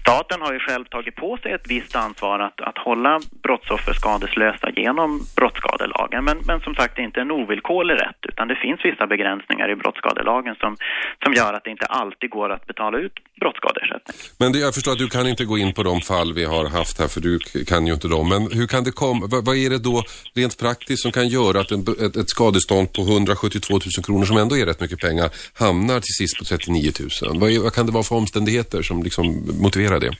Staten 0.00 0.40
har 0.42 0.52
ju 0.52 0.58
själv 0.58 0.84
tagit 0.84 1.16
på 1.16 1.38
sig 1.42 1.52
ett 1.52 1.70
visst 1.70 1.96
ansvar 1.96 2.38
att, 2.38 2.60
att 2.60 2.78
hålla 2.78 3.20
brottsoffer 3.42 3.92
skadeslösa 3.92 4.70
genom 4.70 5.20
brottsskadelagen, 5.36 6.24
men, 6.24 6.38
men 6.46 6.60
som 6.60 6.74
sagt 6.74 6.96
det 6.96 7.02
är 7.02 7.04
inte 7.04 7.20
en 7.20 7.30
ovillkorlig 7.30 7.94
rätt, 7.94 8.20
utan 8.28 8.48
det 8.48 8.56
finns 8.56 8.80
vissa 8.84 9.06
begränsningar 9.06 9.70
i 9.70 9.76
brottsskadelagen 9.76 10.54
som, 10.54 10.76
som 11.24 11.32
gör 11.32 11.52
att 11.54 11.64
det 11.64 11.70
inte 11.70 11.86
alltid 11.86 12.30
går 12.30 12.50
att 12.52 12.66
betala 12.66 12.98
ut 12.98 13.12
brottsskadeersättning. 13.40 14.16
Men 14.38 14.52
det, 14.52 14.58
jag 14.58 14.74
förstår 14.74 14.92
att 14.92 14.98
du 14.98 15.08
kan 15.08 15.26
inte 15.26 15.44
gå 15.44 15.58
in 15.58 15.72
på 15.74 15.82
de 15.82 16.00
fall 16.00 16.32
vi 16.34 16.44
har 16.44 16.64
haft 16.78 17.00
här 17.00 17.08
för 17.08 17.20
du 17.20 17.38
kan 17.70 17.86
ju 17.86 17.92
inte 17.92 18.08
dem. 18.08 18.28
Men 18.28 18.42
hur 18.58 18.66
kan 18.66 18.79
det 18.84 18.90
komma, 18.90 19.26
vad, 19.30 19.44
vad 19.44 19.56
är 19.56 19.70
det 19.70 19.78
då 19.78 20.02
rent 20.34 20.58
praktiskt 20.58 21.02
som 21.02 21.12
kan 21.12 21.28
göra 21.28 21.60
att 21.60 21.70
en, 21.70 21.80
ett, 21.80 22.16
ett 22.16 22.30
skadestånd 22.30 22.92
på 22.92 23.02
172 23.02 23.74
000 23.74 23.80
kronor 24.06 24.24
som 24.24 24.36
ändå 24.36 24.56
är 24.56 24.66
rätt 24.66 24.80
mycket 24.80 25.00
pengar 25.00 25.28
hamnar 25.54 26.00
till 26.00 26.16
sist 26.20 26.38
på 26.38 26.44
39 26.44 26.92
000? 27.22 27.40
Vad, 27.40 27.50
är, 27.50 27.60
vad 27.60 27.72
kan 27.74 27.86
det 27.86 27.92
vara 27.92 28.02
för 28.02 28.16
omständigheter 28.16 28.82
som 28.82 29.02
liksom 29.02 29.24
motiverar 29.62 30.00
det? 30.00 30.12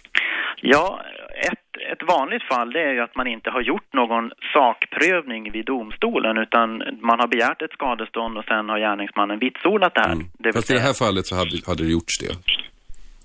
Ja, 0.63 1.01
ett, 1.51 1.67
ett 1.93 2.03
vanligt 2.09 2.43
fall 2.43 2.73
det 2.73 2.83
är 2.83 2.93
ju 2.93 3.01
att 3.01 3.17
man 3.17 3.27
inte 3.27 3.51
har 3.51 3.63
gjort 3.63 3.93
någon 3.93 4.31
sakprövning 4.55 5.53
vid 5.53 5.67
domstolen 5.67 6.39
utan 6.39 6.69
man 7.01 7.21
har 7.21 7.29
begärt 7.29 7.63
ett 7.63 7.73
skadestånd 7.73 8.39
och 8.39 8.45
sen 8.45 8.69
har 8.69 8.79
gärningsmannen 8.79 9.39
vitsordat 9.39 9.95
det 9.95 10.01
här. 10.01 10.17
Det 10.17 10.49
vill 10.49 10.53
Fast 10.53 10.71
i 10.71 10.75
det 10.75 10.81
här 10.81 10.93
fallet 10.93 11.27
så 11.27 11.35
hade, 11.37 11.57
hade 11.67 11.83
det 11.85 11.91
gjorts 11.91 12.19
det. 12.19 12.33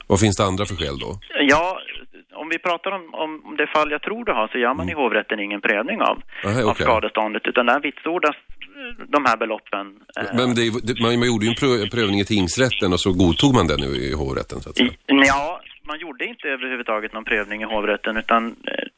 Vad 0.07 0.19
finns 0.19 0.37
det 0.37 0.43
andra 0.43 0.65
för 0.65 0.75
skäl 0.75 0.99
då? 0.99 1.19
ja, 1.39 1.79
om 2.41 2.49
vi 2.49 2.57
pratar 2.59 2.91
om, 2.91 3.03
om 3.49 3.55
det 3.57 3.67
fall 3.67 3.91
jag 3.91 4.01
tror 4.01 4.25
du 4.25 4.31
har 4.31 4.47
så 4.47 4.57
gör 4.57 4.73
man 4.73 4.89
i 4.89 4.93
hovrätten 4.93 5.39
ingen 5.39 5.61
prövning 5.61 6.01
av, 6.01 6.17
Aha, 6.45 6.69
av 6.69 6.73
skadeståndet 6.73 7.43
utan 7.47 7.65
där 7.65 7.79
vitsordas 7.79 8.35
de 9.15 9.25
här 9.25 9.37
beloppen. 9.37 9.85
eh, 10.19 10.23
Men 10.39 10.47
det, 10.55 10.63
det, 10.87 10.93
man, 11.01 11.27
gjorde 11.31 11.45
ju 11.45 11.49
en 11.49 11.55
prö, 11.55 11.71
prövning 11.95 12.19
i 12.19 12.25
tingsrätten 12.25 12.93
och 12.93 12.99
så 12.99 13.11
godtog 13.13 13.53
man 13.53 13.67
den 13.67 13.79
nu 13.79 13.91
i 14.07 14.13
hovrätten 14.13 14.61
så 14.61 14.69
att 14.69 14.77
säga. 14.77 14.89
Ja, 15.07 15.61
man 15.87 15.99
gjorde 15.99 16.25
inte 16.25 16.47
överhuvudtaget 16.47 17.13
någon 17.13 17.23
prövning 17.31 17.61
i 17.61 17.65
hovrätten 17.65 18.17
utan 18.17 18.41
eh, 18.47 18.53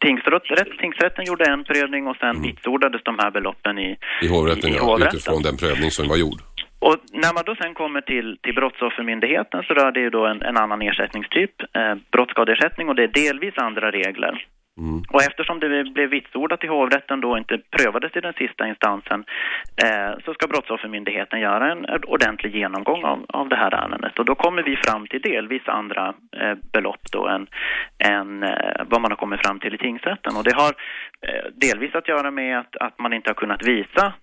tingsrätt, 0.06 0.44
rätt, 0.60 0.74
tingsrätten 0.80 1.26
gjorde 1.26 1.46
en 1.54 1.64
prövning 1.64 2.08
och 2.08 2.16
sen 2.24 2.42
vitsordades 2.42 3.02
de 3.04 3.16
här 3.20 3.32
beloppen 3.32 3.78
i, 3.80 3.98
I 4.22 4.28
hovrätten, 4.28 4.70
i 4.70 4.76
ja, 4.76 4.84
hovrätten. 4.84 5.16
utifrån 5.16 5.42
den 5.44 5.58
prövning 5.58 5.92
som 5.92 6.08
var 6.08 6.18
gjord. 6.18 6.40
Och 6.80 6.96
när 7.12 7.34
man 7.34 7.44
då 7.46 7.56
sen 7.56 7.74
kommer 7.74 8.02
till, 8.02 8.38
till 8.42 8.56
Brottsoffermyndigheten 8.56 9.64
så 9.64 9.74
rör 9.74 9.92
det 9.92 10.00
ju 10.00 10.10
då 10.10 10.26
en, 10.26 10.42
en 10.42 10.58
annan 10.58 10.82
ersättningstyp, 10.82 11.62
eh, 11.74 11.96
brottsskadeersättning 12.12 12.90
och 12.90 12.96
det 12.96 13.04
är 13.04 13.08
delvis 13.08 13.58
andra 13.58 13.92
regler. 13.92 14.48
Och 15.10 15.24
eftersom 15.24 15.60
det 15.60 15.84
blev 15.84 16.10
vitsordat 16.10 16.64
i 16.64 16.68
hovrätten 16.68 17.22
då 17.22 17.38
inte 17.38 17.58
prövades 17.58 18.16
i 18.16 18.22
den 18.22 18.34
sista 18.34 18.68
instansen 18.68 19.26
eh, 19.84 20.20
så 20.26 20.34
ska 20.34 20.48
Brottsoffermyndigheten 20.48 21.40
göra 21.40 21.72
en 21.72 21.86
ordentlig 22.08 22.56
genomgång 22.56 23.04
av, 23.04 23.26
av 23.28 23.50
det 23.50 23.56
här 23.56 23.74
ärendet. 23.74 24.20
Och 24.20 24.26
då 24.26 24.36
kommer 24.36 24.64
vi 24.64 24.76
fram 24.76 25.08
till 25.08 25.22
delvis 25.22 25.68
andra 25.68 26.14
eh, 26.42 26.56
belopp 26.74 27.02
då 27.12 27.28
än, 27.28 27.48
än 27.98 28.44
eh, 28.44 28.82
vad 28.90 29.02
man 29.02 29.12
har 29.12 29.18
kommit 29.18 29.46
fram 29.46 29.60
till 29.60 29.76
i 29.76 29.78
tingsrätten. 29.78 30.38
Och 30.38 30.44
det 30.44 30.56
har 30.56 30.74
eh, 31.28 31.52
delvis 31.54 31.96
att 31.96 32.08
göra 32.08 32.32
med 32.32 32.60
att, 32.60 32.76
att 32.76 33.00
man 33.00 33.14
inte 33.14 33.30
har 33.30 33.36
kunnat 33.36 33.64
visa 33.64 34.14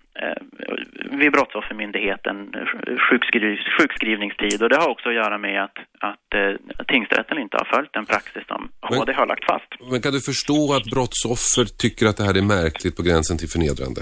vid 1.19 1.31
Brottsoffermyndigheten 1.31 2.37
eh, 2.55 2.97
sjukskriv, 3.09 3.57
sjukskrivningstid 3.79 4.63
och 4.63 4.69
det 4.69 4.77
har 4.77 4.89
också 4.89 5.09
att 5.09 5.15
göra 5.15 5.37
med 5.37 5.63
att, 5.63 5.77
att 5.99 6.29
eh, 6.35 6.85
tingsrätten 6.87 7.37
inte 7.37 7.57
har 7.57 7.67
följt 7.75 7.93
den 7.93 8.05
praxis 8.05 8.43
som 8.47 8.69
HD 8.81 9.13
har 9.13 9.25
lagt 9.25 9.45
fast. 9.45 9.69
Men 9.91 10.01
kan 10.01 10.13
du 10.13 10.21
förstå 10.21 10.73
att 10.73 10.85
brottsoffer 10.95 11.65
tycker 11.65 12.05
att 12.05 12.17
det 12.17 12.23
här 12.23 12.37
är 12.37 12.41
märkligt 12.41 12.95
på 12.95 13.03
gränsen 13.03 13.37
till 13.37 13.49
förnedrande? 13.49 14.01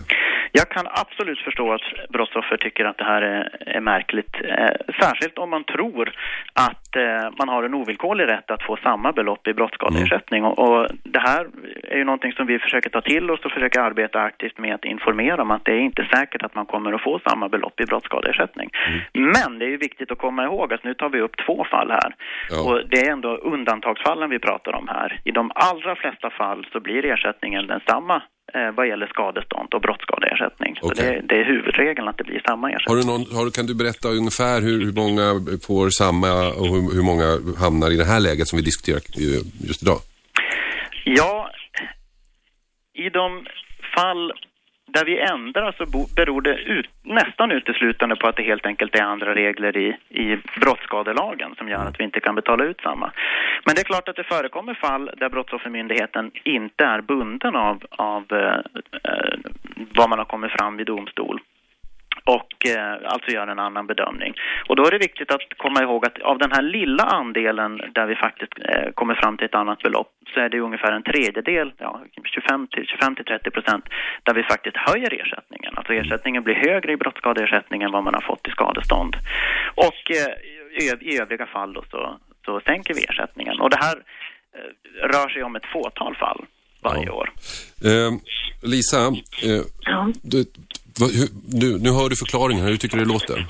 Jag 0.55 0.69
kan 0.69 0.87
absolut 0.89 1.39
förstå 1.39 1.73
att 1.73 2.09
brottsoffer 2.09 2.57
tycker 2.57 2.85
att 2.85 2.97
det 2.97 3.03
här 3.03 3.21
är, 3.21 3.49
är 3.77 3.81
märkligt. 3.81 4.35
Eh, 4.43 4.93
särskilt 4.99 5.37
om 5.37 5.49
man 5.49 5.63
tror 5.63 6.15
att 6.53 6.95
eh, 6.95 7.31
man 7.39 7.49
har 7.49 7.63
en 7.63 7.73
ovillkorlig 7.73 8.27
rätt 8.27 8.51
att 8.51 8.63
få 8.63 8.77
samma 8.83 9.11
belopp 9.11 9.47
i 9.47 9.53
brottsskadeersättning. 9.53 10.43
Och, 10.45 10.59
och 10.59 10.87
det 11.03 11.19
här 11.19 11.47
är 11.83 11.97
ju 11.97 12.03
någonting 12.03 12.33
som 12.33 12.47
vi 12.47 12.59
försöker 12.59 12.89
ta 12.89 13.01
till 13.01 13.31
oss 13.31 13.45
och 13.45 13.51
försöker 13.51 13.79
arbeta 13.79 14.19
aktivt 14.21 14.57
med 14.57 14.75
att 14.75 14.85
informera 14.85 15.41
om 15.41 15.51
att 15.51 15.65
det 15.65 15.71
är 15.71 15.79
inte 15.79 16.07
säkert 16.13 16.43
att 16.43 16.55
man 16.55 16.65
kommer 16.65 16.93
att 16.93 17.03
få 17.03 17.19
samma 17.29 17.49
belopp 17.49 17.79
i 17.79 17.85
brottsskadeersättning. 17.85 18.69
Men 19.13 19.59
det 19.59 19.65
är 19.65 19.69
ju 19.69 19.77
viktigt 19.77 20.11
att 20.11 20.17
komma 20.17 20.43
ihåg 20.43 20.73
att 20.73 20.83
nu 20.83 20.93
tar 20.93 21.09
vi 21.09 21.21
upp 21.21 21.37
två 21.45 21.65
fall 21.71 21.91
här. 21.91 22.15
Och 22.65 22.81
det 22.89 22.99
är 23.07 23.11
ändå 23.11 23.29
undantagsfallen 23.35 24.29
vi 24.29 24.39
pratar 24.39 24.73
om 24.75 24.87
här. 24.87 25.19
I 25.23 25.31
de 25.31 25.51
allra 25.55 25.95
flesta 25.95 26.29
fall 26.29 26.67
så 26.71 26.79
blir 26.79 27.05
ersättningen 27.05 27.67
densamma 27.67 28.21
vad 28.75 28.87
gäller 28.87 29.07
skadestånd 29.07 29.73
och 29.73 29.81
brottsskadeersättning. 29.81 30.75
Så 30.81 30.89
det, 30.89 31.21
det 31.29 31.35
är 31.41 31.45
huvudregeln 31.45 32.07
att 32.07 32.17
det 32.17 32.23
blir 32.23 32.41
samma 32.45 32.71
ersättning. 32.71 32.95
Har 32.95 33.01
du 33.01 33.07
någon, 33.11 33.25
har, 33.37 33.51
kan 33.51 33.65
du 33.65 33.75
berätta 33.75 34.07
ungefär 34.09 34.61
hur, 34.61 34.79
hur 34.85 34.93
många 35.03 35.25
får 35.67 35.89
samma 35.89 36.31
och 36.59 36.67
hur, 36.73 36.95
hur 36.97 37.03
många 37.03 37.27
hamnar 37.63 37.91
i 37.91 37.97
det 37.97 38.05
här 38.13 38.19
läget 38.19 38.47
som 38.47 38.57
vi 38.57 38.63
diskuterar 38.63 38.97
eh, 38.97 39.41
just 39.67 39.83
idag? 39.83 39.99
Ja, 41.05 41.49
i 42.93 43.09
de 43.09 43.45
fall 43.95 44.31
där 44.93 45.05
vi 45.05 45.19
ändrar 45.19 45.71
så 45.77 45.85
beror 46.15 46.41
det 46.41 46.55
ut, 46.55 46.89
nästan 47.03 47.51
uteslutande 47.51 48.15
på 48.15 48.27
att 48.27 48.35
det 48.35 48.43
helt 48.43 48.65
enkelt 48.65 48.95
är 48.95 49.03
andra 49.03 49.35
regler 49.35 49.77
i, 49.77 49.97
i 50.09 50.37
brottsskadelagen 50.59 51.55
som 51.57 51.69
gör 51.69 51.85
att 51.85 51.99
vi 51.99 52.03
inte 52.03 52.19
kan 52.19 52.35
betala 52.35 52.63
ut 52.63 52.81
samma. 52.81 53.11
Men 53.65 53.75
det 53.75 53.81
är 53.81 53.85
klart 53.85 54.09
att 54.09 54.15
det 54.15 54.23
förekommer 54.23 54.73
fall 54.73 55.11
där 55.17 55.29
Brottsoffermyndigheten 55.29 56.31
inte 56.43 56.83
är 56.85 57.01
bunden 57.01 57.55
av, 57.55 57.83
av 57.89 58.23
eh, 58.31 58.59
eh, 59.03 59.37
vad 59.95 60.09
man 60.09 60.19
har 60.19 60.25
kommit 60.25 60.51
fram 60.51 60.77
vid 60.77 60.87
domstol 60.87 61.39
och 62.23 62.67
eh, 62.67 63.11
alltså 63.13 63.31
gör 63.31 63.47
en 63.47 63.59
annan 63.59 63.87
bedömning. 63.87 64.33
Och 64.67 64.75
då 64.75 64.85
är 64.87 64.91
det 64.91 64.97
viktigt 64.97 65.31
att 65.31 65.41
komma 65.57 65.81
ihåg 65.83 66.05
att 66.05 66.21
av 66.21 66.37
den 66.37 66.51
här 66.51 66.61
lilla 66.61 67.03
andelen 67.03 67.81
där 67.93 68.05
vi 68.05 68.15
faktiskt 68.15 68.53
eh, 68.69 68.91
kommer 68.93 69.15
fram 69.15 69.37
till 69.37 69.45
ett 69.45 69.55
annat 69.55 69.81
belopp 69.81 70.11
så 70.33 70.39
är 70.39 70.49
det 70.49 70.59
ungefär 70.59 70.91
en 70.91 71.03
tredjedel, 71.03 71.73
ja, 71.77 72.01
25 72.23 72.67
till 72.67 72.85
25 72.87 73.15
till 73.15 73.25
30 73.25 73.51
procent, 73.51 73.85
där 74.23 74.33
vi 74.33 74.43
faktiskt 74.43 74.77
höjer 74.77 75.13
ersättningen. 75.21 75.73
Alltså 75.75 75.93
ersättningen 75.93 76.43
blir 76.43 76.55
högre 76.55 76.91
i 76.91 76.97
brottsskadeersättning 76.97 77.81
än 77.81 77.91
vad 77.91 78.03
man 78.03 78.13
har 78.13 78.21
fått 78.21 78.47
i 78.47 78.51
skadestånd. 78.51 79.15
Och 79.75 80.11
eh, 80.11 80.33
i, 80.81 80.89
öv- 80.91 81.03
i 81.03 81.19
övriga 81.21 81.45
fall 81.45 81.73
då 81.73 81.83
så, 81.91 82.19
så 82.45 82.61
sänker 82.65 82.93
vi 82.93 83.03
ersättningen. 83.03 83.59
Och 83.59 83.69
det 83.69 83.77
här 83.77 83.95
eh, 84.55 85.07
rör 85.07 85.29
sig 85.29 85.43
om 85.43 85.55
ett 85.55 85.65
fåtal 85.65 86.15
fall 86.15 86.45
varje 86.83 87.09
år. 87.09 87.31
Eh, 87.85 88.11
Lisa, 88.61 88.97
eh, 89.47 89.63
du, 90.23 90.45
du, 91.61 91.79
nu 91.79 91.89
hör 91.89 92.09
du 92.09 92.15
förklaringen. 92.15 92.65
Hur 92.65 92.77
tycker 92.77 92.97
du 92.97 93.03
det 93.03 93.09
låter? 93.09 93.45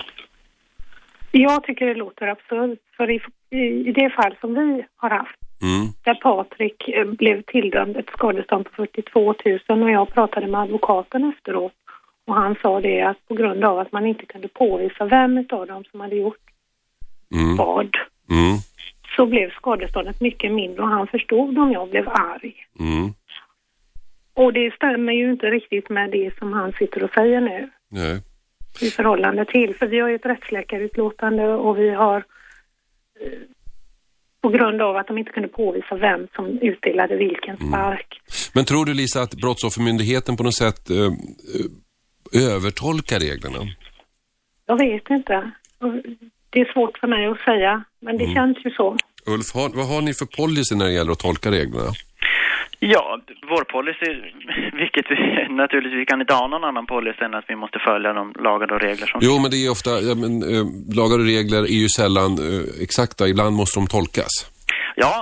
Jag 1.31 1.63
tycker 1.63 1.85
det 1.85 1.93
låter 1.95 2.27
absurt, 2.27 2.79
för 2.97 3.11
i, 3.11 3.19
i, 3.49 3.89
i 3.89 3.91
det 3.91 4.09
fall 4.09 4.35
som 4.41 4.53
vi 4.53 4.85
har 4.95 5.09
haft, 5.09 5.35
Mm. 5.61 5.87
där 6.03 6.13
Patrik 6.15 6.87
eh, 6.89 7.05
blev 7.05 7.41
tilldömd 7.41 7.97
ett 7.97 8.09
skadestånd 8.17 8.65
på 8.65 8.71
42 8.75 9.33
000 9.69 9.83
och 9.83 9.91
jag 9.91 10.13
pratade 10.13 10.47
med 10.47 10.61
advokaten 10.61 11.33
efteråt 11.37 11.73
och 12.27 12.35
han 12.35 12.55
sa 12.61 12.81
det 12.81 13.01
att 13.01 13.27
på 13.27 13.33
grund 13.33 13.63
av 13.63 13.79
att 13.79 13.91
man 13.91 14.05
inte 14.05 14.25
kunde 14.25 14.47
påvisa 14.47 15.05
vem 15.05 15.37
av 15.51 15.67
dem 15.67 15.83
som 15.91 15.99
hade 16.01 16.15
gjort 16.15 16.37
Mm. 17.33 17.55
vad 17.55 17.89
Mm. 18.29 18.57
så 19.15 19.25
blev 19.25 19.49
skadeståndet 19.51 20.21
mycket 20.21 20.51
mindre 20.51 20.81
och 20.81 20.87
han 20.89 21.07
förstod 21.07 21.57
om 21.57 21.71
jag 21.71 21.89
blev 21.89 22.09
arg. 22.09 22.53
Mm. 22.79 23.13
Och 24.34 24.53
det 24.53 24.75
stämmer 24.75 25.13
ju 25.13 25.31
inte 25.31 25.45
riktigt 25.45 25.89
med 25.89 26.11
det 26.11 26.38
som 26.39 26.53
han 26.53 26.73
sitter 26.73 27.03
och 27.03 27.13
säger 27.13 27.41
nu 27.41 27.69
Nej. 27.89 28.21
i 28.81 28.89
förhållande 28.89 29.45
till, 29.45 29.75
för 29.75 29.88
vi 29.88 29.99
har 29.99 30.09
ju 30.09 30.15
ett 30.15 30.25
rättsläkarutlåtande 30.25 31.47
och 31.47 31.77
vi 31.77 31.89
har 31.89 32.17
eh, 33.19 33.39
på 34.41 34.49
grund 34.49 34.81
av 34.81 34.95
att 34.97 35.07
de 35.07 35.17
inte 35.17 35.31
kunde 35.31 35.49
påvisa 35.49 35.95
vem 35.95 36.27
som 36.36 36.45
utdelade 36.61 37.15
vilken 37.15 37.57
spark. 37.57 38.21
Men 38.55 38.65
tror 38.65 38.86
du 38.86 38.93
Lisa 38.93 39.21
att 39.21 39.34
Brottsoffermyndigheten 39.34 40.38
på 40.38 40.43
något 40.43 40.55
sätt 40.55 40.89
eh, 40.89 40.97
eh, 42.36 42.55
övertolkar 42.55 43.19
reglerna? 43.19 43.59
Jag 44.65 44.77
vet 44.77 45.09
inte. 45.09 45.51
Det 46.49 46.59
är 46.59 46.73
svårt 46.73 46.97
för 46.97 47.07
mig 47.07 47.25
att 47.25 47.39
säga, 47.39 47.84
men 47.99 48.17
det 48.17 48.34
känns 48.34 48.57
ju 48.65 48.71
så. 48.71 48.97
Ulf, 49.25 49.53
har, 49.53 49.69
vad 49.75 49.88
har 49.88 50.01
ni 50.01 50.13
för 50.13 50.25
policy 50.25 50.75
när 50.75 50.86
det 50.86 50.93
gäller 50.93 51.11
att 51.11 51.19
tolka 51.19 51.51
reglerna? 51.51 51.91
Ja, 52.91 53.19
vår 53.49 53.63
policy, 53.63 54.11
vilket 54.81 55.05
vi 55.11 55.17
naturligtvis, 55.61 55.99
vi 56.01 56.05
kan 56.05 56.21
inte 56.21 56.34
ha 56.34 56.47
någon 56.47 56.63
annan 56.63 56.86
policy 56.86 57.23
än 57.25 57.34
att 57.34 57.45
vi 57.47 57.55
måste 57.55 57.79
följa 57.79 58.13
de 58.13 58.34
lagar 58.47 58.71
och 58.73 58.81
regler 58.81 59.07
som 59.07 59.19
Jo, 59.23 59.39
men 59.41 59.51
det 59.51 59.57
är 59.65 59.71
ofta, 59.71 59.89
ja, 59.89 60.15
men, 60.15 60.34
eh, 60.53 60.65
lagar 60.99 61.17
och 61.19 61.25
regler 61.25 61.61
är 61.75 61.79
ju 61.84 61.89
sällan 61.89 62.31
eh, 62.47 62.84
exakta. 62.86 63.27
Ibland 63.27 63.55
måste 63.55 63.79
de 63.79 63.88
tolkas. 63.88 64.34
Ja, 64.95 65.13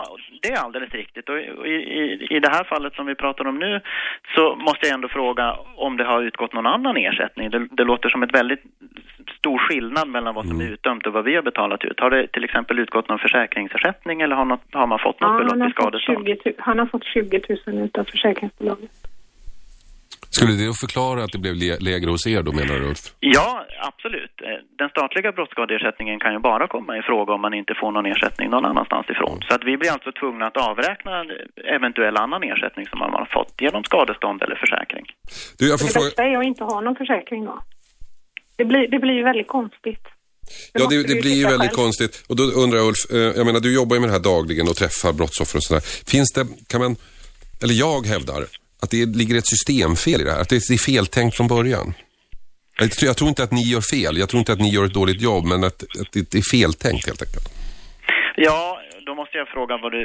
det 0.42 0.48
är 0.52 0.58
alldeles 0.64 0.92
riktigt. 0.92 1.30
Och 1.30 1.40
i, 1.68 1.72
i, 1.72 2.28
I 2.30 2.40
det 2.40 2.50
här 2.50 2.64
fallet 2.64 2.94
som 2.94 3.06
vi 3.06 3.16
pratar 3.16 3.48
om 3.48 3.60
nu 3.60 3.82
så 4.36 4.56
måste 4.56 4.88
jag 4.88 4.94
ändå 4.94 5.08
fråga 5.08 5.56
om 5.76 5.98
det 5.98 6.04
har 6.04 6.22
utgått 6.22 6.54
någon 6.54 6.66
annan 6.66 6.98
ersättning. 6.98 7.50
Det, 7.50 7.68
det 7.72 7.84
låter 7.84 8.10
som 8.10 8.24
ett 8.24 8.34
väldigt 8.36 8.64
stor 9.38 9.58
skillnad 9.58 10.08
mellan 10.08 10.36
vad 10.36 10.48
som 10.48 10.62
är 10.62 10.66
utdömt 10.66 11.08
och 11.08 11.14
vad 11.14 11.24
vi 11.24 11.36
har 11.36 11.42
betalat 11.44 11.84
ut. 11.84 12.00
Har 12.00 12.10
det 12.10 12.28
till 12.28 12.44
exempel 12.44 12.80
utgått 12.80 13.10
någon 13.10 13.20
försäkringsersättning 13.20 14.22
eller 14.22 14.36
har, 14.36 14.46
något, 14.46 14.62
har 14.72 14.88
man 14.88 15.00
fått 15.00 15.20
något 15.22 15.32
Ja, 15.32 15.38
belopp 15.38 15.52
han, 15.52 15.62
har 15.62 15.70
i 15.70 15.72
skadestånd? 15.72 16.18
fått 16.18 16.26
20, 16.26 16.50
000 16.50 16.56
han 16.58 16.80
har 16.80 16.86
fått 16.86 17.04
20 17.04 17.42
000 17.66 17.84
utav 17.86 18.04
försäkringsbolaget. 18.04 18.92
Skulle 20.36 20.54
det 20.62 20.74
förklara 20.86 21.20
att 21.24 21.32
det 21.36 21.42
blev 21.46 21.56
le- 21.56 21.80
lägre 21.90 22.10
hos 22.12 22.28
er 22.28 22.42
då 22.48 22.52
menar 22.60 22.76
du 22.80 22.86
Ulf? 22.92 23.04
Ja, 23.20 23.66
absolut. 23.90 24.36
Eh, 24.48 24.48
Den 24.82 24.90
statliga 24.90 25.32
brottsskadeersättningen 25.32 26.20
kan 26.24 26.32
ju 26.34 26.40
bara 26.40 26.66
komma 26.76 26.92
i 26.98 27.02
fråga 27.10 27.34
om 27.34 27.42
man 27.42 27.54
inte 27.62 27.74
får 27.82 27.92
någon 27.92 28.06
ersättning 28.14 28.50
någon 28.50 28.66
annanstans 28.72 29.06
ifrån. 29.14 29.38
Så 29.48 29.52
att 29.56 29.64
vi 29.70 29.78
blir 29.78 29.92
alltså 29.92 30.12
tvungna 30.12 30.46
att 30.48 30.58
avräkna 30.70 31.14
eventuell 31.78 32.16
annan 32.24 32.42
ersättning 32.52 32.86
som 32.92 33.00
man 33.04 33.12
har 33.18 33.26
fått 33.38 33.54
genom 33.66 33.84
skadestånd 33.84 34.38
eller 34.44 34.56
försäkring. 34.64 35.06
Du, 35.60 35.64
jag 35.72 35.80
får 35.80 35.88
Det 35.88 35.94
fråga... 35.94 36.06
bästa 36.06 36.24
är 36.24 36.38
att 36.38 36.46
inte 36.52 36.64
ha 36.72 36.78
någon 36.82 36.96
försäkring 37.04 37.42
då. 37.46 37.56
Det 38.60 38.66
blir, 38.66 38.88
det 38.94 39.00
blir 39.00 39.14
ju 39.14 39.24
väldigt 39.24 39.48
konstigt. 39.58 40.04
Ja, 40.74 40.80
det, 40.80 40.84
måste 40.84 40.98
det 40.98 41.14
du 41.14 41.22
blir 41.22 41.36
ju 41.42 41.44
väldigt 41.44 41.60
själv. 41.76 41.84
konstigt. 41.84 42.14
Och 42.30 42.36
då 42.36 42.44
undrar 42.44 42.78
jag 42.82 42.88
Ulf, 42.88 43.02
eh, 43.14 43.18
jag 43.40 43.46
menar 43.46 43.60
du 43.60 43.72
jobbar 43.76 43.96
ju 43.96 44.00
med 44.00 44.10
det 44.10 44.14
här 44.14 44.26
dagligen 44.34 44.68
och 44.68 44.76
träffar 44.76 45.14
brottsoffer 45.14 45.58
och 45.60 45.64
sådär. 45.64 45.84
Finns 46.14 46.30
det, 46.38 46.46
kan 46.72 46.80
man, 46.82 46.96
eller 47.64 47.74
jag 47.86 48.02
hävdar, 48.14 48.42
att 48.82 48.90
det 48.90 49.06
ligger 49.06 49.38
ett 49.38 49.48
systemfel 49.48 50.22
i 50.22 50.24
det 50.24 50.32
här. 50.32 50.42
Att 50.42 50.50
det 50.50 50.56
är 50.56 50.86
feltänkt 50.86 51.38
från 51.38 51.48
början. 51.48 51.94
Jag 53.02 53.18
tror, 53.18 53.30
inte 53.30 53.44
att 53.44 53.52
ni 53.52 53.62
gör 53.62 53.82
fel, 53.82 54.18
jag 54.18 54.30
tror 54.30 54.40
inte 54.40 54.54
att 54.54 54.60
ni 54.60 54.70
gör 54.70 54.86
ett 54.86 54.94
dåligt 54.94 55.22
jobb, 55.22 55.46
men 55.46 55.64
att, 55.64 55.84
att 56.02 56.12
det, 56.14 56.32
det 56.32 56.38
är 56.38 56.58
feltänkt 56.58 57.06
helt 57.06 57.22
enkelt. 57.22 57.48
Ja, 58.36 58.82
då 59.06 59.16
måste 59.16 59.38
jag 59.38 59.48
fråga 59.48 59.78
vad, 59.78 59.92
du, 59.92 60.02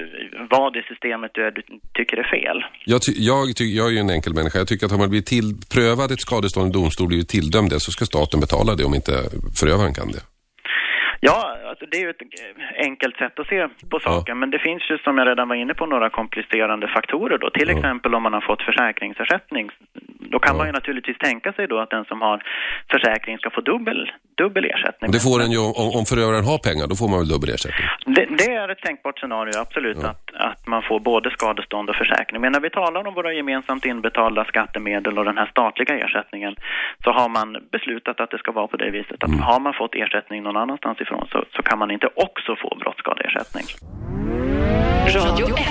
vad 0.50 0.76
i 0.76 0.82
systemet 0.82 1.30
du, 1.34 1.46
är, 1.46 1.50
du 1.50 1.62
tycker 1.94 2.16
är 2.16 2.28
fel. 2.38 2.64
Jag, 2.84 3.02
ty, 3.02 3.12
jag, 3.16 3.56
ty, 3.56 3.64
jag 3.76 3.86
är 3.86 3.90
ju 3.90 3.98
en 3.98 4.10
enkel 4.10 4.34
människa. 4.34 4.58
Jag 4.58 4.68
tycker 4.68 4.86
att 4.86 4.92
har 4.92 4.98
man 4.98 5.10
blivit 5.10 5.26
till, 5.26 5.54
prövad 5.74 6.12
ett 6.12 6.20
skadestånd 6.20 6.70
i 6.70 6.72
domstol, 6.72 7.08
blivit 7.08 7.28
tilldömd 7.28 7.70
det, 7.70 7.80
så 7.80 7.90
ska 7.92 8.04
staten 8.04 8.40
betala 8.40 8.74
det 8.74 8.84
om 8.84 8.94
inte 8.94 9.12
förövaren 9.60 9.94
kan 9.94 10.12
det. 10.12 10.22
Ja, 11.20 11.55
alltså 11.76 11.86
det 11.90 11.96
är 11.96 12.04
ju 12.06 12.10
ett 12.10 12.22
eh, 12.22 12.86
enkelt 12.88 13.16
sätt 13.16 13.38
att 13.38 13.46
se 13.46 13.68
på 13.90 14.00
saken, 14.00 14.38
men 14.38 14.50
det 14.50 14.58
finns 14.58 14.82
ju 14.90 14.98
som 14.98 15.18
jag 15.18 15.28
redan 15.28 15.48
var 15.48 15.56
inne 15.56 15.74
på 15.74 15.86
några 15.86 16.10
komplicerande 16.10 16.88
faktorer 16.88 17.38
då. 17.38 17.50
Till 17.50 17.70
exempel 17.70 18.14
om 18.14 18.22
man 18.22 18.32
har 18.32 18.40
fått 18.40 18.62
försäkringsersättning. 18.62 19.70
Då 20.32 20.38
kan 20.38 20.56
man 20.56 20.66
ju 20.66 20.72
naturligtvis 20.72 21.18
tänka 21.18 21.52
sig 21.52 21.66
då 21.66 21.78
att 21.78 21.90
den 21.90 22.04
som 22.04 22.20
har 22.20 22.42
försäkring 22.90 23.38
ska 23.38 23.50
få 23.50 23.60
dubbel, 23.60 24.12
dubbel 24.34 24.64
ersättning. 24.64 25.10
Det 25.10 25.20
får 25.20 25.42
en 25.44 25.50
ju, 25.50 25.58
om, 25.58 25.88
om 25.98 26.04
förövaren 26.12 26.44
har 26.44 26.58
pengar, 26.68 26.86
då 26.86 26.96
får 27.00 27.08
man 27.08 27.18
väl 27.18 27.28
dubbel 27.28 27.50
ersättning. 27.54 27.86
Det, 28.16 28.26
det 28.40 28.50
är 28.60 28.68
ett 28.68 28.82
tänkbart 28.86 29.18
scenario, 29.18 29.58
absolut, 29.64 30.04
att, 30.04 30.24
att 30.34 30.66
man 30.66 30.82
får 30.82 31.00
både 31.00 31.30
skadestånd 31.30 31.90
och 31.90 31.96
försäkring. 31.96 32.40
Men 32.40 32.52
när 32.52 32.60
vi 32.60 32.70
talar 32.70 33.06
om 33.08 33.14
våra 33.14 33.32
gemensamt 33.32 33.84
inbetalda 33.84 34.44
skattemedel 34.44 35.18
och 35.18 35.24
den 35.24 35.38
här 35.38 35.46
statliga 35.46 35.94
ersättningen 36.04 36.54
så 37.04 37.10
har 37.12 37.28
man 37.28 37.56
beslutat 37.72 38.20
att 38.20 38.30
det 38.30 38.38
ska 38.38 38.52
vara 38.52 38.66
på 38.66 38.76
det 38.76 38.90
viset 38.90 39.24
att 39.24 39.40
har 39.40 39.60
man 39.60 39.74
fått 39.74 39.94
ersättning 39.94 40.42
någon 40.42 40.56
annanstans 40.56 41.00
ifrån 41.00 41.28
så, 41.32 41.44
så 41.56 41.62
kan 41.68 41.78
man 41.78 41.90
inte 41.90 42.08
också 42.26 42.50
få 42.62 42.68
brottsskadeersättning. 42.82 43.66
Radio 45.16 45.46
1. 45.46 45.62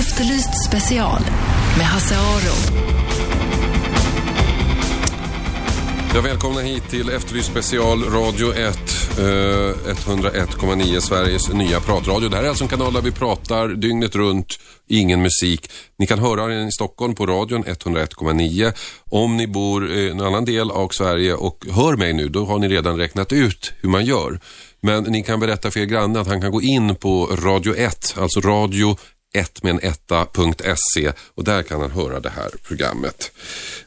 Efterlyst 0.00 0.54
special 0.68 1.20
med 1.78 1.86
Hasse 1.86 2.14
Aro. 2.14 2.56
Jag 6.14 6.22
välkomnar 6.22 6.62
hit 6.62 6.88
till 6.90 7.10
Efterlyst 7.10 7.50
special 7.50 8.04
Radio 8.04 8.54
1, 8.54 8.78
eh, 9.18 9.90
101,9 9.90 11.00
Sveriges 11.00 11.52
nya 11.52 11.80
pratradio. 11.80 12.28
Det 12.28 12.36
här 12.36 12.44
är 12.44 12.48
alltså 12.48 12.64
en 12.64 12.68
kanal 12.68 12.92
där 12.92 13.00
vi 13.00 13.10
pratar 13.10 13.68
dygnet 13.68 14.16
runt, 14.16 14.58
ingen 14.88 15.22
musik. 15.22 15.70
Ni 15.98 16.06
kan 16.06 16.18
höra 16.18 16.46
den 16.46 16.68
i 16.68 16.72
Stockholm 16.72 17.14
på 17.14 17.26
radion 17.26 17.64
101,9. 17.64 18.72
Om 19.10 19.36
ni 19.36 19.46
bor 19.46 19.90
i 19.90 20.10
en 20.10 20.20
annan 20.20 20.44
del 20.44 20.70
av 20.70 20.88
Sverige 20.88 21.34
och 21.34 21.66
hör 21.70 21.96
mig 21.96 22.12
nu, 22.12 22.28
då 22.28 22.44
har 22.44 22.58
ni 22.58 22.68
redan 22.68 22.98
räknat 22.98 23.32
ut 23.32 23.72
hur 23.80 23.88
man 23.88 24.04
gör. 24.04 24.40
Men 24.80 25.04
ni 25.04 25.22
kan 25.22 25.40
berätta 25.40 25.70
för 25.70 25.80
er 25.80 25.84
granne 25.84 26.20
att 26.20 26.26
han 26.26 26.40
kan 26.40 26.50
gå 26.50 26.62
in 26.62 26.96
på 26.96 27.26
Radio 27.26 27.76
1, 27.76 28.14
alltså 28.18 28.40
radio 28.40 28.96
1 29.34 29.62
med 29.62 29.70
en 29.70 29.80
etta.se 29.90 31.12
och 31.34 31.44
där 31.44 31.62
kan 31.62 31.80
han 31.80 31.90
höra 31.90 32.20
det 32.20 32.30
här 32.30 32.50
programmet. 32.62 33.30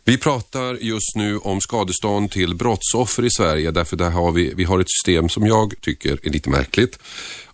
Vi 0.04 0.18
pratar 0.18 0.74
just 0.74 1.16
nu 1.16 1.38
om 1.38 1.62
skadestånd 1.62 2.32
till 2.32 2.56
brottsoffer 2.56 3.26
i 3.26 3.30
Sverige 3.30 3.72
därför 3.72 3.98
där 3.98 4.10
har 4.10 4.32
vi, 4.32 4.54
vi 4.54 4.64
har 4.64 4.80
ett 4.80 4.92
system 4.92 5.30
som 5.30 5.48
jag 5.48 5.74
tycker 5.82 6.20
är 6.24 6.30
lite 6.30 6.50
märkligt. 6.50 7.00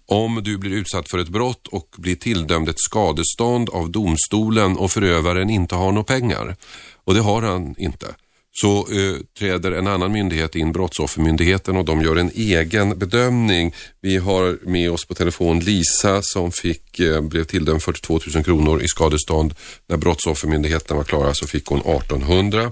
Om 0.05 0.41
du 0.43 0.57
blir 0.57 0.71
utsatt 0.71 1.09
för 1.09 1.17
ett 1.17 1.29
brott 1.29 1.67
och 1.67 1.95
blir 1.97 2.15
tilldömd 2.15 2.69
ett 2.69 2.79
skadestånd 2.79 3.69
av 3.69 3.89
domstolen 3.89 4.77
och 4.77 4.91
förövaren 4.91 5.49
inte 5.49 5.75
har 5.75 5.91
några 5.91 6.03
pengar 6.03 6.55
och 7.03 7.13
det 7.13 7.21
har 7.21 7.41
han 7.41 7.75
inte 7.77 8.07
så 8.55 8.77
eh, 8.77 9.15
träder 9.39 9.71
en 9.71 9.87
annan 9.87 10.11
myndighet 10.11 10.55
in, 10.55 10.71
Brottsoffermyndigheten, 10.71 11.77
och 11.77 11.85
de 11.85 12.01
gör 12.01 12.15
en 12.15 12.31
egen 12.35 12.99
bedömning. 12.99 13.73
Vi 14.01 14.17
har 14.17 14.57
med 14.69 14.91
oss 14.91 15.05
på 15.05 15.13
telefon 15.13 15.59
Lisa 15.59 16.21
som 16.21 16.51
fick, 16.51 16.99
eh, 16.99 17.21
blev 17.21 17.43
tilldömd 17.43 17.83
42 17.83 18.19
000 18.35 18.43
kronor 18.43 18.81
i 18.81 18.87
skadestånd. 18.87 19.53
När 19.89 19.97
Brottsoffermyndigheten 19.97 20.97
var 20.97 21.03
klara 21.03 21.33
så 21.33 21.47
fick 21.47 21.65
hon 21.65 21.79
1800. 21.79 22.71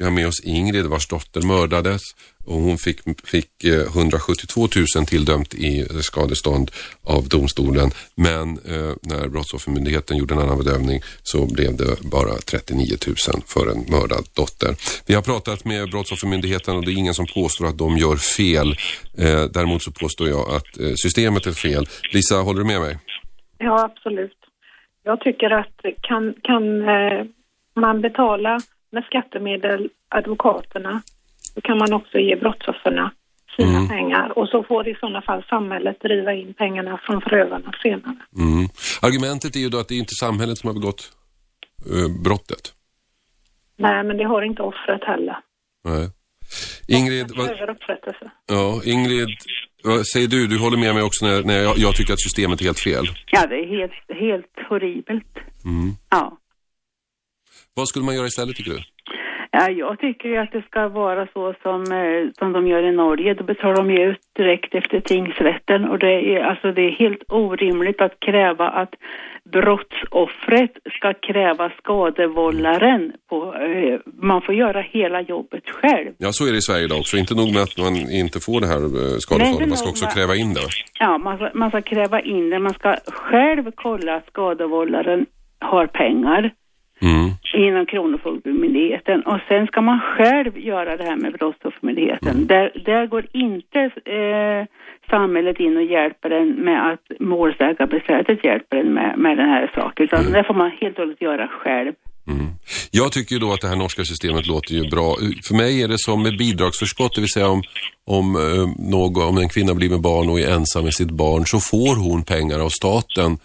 Vi 0.00 0.04
har 0.04 0.12
med 0.12 0.26
oss 0.26 0.44
Ingrid 0.44 0.86
vars 0.86 1.08
dotter 1.08 1.42
mördades 1.46 2.02
och 2.46 2.60
hon 2.66 2.78
fick, 2.78 2.98
fick 3.24 3.64
eh, 3.64 3.96
172 3.96 4.60
000 4.96 5.06
tilldömt 5.06 5.54
i 5.54 5.86
skadestånd 6.02 6.70
av 7.04 7.28
domstolen. 7.28 7.90
Men 8.14 8.46
eh, 8.72 8.92
när 9.10 9.28
Brottsoffermyndigheten 9.28 10.16
gjorde 10.16 10.34
en 10.34 10.40
annan 10.40 10.58
bedömning 10.58 11.00
så 11.22 11.54
blev 11.54 11.76
det 11.76 11.92
bara 12.16 12.32
39 12.50 12.96
000 13.06 13.16
för 13.46 13.64
en 13.72 13.80
mördad 13.94 14.24
dotter. 14.36 14.72
Vi 15.08 15.14
har 15.14 15.22
pratat 15.22 15.64
med 15.64 15.90
Brottsoffermyndigheten 15.90 16.76
och 16.76 16.84
det 16.84 16.92
är 16.92 16.98
ingen 17.04 17.14
som 17.14 17.26
påstår 17.26 17.66
att 17.66 17.78
de 17.78 17.98
gör 17.98 18.16
fel. 18.16 18.68
Eh, 19.24 19.44
däremot 19.56 19.82
så 19.82 19.92
påstår 19.92 20.28
jag 20.28 20.44
att 20.56 20.70
eh, 20.80 20.92
systemet 21.04 21.46
är 21.46 21.52
fel. 21.52 21.84
Lisa, 22.12 22.36
håller 22.36 22.60
du 22.60 22.66
med 22.66 22.80
mig? 22.80 22.98
Ja, 23.58 23.84
absolut. 23.84 24.38
Jag 25.02 25.20
tycker 25.20 25.50
att 25.50 25.76
kan, 26.00 26.34
kan 26.42 26.64
eh, 26.82 27.24
man 27.74 28.00
betala 28.00 28.60
med 28.92 29.04
skattemedel 29.04 29.88
advokaterna 30.08 31.02
så 31.54 31.60
kan 31.60 31.78
man 31.78 31.92
också 31.92 32.18
ge 32.18 32.36
brottsoffren 32.36 33.08
sina 33.56 33.68
Mm. 33.76 33.88
pengar 33.88 34.38
och 34.38 34.48
så 34.48 34.62
får 34.62 34.88
i 34.88 34.94
sådana 34.94 35.22
fall 35.22 35.44
samhället 35.48 36.00
driva 36.00 36.32
in 36.34 36.54
pengarna 36.54 37.00
från 37.06 37.20
förövarna 37.20 37.72
senare. 37.82 38.16
Mm. 38.36 38.68
Argumentet 39.02 39.56
är 39.56 39.60
ju 39.60 39.68
då 39.68 39.78
att 39.78 39.88
det 39.88 39.94
är 39.94 39.98
inte 39.98 40.14
samhället 40.14 40.58
som 40.58 40.66
har 40.68 40.74
begått 40.74 41.12
eh, 41.86 42.22
brottet. 42.24 42.72
Nej, 43.76 44.04
men 44.04 44.16
det 44.16 44.24
har 44.24 44.42
inte 44.42 44.62
offret 44.62 45.04
heller. 45.04 45.36
Nej. 45.84 46.08
Ingrid, 46.88 47.26
vad, 47.36 47.50
ja, 48.46 48.80
Ingrid, 48.84 49.28
vad 49.84 50.06
säger 50.06 50.28
du? 50.28 50.46
Du 50.46 50.58
håller 50.58 50.78
med 50.78 50.94
mig 50.94 51.02
också 51.02 51.26
när, 51.26 51.42
när 51.42 51.58
jag, 51.62 51.78
jag 51.78 51.94
tycker 51.96 52.12
att 52.12 52.20
systemet 52.20 52.60
är 52.60 52.64
helt 52.64 52.80
fel. 52.80 53.04
Ja, 53.26 53.46
det 53.46 53.54
är 53.56 53.66
helt, 53.78 54.20
helt 54.20 54.68
horribelt. 54.68 55.34
Mm. 55.64 55.90
Ja. 56.10 56.38
Vad 57.80 57.88
skulle 57.88 58.04
man 58.04 58.14
göra 58.14 58.26
istället 58.26 58.56
tycker 58.56 58.70
du? 58.70 58.80
Ja, 59.52 59.70
jag 59.70 59.98
tycker 59.98 60.28
ju 60.28 60.36
att 60.36 60.52
det 60.52 60.62
ska 60.62 60.88
vara 60.88 61.26
så 61.34 61.54
som, 61.62 61.80
eh, 62.02 62.20
som 62.38 62.52
de 62.52 62.66
gör 62.66 62.82
i 62.82 62.92
Norge. 62.92 63.34
Då 63.34 63.44
betalar 63.44 63.76
de 63.76 63.90
ju 63.90 64.10
ut 64.10 64.20
direkt 64.36 64.74
efter 64.74 65.00
tingsrätten 65.00 65.84
och 65.90 65.98
det 65.98 66.14
är, 66.34 66.40
alltså, 66.50 66.72
det 66.72 66.82
är 66.82 66.90
helt 66.90 67.22
orimligt 67.28 68.00
att 68.00 68.20
kräva 68.20 68.68
att 68.68 68.94
brottsoffret 69.52 70.74
ska 70.96 71.14
kräva 71.14 71.70
skadevållaren. 71.78 73.12
På, 73.28 73.54
eh, 73.54 74.00
man 74.30 74.42
får 74.42 74.54
göra 74.54 74.80
hela 74.80 75.20
jobbet 75.20 75.64
själv. 75.70 76.12
Ja, 76.18 76.32
så 76.32 76.46
är 76.46 76.50
det 76.52 76.58
i 76.58 76.68
Sverige 76.68 76.84
idag 76.84 76.98
också. 76.98 77.16
Inte 77.16 77.34
nog 77.34 77.52
med 77.54 77.62
att 77.62 77.78
man 77.78 77.94
inte 78.22 78.40
får 78.40 78.60
det 78.60 78.66
här 78.66 78.82
eh, 79.00 79.16
skadeståndet, 79.24 79.58
det 79.58 79.66
man 79.66 79.76
ska 79.76 79.88
också 79.88 80.06
kräva 80.06 80.34
in 80.36 80.54
det. 80.54 80.68
Ja, 81.00 81.18
man 81.18 81.36
ska, 81.36 81.50
man 81.54 81.70
ska 81.70 81.82
kräva 81.82 82.20
in 82.20 82.50
det. 82.50 82.58
Man 82.58 82.74
ska 82.74 82.96
själv 83.06 83.70
kolla 83.74 84.16
att 84.16 84.26
skadevållaren 84.26 85.26
har 85.58 85.86
pengar 85.86 86.50
Mm. 87.02 87.30
inom 87.54 87.86
Kronofogdemyndigheten 87.86 89.22
och 89.22 89.40
sen 89.48 89.66
ska 89.66 89.80
man 89.80 90.00
själv 90.00 90.58
göra 90.58 90.96
det 90.96 91.04
här 91.04 91.16
med 91.16 91.32
Brottsoffermyndigheten. 91.32 92.46
Där, 92.46 92.72
där 92.84 93.06
går 93.06 93.26
inte 93.32 93.80
eh, 94.18 94.66
samhället 95.10 95.60
in 95.60 95.76
och 95.76 95.84
hjälper 95.84 96.30
en 96.30 96.48
med 96.48 96.92
att 96.92 97.20
målsägarbiträdet 97.20 98.44
hjälper 98.44 98.76
en 98.76 98.94
med, 98.94 99.18
med 99.18 99.36
den 99.36 99.48
här 99.48 99.70
saken, 99.74 100.04
utan 100.04 100.32
det 100.32 100.44
får 100.44 100.54
man 100.54 100.70
helt 100.70 100.98
och 100.98 101.04
hållet 101.04 101.22
göra 101.22 101.48
själv. 101.48 101.92
Jag 102.90 103.12
tycker 103.12 103.34
ju 103.34 103.38
då 103.38 103.52
att 103.52 103.60
det 103.60 103.68
här 103.68 103.76
norska 103.76 104.04
systemet 104.04 104.46
låter 104.46 104.74
ju 104.74 104.90
bra. 104.90 105.16
För 105.48 105.54
mig 105.54 105.82
är 105.82 105.88
det 105.88 105.98
som 105.98 106.22
med 106.22 106.38
bidragsförskott, 106.38 107.14
det 107.14 107.20
vill 107.20 107.30
säga 107.30 107.48
om, 107.48 107.62
om, 108.06 108.36
eh, 108.36 108.90
någon, 108.92 109.28
om 109.28 109.38
en 109.38 109.48
kvinna 109.48 109.74
blir 109.74 109.90
med 109.90 110.00
barn 110.00 110.28
och 110.30 110.40
är 110.40 110.50
ensam 110.50 110.84
med 110.84 110.94
sitt 110.94 111.10
barn 111.10 111.46
så 111.46 111.60
får 111.60 111.96
hon 111.96 112.22
pengar 112.24 112.58
av 112.58 112.68
staten 112.68 113.38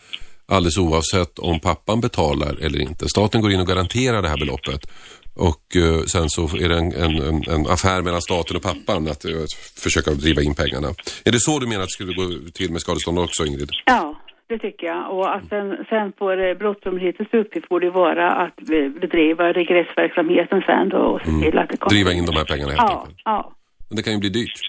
alldeles 0.47 0.77
oavsett 0.77 1.39
om 1.39 1.59
pappan 1.59 2.01
betalar 2.01 2.55
eller 2.65 2.81
inte. 2.81 3.05
Staten 3.09 3.41
går 3.41 3.51
in 3.51 3.59
och 3.59 3.67
garanterar 3.67 4.21
det 4.21 4.29
här 4.29 4.37
beloppet. 4.37 4.81
Och 5.37 5.75
eh, 5.75 6.01
sen 6.13 6.29
så 6.29 6.43
är 6.57 6.69
det 6.69 6.77
en, 6.77 6.91
en, 6.93 7.43
en, 7.53 7.67
affär 7.67 8.01
mellan 8.01 8.21
staten 8.21 8.55
och 8.57 8.63
pappan 8.63 9.07
att 9.07 9.25
eh, 9.25 9.31
försöka 9.83 10.11
driva 10.11 10.41
in 10.41 10.55
pengarna. 10.55 10.87
Är 11.25 11.31
det 11.31 11.39
så 11.39 11.59
du 11.59 11.67
menar 11.67 11.81
att 11.83 11.87
det 11.87 11.91
skulle 11.99 12.13
gå 12.13 12.25
till 12.53 12.71
med 12.71 12.81
skadestånd 12.81 13.19
också 13.19 13.45
Ingrid? 13.45 13.69
Ja, 13.85 14.15
det 14.49 14.57
tycker 14.59 14.87
jag. 14.87 15.11
Och 15.17 15.35
att 15.35 15.43
sen, 15.49 15.67
sen 15.89 16.13
får 16.19 16.47
eh, 16.49 16.53
Brottsoffermyndighetens 16.57 17.29
uppgift 17.33 17.69
borde 17.69 17.89
vara 17.91 18.31
att 18.31 18.55
be- 18.55 18.89
bedriva 19.01 19.43
regressverksamheten 19.53 20.61
sen 20.69 20.89
då 20.89 20.97
och 20.97 21.19
se 21.25 21.31
till 21.51 21.57
att 21.59 21.69
det 21.69 21.77
kommer... 21.77 21.89
Driva 21.95 22.11
in 22.13 22.25
de 22.25 22.35
här 22.35 22.45
pengarna 22.45 22.71
helt 22.71 22.81
Ja, 22.91 22.99
enkelt. 22.99 23.21
ja. 23.25 23.51
Men 23.89 23.95
det 23.95 24.03
kan 24.03 24.13
ju 24.13 24.19
bli 24.19 24.29
dyrt. 24.29 24.59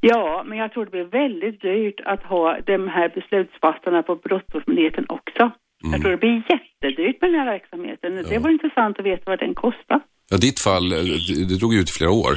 Ja, 0.00 0.42
men 0.46 0.58
jag 0.58 0.72
tror 0.72 0.84
det 0.84 0.90
blir 0.90 1.04
väldigt 1.04 1.60
dyrt 1.62 2.00
att 2.04 2.22
ha 2.22 2.58
de 2.66 2.88
här 2.88 3.08
beslutsfattarna 3.14 4.02
på 4.02 4.14
Brottsoffermyndigheten 4.16 5.06
också. 5.08 5.50
Jag 5.92 6.00
tror 6.00 6.10
det 6.10 6.16
blir 6.16 6.42
jättedyrt 6.48 7.20
med 7.20 7.30
den 7.30 7.40
här 7.40 7.46
verksamheten. 7.46 8.16
Det 8.30 8.38
vore 8.38 8.52
intressant 8.52 8.98
att 8.98 9.04
veta 9.06 9.22
vad 9.26 9.38
den 9.38 9.54
kostar. 9.54 10.00
Ja, 10.30 10.36
ditt 10.36 10.60
fall, 10.60 10.92
eh, 10.92 10.98
det 11.48 11.58
drog 11.60 11.74
ut 11.74 11.90
i 11.90 11.92
flera 11.98 12.10
år. 12.10 12.34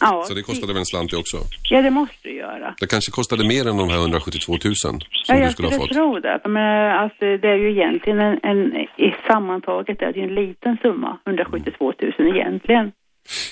Ja, 0.00 0.22
Så 0.26 0.34
det 0.34 0.42
kostade 0.42 0.72
väl 0.72 0.80
en 0.80 0.84
slant 0.86 1.10
det 1.10 1.16
också. 1.16 1.36
ja 1.70 1.82
det 1.82 1.90
måste 1.90 2.16
det 2.28 2.34
göra. 2.34 2.74
Det 2.80 2.86
kanske 2.86 3.10
kostade 3.12 3.44
mer 3.48 3.68
än 3.68 3.76
de 3.76 3.88
här 3.90 3.98
172 4.00 4.52
000 4.52 4.74
som 4.74 4.98
Ja, 5.28 5.34
du 5.34 5.40
jag 5.40 5.52
skulle 5.52 5.68
ha 5.68 5.74
fått. 5.78 5.92
tro 5.92 6.18
det. 6.20 6.40
Men 6.44 6.90
alltså, 7.02 7.24
det 7.42 7.48
är 7.48 7.56
ju 7.64 7.70
egentligen 7.70 8.18
en, 8.20 8.38
en 8.42 8.76
i 9.06 9.14
sammantaget 9.28 10.02
är 10.02 10.12
det 10.12 10.18
ju 10.20 10.24
en 10.26 10.34
liten 10.34 10.76
summa, 10.82 11.18
172 11.26 11.92
000 12.18 12.36
egentligen. 12.36 12.92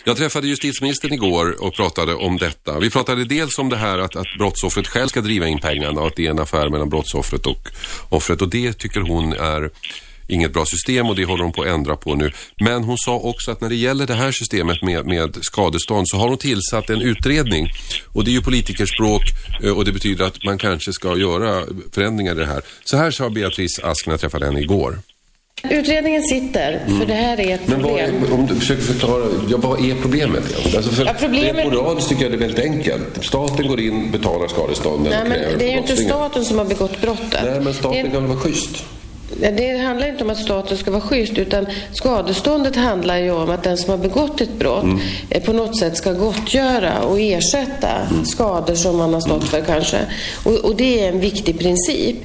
Jag 0.04 0.16
träffade 0.16 0.48
justitieministern 0.48 1.12
igår 1.12 1.62
och 1.62 1.74
pratade 1.74 2.14
om 2.14 2.36
detta. 2.38 2.78
Vi 2.78 2.90
pratade 2.90 3.24
dels 3.24 3.58
om 3.58 3.68
det 3.68 3.76
här 3.76 3.98
att, 3.98 4.16
att 4.16 4.38
brottsoffret 4.38 4.86
själv 4.86 5.08
ska 5.08 5.20
driva 5.20 5.46
in 5.46 5.58
pengarna 5.58 6.00
och 6.00 6.06
att 6.06 6.16
det 6.16 6.26
är 6.26 6.30
en 6.30 6.38
affär 6.38 6.68
mellan 6.68 6.88
brottsoffret 6.88 7.46
och 7.46 7.68
offret 8.08 8.42
och 8.42 8.48
det 8.48 8.72
tycker 8.72 9.00
hon 9.00 9.32
är 9.32 9.70
inget 10.28 10.52
bra 10.52 10.64
system 10.64 11.06
och 11.06 11.16
det 11.16 11.24
håller 11.24 11.44
hon 11.44 11.52
på 11.52 11.62
att 11.62 11.68
ändra 11.68 11.96
på 11.96 12.14
nu. 12.14 12.32
Men 12.60 12.84
hon 12.84 12.98
sa 12.98 13.14
också 13.14 13.50
att 13.50 13.60
när 13.60 13.68
det 13.68 13.76
gäller 13.76 14.06
det 14.06 14.14
här 14.14 14.32
systemet 14.32 14.82
med, 14.82 15.06
med 15.06 15.38
skadestånd 15.40 16.08
så 16.08 16.16
har 16.16 16.28
hon 16.28 16.38
tillsatt 16.38 16.90
en 16.90 17.02
utredning 17.02 17.68
och 18.06 18.24
det 18.24 18.30
är 18.30 18.32
ju 18.32 18.42
politikerspråk 18.42 19.22
eh, 19.62 19.70
och 19.70 19.84
det 19.84 19.92
betyder 19.92 20.24
att 20.24 20.44
man 20.44 20.58
kanske 20.58 20.92
ska 20.92 21.16
göra 21.16 21.64
förändringar 21.92 22.32
i 22.32 22.38
det 22.38 22.46
här. 22.46 22.62
Så 22.84 22.96
här 22.96 23.10
sa 23.10 23.30
Beatrice 23.30 23.80
Ask 23.82 24.06
när 24.06 24.12
jag 24.12 24.20
träffade 24.20 24.46
henne 24.46 24.60
igår. 24.60 24.98
Utredningen 25.70 26.22
sitter, 26.22 26.80
för 26.98 27.06
det 27.06 27.14
här 27.14 27.40
är 27.40 27.54
ett 27.54 27.60
Men 27.66 27.82
vad 27.82 27.90
problem. 27.90 28.24
är, 28.24 28.34
om 28.34 28.46
du 28.46 28.54
försöker 28.54 28.82
förklara, 28.82 29.24
ja, 29.50 29.56
vad 29.56 29.84
är 29.90 29.94
problemet? 30.02 30.42
Alltså 30.76 30.90
för 30.90 31.04
Ja, 31.06 31.14
problemet- 31.20 31.64
moraliskt 31.72 32.08
tycker 32.08 32.22
jag 32.22 32.32
det 32.32 32.36
är 32.36 32.38
väldigt 32.38 32.64
enkelt. 32.64 33.24
Staten 33.24 33.68
går 33.68 33.80
in, 33.80 34.10
betalar 34.10 34.48
skadestånden 34.48 35.12
Nej, 35.12 35.20
och 35.22 35.26
kräver 35.28 35.46
men 35.50 35.58
det 35.58 35.64
är 35.64 35.72
ju 35.72 35.78
inte 35.78 35.96
staten 35.96 36.44
som 36.44 36.58
har 36.58 36.64
begått 36.64 37.00
brottet. 37.00 37.40
Nej, 37.44 37.60
men 37.60 37.74
staten 37.74 38.04
Det- 38.04 38.10
kan 38.10 38.28
vara 38.28 38.38
schysst? 38.38 38.84
Det 39.36 39.76
handlar 39.78 40.08
inte 40.08 40.24
om 40.24 40.30
att 40.30 40.38
staten 40.38 40.78
ska 40.78 40.90
vara 40.90 41.00
schysst 41.00 41.38
utan 41.38 41.66
skadeståndet 41.92 42.76
handlar 42.76 43.16
ju 43.18 43.30
om 43.30 43.50
att 43.50 43.62
den 43.62 43.76
som 43.78 43.90
har 43.90 43.98
begått 43.98 44.40
ett 44.40 44.52
brott 44.58 44.82
Mm. 44.82 44.98
eh, 45.30 45.42
på 45.42 45.52
något 45.52 45.78
sätt 45.78 45.96
ska 45.96 46.12
gottgöra 46.12 47.02
och 47.02 47.20
ersätta 47.20 47.88
Mm. 48.10 48.24
skador 48.24 48.74
som 48.74 48.96
man 48.96 49.14
har 49.14 49.20
stått 49.20 49.44
för 49.44 49.60
kanske. 49.60 49.98
Och, 50.44 50.54
och 50.54 50.76
det 50.76 51.04
är 51.04 51.08
en 51.08 51.20
viktig 51.20 51.58
princip. 51.58 52.16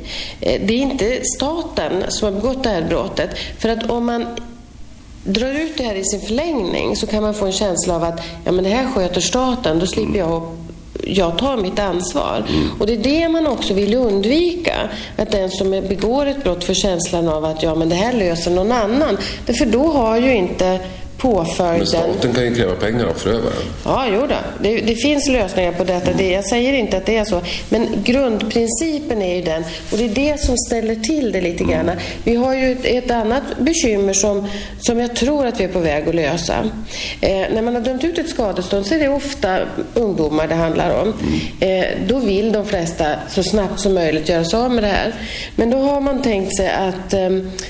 Eh, 0.42 0.62
Det 0.66 0.74
är 0.74 0.78
inte 0.78 1.20
staten 1.36 1.92
som 2.10 2.34
har 2.34 2.42
begått 2.42 2.64
det 2.64 2.70
här 2.70 2.82
brottet. 2.90 3.30
För 3.60 3.70
att 3.70 3.90
om 3.90 4.06
man 4.06 4.26
drar 5.24 5.52
ut 5.62 5.78
det 5.78 5.84
här 5.84 5.96
i 5.96 6.04
sin 6.04 6.22
förlängning 6.22 6.96
så 6.96 7.08
kan 7.08 7.24
man 7.24 7.34
få 7.34 7.46
en 7.46 7.52
känsla 7.52 7.96
av 7.96 8.04
att 8.04 8.20
ja, 8.46 8.52
men 8.52 8.64
det 8.64 8.70
här 8.70 8.86
sköter 8.88 9.22
staten, 9.22 9.80
då 9.80 9.86
slipper 9.88 10.20
jag 10.20 10.42
jag 11.02 11.38
tar 11.38 11.58
mitt 11.58 11.80
ansvar. 11.80 12.44
Och 12.80 12.88
det 12.88 12.94
är 12.94 12.98
det 12.98 13.30
man 13.30 13.48
också 13.48 13.74
vill 13.74 13.94
undvika. 13.94 14.90
Att 15.18 15.32
den 15.32 15.50
som 15.50 15.72
begår 15.72 16.26
ett 16.26 16.44
brott 16.44 16.64
får 16.64 16.74
känslan 16.74 17.28
av 17.28 17.46
att 17.46 17.64
ja, 17.64 17.76
men 17.76 17.90
det 17.90 17.96
här 17.96 18.14
löser 18.14 18.52
någon 18.52 18.72
annan. 18.72 19.18
För 19.46 19.66
då 19.66 19.88
har 19.88 20.18
ju 20.18 20.36
inte 20.36 20.80
Men 21.24 21.32
påföljden... 21.32 21.88
staten 21.88 22.34
kan 22.34 22.44
ju 22.44 22.56
kräva 22.56 22.76
pengar 22.76 23.06
av 23.06 23.14
förövaren. 23.14 23.54
Ja, 23.86 24.06
jo 24.14 24.22
då. 24.22 24.36
Det, 24.62 24.82
det 24.82 24.96
finns 24.96 25.28
lösningar 25.28 25.72
på 25.72 25.84
detta. 25.84 26.14
Det, 26.14 26.32
jag 26.32 26.46
säger 26.46 26.74
inte 26.74 26.98
att 26.98 27.06
det 27.06 27.18
är 27.18 27.26
så. 27.26 27.42
Men 27.70 27.88
grundprincipen 28.04 29.22
är 29.22 29.36
ju 29.36 29.42
den. 29.42 29.64
Och 29.92 29.98
det 29.98 30.06
är 30.06 30.10
det 30.10 30.40
som 30.40 30.58
ställer 30.58 30.96
till 30.96 31.32
det 31.32 31.42
lite 31.42 31.64
grann. 31.64 31.92
Vi 32.24 32.36
har 32.36 32.54
ju 32.54 32.72
ett, 32.72 32.86
ett 32.86 33.12
annat 33.12 33.44
bekymmer 33.60 34.14
som, 34.14 34.48
som 34.80 35.00
jag 35.00 35.16
tror 35.16 35.46
att 35.46 35.60
vi 35.60 35.64
är 35.64 35.68
på 35.68 35.80
väg 35.80 36.10
att 36.10 36.16
lösa. 36.16 36.70
Eh, 37.22 37.30
när 37.54 37.62
man 37.62 37.76
har 37.76 37.82
dömt 37.82 38.04
ut 38.04 38.18
ett 38.18 38.30
skadestånd 38.30 38.86
så 38.86 38.96
är 38.96 39.00
det 39.00 39.10
ofta 39.10 39.60
ungdomar 39.94 40.48
det 40.48 40.56
handlar 40.56 41.02
om. 41.02 41.14
Eh, 41.60 41.86
då 42.08 42.20
vill 42.20 42.52
de 42.52 42.66
flesta 42.66 43.16
så 43.30 43.44
snabbt 43.44 43.80
som 43.80 43.94
möjligt 43.94 44.30
göra 44.30 44.46
sig 44.46 44.60
av 44.60 44.72
med 44.72 44.84
det 44.84 44.88
här. 44.88 45.14
Men 45.56 45.70
då 45.70 45.78
har 45.78 46.02
man 46.02 46.22
tänkt 46.22 46.58
sig 46.58 46.70
att 46.70 47.14
eh, 47.14 47.30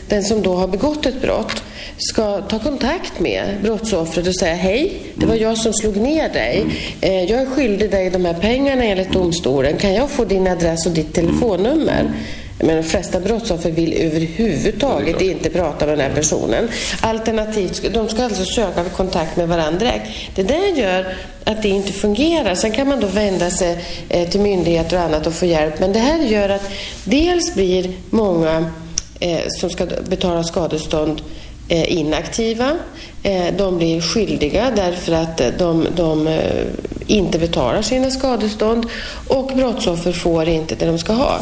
den 0.10 0.24
som 0.24 0.42
då 0.42 0.56
har 0.56 0.68
begått 0.68 1.06
ett 1.06 1.22
brott 1.22 1.64
ska 1.98 2.42
ta 2.42 2.60
kontakt 2.60 3.20
med 3.20 3.43
brottsoffret 3.64 4.28
och 4.28 4.36
säga 4.36 4.56
hej, 4.56 4.94
det 5.16 5.26
var 5.26 5.36
jag 5.36 5.58
som 5.58 5.74
slog 5.74 5.98
ner 5.98 6.30
dig. 6.30 6.66
Eh, 7.02 7.24
Jag 7.24 7.42
är 7.42 7.46
skyldig 7.46 7.92
dig 7.92 8.10
de 8.10 8.26
här 8.26 8.34
pengarna 8.34 8.84
enligt 8.84 9.14
domstolen. 9.14 9.78
Kan 9.78 9.94
jag 9.94 10.10
få 10.10 10.26
din 10.26 10.48
adress 10.48 10.86
och 10.86 10.92
ditt 10.92 11.14
telefonnummer? 11.14 12.12
Men 12.60 12.76
de 12.78 12.84
flesta 12.84 13.20
brottsoffer 13.20 13.72
vill 13.72 13.94
överhuvudtaget 13.94 15.22
inte 15.22 15.50
prata 15.50 15.86
med 15.86 15.98
den 15.98 16.08
här 16.08 16.16
personen. 16.16 16.70
Alternativt, 17.02 17.94
de 17.94 18.10
ska 18.10 18.24
alltså 18.24 18.46
söka 18.46 18.84
kontakt 18.84 19.38
med 19.38 19.48
varandra 19.48 19.80
direkt. 19.80 20.08
Det 20.36 20.44
där 20.44 20.78
gör 20.78 21.16
att 21.44 21.62
det 21.62 21.70
inte 21.70 21.94
fungerar. 21.94 22.56
Sen 22.56 22.72
kan 22.72 22.88
man 22.88 23.00
då 23.00 23.08
vända 23.08 23.50
sig 23.50 23.78
eh, 24.10 24.30
till 24.30 24.40
myndigheter 24.40 24.98
och 24.98 25.04
annat 25.04 25.28
och 25.28 25.34
få 25.34 25.46
hjälp. 25.46 25.80
Men 25.80 25.94
det 25.94 26.00
här 26.00 26.20
gör 26.20 26.50
att 26.50 26.70
dels 27.04 27.54
blir 27.56 27.92
många 28.10 28.66
eh, 29.20 29.40
som 29.48 29.70
ska 29.70 29.86
betala 30.10 30.44
skadestånd 30.44 31.22
Eh, 31.68 31.98
inaktiva. 31.98 32.72
Eh, 33.24 33.54
de 33.58 33.78
blir 33.78 34.02
skyldiga 34.02 34.72
därför 34.76 35.14
att 35.14 35.42
eh, 35.42 35.48
de, 35.58 35.88
de 35.96 36.30
inte 37.08 37.40
betalar 37.40 37.82
sina 37.82 38.12
skadestånd 38.12 38.86
och 39.28 39.52
brottsoffer 39.56 40.12
får 40.12 40.48
inte 40.48 40.76
det 40.76 40.86
de 40.86 41.00
ska 41.00 41.14
ha. 41.14 41.40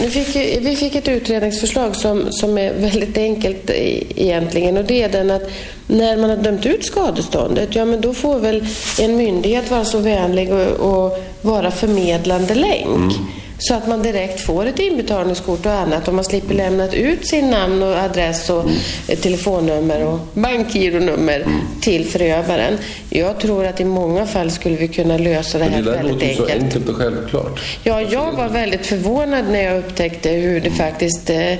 Nu 0.00 0.10
fick, 0.10 0.36
vi 0.60 0.76
fick 0.76 0.94
ett 0.94 1.08
utredningsförslag 1.08 1.96
som, 1.96 2.26
som 2.30 2.58
är 2.58 2.74
väldigt 2.74 3.18
enkelt 3.18 3.70
egentligen 3.70 4.76
och 4.76 4.84
det 4.84 5.02
är 5.02 5.08
den 5.08 5.30
att 5.30 5.50
när 5.86 6.16
man 6.16 6.30
har 6.30 6.36
dömt 6.36 6.66
ut 6.66 6.84
skadeståndet, 6.84 7.74
ja 7.74 7.84
men 7.84 8.00
då 8.00 8.14
får 8.14 8.38
väl 8.38 8.66
en 9.00 9.16
myndighet 9.16 9.70
vara 9.70 9.84
så 9.84 9.98
vänlig 9.98 10.52
och, 10.52 10.70
och 10.70 11.24
vara 11.42 11.70
förmedlande 11.70 12.54
länk. 12.54 12.86
Mm. 12.86 13.26
Så 13.62 13.74
att 13.74 13.88
man 13.88 14.02
direkt 14.02 14.40
får 14.40 14.66
ett 14.66 14.78
inbetalningskort 14.78 15.66
och 15.66 15.72
annat 15.72 16.08
och 16.08 16.14
man 16.14 16.24
slipper 16.24 16.54
lämna 16.54 16.92
ut 16.92 17.26
sin 17.26 17.50
namn 17.50 17.82
och 17.82 17.96
adress 17.96 18.50
och 18.50 18.64
eh, 19.08 19.18
telefonnummer 19.18 20.04
och 20.06 20.18
bankgironummer 20.34 21.46
till 21.80 22.06
förövaren. 22.06 22.78
Jag 23.10 23.40
tror 23.40 23.66
att 23.66 23.80
i 23.80 23.84
många 23.84 24.26
fall 24.26 24.50
skulle 24.50 24.76
vi 24.76 24.88
kunna 24.88 25.18
lösa 25.18 25.58
det 25.58 25.64
här 25.64 25.82
det 25.82 25.90
där 25.90 25.96
väldigt 25.96 26.12
låter 26.12 26.34
så 26.34 26.42
enkelt. 26.42 26.62
enkelt 26.62 26.88
och 26.88 26.96
självklart. 26.96 27.60
Ja, 27.84 28.02
jag 28.02 28.32
var 28.32 28.48
väldigt 28.48 28.86
förvånad 28.86 29.44
när 29.50 29.64
jag 29.64 29.78
upptäckte 29.78 30.30
hur 30.30 30.60
det 30.60 30.70
faktiskt 30.70 31.30
eh, 31.30 31.52
eh, 31.52 31.58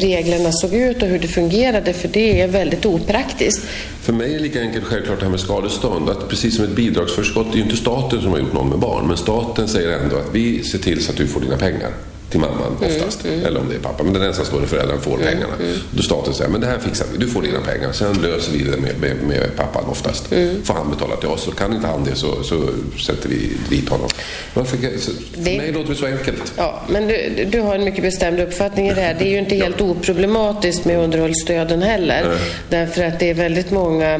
reglerna 0.00 0.52
såg 0.52 0.74
ut 0.74 1.02
och 1.02 1.08
hur 1.08 1.18
det 1.18 1.28
fungerade, 1.28 1.92
för 1.92 2.08
det 2.08 2.40
är 2.40 2.48
väldigt 2.48 2.86
opraktiskt. 2.86 3.66
För 4.02 4.12
mig 4.12 4.30
är 4.30 4.36
det 4.36 4.42
lika 4.42 4.60
enkelt 4.60 4.84
självklart 4.84 5.18
det 5.18 5.24
här 5.24 5.30
med 5.30 5.40
skadestånd. 5.40 6.10
Att 6.10 6.28
precis 6.28 6.56
som 6.56 6.64
ett 6.64 6.76
bidragsförskott, 6.76 7.46
det 7.52 7.54
är 7.54 7.56
ju 7.56 7.62
inte 7.62 7.76
staten 7.76 8.20
som 8.22 8.30
har 8.30 8.38
gjort 8.38 8.52
någon 8.52 8.68
med 8.68 8.78
barn. 8.78 9.06
Men 9.08 9.16
staten 9.16 9.68
säger 9.68 9.98
ändå 9.98 10.16
att 10.16 10.34
vi 10.34 10.64
ser 10.64 10.78
till 10.78 11.04
så 11.04 11.12
att 11.12 11.19
du 11.20 11.26
får 11.26 11.40
dina 11.40 11.56
pengar. 11.56 11.90
Till 12.30 12.40
mamman 12.40 12.76
oftast. 12.80 13.24
Eller 13.24 13.60
om 13.60 13.68
det 13.68 13.74
är 13.74 13.78
pappa. 13.78 14.02
Men 14.04 14.12
den 14.12 14.22
ensamstående 14.22 14.68
föräldern 14.68 15.00
får 15.00 15.18
pengarna. 15.18 15.52
Då 15.90 16.02
staten 16.02 16.34
säger, 16.34 16.50
men 16.50 16.60
det 16.60 16.66
här 16.66 16.78
fixar 16.78 17.06
vi. 17.12 17.18
Du 17.18 17.28
får 17.28 17.42
dina 17.42 17.60
pengar. 17.60 17.92
Sen 17.92 18.12
löser 18.22 18.52
vi 18.52 18.58
det 18.64 18.76
med, 18.76 19.00
med, 19.00 19.16
med 19.28 19.56
pappan 19.56 19.84
oftast. 19.88 20.26
Får 20.64 20.74
han 20.74 20.90
betala 20.90 21.16
till 21.16 21.28
oss. 21.28 21.48
Och 21.48 21.58
kan 21.58 21.72
inte 21.74 21.86
han 21.86 22.04
det 22.04 22.14
så, 22.16 22.42
så 22.42 22.68
sätter 23.06 23.28
vi 23.28 23.50
dit 23.68 23.88
honom. 23.88 24.08
Varför, 24.54 24.76
så, 24.98 25.10
för 25.12 25.40
Det- 25.44 25.56
mig 25.56 25.72
låter 25.72 25.90
det 25.90 25.96
så 25.96 26.06
enkelt. 26.06 26.52
Ja, 26.56 26.82
men 26.88 27.08
du, 27.08 27.46
du 27.52 27.60
har 27.60 27.74
en 27.74 27.84
mycket 27.84 28.02
bestämd 28.02 28.40
uppfattning 28.40 28.88
i 28.88 28.94
det 28.94 29.00
här. 29.00 29.16
Det 29.18 29.24
är 29.24 29.30
ju 29.30 29.38
inte 29.38 29.54
helt 29.56 29.80
oproblematiskt 29.80 30.84
med 30.84 30.98
underhållsstöden 30.98 31.82
heller. 31.82 32.38
Därför 32.68 33.02
att 33.04 33.18
det 33.18 33.30
är 33.30 33.34
väldigt 33.34 33.70
många 33.70 34.14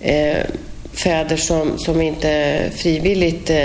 eh, 0.00 0.38
fäder 1.02 1.36
som, 1.36 1.78
som 1.78 2.00
inte 2.00 2.62
frivilligt 2.76 3.50
eh, 3.50 3.56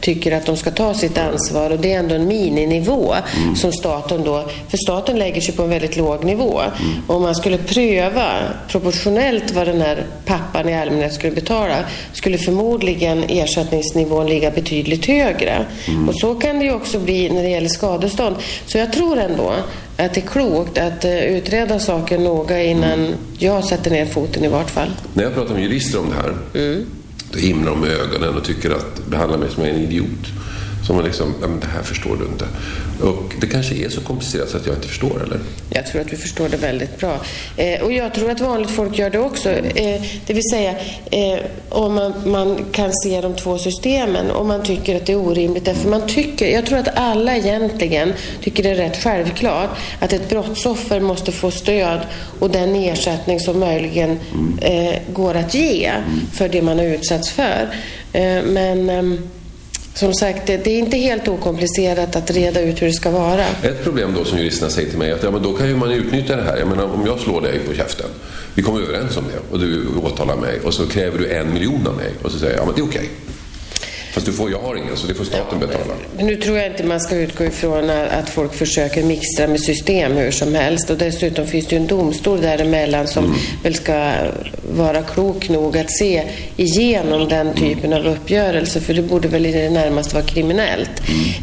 tycker 0.00 0.32
att 0.32 0.46
de 0.46 0.56
ska 0.56 0.70
ta 0.70 0.94
sitt 0.94 1.18
ansvar 1.18 1.70
och 1.70 1.78
det 1.78 1.92
är 1.92 1.98
ändå 1.98 2.14
en 2.14 2.28
mininivå 2.28 3.14
som 3.56 3.72
staten 3.72 4.24
då, 4.24 4.48
för 4.68 4.76
staten 4.76 5.18
lägger 5.18 5.40
sig 5.40 5.54
på 5.54 5.62
en 5.62 5.70
väldigt 5.70 5.96
låg 5.96 6.24
nivå. 6.24 6.62
Om 7.06 7.22
man 7.22 7.34
skulle 7.34 7.58
pröva 7.58 8.28
proportionellt 8.68 9.50
vad 9.50 9.66
den 9.66 9.80
här 9.80 10.06
pappan 10.24 10.68
i 10.68 10.74
allmänhet 10.74 11.14
skulle 11.14 11.32
betala 11.32 11.76
skulle 12.12 12.38
förmodligen 12.38 13.24
ersättningsnivån 13.28 14.26
ligga 14.26 14.50
betydligt 14.50 15.06
högre. 15.06 15.66
Och 16.08 16.14
så 16.20 16.34
kan 16.34 16.58
det 16.58 16.64
ju 16.64 16.72
också 16.72 16.98
bli 16.98 17.30
när 17.30 17.42
det 17.42 17.48
gäller 17.48 17.68
skadestånd. 17.68 18.36
Så 18.66 18.78
jag 18.78 18.92
tror 18.92 19.18
ändå 19.18 19.52
att 19.98 20.14
det 20.14 20.20
är 20.20 20.26
klokt 20.26 20.78
att 20.78 21.04
eh, 21.04 21.24
utreda 21.24 21.78
saker 21.78 22.18
noga 22.18 22.62
innan 22.62 23.14
jag 23.38 23.64
sätter 23.64 23.90
ner 23.90 24.06
foten 24.06 24.44
i 24.44 24.48
vart 24.48 24.70
fall. 24.70 24.90
När 25.14 25.24
jag 25.24 25.34
pratar 25.34 25.54
med 25.54 25.62
jurister 25.62 25.98
om 25.98 26.10
det 26.10 26.14
här, 26.14 26.34
då 27.32 27.38
himlar 27.38 27.70
de 27.70 27.80
med 27.80 27.90
ögonen 27.90 28.36
och 28.36 28.44
tycker 28.44 28.70
att 28.70 29.06
behandlar 29.06 29.38
mig 29.38 29.50
som 29.50 29.62
en 29.62 29.76
idiot. 29.76 30.26
Som 30.88 30.96
man 30.96 31.04
liksom, 31.04 31.34
det 31.60 31.66
här 31.66 31.82
förstår 31.82 32.16
du 32.16 32.24
inte. 32.24 32.44
Och 33.02 33.34
det 33.40 33.46
kanske 33.46 33.74
är 33.74 33.88
så 33.88 34.00
komplicerat 34.00 34.48
så 34.48 34.56
att 34.56 34.66
jag 34.66 34.74
inte 34.74 34.88
förstår, 34.88 35.22
eller? 35.22 35.40
Jag 35.70 35.86
tror 35.86 36.00
att 36.00 36.12
vi 36.12 36.16
förstår 36.16 36.48
det 36.48 36.56
väldigt 36.56 36.98
bra. 36.98 37.20
Eh, 37.56 37.80
och 37.80 37.92
jag 37.92 38.14
tror 38.14 38.30
att 38.30 38.40
vanligt 38.40 38.70
folk 38.70 38.98
gör 38.98 39.10
det 39.10 39.18
också. 39.18 39.50
Eh, 39.50 40.02
det 40.26 40.34
vill 40.34 40.50
säga, 40.52 40.74
eh, 41.10 41.40
om 41.68 41.94
man, 41.94 42.12
man 42.26 42.64
kan 42.72 42.92
se 42.92 43.20
de 43.20 43.36
två 43.36 43.58
systemen 43.58 44.30
och 44.30 44.46
man 44.46 44.62
tycker 44.62 44.96
att 44.96 45.06
det 45.06 45.12
är 45.12 45.16
orimligt. 45.16 45.64
Därför 45.64 45.88
man 45.88 46.06
tycker, 46.06 46.46
jag 46.46 46.66
tror 46.66 46.78
att 46.78 46.98
alla 46.98 47.36
egentligen 47.36 48.12
tycker 48.42 48.62
det 48.62 48.70
är 48.70 48.74
rätt 48.74 49.02
självklart 49.02 49.70
att 50.00 50.12
ett 50.12 50.28
brottsoffer 50.28 51.00
måste 51.00 51.32
få 51.32 51.50
stöd 51.50 52.00
och 52.38 52.50
den 52.50 52.74
ersättning 52.74 53.40
som 53.40 53.60
möjligen 53.60 54.18
eh, 54.60 54.94
går 55.12 55.34
att 55.34 55.54
ge 55.54 55.92
för 56.32 56.48
det 56.48 56.62
man 56.62 56.78
har 56.78 56.86
utsatts 56.86 57.30
för. 57.30 57.68
Eh, 58.12 58.42
men 58.42 58.90
ehm, 58.90 59.28
som 59.98 60.14
sagt, 60.14 60.46
det, 60.46 60.56
det 60.56 60.70
är 60.70 60.78
inte 60.78 60.96
helt 60.96 61.28
okomplicerat 61.28 62.16
att 62.16 62.30
reda 62.30 62.60
ut 62.60 62.82
hur 62.82 62.86
det 62.86 62.92
ska 62.92 63.10
vara. 63.10 63.44
Ett 63.62 63.84
problem 63.84 64.14
då 64.16 64.24
som 64.24 64.38
juristerna 64.38 64.70
säger 64.70 64.88
till 64.88 64.98
mig 64.98 65.10
är 65.10 65.14
att 65.14 65.22
ja, 65.22 65.30
men 65.30 65.42
då 65.42 65.52
kan 65.52 65.68
ju 65.68 65.76
man 65.76 65.90
utnyttja 65.90 66.36
det 66.36 66.42
här. 66.42 66.56
Jag 66.56 66.68
menar 66.68 66.84
om 66.84 67.06
jag 67.06 67.20
slår 67.20 67.40
dig 67.40 67.58
på 67.58 67.74
käften. 67.74 68.06
Vi 68.54 68.62
kommer 68.62 68.80
överens 68.80 69.16
om 69.16 69.24
det 69.32 69.54
och 69.54 69.58
du 69.58 69.86
åtalar 70.02 70.36
mig 70.36 70.60
och 70.60 70.74
så 70.74 70.86
kräver 70.86 71.18
du 71.18 71.30
en 71.30 71.52
miljon 71.52 71.86
av 71.86 71.96
mig 71.96 72.12
och 72.22 72.32
så 72.32 72.38
säger 72.38 72.52
jag 72.52 72.62
ja 72.62 72.66
men 72.66 72.74
det 72.74 72.80
är 72.80 72.84
okej. 72.84 73.10
Fast 74.18 74.26
du 74.26 74.32
får, 74.32 74.50
jag 74.50 74.58
har 74.58 74.76
ingen 74.76 74.96
så 74.96 75.06
det 75.06 75.14
får 75.14 75.24
staten 75.24 75.58
betala. 75.58 75.94
Nu 76.18 76.36
tror 76.36 76.58
jag 76.58 76.66
inte 76.66 76.84
man 76.84 77.00
ska 77.00 77.16
utgå 77.16 77.44
ifrån 77.44 77.90
att 77.90 78.30
folk 78.30 78.54
försöker 78.54 79.02
mixtra 79.02 79.46
med 79.46 79.60
system 79.60 80.12
hur 80.12 80.30
som 80.30 80.54
helst. 80.54 80.90
Och 80.90 80.98
dessutom 80.98 81.46
finns 81.46 81.66
det 81.66 81.76
ju 81.76 81.80
en 81.80 81.86
domstol 81.86 82.40
däremellan 82.40 83.08
som 83.08 83.24
Mm. 83.24 83.36
väl 83.62 83.74
ska 83.74 84.12
vara 84.76 85.02
klok 85.02 85.48
nog 85.48 85.78
att 85.78 85.92
se 85.98 86.22
igenom 86.56 87.28
den 87.28 87.54
typen 87.54 87.92
av 87.92 88.06
uppgörelse. 88.06 88.80
För 88.80 88.94
det 88.94 89.02
borde 89.02 89.28
väl 89.28 89.46
i 89.46 89.52
det 89.52 89.70
närmaste 89.70 90.14
vara 90.14 90.24
kriminellt. 90.26 90.90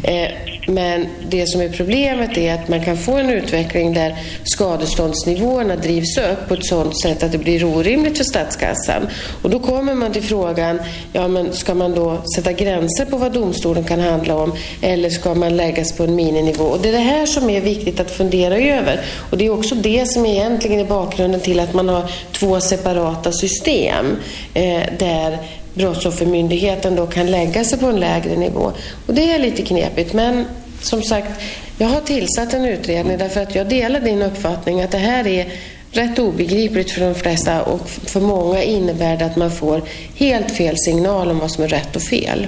Eh, 0.02 0.55
men 0.66 1.06
det 1.28 1.46
som 1.46 1.60
är 1.60 1.68
problemet 1.68 2.38
är 2.38 2.54
att 2.54 2.68
man 2.68 2.84
kan 2.84 2.96
få 2.96 3.12
en 3.12 3.30
utveckling 3.30 3.94
där 3.94 4.16
skadeståndsnivåerna 4.44 5.76
drivs 5.76 6.18
upp 6.18 6.48
på 6.48 6.54
ett 6.54 6.66
sådant 6.66 7.00
sätt 7.02 7.22
att 7.22 7.32
det 7.32 7.38
blir 7.38 7.64
orimligt 7.64 8.16
för 8.16 8.24
statskassan. 8.24 9.08
Och 9.42 9.50
då 9.50 9.58
kommer 9.58 9.94
man 9.94 10.12
till 10.12 10.22
frågan, 10.22 10.80
ja 11.12 11.28
men 11.28 11.52
ska 11.52 11.74
man 11.74 11.94
då 11.94 12.22
sätta 12.36 12.52
gränser 12.52 13.04
på 13.04 13.16
vad 13.16 13.32
domstolen 13.32 13.84
kan 13.84 14.00
handla 14.00 14.36
om 14.36 14.52
eller 14.82 15.10
ska 15.10 15.34
man 15.34 15.56
läggas 15.56 15.92
på 15.92 16.04
en 16.04 16.14
mininivå? 16.14 16.64
Och 16.64 16.78
det 16.82 16.88
är 16.88 16.92
det 16.92 16.98
här 16.98 17.26
som 17.26 17.50
är 17.50 17.60
viktigt 17.60 18.00
att 18.00 18.10
fundera 18.10 18.56
över. 18.56 19.00
Och 19.30 19.38
det 19.38 19.46
är 19.46 19.50
också 19.50 19.74
det 19.74 20.06
som 20.06 20.26
egentligen 20.26 20.80
är 20.80 20.84
bakgrunden 20.84 21.40
till 21.40 21.60
att 21.60 21.74
man 21.74 21.88
har 21.88 22.10
två 22.32 22.60
separata 22.60 23.32
system 23.32 24.16
eh, 24.54 24.82
där 24.98 25.38
Brottsoffermyndigheten 25.76 26.96
då 26.96 27.06
kan 27.06 27.30
lägga 27.30 27.64
sig 27.64 27.78
på 27.78 27.86
en 27.86 28.00
lägre 28.00 28.36
nivå. 28.36 28.72
Och 29.06 29.14
det 29.14 29.30
är 29.30 29.38
lite 29.38 29.62
knepigt 29.62 30.12
men 30.12 30.44
som 30.80 31.02
sagt, 31.02 31.40
jag 31.78 31.88
har 31.88 32.00
tillsatt 32.00 32.54
en 32.54 32.64
utredning 32.64 33.18
därför 33.18 33.40
att 33.42 33.54
jag 33.54 33.68
delar 33.68 34.00
din 34.00 34.22
uppfattning 34.22 34.82
att 34.82 34.90
det 34.90 34.98
här 34.98 35.26
är 35.26 35.52
rätt 35.90 36.18
obegripligt 36.18 36.90
för 36.90 37.00
de 37.00 37.14
flesta 37.14 37.62
och 37.62 37.88
för 37.88 38.20
många 38.20 38.62
innebär 38.62 39.16
det 39.16 39.24
att 39.24 39.36
man 39.36 39.50
får 39.50 39.82
helt 40.14 40.50
fel 40.50 40.74
signal 40.78 41.30
om 41.30 41.38
vad 41.38 41.50
som 41.50 41.64
är 41.64 41.68
rätt 41.68 41.96
och 41.96 42.02
fel. 42.02 42.46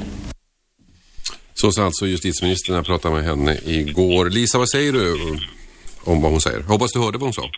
Så 1.55 1.73
sa 1.73 1.85
alltså 1.85 2.07
justitieministern 2.07 2.73
när 2.73 2.79
jag 2.79 2.87
pratade 2.87 3.15
med 3.15 3.25
henne 3.25 3.57
igår. 3.65 4.31
Lisa, 4.31 4.59
vad 4.59 4.71
säger 4.71 4.93
du 4.93 5.17
om 6.05 6.23
vad 6.23 6.31
hon 6.31 6.41
säger? 6.41 6.59
Jag 6.59 6.65
Hoppas 6.65 6.93
du 6.93 6.99
hörde 6.99 7.19
vad 7.19 7.27
hon 7.27 7.33
sa. 7.33 7.51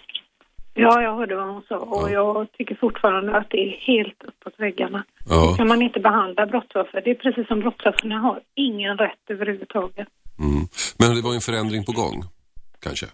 Ja, 0.80 1.02
jag 1.02 1.16
hörde 1.16 1.36
vad 1.36 1.48
hon 1.48 1.62
sa 1.68 1.76
och 1.76 2.10
jag 2.10 2.52
tycker 2.52 2.74
fortfarande 2.74 3.36
att 3.36 3.50
det 3.50 3.58
är 3.58 3.70
helt 3.70 4.22
uppåt 4.24 4.54
väggarna. 4.56 5.04
Ja. 5.28 5.54
Kan 5.58 5.68
man 5.68 5.82
inte 5.82 6.00
behandla 6.00 6.46
brottsoffer? 6.46 7.02
Det 7.04 7.10
är 7.10 7.14
precis 7.14 7.46
som 7.46 7.60
brottsoffren 7.60 8.12
har 8.12 8.40
ingen 8.54 8.96
rätt 8.96 9.24
överhuvudtaget. 9.28 10.08
Mm. 10.38 10.66
Men 10.98 11.16
det 11.16 11.22
var 11.22 11.30
ju 11.30 11.34
en 11.34 11.40
förändring 11.40 11.84
på 11.84 11.92
gång, 11.92 12.22
kanske? 12.82 13.06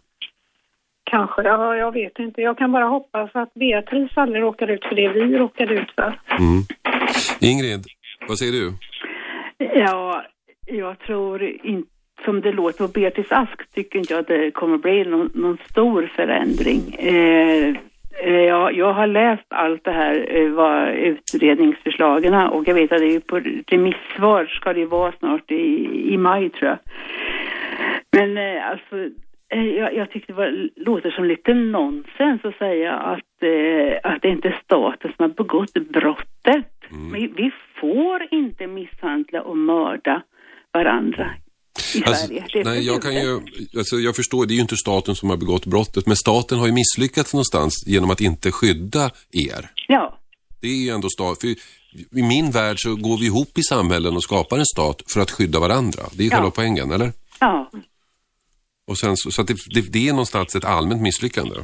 Kanske, 1.11 1.43
ja, 1.43 1.77
jag 1.77 1.93
vet 1.93 2.19
inte. 2.19 2.41
Jag 2.41 2.59
kan 2.59 2.73
bara 2.73 2.85
hoppas 2.85 3.31
att 3.35 3.55
Beatrice 3.55 4.17
aldrig 4.17 4.43
råkar 4.43 4.71
ut 4.71 4.85
för 4.85 4.95
det 4.95 5.09
vi 5.09 5.39
råkade 5.39 5.75
ut 5.75 5.91
för. 5.95 6.21
Mm. 6.31 6.63
Ingrid, 7.41 7.85
vad 8.29 8.39
säger 8.39 8.53
du? 8.53 8.73
Ja, 9.59 10.25
jag 10.67 10.99
tror 10.99 11.43
inte, 11.43 11.91
som 12.25 12.41
det 12.41 12.53
låter 12.53 12.87
på 12.87 12.93
Beatrice 12.93 13.33
Ask, 13.33 13.73
tycker 13.75 13.99
inte 13.99 14.13
jag 14.13 14.21
att 14.21 14.27
det 14.27 14.51
kommer 14.51 14.79
bli 14.79 15.05
någon, 15.05 15.31
någon 15.35 15.59
stor 15.71 16.11
förändring. 16.17 16.95
Eh, 16.99 17.75
eh, 18.23 18.41
jag, 18.41 18.75
jag 18.75 18.93
har 18.93 19.07
läst 19.07 19.47
allt 19.49 19.85
det 19.85 19.93
här, 19.93 20.27
eh, 20.29 20.51
vad 20.51 20.89
utredningsförslagen 20.89 22.35
och 22.35 22.69
jag 22.69 22.75
vet 22.75 22.93
att 22.93 22.99
det 22.99 23.15
är 23.15 23.21
på 23.21 23.41
remissvar 23.67 24.47
ska 24.47 24.73
det 24.73 24.87
vara 24.87 25.13
snart 25.13 25.51
i, 25.51 25.87
i 26.13 26.17
maj 26.17 26.51
tror 26.51 26.69
jag. 26.71 26.79
Men 28.13 28.39
eh, 28.39 28.71
alltså, 28.71 28.97
jag, 29.49 29.95
jag 29.95 30.11
tycker 30.11 30.27
det 30.27 30.33
var, 30.33 30.69
låter 30.77 31.11
som 31.11 31.25
lite 31.25 31.55
nonsens 31.55 32.45
att 32.45 32.59
säga 32.59 32.93
att, 32.93 33.43
att 34.03 34.23
det 34.23 34.29
inte 34.29 34.49
är 34.49 34.61
staten 34.65 35.13
som 35.17 35.23
har 35.23 35.29
begått 35.29 35.73
brottet. 35.75 36.73
Men 36.91 37.35
vi 37.37 37.53
får 37.81 38.27
inte 38.31 38.67
misshandla 38.67 39.43
och 39.43 39.57
mörda 39.57 40.23
varandra 40.73 41.31
Alltså, 42.07 42.27
nej, 42.65 42.87
jag, 42.87 43.03
kan 43.03 43.15
ju, 43.15 43.41
alltså, 43.77 43.97
jag 43.97 44.17
förstår, 44.17 44.47
det 44.47 44.53
är 44.55 44.57
ju 44.57 44.61
inte 44.63 44.77
staten 44.77 45.17
som 45.17 45.31
har 45.31 45.37
begått 45.37 45.67
brottet, 45.67 46.07
men 46.07 46.17
staten 46.17 46.59
har 46.59 46.67
ju 46.67 46.73
misslyckats 46.73 47.33
någonstans 47.33 47.85
genom 47.87 48.11
att 48.11 48.21
inte 48.21 48.53
skydda 48.53 49.11
er. 49.33 49.71
Ja. 49.89 50.19
Det 50.61 50.69
är 50.69 50.77
ju 50.77 50.91
ändå 50.91 51.09
stat, 51.09 51.41
för 51.41 51.49
i 51.49 51.57
min 52.23 52.51
värld 52.51 52.77
så 52.83 52.95
går 52.97 53.19
vi 53.19 53.27
ihop 53.27 53.59
i 53.59 53.63
samhällen 53.63 54.17
och 54.17 54.23
skapar 54.23 54.59
en 54.59 54.67
stat 54.67 55.03
för 55.09 55.21
att 55.21 55.31
skydda 55.31 55.61
varandra. 55.61 56.03
Det 56.13 56.23
är 56.23 56.25
ju 56.25 56.31
Ja. 56.31 56.37
själva 56.37 56.51
poängen, 56.51 56.91
eller? 56.93 57.13
Ja. 57.41 57.71
Och 58.87 58.99
sen, 58.99 59.17
så 59.17 59.31
så 59.31 59.41
att 59.43 59.49
det, 59.49 59.57
det, 59.75 59.81
det 59.81 60.09
är 60.09 60.13
någonstans 60.13 60.55
ett 60.57 60.65
allmänt 60.65 61.03
misslyckande. 61.03 61.55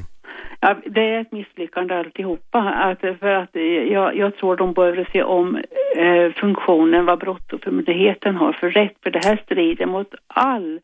Ja, 0.65 0.81
det 0.87 1.01
är 1.01 1.21
ett 1.21 1.33
misslyckande 1.33 1.95
alltihopa. 1.95 2.59
Att, 2.59 3.01
för 3.01 3.35
att 3.43 3.51
jag, 3.91 4.17
jag 4.17 4.37
tror 4.37 4.57
de 4.57 4.73
behöver 4.73 5.09
se 5.13 5.23
om 5.23 5.57
eh, 5.97 6.33
funktionen, 6.41 7.07
vad 7.07 7.19
Brottsoffermyndigheten 7.19 8.35
har 8.37 8.53
för 8.53 8.71
rätt. 8.71 8.97
För 9.03 9.11
det 9.11 9.25
här 9.25 9.41
strider 9.45 9.87
mot 9.87 10.15
all 10.27 10.81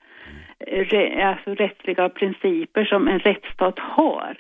eh, 0.67 0.85
re, 0.85 1.25
alltså 1.25 1.55
rättsliga 1.55 2.09
principer 2.09 2.85
som 2.85 3.09
en 3.09 3.19
rättsstat 3.19 3.79
har. 3.79 4.37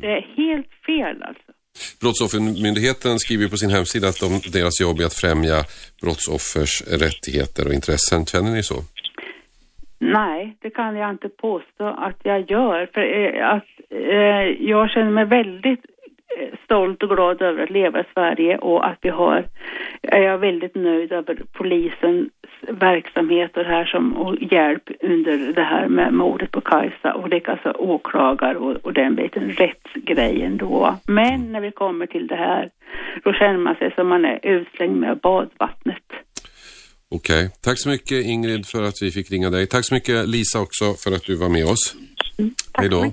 Det 0.00 0.12
är 0.12 0.26
helt 0.36 0.72
fel 0.86 1.22
alltså. 1.22 1.52
Brottsoffermyndigheten 2.00 3.18
skriver 3.18 3.48
på 3.48 3.56
sin 3.56 3.70
hemsida 3.70 4.08
att 4.08 4.20
de, 4.20 4.30
deras 4.58 4.80
jobb 4.80 5.00
är 5.00 5.06
att 5.06 5.20
främja 5.24 5.58
brottsoffers 6.02 6.74
rättigheter 7.04 7.66
och 7.66 7.74
intressen. 7.78 8.26
Känner 8.26 8.50
ni 8.50 8.62
så? 8.62 8.78
Nej, 10.04 10.56
det 10.62 10.70
kan 10.70 10.96
jag 10.96 11.10
inte 11.10 11.28
påstå 11.28 11.84
att 11.86 12.20
jag 12.22 12.50
gör. 12.50 12.90
För 12.94 13.00
eh, 13.00 13.48
att, 13.54 13.71
jag 14.58 14.90
känner 14.90 15.10
mig 15.10 15.24
väldigt 15.24 15.84
eh, 16.38 16.58
stolt 16.64 17.02
och 17.02 17.08
glad 17.08 17.42
över 17.42 17.62
att 17.62 17.70
leva 17.70 18.00
i 18.00 18.04
Sverige 18.14 18.58
och 18.58 18.86
att 18.86 18.98
vi 19.02 19.08
har, 19.08 19.44
jag 20.00 20.24
är 20.24 20.36
väldigt 20.36 20.74
nöjd 20.74 21.12
över 21.12 21.42
polisens 21.52 22.28
verksamhet 22.68 23.56
och 23.56 23.64
det 23.64 23.70
här 23.70 23.84
som 23.84 24.16
och 24.16 24.36
hjälp 24.40 24.82
under 25.00 25.52
det 25.52 25.62
här 25.62 25.88
med 25.88 26.14
mordet 26.14 26.50
på 26.50 26.60
Kajsa 26.60 27.14
och 27.14 27.28
likaså 27.28 27.72
åklagare 27.78 28.56
och, 28.56 28.76
och 28.76 28.92
den 28.92 29.14
biten, 29.14 29.50
rättsgrejen 29.50 30.56
då. 30.56 30.98
Men 31.06 31.52
när 31.52 31.60
vi 31.60 31.70
kommer 31.70 32.06
till 32.06 32.26
det 32.26 32.36
här, 32.36 32.70
då 33.24 33.32
känner 33.32 33.58
man 33.58 33.74
sig 33.74 33.92
som 33.94 34.08
man 34.08 34.24
är 34.24 34.38
utslängd 34.42 34.96
med 34.96 35.18
badvattnet. 35.18 36.04
Okej. 37.14 37.50
Tack 37.60 37.78
så 37.78 37.88
mycket 37.88 38.26
Ingrid 38.26 38.66
för 38.66 38.82
att 38.82 39.02
vi 39.02 39.10
fick 39.10 39.30
ringa 39.30 39.50
dig. 39.50 39.66
Tack 39.66 39.84
så 39.84 39.94
mycket 39.94 40.28
Lisa 40.28 40.60
också 40.60 40.84
för 41.04 41.16
att 41.16 41.24
du 41.24 41.36
var 41.36 41.48
med 41.48 41.64
oss. 41.64 41.96
Hej 42.74 42.88
då. 42.88 43.12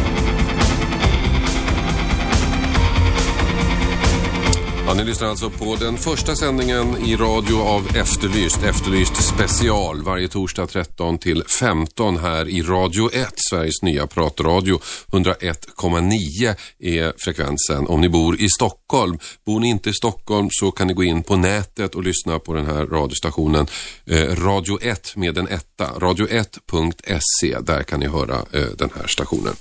Ja, 4.91 4.95
ni 4.95 5.03
lyssnar 5.03 5.27
alltså 5.27 5.49
på 5.49 5.75
den 5.75 5.97
första 5.97 6.35
sändningen 6.35 6.97
i 7.05 7.15
radio 7.15 7.55
av 7.55 7.95
Efterlyst, 7.95 8.63
Efterlyst 8.63 9.15
special 9.15 10.03
varje 10.03 10.27
torsdag 10.27 10.67
13 10.67 11.17
till 11.17 11.43
15 11.43 12.17
här 12.17 12.49
i 12.49 12.61
Radio 12.61 13.09
1, 13.13 13.33
Sveriges 13.35 13.81
nya 13.81 14.07
pratradio. 14.07 14.79
101,9 15.11 16.55
är 16.79 17.13
frekvensen 17.17 17.87
om 17.87 18.01
ni 18.01 18.09
bor 18.09 18.41
i 18.41 18.49
Stockholm. 18.49 19.19
Bor 19.45 19.59
ni 19.59 19.69
inte 19.69 19.89
i 19.89 19.93
Stockholm 19.93 20.47
så 20.51 20.71
kan 20.71 20.87
ni 20.87 20.93
gå 20.93 21.03
in 21.03 21.23
på 21.23 21.35
nätet 21.35 21.95
och 21.95 22.03
lyssna 22.03 22.39
på 22.39 22.53
den 22.53 22.65
här 22.65 22.85
radiostationen 22.85 23.67
eh, 24.05 24.35
Radio 24.35 24.79
1 24.81 25.15
med 25.15 25.37
en 25.37 25.47
etta, 25.47 25.87
radio1.se. 25.87 27.59
Där 27.59 27.83
kan 27.83 27.99
ni 27.99 28.07
höra 28.07 28.35
eh, 28.51 28.67
den 28.77 28.89
här 28.95 29.07
stationen. 29.07 29.53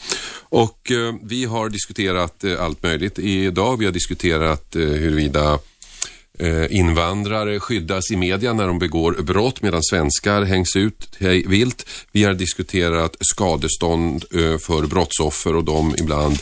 Och 0.51 0.91
eh, 0.91 1.15
vi 1.23 1.45
har 1.45 1.69
diskuterat 1.69 2.45
eh, 2.45 2.65
allt 2.65 2.83
möjligt 2.83 3.19
idag. 3.19 3.77
Vi 3.77 3.85
har 3.85 3.93
diskuterat 3.93 4.77
eh, 4.77 4.83
huruvida 5.21 5.59
eh, 6.39 6.77
invandrare 6.77 7.61
skyddas 7.61 8.11
i 8.11 8.17
media 8.17 8.53
när 8.53 8.67
de 8.67 8.79
begår 8.79 9.13
brott 9.13 9.63
medan 9.63 9.83
svenskar 9.83 10.43
hängs 10.43 10.77
ut 10.77 11.17
hej 11.19 11.45
vilt. 11.47 11.87
Vi 12.13 12.25
har 12.25 12.35
diskuterat 12.35 13.17
skadestånd 13.21 14.25
eh, 14.35 14.59
för 14.59 14.87
brottsoffer 14.87 15.57
och 15.57 15.65
de 15.65 15.95
ibland 15.99 16.39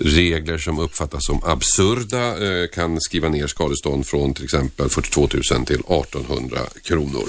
regler 0.00 0.58
som 0.58 0.78
uppfattas 0.78 1.26
som 1.26 1.40
absurda 1.44 2.26
eh, 2.46 2.68
kan 2.68 3.00
skriva 3.00 3.28
ner 3.28 3.46
skadestånd 3.46 4.06
från 4.06 4.34
till 4.34 4.44
exempel 4.44 4.88
42 4.88 5.20
000 5.20 5.66
till 5.66 5.80
1800 5.80 6.58
kronor. 6.84 7.28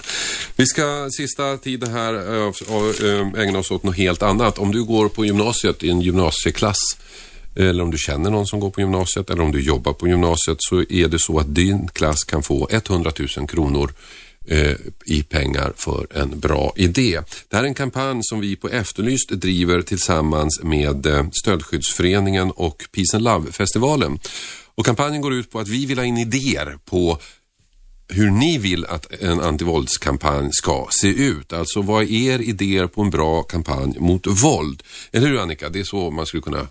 Vi 0.56 0.66
ska 0.66 1.10
sista 1.12 1.58
tiden 1.58 1.92
här 1.92 2.14
ägna 3.42 3.60
oss 3.60 3.72
åt 3.72 3.84
något 3.84 3.98
helt 3.98 4.24
annat. 4.24 4.58
Om 4.58 4.72
du 4.72 4.84
går 4.84 5.10
på 5.10 5.26
gymnasiet 5.26 5.84
i 5.84 5.90
en 5.90 6.02
gymnasieklass 6.02 6.98
eller 7.56 7.84
om 7.84 7.92
du 7.92 7.98
känner 7.98 8.30
någon 8.30 8.48
som 8.48 8.60
går 8.60 8.70
på 8.70 8.82
gymnasiet 8.82 9.30
eller 9.30 9.44
om 9.44 9.52
du 9.52 9.62
jobbar 9.62 9.94
på 9.94 10.08
gymnasiet 10.08 10.58
så 10.60 10.80
är 10.90 11.08
det 11.08 11.20
så 11.20 11.40
att 11.40 11.56
din 11.56 11.88
klass 11.88 12.24
kan 12.24 12.44
få 12.44 12.68
100 12.72 13.12
000 13.38 13.48
kronor 13.48 13.94
eh, 14.48 14.76
i 15.06 15.24
pengar 15.24 15.74
för 15.76 16.08
en 16.12 16.40
bra 16.40 16.74
idé. 16.76 17.22
Det 17.48 17.56
här 17.56 17.64
är 17.64 17.68
en 17.68 17.74
kampanj 17.74 18.20
som 18.24 18.40
vi 18.40 18.56
på 18.56 18.70
Efterlyst 18.70 19.30
driver 19.30 19.82
tillsammans 19.82 20.60
med 20.64 21.06
eh, 21.06 21.26
Stöldskyddsföreningen 21.42 22.52
och 22.52 22.84
Peace 22.92 23.18
and 23.18 23.24
Love-festivalen. 23.24 24.20
Och 24.76 24.86
kampanjen 24.86 25.22
går 25.22 25.34
ut 25.34 25.52
på 25.52 25.60
att 25.60 25.68
vi 25.68 25.86
vill 25.86 25.98
ha 25.98 26.06
in 26.06 26.18
idéer 26.18 26.78
på 26.86 27.18
hur 28.08 28.30
ni 28.30 28.58
vill 28.58 28.86
att 28.86 29.22
en 29.22 29.40
antivåldskampanj 29.40 30.50
ska 30.52 30.88
se 31.02 31.08
ut. 31.08 31.54
Alltså 31.54 31.82
vad 31.82 32.04
är 32.04 32.12
er 32.12 32.40
idéer 32.40 32.88
på 32.88 33.02
en 33.02 33.10
bra 33.10 33.44
kampanj 33.44 34.00
mot 34.00 34.28
våld? 34.28 34.84
Eller 35.12 35.28
hur 35.28 35.40
Annika? 35.40 35.70
Det 35.70 35.80
är 35.80 35.84
så 35.84 36.12
man 36.12 36.26
skulle 36.26 36.44
kunna 36.44 36.68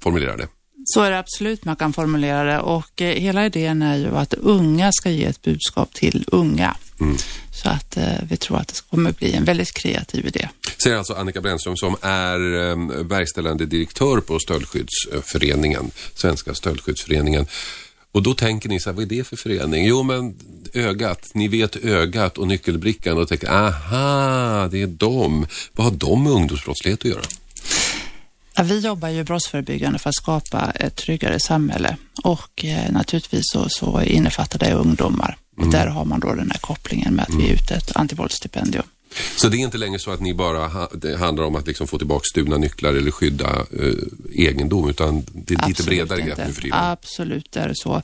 formulera 0.00 0.36
det. 0.36 0.48
Så 0.84 1.00
är 1.00 1.10
det 1.10 1.18
absolut 1.18 1.64
man 1.64 1.76
kan 1.76 1.92
formulera 1.92 2.44
det 2.44 2.60
och 2.60 3.02
eh, 3.02 3.20
hela 3.20 3.46
idén 3.46 3.82
är 3.82 3.96
ju 3.96 4.16
att 4.16 4.34
unga 4.34 4.92
ska 4.92 5.10
ge 5.10 5.24
ett 5.24 5.42
budskap 5.42 5.94
till 5.94 6.24
unga. 6.26 6.76
Mm. 7.00 7.16
Så 7.62 7.68
att 7.68 7.96
eh, 7.96 8.04
vi 8.28 8.36
tror 8.36 8.58
att 8.58 8.68
det 8.68 8.80
kommer 8.90 9.12
bli 9.12 9.32
en 9.32 9.44
väldigt 9.44 9.72
kreativ 9.72 10.26
idé. 10.26 10.48
Säger 10.82 10.96
alltså 10.96 11.14
Annika 11.14 11.40
Brännström 11.40 11.76
som 11.76 11.96
är 12.00 12.70
eh, 12.70 12.76
verkställande 13.04 13.66
direktör 13.66 14.20
på 14.20 14.38
Stöldskyddsföreningen, 14.38 15.90
Svenska 16.14 16.54
Stöldskyddsföreningen. 16.54 17.46
Och 18.12 18.22
då 18.22 18.34
tänker 18.34 18.68
ni 18.68 18.80
så 18.80 18.90
här, 18.90 18.94
vad 18.94 19.04
är 19.04 19.16
det 19.16 19.24
för 19.24 19.36
förening? 19.36 19.86
Jo, 19.86 20.02
men 20.02 20.34
ögat, 20.72 21.30
ni 21.34 21.48
vet 21.48 21.76
ögat 21.76 22.38
och 22.38 22.48
nyckelbrickan 22.48 23.18
och 23.18 23.28
tänker, 23.28 23.48
aha, 23.50 24.68
det 24.68 24.82
är 24.82 24.86
dem. 24.86 25.46
Vad 25.72 25.86
har 25.86 25.92
de 25.92 26.24
med 26.24 26.32
ungdomsbrottslighet 26.32 27.00
att 27.00 27.10
göra? 27.10 27.22
Ja, 28.56 28.62
vi 28.62 28.78
jobbar 28.78 29.08
ju 29.08 29.24
brottsförebyggande 29.24 29.98
för 29.98 30.08
att 30.08 30.16
skapa 30.16 30.70
ett 30.74 30.96
tryggare 30.96 31.40
samhälle 31.40 31.96
och 32.24 32.64
eh, 32.64 32.92
naturligtvis 32.92 33.44
så, 33.52 33.68
så 33.68 34.02
innefattar 34.02 34.58
det 34.58 34.72
ungdomar. 34.72 35.36
Och 35.58 35.70
där 35.70 35.86
har 35.86 36.04
man 36.04 36.20
då 36.20 36.34
den 36.34 36.50
här 36.50 36.58
kopplingen 36.58 37.14
med 37.14 37.22
att 37.22 37.34
vi 37.34 37.48
är 37.48 37.54
ute 37.54 37.74
ett 37.74 37.96
antivåldsstipendium. 37.96 38.84
Så 39.36 39.48
det 39.48 39.56
är 39.56 39.58
inte 39.58 39.78
längre 39.78 39.98
så 39.98 40.10
att 40.10 40.20
ni 40.20 40.34
bara, 40.34 40.66
ha, 40.68 40.88
det 40.94 41.16
handlar 41.16 41.44
om 41.44 41.56
att 41.56 41.66
liksom 41.66 41.86
få 41.86 41.98
tillbaka 41.98 42.24
stulna 42.24 42.56
nycklar 42.56 42.94
eller 42.94 43.10
skydda 43.10 43.66
eh, 43.80 44.46
egendom, 44.46 44.90
utan 44.90 45.26
det 45.32 45.54
är 45.54 45.68
lite 45.68 45.82
bredare 45.82 46.20
grepp 46.20 46.38
nu 46.46 46.52
för 46.52 46.62
tiden? 46.62 46.78
Absolut 46.78 47.56
är 47.56 47.68
det 47.68 47.76
så. 47.76 48.02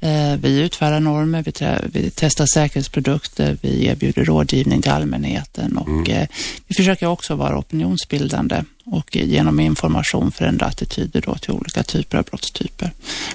Eh, 0.00 0.36
vi 0.40 0.60
utfärdar 0.60 1.00
normer, 1.00 1.42
vi, 1.42 1.52
te 1.52 1.78
vi, 1.92 2.10
testar 2.14 2.46
säkerhetsprodukter, 2.46 3.58
vi 3.60 3.86
erbjuder 3.86 4.24
rådgivning 4.24 4.82
till 4.82 4.90
allmänheten 4.90 5.76
och 5.76 5.88
Mm. 5.88 6.22
eh, 6.22 6.28
vi 6.66 6.74
försöker 6.74 7.06
också 7.06 7.34
vara 7.34 7.58
opinionsbildande 7.58 8.64
och 8.84 9.16
genom 9.16 9.60
information 9.60 10.32
förändra 10.32 10.66
attityder 10.66 11.20
då 11.20 11.34
till 11.34 11.50
olika 11.50 11.82
typer 11.82 12.18
av 12.18 12.24
brottstyper. 12.24 12.90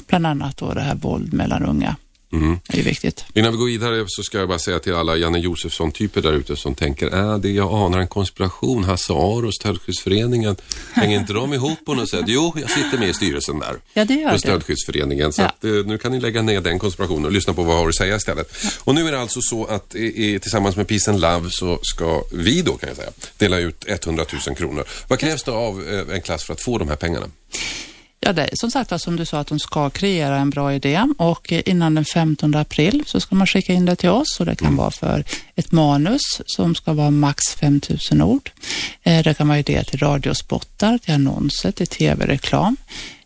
Bland 0.07 0.27
annat 0.27 0.57
då 0.57 0.73
det 0.73 0.81
här 0.81 0.95
våld 0.95 1.33
mellan 1.33 1.63
unga. 1.65 1.95
Mm. 2.31 2.59
Det 2.67 2.79
är 2.79 2.83
viktigt. 2.83 3.25
Innan 3.33 3.51
vi 3.51 3.57
går 3.57 3.65
vidare 3.65 4.05
så 4.07 4.23
ska 4.23 4.37
jag 4.37 4.47
bara 4.47 4.59
säga 4.59 4.79
till 4.79 4.93
alla 4.93 5.15
Janne 5.15 5.39
Josefsson-typer 5.39 6.21
där 6.21 6.33
ute 6.33 6.55
som 6.55 6.75
tänker, 6.75 7.17
äh, 7.31 7.37
det 7.37 7.49
jag 7.49 7.73
anar 7.73 7.99
en 7.99 8.07
konspiration, 8.07 8.83
Hasse 8.83 9.13
Aro 9.13 9.47
och 9.47 9.53
Stöldskyddsföreningen, 9.53 10.55
hänger 10.93 11.19
inte 11.19 11.33
de 11.33 11.53
ihop 11.53 11.85
på 11.85 11.93
något 11.93 12.09
sätt? 12.09 12.23
Jo, 12.27 12.53
jag 12.61 12.69
sitter 12.71 12.97
med 12.97 13.09
i 13.09 13.13
styrelsen 13.13 13.59
där. 13.59 13.75
Ja, 13.93 14.05
det 14.05 14.13
gör 14.13 14.31
det. 14.31 14.39
Stöldskyddsföreningen. 14.39 15.33
Så 15.33 15.41
Ja. 15.41 15.45
att, 15.47 15.63
eh, 15.63 15.71
nu 15.71 15.97
kan 15.97 16.11
ni 16.11 16.19
lägga 16.19 16.41
ner 16.41 16.61
den 16.61 16.79
konspirationen 16.79 17.25
och 17.25 17.31
lyssna 17.31 17.53
på 17.53 17.63
vad 17.63 17.75
jag 17.75 17.79
har 17.81 17.89
att 17.89 17.95
säga 17.95 18.15
istället. 18.15 18.51
Och 18.83 18.95
nu 18.95 19.07
är 19.07 19.11
det 19.11 19.19
alltså 19.21 19.39
så 19.41 19.65
att 19.65 19.95
eh, 19.95 20.01
eh, 20.03 20.39
tillsammans 20.39 20.75
med 20.75 20.87
Peace 20.87 21.11
and 21.11 21.19
Love 21.19 21.49
så 21.51 21.79
ska 21.81 22.23
vi 22.31 22.61
då 22.61 22.73
kan 22.77 22.89
jag 22.89 22.97
säga 22.97 23.09
dela 23.37 23.57
ut 23.59 23.85
100 23.87 24.25
000 24.47 24.55
kronor. 24.55 24.83
Vad 25.07 25.19
krävs 25.19 25.43
det 25.43 25.51
av 25.51 25.87
eh, 25.87 26.15
en 26.15 26.21
klass 26.21 26.43
för 26.43 26.53
att 26.53 26.61
få 26.61 26.77
de 26.77 26.87
här 26.89 26.95
pengarna? 26.95 27.25
Ja, 28.19 28.33
det 28.33 28.41
är 28.43 28.49
som 28.53 28.71
sagt 28.71 28.91
var, 28.91 28.97
som 28.97 29.15
du 29.15 29.25
sa 29.25 29.39
att 29.39 29.47
de 29.47 29.59
ska 29.59 29.89
kreera 29.89 30.37
en 30.37 30.49
bra 30.49 30.73
idé 30.73 31.03
och 31.17 31.51
innan 31.51 31.95
den 31.95 32.05
15 32.05 32.55
april 32.55 33.03
så 33.05 33.19
ska 33.19 33.35
man 33.35 33.47
skicka 33.47 33.73
in 33.73 33.85
det 33.85 33.95
till 33.95 34.09
oss 34.09 34.39
och 34.39 34.45
det 34.45 34.55
kan 34.55 34.75
vara 34.75 34.91
för 34.91 35.23
ett 35.55 35.71
manus 35.71 36.21
som 36.45 36.75
ska 36.75 36.93
vara 36.93 37.11
max 37.11 37.43
5000 37.55 38.21
ord. 38.21 38.51
Eh, 39.03 39.23
Det 39.23 39.33
kan 39.33 39.47
vara 39.47 39.59
idé 39.59 39.83
till 39.83 39.99
radiospottar, 39.99 40.97
till 40.97 41.13
annonser, 41.13 41.71
till 41.71 41.87
tv-reklam. 41.87 42.77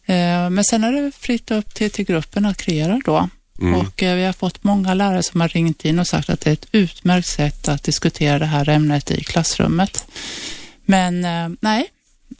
Eh, 0.05 0.49
Men 0.49 0.63
sen 0.63 0.83
är 0.83 0.91
det 0.91 1.11
fritt 1.11 1.51
upp 1.51 1.73
till, 1.73 1.91
till 1.91 2.05
gruppen 2.05 2.45
att 2.45 2.57
kreera 2.57 3.01
då. 3.05 3.29
Mm. 3.61 3.73
Och 3.79 4.03
eh, 4.03 4.15
vi 4.15 4.23
har 4.23 4.33
fått 4.33 4.63
många 4.63 4.93
lärare 4.93 5.23
som 5.23 5.41
har 5.41 5.47
ringt 5.47 5.85
in 5.85 5.99
och 5.99 6.07
sagt 6.07 6.29
att 6.29 6.41
det 6.41 6.49
är 6.49 6.53
ett 6.53 6.67
utmärkt 6.71 7.27
sätt 7.27 7.67
att 7.67 7.83
diskutera 7.83 8.39
det 8.39 8.45
här 8.45 8.69
ämnet 8.69 9.11
i 9.11 9.23
klassrummet. 9.23 10.05
Men 10.85 11.25
eh, 11.25 11.49
nej, 11.61 11.85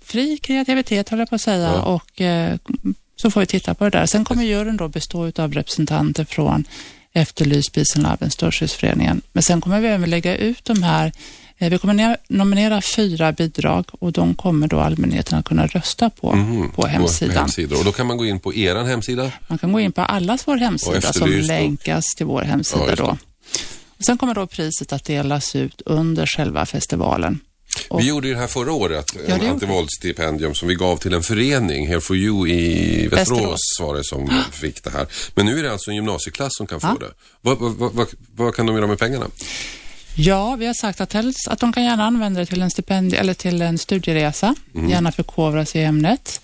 fri 0.02 0.38
kreativitet 0.38 1.10
håller 1.10 1.22
jag 1.22 1.30
på 1.30 1.36
att 1.36 1.42
säga 1.42 1.72
Ja. 1.76 1.82
och 1.82 2.22
eh, 2.22 2.58
så 3.16 3.32
får 3.32 3.40
vi 3.40 3.46
titta 3.48 3.74
på 3.74 3.84
det 3.84 3.90
där. 3.90 4.06
Sen 4.06 4.26
kommer 4.26 4.44
juryn 4.44 4.78
då 4.78 4.88
bestå 4.88 5.32
av 5.36 5.54
representanter 5.54 6.26
från 6.26 6.64
Efterlys, 7.14 7.70
Peace 7.70 8.00
and 8.00 8.04
Love, 8.08 8.30
Stöldskyddsföreningen. 8.30 9.22
Men 9.34 9.44
sen 9.44 9.62
kommer 9.62 9.80
vi 9.82 9.88
även 9.88 10.10
lägga 10.10 10.38
ut 10.38 10.66
de 10.66 10.84
här 10.84 11.12
eh, 11.58 11.70
vi 11.70 11.78
kommer 11.78 11.94
ner- 11.94 12.18
nominera 12.30 12.82
fyra 12.96 13.32
bidrag 13.32 13.86
och 13.92 14.12
de 14.12 14.34
kommer 14.36 14.68
då 14.68 14.80
allmänheten 14.80 15.40
att 15.40 15.46
kunna 15.46 15.68
rösta 15.68 16.10
på 16.10 16.34
Mhm, 16.36 16.72
på 16.72 16.88
hemsidan. 16.88 17.36
hemsidor. 17.38 17.80
Och 17.80 17.86
då 17.86 17.92
kan 17.92 18.08
man 18.08 18.18
gå 18.18 18.26
in 18.26 18.40
på 18.40 18.54
eran 18.54 18.86
hemsida. 18.88 19.32
Man 19.48 19.58
kan 19.58 19.72
gå 19.72 19.80
in 19.80 19.92
på 19.92 20.02
allas 20.02 20.48
vår 20.48 20.58
hemsida 20.58 21.02
som 21.02 21.10
Efterlyst 21.10 21.48
länkas 21.48 22.06
till 22.18 22.26
vår 22.26 22.42
hemsida 22.42 22.86
Ja, 22.90 22.96
då. 22.96 23.18
Och 23.98 24.06
sen 24.06 24.18
kommer 24.18 24.34
då 24.34 24.48
priset 24.48 24.94
att 24.94 25.04
delas 25.06 25.56
ut 25.56 25.82
under 25.86 26.26
själva 26.26 26.66
festivalen. 26.66 27.40
Vi 27.98 28.08
gjorde 28.08 28.28
ju 28.28 28.34
det 28.34 28.40
här 28.40 28.48
förra 28.48 28.72
året, 28.74 29.06
det 29.28 29.34
en 29.34 29.50
antivåldsstipendium 29.50 30.56
som 30.56 30.68
vi 30.68 30.76
gav 30.76 30.98
till 30.98 31.14
en 31.14 31.24
förening, 31.24 31.88
Here 31.88 32.02
for 32.02 32.16
you 32.16 32.50
i 32.50 33.08
Västerås, 33.08 33.60
var 33.82 33.96
det 33.96 34.04
som 34.04 34.30
fick 34.52 34.84
det 34.84 34.90
här. 34.90 35.08
Men 35.36 35.46
nu 35.46 35.60
är 35.60 35.64
det 35.64 35.72
alltså 35.72 35.90
en 35.92 35.96
gymnasieklass 35.96 36.52
som 36.58 36.68
kan 36.68 36.82
få 36.82 36.88
Ja. 36.88 36.98
det. 37.08 37.14
Vad, 37.42 37.58
vad, 37.60 37.72
vad, 37.76 37.94
vad, 37.94 38.08
vad 38.36 38.56
kan 38.56 38.66
de 38.66 38.76
göra 38.76 38.88
med 38.88 39.00
pengarna? 39.00 39.26
Ja, 40.16 40.56
vi 40.60 40.66
har 40.66 40.74
sagt 40.74 41.02
att, 41.02 41.14
helst, 41.14 41.48
att 41.48 41.60
de 41.60 41.74
kan 41.74 41.84
gärna 41.84 42.06
använda 42.06 42.40
det 42.40 42.46
till 42.46 42.62
en 42.62 42.72
stipendie 42.72 43.20
eller 43.20 43.34
till 43.34 43.62
en 43.62 43.78
studieresa, 43.78 44.56
Mm. 44.76 44.90
gärna 44.90 45.12
förkovra 45.12 45.66
sig 45.66 45.82
i 45.82 45.84
ämnet. 45.84 46.42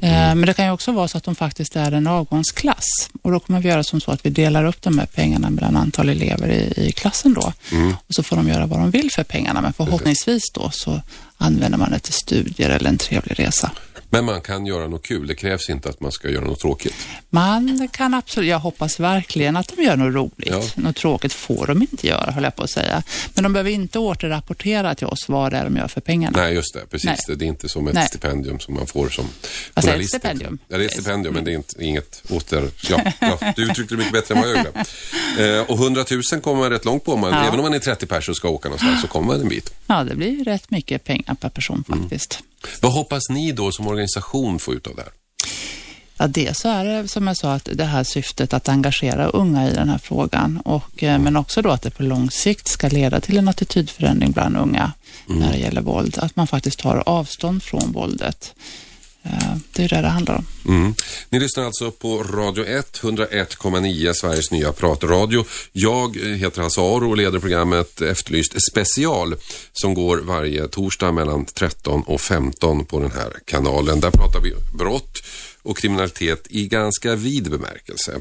Eh, 0.00 0.10
Men 0.10 0.40
det 0.40 0.54
kan 0.54 0.64
ju 0.66 0.72
också 0.72 0.92
vara 0.92 1.08
så 1.08 1.18
att 1.18 1.24
de 1.24 1.34
faktiskt 1.34 1.76
är 1.76 1.92
en 1.92 2.06
avgångsklass 2.06 2.86
och 3.22 3.32
då 3.32 3.40
kommer 3.40 3.60
vi 3.60 3.68
göra 3.68 3.84
som 3.84 4.00
så 4.00 4.10
att 4.10 4.26
vi 4.26 4.30
delar 4.30 4.64
upp 4.64 4.82
de 4.82 4.98
här 4.98 5.06
pengarna 5.06 5.50
mellan 5.50 5.76
antal 5.76 6.08
elever 6.08 6.48
i, 6.48 6.88
i 6.88 6.92
klassen 6.92 7.34
då. 7.34 7.52
Mm. 7.72 7.94
Och 8.06 8.14
så 8.14 8.22
får 8.22 8.36
de 8.36 8.48
göra 8.48 8.66
vad 8.66 8.78
de 8.78 8.90
vill 8.90 9.10
för 9.10 9.24
pengarna, 9.24 9.60
men 9.60 9.72
förhoppningsvis 9.72 10.50
då 10.54 10.70
så 10.70 11.00
använder 11.38 11.78
man 11.78 11.90
det 11.90 11.98
till 11.98 12.12
studier 12.12 12.70
eller 12.70 12.88
en 12.88 12.98
trevlig 12.98 13.40
resa. 13.40 13.70
Men 14.10 14.24
man 14.24 14.40
kan 14.40 14.66
göra 14.66 14.88
något 14.88 15.02
kul, 15.06 15.26
det 15.26 15.34
krävs 15.34 15.70
inte 15.70 15.88
att 15.88 16.00
man 16.00 16.12
ska 16.12 16.28
göra 16.30 16.44
något 16.44 16.60
tråkigt. 16.60 16.94
Man 17.30 17.88
kan 17.92 18.14
absolut, 18.14 18.48
jag 18.50 18.58
hoppas 18.58 19.00
verkligen 19.00 19.56
att 19.56 19.72
de 19.76 19.82
gör 19.82 19.96
något 19.96 20.14
roligt. 20.14 20.48
Ja. 20.50 20.62
Något 20.74 20.96
tråkigt 20.96 21.32
får 21.32 21.66
de 21.66 21.82
inte 21.82 22.06
göra, 22.06 22.30
höll 22.30 22.44
jag 22.44 22.56
på 22.56 22.62
att 22.62 22.70
säga. 22.70 23.02
Men 23.34 23.42
de 23.44 23.52
behöver 23.52 23.70
inte 23.70 23.98
återrapportera 23.98 24.94
till 24.94 25.06
oss 25.06 25.28
vad 25.28 25.52
det 25.52 25.56
är 25.58 25.64
de 25.64 25.76
gör 25.76 25.88
för 25.88 26.00
pengarna. 26.00 26.38
Nej, 26.42 26.54
just 26.54 26.74
det, 26.74 26.86
precis. 26.90 27.24
Det, 27.26 27.34
det 27.34 27.44
är 27.44 27.46
inte 27.46 27.68
som 27.68 27.88
ett 27.88 27.94
Nej. 27.94 28.06
stipendium 28.08 28.60
som 28.60 28.74
man 28.74 28.86
får 28.86 29.08
som 29.08 29.24
Alltså, 29.24 29.30
ett 29.76 29.84
journalist. 29.84 30.10
stipendium. 30.10 30.58
Ja, 30.68 30.78
det 30.78 30.84
är 30.84 30.86
ett 30.86 30.92
stipendium, 30.92 31.34
men 31.34 31.44
det 31.44 31.50
är 31.52 31.54
inte, 31.54 31.84
inget 31.84 32.22
åter... 32.30 32.70
Ja, 32.90 33.12
ja, 33.20 33.52
du 33.56 33.62
uttryckte 33.70 33.94
det 33.94 33.98
mycket 33.98 34.12
bättre 34.12 34.34
än 34.34 34.40
vad 34.40 34.50
jag 34.50 34.56
gjorde. 34.56 34.84
Eh, 35.58 35.70
och 35.70 35.78
100 35.78 36.04
000 36.32 36.40
kommer 36.42 36.58
man 36.58 36.70
rätt 36.70 36.84
långt 36.84 37.04
på. 37.04 37.16
Man. 37.16 37.32
Även 37.34 37.54
om 37.58 37.62
man 37.62 37.74
är 37.74 37.78
30 37.78 38.06
personer 38.06 38.30
och 38.32 38.36
ska 38.36 38.48
åka 38.48 38.68
någonstans 38.68 39.00
så 39.00 39.08
kommer 39.08 39.26
man 39.26 39.40
en 39.40 39.48
bit. 39.48 39.74
Ja, 39.86 40.04
det 40.04 40.14
blir 40.16 40.44
rätt 40.44 40.70
mycket 40.70 41.04
pengar 41.04 41.34
per 41.40 41.48
person 41.48 41.84
faktiskt. 41.88 42.40
Vad 42.80 42.92
hoppas 42.92 43.22
ni 43.30 43.52
då 43.52 43.72
som 43.72 43.86
organisation 43.86 44.58
få 44.58 44.74
ut 44.74 44.86
av 44.86 44.96
det 44.96 45.02
här? 45.02 45.12
Ja, 46.20 46.26
det 46.26 46.56
så 46.56 46.68
är 46.68 46.84
det 46.84 47.08
som 47.08 47.26
jag 47.26 47.36
sa 47.36 47.52
att 47.52 47.68
det 47.72 47.84
här 47.84 48.04
syftet 48.04 48.52
att 48.52 48.68
engagera 48.68 49.26
unga 49.26 49.70
i 49.70 49.74
den 49.74 49.88
här 49.88 49.98
frågan 49.98 50.60
och 50.64 51.02
eh, 51.02 51.18
men 51.18 51.36
också 51.36 51.62
då 51.62 51.70
att 51.70 51.82
det 51.82 51.90
på 51.90 52.02
lång 52.02 52.30
sikt 52.30 52.68
ska 52.68 52.88
leda 52.88 53.20
till 53.20 53.38
en 53.38 53.48
attitydförändring 53.48 54.32
bland 54.32 54.56
unga 54.56 54.92
när 55.26 55.52
det 55.52 55.58
gäller 55.58 55.80
våld. 55.80 56.18
Att 56.18 56.36
man 56.36 56.46
faktiskt 56.46 56.78
tar 56.78 57.02
avstånd 57.06 57.62
från 57.62 57.92
våldet. 57.92 58.54
Eh, 59.22 59.56
det 59.72 59.84
är 59.84 59.88
det 59.88 60.02
det 60.02 60.08
handlar 60.08 60.36
om. 60.36 60.46
Mm. 60.68 60.94
Ni 61.30 61.40
lyssnar 61.40 61.64
alltså 61.64 61.90
på 61.90 62.22
Radio 62.22 62.64
1, 62.64 63.00
101,9, 63.02 64.12
Sveriges 64.12 64.50
nya 64.50 64.72
pratradio. 64.72 65.44
Jag 65.72 66.16
eh, 66.16 66.22
heter 66.22 66.62
Hasse 66.62 66.80
Aro 66.80 67.10
och 67.10 67.16
leder 67.16 67.38
programmet 67.38 68.00
Efterlyst 68.00 68.54
special 68.70 69.34
som 69.72 69.94
går 69.94 70.16
varje 70.18 70.68
torsdag 70.68 71.12
mellan 71.12 71.44
13 71.44 72.02
och 72.02 72.20
15 72.20 72.84
på 72.84 73.00
den 73.00 73.10
här 73.10 73.32
kanalen. 73.44 74.00
Där 74.00 74.10
pratar 74.10 74.40
vi 74.40 74.54
brott 74.78 75.18
och 75.62 75.78
kriminalitet 75.78 76.46
i 76.50 76.68
ganska 76.68 77.14
vid 77.14 77.50
bemärkelse. 77.50 78.20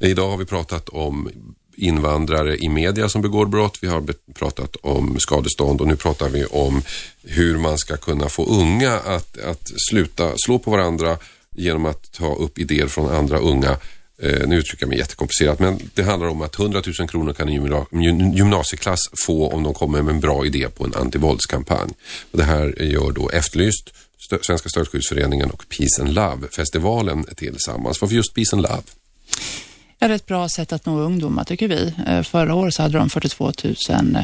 Idag 0.00 0.30
har 0.30 0.36
vi 0.36 0.44
pratat 0.44 0.88
om 0.88 1.30
invandrare 1.76 2.56
i 2.56 2.68
media 2.68 3.08
som 3.08 3.22
begår 3.22 3.46
brott. 3.46 3.78
Vi 3.80 3.88
har 3.88 4.04
pratat 4.34 4.76
om 4.76 5.18
skadestånd 5.18 5.80
och 5.80 5.86
nu 5.86 5.96
pratar 5.96 6.28
vi 6.28 6.44
om 6.44 6.82
hur 7.22 7.58
man 7.58 7.78
ska 7.78 7.96
kunna 7.96 8.28
få 8.28 8.44
unga 8.46 8.92
att, 8.92 9.38
att 9.38 9.70
sluta 9.90 10.32
slå 10.36 10.58
på 10.58 10.70
varandra 10.70 11.18
genom 11.56 11.86
att 11.86 12.12
ta 12.12 12.34
upp 12.34 12.58
idéer 12.58 12.86
från 12.86 13.10
andra 13.14 13.38
unga. 13.38 13.76
Eh, 14.22 14.48
nu 14.48 14.56
uttrycker 14.56 14.82
jag 14.82 14.88
mig 14.88 14.98
jättekomplicerat, 14.98 15.58
men 15.58 15.90
det 15.94 16.02
handlar 16.02 16.28
om 16.28 16.42
att 16.42 16.58
100 16.58 16.82
000 16.98 17.08
kronor 17.08 17.32
kan 17.32 17.48
en 17.48 18.32
gymnasieklass 18.32 19.00
få 19.26 19.48
om 19.48 19.62
de 19.62 19.74
kommer 19.74 20.02
med 20.02 20.14
en 20.14 20.20
bra 20.20 20.46
idé 20.46 20.68
på 20.68 20.84
en 20.84 20.94
antivåldskampanj. 20.94 21.90
Och 22.30 22.38
det 22.38 22.44
här 22.44 22.82
gör 22.82 23.12
då 23.12 23.30
Efterlyst, 23.30 23.92
Stö- 24.30 24.42
Svenska 24.42 24.68
Stöldskyddsföreningen 24.68 25.50
och 25.50 25.64
Peace 25.68 26.02
and 26.02 26.14
Love-festivalen 26.14 27.24
tillsammans. 27.36 28.00
Varför 28.00 28.16
just 28.16 28.34
Peace 28.34 28.56
and 28.56 28.62
Love? 28.62 28.82
Ja, 29.98 30.08
det 30.08 30.14
är 30.14 30.16
ett 30.16 30.26
bra 30.26 30.48
sätt 30.48 30.72
att 30.72 30.86
nå 30.86 30.98
ungdomar 31.00 31.44
tycker 31.44 31.68
vi. 31.68 31.94
Eh, 32.06 32.22
Förra 32.22 32.54
året 32.54 32.74
så 32.74 32.82
hade 32.82 32.98
de 32.98 33.10
42 33.10 33.52
000 33.64 34.16
eh, 34.16 34.22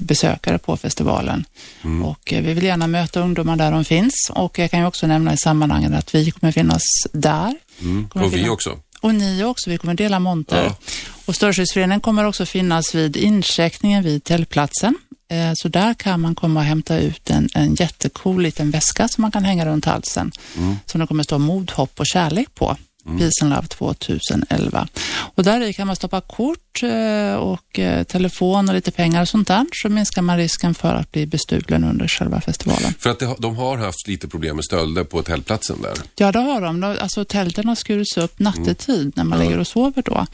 besökare 0.00 0.58
på 0.58 0.76
festivalen. 0.76 1.44
Mm. 1.84 2.04
Och 2.04 2.32
eh, 2.32 2.42
vi 2.42 2.54
vill 2.54 2.64
gärna 2.64 2.86
möta 2.86 3.20
ungdomar 3.20 3.56
där 3.56 3.72
de 3.72 3.84
finns. 3.84 4.30
Och 4.34 4.58
jag 4.58 4.70
kan 4.70 4.80
ju 4.80 4.86
också 4.86 5.06
nämna 5.06 5.32
i 5.32 5.36
sammanhanget 5.36 5.94
att 5.94 6.14
vi 6.14 6.30
kommer 6.30 6.52
finnas 6.52 6.82
där. 7.12 7.54
Mm. 7.80 8.08
Kommer 8.08 8.26
Och 8.26 8.32
vi 8.32 8.36
finna- 8.36 8.52
också. 8.52 8.78
Och 9.00 9.14
ni 9.14 9.44
också, 9.44 9.70
vi 9.70 9.78
kommer 9.78 9.94
dela 9.94 10.18
monter. 10.18 10.72
Och 11.26 11.34
Störskyddsföreningen 11.34 12.00
kommer 12.00 12.24
också 12.24 12.46
finnas 12.46 12.94
vid 12.94 13.16
incheckningen 13.16 14.02
vid 14.04 14.24
tältplatsen. 14.24 14.94
Så 15.54 15.68
där 15.68 15.94
kan 15.94 16.20
man 16.20 16.34
komma 16.34 16.60
och 16.60 16.66
hämta 16.66 16.98
ut 16.98 17.30
en, 17.30 17.48
en 17.54 17.74
jättecool 17.74 18.42
liten 18.42 18.70
väska 18.70 19.08
som 19.08 19.22
man 19.22 19.30
kan 19.30 19.44
hänga 19.44 19.66
runt 19.66 19.84
halsen. 19.84 20.32
Mm. 20.58 20.76
Som 20.86 21.00
det 21.00 21.06
kommer 21.06 21.22
stå 21.22 21.38
mod, 21.38 21.70
hopp 21.70 22.00
och 22.00 22.06
kärlek 22.06 22.54
på. 22.54 22.76
Peace 23.04 23.42
and 23.42 23.50
Love 23.50 23.66
2011. 23.66 24.88
Och 25.34 25.42
där 25.44 25.60
i 25.60 25.72
kan 25.72 25.86
man 25.86 25.96
stoppa 25.96 26.20
kort 26.20 26.82
eh, 26.82 27.34
och 27.34 27.78
eh, 27.78 28.02
telefon 28.04 28.68
och 28.68 28.74
lite 28.74 28.90
pengar 28.90 29.22
och 29.22 29.28
sånt 29.28 29.48
där. 29.48 29.66
Så 29.72 29.88
minskar 29.88 30.22
man 30.22 30.36
risken 30.36 30.74
för 30.74 30.94
att 30.94 31.12
bli 31.12 31.26
bestulen 31.26 31.84
under 31.84 32.08
själva 32.08 32.40
festivalen. 32.40 32.94
För 32.98 33.10
att 33.10 33.22
de 33.38 33.56
har 33.56 33.76
haft 33.78 34.08
lite 34.08 34.28
problem 34.28 34.56
med 34.56 34.64
stölder 34.64 35.04
på 35.04 35.22
tältplatsen 35.22 35.82
där. 35.82 35.92
Ja, 36.16 36.32
det 36.32 36.38
har 36.38 36.60
de. 36.60 36.84
Alltså, 36.84 37.24
tälten 37.24 37.68
har 37.68 37.74
skurits 37.74 38.16
upp 38.16 38.38
nattetid 38.38 39.12
när 39.16 39.24
man 39.24 39.38
ligger 39.38 39.58
och 39.58 39.66
sover 39.66 40.02
då. 40.02 40.26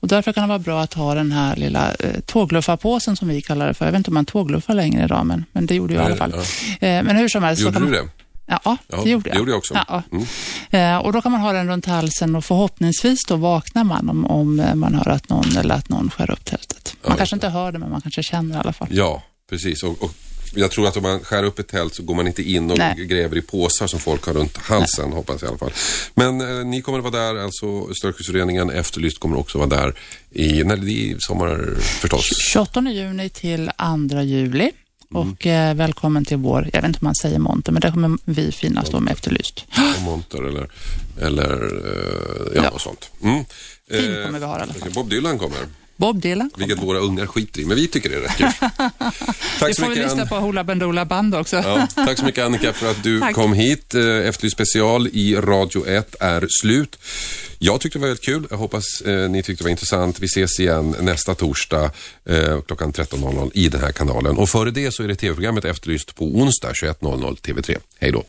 Och 0.00 0.08
därför 0.08 0.32
kan 0.32 0.42
det 0.42 0.48
vara 0.48 0.58
bra 0.58 0.82
att 0.82 0.94
ha 0.94 1.14
den 1.14 1.32
här 1.32 1.56
lilla 1.56 1.94
eh, 1.94 2.20
tågluffarpåsen 2.26 3.16
som 3.16 3.28
vi 3.28 3.42
kallar 3.42 3.66
det 3.66 3.74
för. 3.74 3.84
Jag 3.84 3.92
vet 3.92 3.98
inte 3.98 4.10
om 4.10 4.14
man 4.14 4.24
tågluffar 4.24 4.74
längre 4.74 5.04
idag, 5.04 5.26
men, 5.26 5.44
men 5.52 5.66
det 5.66 5.74
gjorde 5.74 5.94
jag 5.94 6.02
i 6.02 6.06
alla 6.06 6.16
fall. 6.16 6.32
Ja. 6.80 6.86
Eh, 6.88 7.04
men 7.04 7.16
hur 7.16 7.28
som 7.28 7.42
helst. 7.42 7.62
så 7.62 7.68
Gjorde 7.68 7.78
kan 7.78 7.86
du 7.86 7.96
man- 7.96 8.06
det? 8.06 8.10
Ja, 8.48 8.76
det 8.88 9.10
gjorde 9.10 9.28
jag. 9.28 9.36
Det 9.36 9.38
gjorde 9.38 9.50
jag 9.50 9.58
också. 9.58 9.78
Mm. 10.12 10.26
Eh, 10.70 10.96
och 10.96 11.12
då 11.12 11.22
kan 11.22 11.32
man 11.32 11.40
ha 11.40 11.52
den 11.52 11.68
runt 11.68 11.86
halsen 11.86 12.36
och 12.36 12.44
förhoppningsvis 12.44 13.18
då 13.28 13.36
vaknar 13.36 13.84
man 13.84 14.08
om, 14.08 14.26
om 14.26 14.60
eh, 14.60 14.74
man 14.74 14.94
hör 14.94 15.08
att 15.08 15.28
någon 15.28 15.56
eller 15.56 15.74
att 15.74 15.88
någon 15.88 16.10
skär 16.10 16.30
upp 16.30 16.44
tältet. 16.44 16.96
Man 17.06 17.16
kanske 17.16 17.36
inte 17.36 17.48
hör 17.48 17.72
det, 17.72 17.78
men 17.78 17.90
man 17.90 18.00
kanske 18.00 18.22
känner 18.22 18.56
i 18.56 18.58
alla 18.58 18.72
fall. 18.72 18.88
Ja, 18.90 19.22
precis. 19.50 19.82
Och, 19.82 20.02
och 20.02 20.12
jag 20.54 20.70
tror 20.70 20.86
att 20.86 20.96
om 20.96 21.02
man 21.02 21.20
skär 21.20 21.42
upp 21.42 21.58
ett 21.58 21.68
tält 21.68 21.94
så 21.94 22.02
går 22.02 22.14
man 22.14 22.26
inte 22.26 22.42
in 22.42 22.70
och 22.70 22.78
Nej. 22.78 23.06
gräver 23.06 23.36
i 23.36 23.42
påsar 23.42 23.86
som 23.86 24.00
folk 24.00 24.24
har 24.26 24.32
runt 24.32 24.56
halsen, 24.56 25.12
hoppas 25.12 25.42
jag 25.42 25.48
i 25.48 25.50
alla 25.50 25.58
fall. 25.58 25.72
Men 26.14 26.40
eh, 26.40 26.66
ni 26.66 26.82
kommer 26.82 26.98
att 26.98 27.12
vara 27.12 27.32
där, 27.32 27.44
alltså 27.44 27.94
Störskyddsföreningen 27.94 28.70
Efterlyst 28.70 29.18
kommer 29.18 29.38
också 29.38 29.58
vara 29.58 29.68
där 29.68 29.94
i, 30.30 30.64
när 30.64 30.76
det 30.76 31.10
är 31.10 31.16
sommar 31.18 31.74
förstås. 31.80 32.28
28 32.52 32.80
juni 32.80 33.28
till 33.28 33.70
2 34.10 34.20
juli. 34.20 34.72
Mm. 35.14 35.32
Och 35.32 35.46
eh, 35.46 35.74
välkommen 35.74 36.24
till 36.24 36.36
vår, 36.36 36.70
jag 36.72 36.82
vet 36.82 36.88
inte 36.88 36.98
om 37.00 37.04
man 37.04 37.14
säger 37.14 37.38
monter, 37.38 37.72
men 37.72 37.80
där 37.80 37.90
kommer 37.90 38.18
vi 38.24 38.52
finnas 38.52 38.90
då 38.90 39.00
med 39.00 39.12
Efterlyst. 39.12 39.64
Och 39.96 40.02
monter 40.02 40.42
eller, 40.42 40.68
eller 41.20 41.52
eh, 42.56 42.62
ja, 42.62 42.70
och 42.70 42.80
sånt. 42.80 43.10
Mm. 43.22 43.44
Fin 43.90 44.24
kommer 44.24 44.38
vi 44.38 44.44
ha 44.44 44.58
i 44.58 44.62
alla 44.62 44.72
fall. 44.72 44.90
Bob 44.90 45.10
Dylan 45.10 45.38
kommer, 45.38 45.58
Bob 45.98 46.20
Dylan. 46.20 46.50
vilket 46.56 46.78
våra 46.82 46.98
ungar 46.98 47.26
skiter 47.26 47.60
i, 47.60 47.64
men 47.64 47.76
vi 47.76 47.88
tycker 47.88 48.08
det 48.08 48.16
är 48.16 48.20
rätt 48.20 48.36
kul. 48.36 48.48
vi 49.68 49.74
så 49.74 49.82
får 49.82 49.88
väl 49.88 49.98
lyssna 49.98 50.26
på 50.26 50.34
Hoola 50.36 50.64
Bandoola 50.64 51.04
Band 51.04 51.34
också. 51.34 51.56
Ja, 51.56 51.86
tack 51.94 52.18
så 52.18 52.24
mycket 52.24 52.44
Annika 52.44 52.72
för 52.72 52.90
att 52.90 53.02
du 53.02 53.20
Tack. 53.28 53.34
kom 53.34 53.52
hit. 53.52 53.94
Eh, 53.94 54.02
Efterlyst 54.28 54.56
special 54.56 55.08
i 55.12 55.36
Radio 55.36 55.86
1 55.88 56.14
är 56.20 56.46
slut. 56.62 56.98
Jag 57.58 57.80
tyckte 57.80 57.98
det 57.98 58.00
var 58.00 58.08
väldigt 58.08 58.24
kul. 58.24 58.46
Jag 58.50 58.56
hoppas 58.56 59.00
eh, 59.00 59.30
ni 59.30 59.42
tyckte 59.42 59.64
det 59.64 59.66
var 59.66 59.70
intressant. 59.70 60.20
Vi 60.20 60.26
ses 60.26 60.60
igen 60.60 60.96
nästa 61.00 61.34
torsdag 61.34 61.90
eh, 62.28 62.60
klockan 62.66 62.92
13.00 62.92 63.50
i 63.54 63.68
den 63.68 63.80
här 63.80 63.92
kanalen. 63.92 64.36
Och 64.38 64.48
före 64.48 64.70
det 64.70 64.94
så 64.94 65.02
är 65.02 65.08
det 65.08 65.14
tv-programmet 65.16 65.64
Efterlyst 65.64 66.14
på 66.14 66.24
onsdag 66.24 66.72
21.00 66.72 67.36
TV3. 67.40 67.76
Hej 68.00 68.12
då. 68.12 68.24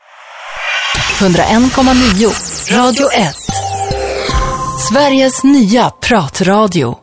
101,9 1.19 2.71
Radio 2.77 3.07
1. 3.11 3.35
Sveriges 4.91 5.43
nya 5.43 5.89
pratradio. 5.89 6.97